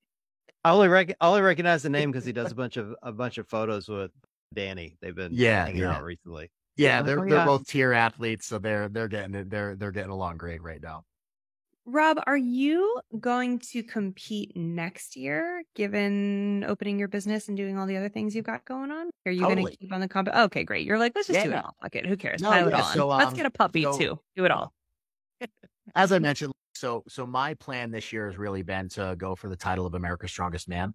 I 0.64 0.70
only 0.72 0.88
rec- 0.88 1.16
I 1.20 1.28
only 1.28 1.40
recognize 1.40 1.82
the 1.82 1.90
name 1.90 2.10
because 2.10 2.24
he 2.24 2.32
does 2.32 2.52
a 2.52 2.54
bunch 2.54 2.76
of 2.76 2.94
a 3.02 3.12
bunch 3.12 3.38
of 3.38 3.48
photos 3.48 3.88
with 3.88 4.10
Danny. 4.52 4.96
They've 5.00 5.14
been 5.14 5.32
yeah, 5.32 5.64
hanging 5.64 5.82
yeah. 5.82 5.96
out 5.96 6.02
recently. 6.02 6.50
Yeah, 6.76 7.00
oh, 7.00 7.02
they're 7.04 7.20
oh, 7.20 7.28
they're 7.28 7.46
both 7.46 7.66
tier 7.66 7.92
athletes, 7.92 8.46
so 8.46 8.58
they're 8.58 8.88
they're 8.88 9.08
getting 9.08 9.48
they're 9.48 9.76
they're 9.76 9.90
getting 9.90 10.10
along 10.10 10.36
great 10.36 10.62
right 10.62 10.82
now. 10.82 11.04
Rob, 11.92 12.18
are 12.26 12.36
you 12.36 13.00
going 13.18 13.58
to 13.58 13.82
compete 13.82 14.56
next 14.56 15.16
year, 15.16 15.62
given 15.74 16.64
opening 16.66 16.98
your 16.98 17.08
business 17.08 17.48
and 17.48 17.56
doing 17.56 17.78
all 17.78 17.86
the 17.86 17.96
other 17.96 18.08
things 18.08 18.34
you've 18.34 18.44
got 18.44 18.64
going 18.64 18.90
on? 18.90 19.10
Are 19.26 19.32
you 19.32 19.40
totally. 19.40 19.62
going 19.62 19.72
to 19.72 19.76
keep 19.78 19.92
on 19.92 20.00
the 20.00 20.08
comp? 20.08 20.28
Okay, 20.28 20.64
great. 20.64 20.86
You're 20.86 20.98
like, 20.98 21.12
let's 21.14 21.26
just 21.26 21.38
yeah, 21.38 21.44
do 21.44 21.52
it 21.52 21.56
all. 21.56 21.74
Fuck 21.82 21.96
it. 21.96 22.06
Who 22.06 22.16
cares? 22.16 22.40
No, 22.40 22.50
Pile 22.50 22.70
yeah, 22.70 22.78
it 22.78 22.84
on. 22.84 22.94
So, 22.94 23.10
um, 23.10 23.18
let's 23.18 23.32
get 23.32 23.46
a 23.46 23.50
puppy 23.50 23.82
so, 23.82 23.98
too. 23.98 24.20
Do 24.36 24.44
it 24.44 24.50
all. 24.50 24.72
As 25.94 26.12
I 26.12 26.18
mentioned, 26.18 26.52
so 26.74 27.02
so 27.08 27.26
my 27.26 27.54
plan 27.54 27.90
this 27.90 28.12
year 28.12 28.26
has 28.26 28.38
really 28.38 28.62
been 28.62 28.88
to 28.90 29.14
go 29.18 29.34
for 29.34 29.48
the 29.48 29.56
title 29.56 29.86
of 29.86 29.94
America's 29.94 30.30
Strongest 30.30 30.68
Man. 30.68 30.94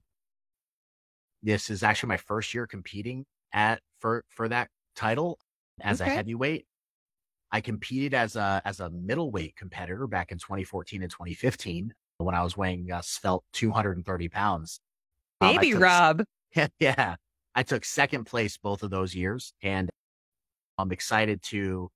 This 1.44 1.70
is 1.70 1.84
actually 1.84 2.10
my 2.10 2.18
first 2.18 2.54
year 2.54 2.66
competing 2.66 3.26
at 3.54 3.82
for 4.00 4.24
for 4.30 4.48
that 4.48 4.70
title 4.96 5.38
as 5.82 6.02
okay. 6.02 6.10
a 6.10 6.14
heavyweight. 6.14 6.66
I 7.56 7.62
competed 7.62 8.14
as 8.14 8.36
a 8.36 8.62
as 8.66 8.82
a 8.82 8.90
middleweight 8.90 9.56
competitor 9.56 10.08
back 10.08 10.34
in 10.34 10.40
2014 10.40 11.02
and 11.02 11.10
2015 11.10 11.94
when 12.18 12.36
I 12.36 12.44
was 12.44 12.58
weighing 12.58 12.92
uh, 12.92 13.02
felt 13.02 13.46
230 13.54 14.28
pounds. 14.28 14.82
Um, 15.40 15.56
Baby 15.56 15.74
um, 15.76 15.82
Rob. 15.82 16.24
Yeah, 16.80 17.16
I 17.54 17.64
took 17.64 17.86
second 17.86 18.26
place 18.26 18.58
both 18.58 18.84
of 18.84 18.90
those 18.90 19.16
years, 19.16 19.54
and 19.62 19.90
I'm 20.78 20.92
excited 20.92 21.42
to 21.44 21.90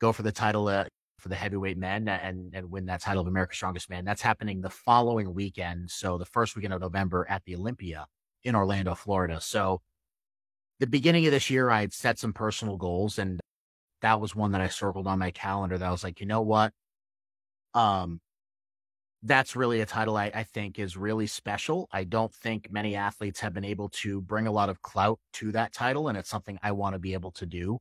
go 0.00 0.12
for 0.12 0.22
the 0.22 0.32
title 0.32 0.66
uh, 0.66 0.86
for 1.20 1.28
the 1.28 1.36
heavyweight 1.36 1.78
men 1.78 2.08
and 2.08 2.52
and 2.52 2.68
win 2.68 2.86
that 2.86 3.00
title 3.00 3.22
of 3.22 3.28
America's 3.28 3.58
Strongest 3.58 3.90
Man. 3.90 4.04
That's 4.04 4.22
happening 4.22 4.60
the 4.60 4.70
following 4.70 5.32
weekend, 5.32 5.88
so 5.92 6.18
the 6.18 6.24
first 6.24 6.56
weekend 6.56 6.74
of 6.74 6.80
November 6.80 7.28
at 7.30 7.44
the 7.44 7.54
Olympia 7.54 8.06
in 8.42 8.56
Orlando, 8.56 8.96
Florida. 8.96 9.40
So 9.40 9.82
the 10.80 10.88
beginning 10.88 11.26
of 11.26 11.32
this 11.32 11.48
year, 11.48 11.70
I 11.70 11.82
had 11.82 11.92
set 11.92 12.18
some 12.18 12.32
personal 12.32 12.76
goals, 12.76 13.20
and 13.20 13.40
that 14.02 14.20
was 14.20 14.34
one 14.34 14.52
that 14.52 14.60
I 14.60 14.68
circled 14.68 15.06
on 15.06 15.18
my 15.18 15.30
calendar 15.30 15.78
that 15.78 15.86
I 15.86 15.90
was 15.90 16.04
like, 16.04 16.20
you 16.20 16.26
know 16.26 16.42
what? 16.42 16.72
Um, 17.74 18.20
that's 19.22 19.54
really 19.54 19.80
a 19.80 19.86
title 19.86 20.16
I, 20.16 20.30
I, 20.34 20.44
think 20.44 20.78
is 20.78 20.96
really 20.96 21.26
special. 21.26 21.88
I 21.92 22.04
don't 22.04 22.34
think 22.34 22.72
many 22.72 22.96
athletes 22.96 23.40
have 23.40 23.52
been 23.52 23.64
able 23.64 23.90
to 23.90 24.22
bring 24.22 24.46
a 24.46 24.52
lot 24.52 24.70
of 24.70 24.80
clout 24.80 25.20
to 25.34 25.52
that 25.52 25.72
title, 25.74 26.08
and 26.08 26.16
it's 26.16 26.30
something 26.30 26.58
I 26.62 26.72
want 26.72 26.94
to 26.94 26.98
be 26.98 27.12
able 27.12 27.30
to 27.32 27.46
do. 27.46 27.78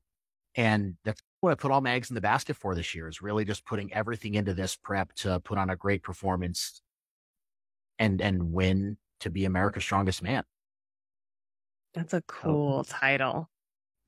And 0.56 0.96
that's 1.06 1.22
what 1.40 1.52
I 1.52 1.56
put 1.56 1.72
all 1.72 1.80
my 1.80 1.92
eggs 1.92 2.12
in 2.12 2.16
the 2.16 2.22
basket 2.22 2.58
for 2.58 2.76
this 2.76 2.94
year 2.94 3.08
is 3.08 3.22
really 3.22 3.46
just 3.46 3.66
putting 3.66 3.94
everything 3.94 4.36
into 4.36 4.54
this 4.54 4.76
prep 4.76 5.14
to 5.14 5.40
put 5.40 5.58
on 5.58 5.70
a 5.70 5.76
great 5.76 6.04
performance 6.04 6.82
and 7.98 8.22
and 8.22 8.52
win 8.52 8.98
to 9.22 9.30
be 9.30 9.46
America's 9.46 9.84
strongest 9.84 10.22
man. 10.22 10.44
That's 11.94 12.14
a 12.14 12.22
cool 12.24 12.84
title. 12.84 13.50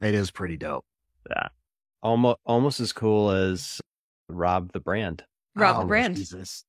It 0.02 0.14
is 0.14 0.32
pretty 0.32 0.58
dope. 0.58 0.86
Yeah 1.30 1.48
almost 2.02 2.40
almost 2.46 2.80
as 2.80 2.94
cool 2.94 3.32
as 3.32 3.82
Rob 4.30 4.72
the 4.72 4.80
Brand. 4.80 5.24
Rob 5.56 5.78
the 5.78 5.84
oh, 5.84 5.88
Brand. 5.88 6.16
Jesus. 6.16 6.64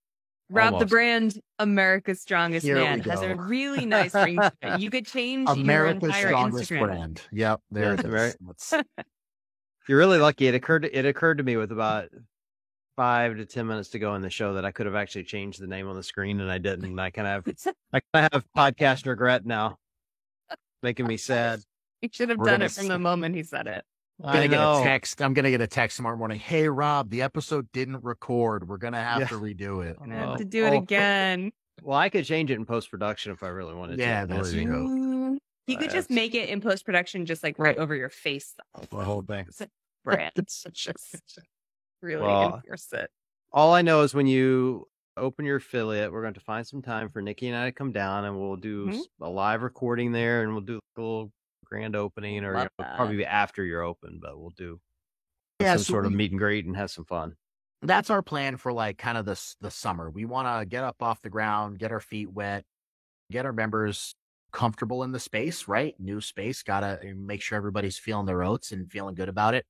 Rob 0.50 0.74
almost. 0.74 0.80
the 0.80 0.86
Brand, 0.86 1.40
America's 1.58 2.20
Strongest 2.20 2.66
Here 2.66 2.76
Man, 2.76 3.00
has 3.00 3.22
a 3.22 3.34
really 3.36 3.86
nice 3.86 4.14
ring 4.14 4.36
to 4.36 4.52
it. 4.62 4.80
You 4.80 4.90
could 4.90 5.06
change 5.06 5.48
America's 5.48 6.02
your 6.02 6.10
entire 6.10 6.28
strongest 6.28 6.70
Instagram. 6.70 6.80
brand. 6.80 7.22
Yep, 7.32 7.60
there 7.70 7.94
it 7.94 8.04
is. 8.04 8.36
Right. 8.72 8.84
You're 9.88 9.98
really 9.98 10.18
lucky. 10.18 10.46
It 10.46 10.54
occurred. 10.54 10.84
It 10.84 11.06
occurred 11.06 11.38
to 11.38 11.44
me 11.44 11.56
with 11.56 11.72
about 11.72 12.08
five 12.96 13.36
to 13.36 13.46
ten 13.46 13.66
minutes 13.66 13.88
to 13.90 13.98
go 13.98 14.14
in 14.14 14.22
the 14.22 14.30
show 14.30 14.54
that 14.54 14.64
I 14.64 14.70
could 14.70 14.86
have 14.86 14.94
actually 14.94 15.24
changed 15.24 15.60
the 15.60 15.66
name 15.66 15.88
on 15.88 15.96
the 15.96 16.02
screen, 16.02 16.40
and 16.40 16.50
I 16.50 16.58
didn't. 16.58 16.84
And 16.84 17.00
I 17.00 17.10
kind 17.10 17.26
of 17.26 17.46
have, 17.46 17.74
I 17.92 18.00
kind 18.12 18.26
of 18.26 18.32
have 18.32 18.44
podcast 18.56 19.06
regret 19.06 19.46
now, 19.46 19.78
making 20.82 21.06
me 21.06 21.16
sad. 21.16 21.60
You 22.02 22.10
should 22.12 22.28
have 22.28 22.38
We're 22.38 22.46
done 22.46 22.62
it 22.62 22.70
from 22.72 22.88
the 22.88 22.98
moment 22.98 23.34
he 23.34 23.42
said 23.42 23.66
it. 23.66 23.84
I'm 24.24 24.34
gonna 24.34 24.48
get 24.48 24.60
a 24.60 24.82
text. 24.82 25.20
I'm 25.20 25.34
gonna 25.34 25.50
get 25.50 25.60
a 25.60 25.66
text 25.66 25.96
tomorrow 25.96 26.16
morning. 26.16 26.38
Hey 26.38 26.68
Rob, 26.68 27.10
the 27.10 27.22
episode 27.22 27.70
didn't 27.72 28.04
record. 28.04 28.68
We're 28.68 28.76
gonna 28.76 29.02
have 29.02 29.20
yeah. 29.20 29.26
to 29.26 29.40
redo 29.40 29.84
it. 29.84 29.96
I 30.00 30.14
have 30.14 30.38
to 30.38 30.44
do 30.44 30.64
it 30.66 30.72
oh. 30.72 30.78
again. 30.78 31.52
Well, 31.82 31.98
I 31.98 32.08
could 32.08 32.24
change 32.24 32.50
it 32.50 32.54
in 32.54 32.64
post 32.64 32.90
production 32.90 33.32
if 33.32 33.42
I 33.42 33.48
really 33.48 33.74
wanted 33.74 33.96
to. 33.96 34.02
yeah, 34.02 34.22
to. 34.22 34.34
That's 34.34 34.52
true. 34.52 35.38
You 35.66 35.76
could 35.76 35.90
just 35.90 36.10
make 36.10 36.34
it 36.34 36.48
in 36.48 36.60
post 36.60 36.84
production, 36.84 37.26
just 37.26 37.42
like 37.42 37.58
right 37.58 37.76
over 37.76 37.94
your 37.94 38.08
face. 38.08 38.54
The 38.90 38.96
whole 38.96 39.22
thing. 39.22 39.46
Brand. 40.04 40.32
just 40.72 41.38
really 42.00 42.22
well, 42.22 42.56
enforce 42.56 42.92
it. 42.92 43.10
All 43.52 43.72
I 43.72 43.82
know 43.82 44.02
is 44.02 44.14
when 44.14 44.26
you 44.26 44.88
open 45.16 45.44
your 45.44 45.56
affiliate, 45.56 46.12
we're 46.12 46.22
going 46.22 46.34
to 46.34 46.40
find 46.40 46.66
some 46.66 46.82
time 46.82 47.08
for 47.10 47.22
Nikki 47.22 47.48
and 47.48 47.56
I 47.56 47.66
to 47.66 47.72
come 47.72 47.92
down, 47.92 48.24
and 48.24 48.38
we'll 48.38 48.56
do 48.56 48.86
mm-hmm. 48.86 49.24
a 49.24 49.28
live 49.28 49.62
recording 49.62 50.12
there, 50.12 50.42
and 50.42 50.52
we'll 50.52 50.62
do 50.62 50.80
a 50.96 51.00
little 51.00 51.32
grand 51.72 51.96
opening, 51.96 52.44
or 52.44 52.52
you 52.58 52.64
know, 52.64 52.84
probably 52.96 53.24
after 53.24 53.64
you're 53.64 53.82
open, 53.82 54.20
but 54.20 54.38
we'll 54.38 54.50
do 54.50 54.78
yeah, 55.58 55.76
some 55.76 55.84
so 55.84 55.92
sort 55.92 56.06
of 56.06 56.12
meet 56.12 56.30
and 56.30 56.38
greet 56.38 56.66
and 56.66 56.76
have 56.76 56.90
some 56.90 57.06
fun. 57.06 57.34
That's 57.80 58.10
our 58.10 58.22
plan 58.22 58.58
for 58.58 58.72
like 58.72 58.98
kind 58.98 59.16
of 59.16 59.24
the 59.24 59.40
the 59.60 59.70
summer. 59.70 60.10
We 60.10 60.26
want 60.26 60.46
to 60.60 60.66
get 60.66 60.84
up 60.84 60.96
off 61.00 61.22
the 61.22 61.30
ground, 61.30 61.78
get 61.78 61.90
our 61.90 62.00
feet 62.00 62.30
wet, 62.30 62.64
get 63.30 63.46
our 63.46 63.54
members 63.54 64.14
comfortable 64.52 65.02
in 65.02 65.12
the 65.12 65.18
space, 65.18 65.66
right? 65.66 65.94
New 65.98 66.20
space, 66.20 66.62
gotta 66.62 66.98
eh, 67.02 67.14
make 67.16 67.40
sure 67.40 67.56
everybody's 67.56 67.98
feeling 67.98 68.26
their 68.26 68.42
oats 68.42 68.70
and 68.70 68.90
feeling 68.90 69.14
good 69.14 69.30
about 69.30 69.54
it. 69.54 69.64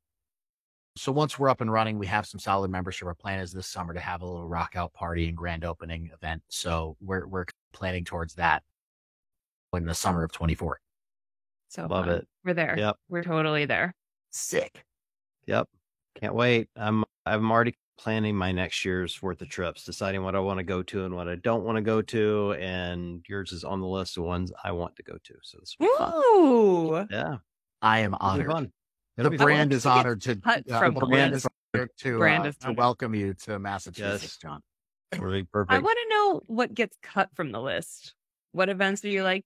So 0.96 1.12
once 1.12 1.38
we're 1.38 1.48
up 1.48 1.60
and 1.60 1.72
running, 1.72 1.98
we 1.98 2.06
have 2.08 2.26
some 2.26 2.40
solid 2.40 2.70
membership. 2.70 3.06
Our 3.06 3.14
plan 3.14 3.38
is 3.38 3.52
this 3.52 3.68
summer 3.68 3.94
to 3.94 4.00
have 4.00 4.22
a 4.22 4.26
little 4.26 4.48
rock 4.48 4.72
out 4.74 4.92
party 4.92 5.28
and 5.28 5.36
grand 5.36 5.64
opening 5.64 6.10
event. 6.12 6.42
So 6.48 6.96
we're 7.00 7.26
we're 7.28 7.46
planning 7.72 8.04
towards 8.04 8.34
that 8.34 8.64
in 9.72 9.86
the 9.86 9.94
summer 9.94 10.24
of 10.24 10.32
24. 10.32 10.81
So 11.72 11.86
love 11.86 12.04
fun. 12.04 12.14
it. 12.16 12.28
We're 12.44 12.52
there. 12.52 12.74
Yep. 12.78 12.96
We're 13.08 13.22
totally 13.22 13.64
there. 13.64 13.94
Sick. 14.30 14.84
Yep. 15.46 15.68
Can't 16.20 16.34
wait. 16.34 16.68
I'm 16.76 17.02
I'm 17.24 17.50
already 17.50 17.74
planning 17.98 18.36
my 18.36 18.52
next 18.52 18.84
year's 18.84 19.22
worth 19.22 19.40
of 19.40 19.48
trips, 19.48 19.84
deciding 19.84 20.22
what 20.22 20.34
I 20.34 20.40
want 20.40 20.58
to 20.58 20.64
go 20.64 20.82
to 20.82 21.06
and 21.06 21.14
what 21.14 21.28
I 21.28 21.36
don't 21.36 21.64
want 21.64 21.76
to 21.76 21.82
go 21.82 22.02
to. 22.02 22.52
And 22.60 23.24
yours 23.26 23.52
is 23.52 23.64
on 23.64 23.80
the 23.80 23.86
list 23.86 24.18
of 24.18 24.24
ones 24.24 24.52
I 24.62 24.72
want 24.72 24.96
to 24.96 25.02
go 25.02 25.14
to. 25.14 25.34
So 25.42 25.58
this 25.60 25.74
will 25.80 25.86
be 25.86 25.92
fun. 25.96 26.12
Ooh. 26.14 27.06
Yeah. 27.10 27.36
I 27.80 28.00
am 28.00 28.12
It'll 28.14 28.18
be 28.18 28.46
honored. 28.46 28.50
fun. 28.50 28.72
The 29.16 29.30
brand 29.30 29.72
is 29.72 29.86
honored 29.86 30.20
to 30.22 30.32
uh, 30.44 30.60
the 30.66 30.90
the 30.90 31.06
brand 31.06 31.34
is 31.34 31.46
honored 31.74 31.90
to, 32.00 32.18
Brand 32.18 32.44
uh, 32.44 32.48
is 32.48 32.56
to 32.58 32.72
welcome 32.72 33.14
you 33.14 33.32
to 33.44 33.58
Massachusetts, 33.58 34.22
Yes. 34.22 34.36
John. 34.36 34.60
Really 35.18 35.44
perfect. 35.44 35.72
I 35.72 35.78
want 35.78 35.98
to 36.02 36.14
know 36.14 36.40
what 36.46 36.74
gets 36.74 36.96
cut 37.02 37.30
from 37.34 37.50
the 37.50 37.60
list. 37.60 38.14
What 38.52 38.68
events 38.68 39.04
are 39.04 39.08
you 39.08 39.22
like? 39.22 39.44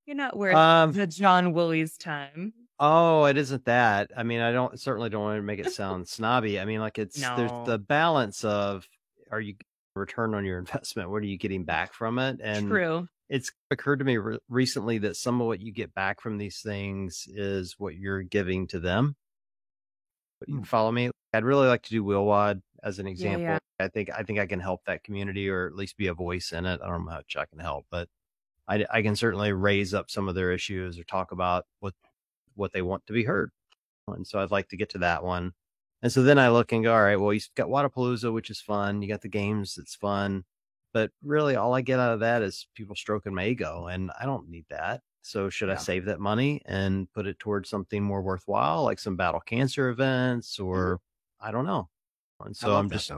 "Eh, 0.00 0.10
You're 0.10 0.16
not 0.16 0.36
worth 0.36 0.54
um, 0.56 0.92
the 0.92 1.06
John 1.06 1.52
Woolley's 1.52 1.96
time. 1.96 2.54
Oh, 2.78 3.24
it 3.26 3.36
isn't 3.36 3.64
that. 3.66 4.10
I 4.16 4.22
mean, 4.22 4.40
I 4.40 4.52
don't 4.52 4.80
certainly 4.80 5.10
don't 5.10 5.22
want 5.22 5.38
to 5.38 5.42
make 5.42 5.58
it 5.60 5.70
sound 5.72 6.08
snobby. 6.08 6.58
I 6.58 6.64
mean, 6.64 6.80
like 6.80 6.98
it's 6.98 7.20
No. 7.20 7.36
there's 7.36 7.52
the 7.66 7.78
balance 7.78 8.42
of 8.44 8.88
are 9.30 9.40
you 9.40 9.54
return 9.96 10.34
on 10.34 10.44
your 10.44 10.58
investment? 10.58 11.10
What 11.10 11.22
are 11.22 11.26
you 11.26 11.36
getting 11.36 11.64
back 11.64 11.92
from 11.92 12.18
it? 12.18 12.40
And 12.42 12.66
True. 12.68 13.08
it's 13.28 13.52
occurred 13.70 13.98
to 13.98 14.04
me 14.04 14.16
re- 14.16 14.38
recently 14.48 14.98
that 14.98 15.16
some 15.16 15.40
of 15.40 15.46
what 15.46 15.60
you 15.60 15.72
get 15.72 15.92
back 15.94 16.20
from 16.20 16.38
these 16.38 16.60
things 16.62 17.26
is 17.28 17.74
what 17.78 17.96
you're 17.96 18.22
giving 18.22 18.66
to 18.68 18.80
them. 18.80 19.14
But 20.40 20.48
you 20.48 20.56
Hmm. 20.58 20.62
follow 20.62 20.90
me? 20.90 21.10
I'd 21.34 21.44
really 21.44 21.68
like 21.68 21.82
to 21.82 21.90
do 21.90 22.02
WheelWOD 22.02 22.62
as 22.82 22.98
an 22.98 23.06
Yeah, 23.06 23.12
example. 23.12 23.42
yeah. 23.42 23.58
I 23.78 23.88
think 23.88 24.10
I 24.10 24.22
think 24.22 24.38
I 24.38 24.46
can 24.46 24.60
help 24.60 24.84
that 24.86 25.04
community 25.04 25.48
or 25.50 25.66
at 25.66 25.74
least 25.74 25.96
be 25.96 26.06
a 26.08 26.14
voice 26.14 26.52
in 26.52 26.64
it. 26.66 26.80
I 26.82 26.86
don't 26.88 27.04
know 27.04 27.10
how 27.10 27.16
much 27.18 27.36
I 27.36 27.44
can 27.46 27.58
help, 27.58 27.86
but 27.90 28.08
I, 28.70 28.86
I 28.90 29.02
can 29.02 29.16
certainly 29.16 29.52
raise 29.52 29.92
up 29.92 30.10
some 30.10 30.28
of 30.28 30.36
their 30.36 30.52
issues 30.52 30.98
or 30.98 31.04
talk 31.04 31.32
about 31.32 31.66
what 31.80 31.94
what 32.54 32.72
they 32.72 32.82
want 32.82 33.04
to 33.06 33.12
be 33.12 33.24
heard. 33.24 33.50
And 34.06 34.26
so 34.26 34.38
I'd 34.38 34.50
like 34.50 34.68
to 34.68 34.76
get 34.76 34.90
to 34.90 34.98
that 34.98 35.24
one. 35.24 35.52
And 36.02 36.10
so 36.10 36.22
then 36.22 36.38
I 36.38 36.48
look 36.48 36.72
and 36.72 36.84
go, 36.84 36.94
all 36.94 37.02
right, 37.02 37.16
well, 37.16 37.32
you've 37.32 37.48
got 37.56 37.68
Wodapalooza, 37.68 38.32
which 38.32 38.48
is 38.50 38.60
fun. 38.60 39.02
You 39.02 39.08
got 39.08 39.20
the 39.20 39.28
games, 39.28 39.76
it's 39.78 39.94
fun. 39.94 40.44
But 40.92 41.10
really, 41.22 41.56
all 41.56 41.74
I 41.74 41.82
get 41.82 42.00
out 42.00 42.14
of 42.14 42.20
that 42.20 42.42
is 42.42 42.66
people 42.74 42.96
stroking 42.96 43.34
my 43.34 43.46
ego, 43.46 43.86
and 43.86 44.10
I 44.20 44.24
don't 44.24 44.48
need 44.48 44.64
that. 44.70 45.02
So 45.22 45.50
should 45.50 45.70
I 45.70 45.76
save 45.76 46.06
that 46.06 46.18
money 46.18 46.62
and 46.64 47.12
put 47.12 47.26
it 47.26 47.38
towards 47.38 47.68
something 47.68 48.02
more 48.02 48.22
worthwhile, 48.22 48.84
like 48.84 48.98
some 48.98 49.16
battle 49.16 49.40
cancer 49.40 49.90
events, 49.90 50.58
or 50.58 51.00
I 51.40 51.50
don't 51.50 51.66
know. 51.66 51.88
And 52.44 52.54
Mm-hmm. 52.54 52.66
So 52.66 52.76
I'm 52.76 52.90
just. 52.90 53.10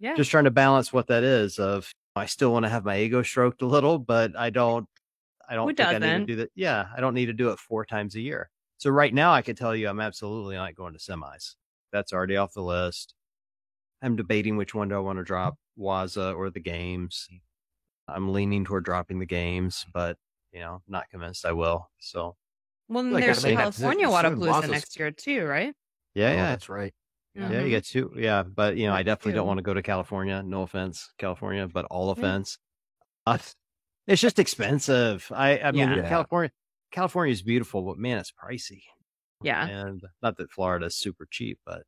Yeah. 0.00 0.14
just 0.14 0.30
trying 0.30 0.44
to 0.44 0.50
balance 0.50 0.92
what 0.92 1.08
that 1.08 1.24
is. 1.24 1.58
Of 1.58 1.92
I 2.18 2.26
still 2.26 2.52
want 2.52 2.64
to 2.64 2.68
have 2.68 2.84
my 2.84 2.98
ego 2.98 3.22
stroked 3.22 3.62
a 3.62 3.66
little, 3.66 3.98
but 3.98 4.36
I 4.36 4.50
don't. 4.50 4.88
I 5.48 5.54
don't 5.54 5.66
Who 5.68 5.74
think 5.74 5.88
I 5.88 5.98
need 5.98 6.26
to 6.26 6.26
do 6.26 6.36
that. 6.36 6.50
Yeah, 6.54 6.86
I 6.94 7.00
don't 7.00 7.14
need 7.14 7.26
to 7.26 7.32
do 7.32 7.50
it 7.50 7.58
four 7.58 7.86
times 7.86 8.14
a 8.14 8.20
year. 8.20 8.50
So 8.76 8.90
right 8.90 9.12
now, 9.12 9.32
I 9.32 9.40
could 9.40 9.56
tell 9.56 9.74
you, 9.74 9.88
I'm 9.88 10.00
absolutely 10.00 10.56
not 10.56 10.74
going 10.74 10.92
to 10.92 10.98
semis. 10.98 11.54
That's 11.90 12.12
already 12.12 12.36
off 12.36 12.52
the 12.52 12.62
list. 12.62 13.14
I'm 14.02 14.14
debating 14.14 14.56
which 14.56 14.74
one 14.74 14.88
do 14.88 14.94
I 14.94 14.98
want 14.98 15.18
to 15.18 15.24
drop, 15.24 15.56
Waza 15.78 16.36
or 16.36 16.50
the 16.50 16.60
games. 16.60 17.28
Mm. 17.32 17.40
I'm 18.08 18.32
leaning 18.32 18.64
toward 18.64 18.84
dropping 18.84 19.18
the 19.18 19.26
games, 19.26 19.86
but 19.92 20.16
you 20.52 20.60
know, 20.60 20.82
not 20.88 21.10
convinced 21.10 21.44
I 21.44 21.52
will. 21.52 21.90
So 21.98 22.36
well, 22.88 23.02
then 23.02 23.12
like 23.12 23.24
there's 23.24 23.42
California 23.42 24.06
Wodapalooza 24.06 24.70
next 24.70 24.98
year 24.98 25.10
too, 25.10 25.44
right? 25.44 25.74
yeah, 26.14 26.28
Oh, 26.28 26.32
yeah, 26.32 26.46
that's 26.46 26.68
right. 26.68 26.94
Yeah. 27.38 27.50
Yeah, 27.52 27.60
you 27.62 27.70
get 27.70 27.84
two. 27.84 28.12
Yeah, 28.16 28.42
but 28.42 28.76
you 28.76 28.86
know, 28.88 28.92
I 28.94 28.98
Yeah, 28.98 29.04
definitely 29.04 29.34
don't 29.34 29.46
want 29.46 29.58
to 29.58 29.62
go 29.62 29.72
to 29.74 29.82
California. 29.82 30.42
No 30.42 30.62
offense, 30.62 31.12
California, 31.18 31.68
but 31.68 31.84
all 31.86 32.06
Yeah. 32.06 32.12
offense. 32.12 32.58
Uh, 33.26 33.38
it's 34.06 34.20
just 34.20 34.38
expensive. 34.38 35.30
I, 35.34 35.58
I 35.60 35.70
mean, 35.72 35.88
Yeah. 35.88 35.96
Yeah. 35.96 36.08
California, 36.08 36.50
California 36.90 37.32
is 37.32 37.42
beautiful, 37.42 37.82
but 37.82 37.98
man, 37.98 38.18
it's 38.18 38.32
pricey. 38.32 38.82
Yeah. 39.40 39.66
and 39.68 40.02
not 40.20 40.36
that 40.38 40.50
Florida 40.50 40.86
is 40.86 40.96
super 40.96 41.24
cheap, 41.30 41.60
but 41.64 41.82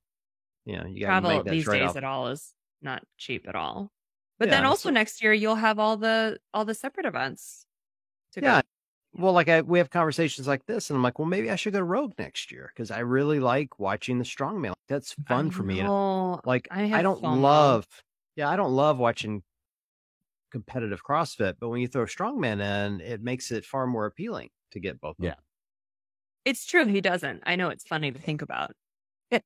you 0.64 0.76
know, 0.76 0.84
you 0.86 1.01
got 1.01 1.07
to 1.07 1.20
Travel 1.20 1.30
make 1.30 1.44
that 1.44 1.51
these 1.51 1.64
trade 1.64 1.80
days 1.80 1.90
off. 1.90 1.96
at 1.96 2.05
all 2.05 2.28
is 2.28 2.55
not 2.80 3.03
cheap 3.18 3.48
at 3.48 3.57
all. 3.57 3.90
But 4.38 4.46
Yeah, 4.48 4.55
then 4.57 4.66
also 4.66 4.88
so- 4.90 4.92
next 4.92 5.20
year 5.20 5.32
you'll 5.32 5.57
have 5.57 5.78
all 5.80 5.96
the 5.96 6.38
all 6.55 6.64
the 6.64 6.74
separate 6.74 7.07
events. 7.07 7.66
To 8.34 8.40
Yeah. 8.40 8.62
Well, 9.12 9.32
like 9.32 9.48
I, 9.48 9.61
we 9.62 9.78
have 9.78 9.90
conversations 9.90 10.46
like 10.46 10.64
this, 10.66 10.88
and 10.90 10.96
I'm 10.96 11.02
like, 11.02 11.18
well, 11.18 11.26
maybe 11.26 11.50
I 11.50 11.56
should 11.56 11.72
go 11.72 11.80
Rogue 11.80 12.12
next 12.18 12.52
year 12.52 12.70
because 12.74 12.90
I 12.90 13.00
really 13.00 13.40
like 13.40 13.78
watching 13.80 14.18
the 14.18 14.24
strongman. 14.24 14.72
That's 14.88 15.14
fun 15.26 15.50
for 15.50 15.62
me. 15.64 15.82
Like 15.82 16.68
I 16.70 16.92
I, 16.94 17.02
don't 17.02 17.22
love 17.22 17.86
yeah 18.36 18.48
i 18.48 18.56
don't 18.56 18.70
love 18.72 18.96
watching 18.98 19.42
competitive 20.52 21.02
crossfit 21.04 21.54
but 21.61 21.68
when 21.68 21.80
you 21.80 21.88
throw 21.88 22.04
strongman 22.04 22.61
in 22.61 23.00
it 23.00 23.20
makes 23.22 23.50
it 23.50 23.64
far 23.64 23.86
more 23.86 24.06
appealing 24.06 24.48
to 24.72 24.80
get 24.80 25.00
both 25.00 25.18
of 25.18 25.24
Yeah. 25.24 25.34
it's 26.44 26.64
true. 26.64 26.86
He 26.86 27.00
doesn't. 27.00 27.42
I 27.44 27.56
know 27.56 27.68
it's 27.68 27.84
funny 27.86 28.11
to 28.12 28.18
think 28.18 28.42
about, 28.42 28.72
yeah 29.30 29.38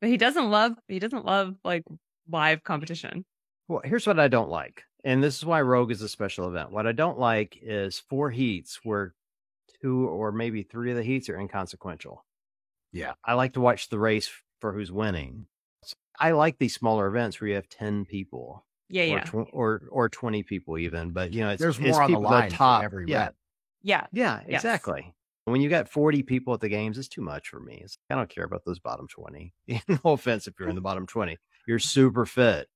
but 0.00 0.08
he 0.08 0.16
doesn't 0.16 0.50
love. 0.50 0.72
He 0.88 0.98
doesn't 0.98 1.24
love 1.24 1.56
like 1.64 1.82
live 2.28 2.62
competition. 2.64 3.24
well 3.68 3.80
here's 3.84 4.06
what 4.06 4.18
i 4.18 4.26
don't 4.28 4.48
like 4.50 4.82
and 5.06 5.22
this 5.24 5.36
is 5.38 5.44
why 5.46 5.60
rogue 5.62 5.90
is 5.90 6.02
a 6.02 6.08
special 6.08 6.46
event 6.48 6.70
what 6.70 6.86
i 6.86 6.92
don't 6.92 7.18
like 7.18 7.58
is 7.62 7.98
four 7.98 8.30
heats 8.30 8.80
where 8.84 9.14
two 9.80 10.06
or 10.08 10.32
maybe 10.32 10.62
three 10.62 10.90
of 10.90 10.96
the 10.96 11.02
heats 11.02 11.28
are 11.30 11.38
inconsequential 11.38 12.24
Yeah. 12.92 13.12
i 13.24 13.32
like 13.34 13.54
to 13.54 13.60
watch 13.60 13.88
the 13.88 13.98
race 13.98 14.28
for 14.60 14.72
who's 14.72 14.92
winning 14.92 15.46
i 16.18 16.32
like 16.32 16.58
these 16.58 16.74
smaller 16.74 17.06
events 17.06 17.40
where 17.40 17.48
you 17.48 17.54
have 17.54 17.68
10 17.68 18.04
people 18.06 18.64
Yeah, 18.88 19.02
or, 19.04 19.06
yeah, 19.06 19.24
tw- 19.24 19.48
or 19.52 19.82
or 19.90 20.08
20 20.08 20.42
people 20.42 20.78
even 20.78 21.10
but 21.12 21.32
you 21.32 21.40
know 21.42 21.50
it's 21.50 21.60
There's 21.62 21.78
it's 21.78 21.88
more 21.88 22.02
on 22.02 22.10
the 22.10 22.16
people- 22.18 22.30
line 22.30 22.50
top 22.50 22.84
every 22.84 23.06
yeah 23.08 23.18
rep. 23.26 23.34
yeah. 23.82 24.06
Yeah, 24.12 24.40
Yes. 24.48 24.60
exactly. 24.64 25.14
When 25.44 25.60
you 25.60 25.68
got 25.68 25.88
40 25.88 26.24
people 26.24 26.54
at 26.54 26.60
the 26.60 26.68
games, 26.68 26.98
it's 26.98 27.06
too 27.06 27.20
much 27.22 27.46
for 27.50 27.60
me. 27.60 27.80
It's, 27.84 27.96
I 28.10 28.16
don't 28.16 28.28
care 28.28 28.42
about 28.42 28.64
those 28.64 28.80
bottom 28.80 29.06
20. 29.06 29.54
no 29.88 29.98
offense 30.04 30.48
if 30.48 30.54
you're 30.58 30.68
in 30.68 30.74
the 30.74 30.80
bottom 30.80 31.06
20. 31.06 31.36
You're 31.68 31.78
super 31.78 32.26
fit, 32.26 32.66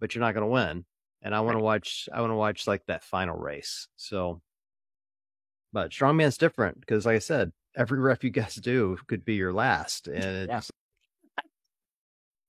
but 0.00 0.14
you're 0.14 0.24
not 0.24 0.32
going 0.32 0.46
to 0.46 0.50
win. 0.50 0.86
And 1.24 1.34
I 1.34 1.40
want 1.40 1.56
to 1.58 1.64
watch, 1.64 2.08
I 2.12 2.20
want 2.20 2.30
to 2.30 2.36
watch 2.36 2.66
like 2.68 2.84
that 2.86 3.02
final 3.02 3.36
race. 3.36 3.88
So, 3.96 4.40
but 5.72 5.90
strongman's 5.90 6.38
different 6.38 6.78
because, 6.78 7.06
like 7.06 7.16
I 7.16 7.20
said, 7.20 7.50
every 7.74 7.98
ref 7.98 8.22
you 8.22 8.30
guys 8.30 8.54
do 8.54 8.96
could 9.08 9.24
be 9.24 9.34
your 9.34 9.52
last. 9.52 10.06
And 10.14 10.48
Yeah. 10.48 10.60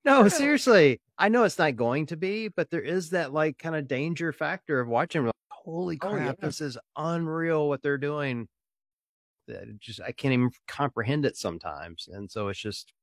no, 0.03 0.27
seriously, 0.27 0.99
I 1.17 1.29
know 1.29 1.43
it's 1.45 1.57
not 1.57 1.75
going 1.77 2.05
to 2.07 2.17
be, 2.17 2.49
but 2.49 2.69
there 2.69 2.81
is 2.81 3.09
that 3.11 3.33
like 3.33 3.57
kind 3.57 3.75
of 3.75 3.87
danger 3.87 4.31
factor 4.31 4.79
of 4.79 4.87
watching. 4.87 5.25
Like, 5.25 5.33
Holy 5.49 5.97
Oh, 6.01 6.09
crap, 6.09 6.37
yeah. 6.39 6.47
this 6.47 6.61
is 6.61 6.77
unreal 6.95 7.67
what 7.67 7.81
they're 7.81 7.97
doing 7.97 8.47
it 9.47 9.79
just 9.79 10.01
I 10.01 10.11
can't 10.11 10.33
even 10.33 10.51
comprehend 10.67 11.25
it 11.25 11.37
sometimes, 11.37 12.07
and 12.11 12.29
so 12.29 12.47
it's 12.47 12.59
just 12.59 12.93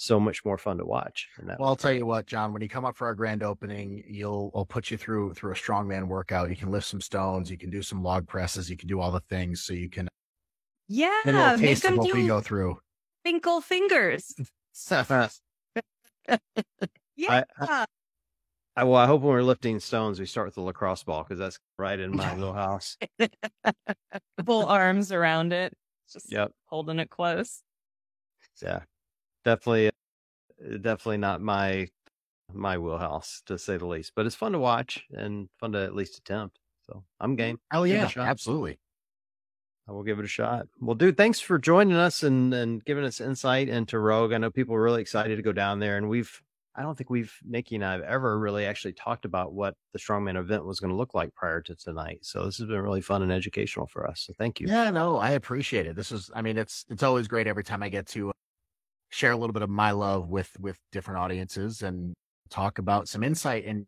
so 0.00 0.20
much 0.20 0.44
more 0.44 0.56
fun 0.56 0.78
to 0.78 0.84
watch. 0.84 1.28
in 1.40 1.46
that 1.48 1.58
Well, 1.58 1.68
I'll 1.68 1.76
tell 1.76 1.92
you 1.92 2.06
what, 2.06 2.26
John. 2.26 2.52
When 2.52 2.62
you 2.62 2.68
come 2.68 2.84
up 2.84 2.96
for 2.96 3.08
our 3.08 3.14
grand 3.16 3.42
opening, 3.42 4.04
you'll 4.06 4.52
I'll 4.54 4.64
put 4.64 4.92
you 4.92 4.96
through 4.96 5.34
through 5.34 5.50
a 5.50 5.56
strongman 5.56 6.06
workout. 6.06 6.50
You 6.50 6.56
can 6.56 6.70
lift 6.70 6.86
some 6.86 7.00
stones. 7.00 7.50
You 7.50 7.58
can 7.58 7.68
do 7.68 7.82
some 7.82 8.02
log 8.02 8.28
presses. 8.28 8.70
You 8.70 8.76
can 8.76 8.86
do 8.88 9.00
all 9.00 9.10
the 9.10 9.20
things 9.28 9.62
so 9.64 9.72
you 9.72 9.90
can 9.90 10.08
Yeah, 10.86 11.10
get 11.24 11.34
a 11.34 11.38
little 11.38 11.50
make 11.58 11.60
taste 11.60 11.84
of 11.84 11.90
them 11.90 11.98
what 11.98 12.12
we 12.14 12.22
do 12.22 12.28
go 12.28 12.40
through. 12.40 12.78
Finkel 13.24 13.60
fingers. 13.60 14.34
Yeah. 17.16 17.42
I, 18.76 18.84
well, 18.84 18.94
I 18.94 19.06
hope 19.06 19.22
when 19.22 19.32
we're 19.32 19.42
lifting 19.42 19.80
stones, 19.80 20.20
we 20.20 20.26
start 20.26 20.46
with 20.46 20.54
the 20.54 20.60
lacrosse 20.60 21.02
ball 21.02 21.24
because 21.24 21.40
that's 21.40 21.58
right 21.80 21.98
in 21.98 22.14
my 22.14 22.32
little 22.36 22.52
house. 22.54 22.96
Full 24.46 24.66
arms 24.66 25.10
around 25.10 25.52
it. 25.52 25.74
Just 26.12 26.30
Yep. 26.30 26.52
holding 26.66 27.00
it 27.00 27.10
close. 27.10 27.62
Yeah. 28.62 28.82
Definitely, 29.44 29.88
uh, 29.88 30.76
definitely 30.80 31.18
not 31.18 31.40
my 31.40 31.88
my 32.52 32.78
wheelhouse 32.78 33.42
to 33.46 33.58
say 33.58 33.76
the 33.76 33.86
least. 33.86 34.12
But 34.14 34.26
it's 34.26 34.34
fun 34.34 34.52
to 34.52 34.58
watch 34.58 35.04
and 35.10 35.48
fun 35.58 35.72
to 35.72 35.82
at 35.82 35.94
least 35.94 36.18
attempt. 36.18 36.58
So 36.86 37.04
I'm 37.20 37.36
game. 37.36 37.58
Oh 37.72 37.84
Give 37.84 38.02
it 38.02 38.16
a 38.16 38.20
yeah, 38.20 38.28
absolutely. 38.28 38.78
I 39.88 39.92
will 39.92 40.02
give 40.02 40.18
it 40.18 40.24
a 40.24 40.28
shot. 40.28 40.66
Well, 40.80 40.94
dude, 40.94 41.16
thanks 41.16 41.40
for 41.40 41.58
joining 41.58 41.96
us 41.96 42.22
and 42.22 42.52
and 42.52 42.84
giving 42.84 43.04
us 43.04 43.20
insight 43.20 43.68
into 43.68 43.98
Rogue. 43.98 44.32
I 44.32 44.38
know 44.38 44.50
people 44.50 44.74
are 44.74 44.82
really 44.82 45.00
excited 45.00 45.36
to 45.36 45.42
go 45.42 45.52
down 45.52 45.78
there, 45.78 45.96
and 45.96 46.08
we've 46.08 46.42
I 46.78 46.82
don't 46.82 46.96
think 46.96 47.10
we've 47.10 47.34
Nikki 47.44 47.74
and 47.74 47.84
I 47.84 47.92
have 47.92 48.02
ever 48.02 48.38
really 48.38 48.64
actually 48.64 48.92
talked 48.92 49.24
about 49.24 49.52
what 49.52 49.74
the 49.92 49.98
strongman 49.98 50.36
event 50.36 50.64
was 50.64 50.78
going 50.78 50.90
to 50.90 50.96
look 50.96 51.14
like 51.14 51.34
prior 51.34 51.60
to 51.62 51.74
tonight. 51.74 52.20
So 52.22 52.44
this 52.44 52.58
has 52.58 52.68
been 52.68 52.80
really 52.80 53.00
fun 53.00 53.22
and 53.22 53.32
educational 53.32 53.86
for 53.86 54.06
us. 54.06 54.24
So 54.26 54.34
thank 54.38 54.60
you. 54.60 54.68
Yeah, 54.68 54.90
no, 54.90 55.16
I 55.16 55.30
appreciate 55.30 55.86
it. 55.86 55.96
This 55.96 56.12
is, 56.12 56.30
I 56.34 56.42
mean, 56.42 56.56
it's 56.56 56.84
it's 56.88 57.02
always 57.02 57.26
great 57.26 57.46
every 57.46 57.64
time 57.64 57.82
I 57.82 57.88
get 57.88 58.06
to 58.08 58.30
share 59.10 59.32
a 59.32 59.36
little 59.36 59.52
bit 59.52 59.62
of 59.62 59.70
my 59.70 59.90
love 59.90 60.28
with 60.28 60.50
with 60.60 60.78
different 60.92 61.20
audiences 61.20 61.82
and 61.82 62.14
talk 62.50 62.78
about 62.78 63.08
some 63.08 63.22
insight 63.22 63.64
and 63.64 63.86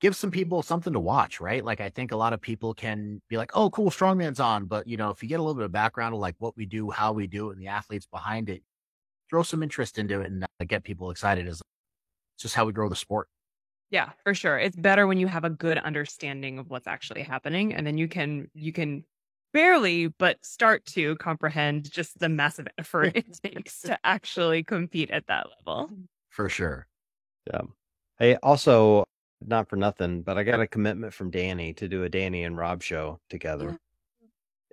give 0.00 0.14
some 0.14 0.30
people 0.30 0.62
something 0.62 0.92
to 0.92 1.00
watch. 1.00 1.40
Right? 1.40 1.64
Like 1.64 1.80
I 1.80 1.90
think 1.90 2.12
a 2.12 2.16
lot 2.16 2.32
of 2.32 2.40
people 2.40 2.74
can 2.74 3.20
be 3.28 3.36
like, 3.36 3.50
"Oh, 3.54 3.70
cool, 3.70 3.90
strongman's 3.90 4.40
on," 4.40 4.66
but 4.66 4.86
you 4.86 4.96
know, 4.96 5.10
if 5.10 5.22
you 5.22 5.28
get 5.28 5.40
a 5.40 5.42
little 5.42 5.54
bit 5.54 5.64
of 5.64 5.72
background 5.72 6.14
of 6.14 6.20
like 6.20 6.36
what 6.38 6.56
we 6.56 6.66
do, 6.66 6.90
how 6.90 7.12
we 7.12 7.26
do 7.26 7.50
it, 7.50 7.54
and 7.54 7.62
the 7.62 7.68
athletes 7.68 8.06
behind 8.06 8.50
it, 8.50 8.62
throw 9.30 9.42
some 9.42 9.62
interest 9.62 9.98
into 9.98 10.20
it 10.20 10.30
and 10.30 10.44
uh, 10.44 10.64
get 10.66 10.84
people 10.84 11.10
excited. 11.10 11.46
Is 11.46 11.62
just 12.38 12.54
how 12.54 12.64
we 12.66 12.72
grow 12.72 12.88
the 12.88 12.96
sport. 12.96 13.28
Yeah, 13.90 14.10
for 14.24 14.34
sure. 14.34 14.58
It's 14.58 14.76
better 14.76 15.06
when 15.06 15.18
you 15.18 15.28
have 15.28 15.44
a 15.44 15.50
good 15.50 15.78
understanding 15.78 16.58
of 16.58 16.70
what's 16.70 16.88
actually 16.88 17.22
happening 17.22 17.72
and 17.72 17.86
then 17.86 17.98
you 17.98 18.08
can 18.08 18.50
you 18.52 18.72
can 18.72 19.04
barely 19.56 20.08
but 20.08 20.44
start 20.44 20.84
to 20.84 21.16
comprehend 21.16 21.90
just 21.90 22.18
the 22.18 22.28
massive 22.28 22.68
effort 22.76 23.12
it 23.16 23.38
takes 23.42 23.80
to 23.80 23.98
actually 24.04 24.62
compete 24.62 25.10
at 25.10 25.26
that 25.28 25.46
level. 25.58 25.90
For 26.28 26.50
sure. 26.50 26.86
Yeah. 27.46 27.62
Hey, 28.18 28.36
also, 28.42 29.04
not 29.40 29.68
for 29.68 29.76
nothing, 29.76 30.20
but 30.20 30.36
I 30.36 30.42
got 30.42 30.60
a 30.60 30.66
commitment 30.66 31.14
from 31.14 31.30
Danny 31.30 31.72
to 31.74 31.88
do 31.88 32.04
a 32.04 32.08
Danny 32.10 32.44
and 32.44 32.56
Rob 32.56 32.82
show 32.82 33.18
together. 33.30 33.78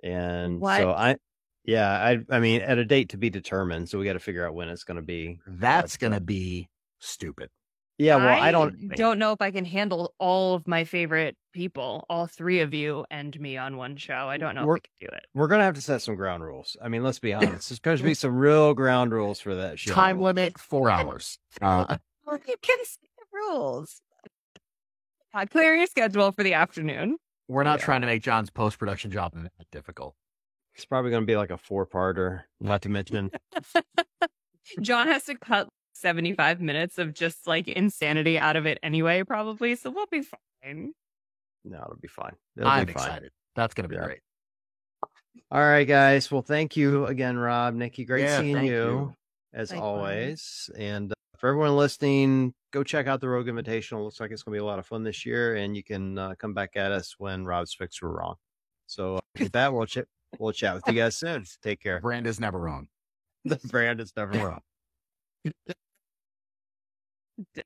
And 0.02 0.60
What? 0.60 0.82
so 0.82 0.90
I, 0.90 1.16
yeah, 1.64 1.90
I, 1.90 2.18
I 2.28 2.40
mean, 2.40 2.60
at 2.60 2.76
a 2.76 2.84
date 2.84 3.08
to 3.10 3.16
be 3.16 3.30
determined. 3.30 3.88
So 3.88 3.98
we 3.98 4.04
got 4.04 4.12
to 4.12 4.18
figure 4.18 4.46
out 4.46 4.54
when 4.54 4.68
it's 4.68 4.84
going 4.84 4.96
to 4.96 5.02
be. 5.02 5.40
That's 5.46 5.94
uh, 5.94 5.98
gonna 6.00 6.20
be 6.20 6.68
stupid. 6.98 7.48
Yeah, 7.96 8.16
well, 8.16 8.42
I, 8.42 8.50
don't. 8.50 8.88
don't 8.96 9.20
know 9.20 9.30
if 9.32 9.40
I 9.40 9.52
can 9.52 9.64
handle 9.64 10.14
all 10.18 10.54
of 10.54 10.66
my 10.66 10.82
favorite 10.82 11.36
people, 11.52 12.04
all 12.10 12.26
three 12.26 12.58
of 12.60 12.74
you 12.74 13.04
and 13.08 13.38
me 13.38 13.56
on 13.56 13.76
one 13.76 13.96
show. 13.96 14.28
I 14.28 14.36
don't 14.36 14.56
know 14.56 14.66
We're- 14.66 14.80
if 14.82 14.90
I 15.00 15.04
can 15.06 15.10
do 15.12 15.16
it. 15.16 15.26
We're 15.32 15.46
gonna 15.46 15.62
have 15.62 15.74
to 15.76 15.80
set 15.80 16.02
some 16.02 16.16
ground 16.16 16.42
rules. 16.42 16.76
I 16.82 16.88
mean, 16.88 17.04
let's 17.04 17.20
be 17.20 17.32
honest. 17.34 17.68
There's 17.68 17.78
going 17.78 17.98
to 17.98 18.02
be 18.02 18.14
some 18.14 18.34
real 18.36 18.74
ground 18.74 19.12
rules 19.12 19.38
for 19.38 19.54
that 19.54 19.78
show. 19.78 19.92
Time 19.94 20.20
limit 20.20 20.58
four 20.58 20.90
hours. 20.90 21.38
Uh, 21.62 21.98
Well, 22.26 22.40
you 22.48 22.56
can 22.60 22.78
set 22.84 23.08
the 23.16 23.24
rules. 23.32 24.00
Clear 25.50 25.74
your 25.76 25.86
schedule 25.86 26.32
for 26.32 26.42
the 26.42 26.54
afternoon. 26.54 27.16
we're 27.48 27.62
not 27.64 27.78
Yeah. 27.78 27.84
trying 27.84 28.00
to 28.00 28.06
make 28.08 28.22
John's 28.22 28.50
post 28.50 28.78
production 28.78 29.10
job 29.12 29.34
that 29.34 29.52
difficult. 29.70 30.14
It's 30.74 30.84
probably 30.84 31.10
going 31.12 31.22
to 31.22 31.26
be 31.26 31.36
like 31.36 31.50
a 31.50 31.58
four 31.58 31.86
parter. 31.86 32.42
Not 32.60 32.82
to 32.82 32.88
mention, 32.88 33.30
John 34.80 35.06
has 35.08 35.24
to 35.26 35.36
cut 35.36 35.68
75 35.94 36.60
minutes 36.60 36.98
of 36.98 37.14
just 37.14 37.46
like 37.46 37.68
insanity 37.68 38.38
out 38.38 38.56
of 38.56 38.66
it 38.66 38.78
anyway, 38.82 39.22
probably. 39.22 39.74
So 39.76 39.90
we'll 39.90 40.06
be 40.06 40.22
fine. 40.22 40.92
no, 41.64 41.78
it'll 41.82 41.96
be 42.00 42.08
fine. 42.08 42.34
It'll 42.56 42.68
I'm 42.68 42.86
be 42.86 42.92
fine. 42.92 43.02
excited. 43.06 43.30
That's 43.56 43.74
gonna 43.74 43.88
be 43.88 43.96
Yeah. 43.96 44.04
great. 44.04 44.20
All 45.50 45.60
right, 45.60 45.84
guys. 45.86 46.30
Well, 46.30 46.42
thank 46.42 46.76
you 46.76 47.06
again, 47.06 47.36
Rob, 47.36 47.74
Nikki. 47.74 48.04
Great 48.04 48.22
Yeah, 48.22 48.40
seeing 48.40 48.64
you, 48.64 48.72
you. 48.72 49.14
as 49.52 49.70
Likewise. 49.70 49.84
always. 49.88 50.70
And 50.78 51.12
uh, 51.12 51.14
for 51.38 51.48
everyone 51.50 51.76
listening, 51.76 52.54
go 52.72 52.82
check 52.82 53.06
out 53.06 53.20
the 53.20 53.28
Rogue 53.28 53.46
Invitational. 53.46 54.04
Looks 54.04 54.20
like 54.20 54.30
it's 54.30 54.42
going 54.42 54.52
to 54.54 54.56
be 54.60 54.62
a 54.62 54.64
lot 54.64 54.78
of 54.78 54.86
fun 54.86 55.02
this 55.04 55.26
year, 55.26 55.56
and 55.56 55.76
you 55.76 55.82
can 55.84 56.18
uh, 56.18 56.34
come 56.38 56.54
back 56.54 56.76
at 56.76 56.92
us 56.92 57.16
when 57.18 57.44
Rob's 57.44 57.74
picks 57.74 58.00
were 58.00 58.12
wrong. 58.12 58.36
So 58.86 59.16
uh, 59.16 59.20
with 59.38 59.52
that, 59.52 59.72
we'll 59.72 59.86
ch- 59.86 59.98
we'll 60.38 60.52
chat 60.52 60.74
with 60.74 60.84
you 60.88 60.94
guys 60.94 61.16
soon. 61.16 61.44
Take 61.62 61.80
care. 61.80 62.00
Brand 62.00 62.26
is 62.26 62.40
never 62.40 62.58
wrong. 62.58 62.88
The 63.44 63.56
brand 63.68 64.00
is 64.00 64.12
never 64.16 64.32
wrong 64.38 64.60
d- 67.38 67.62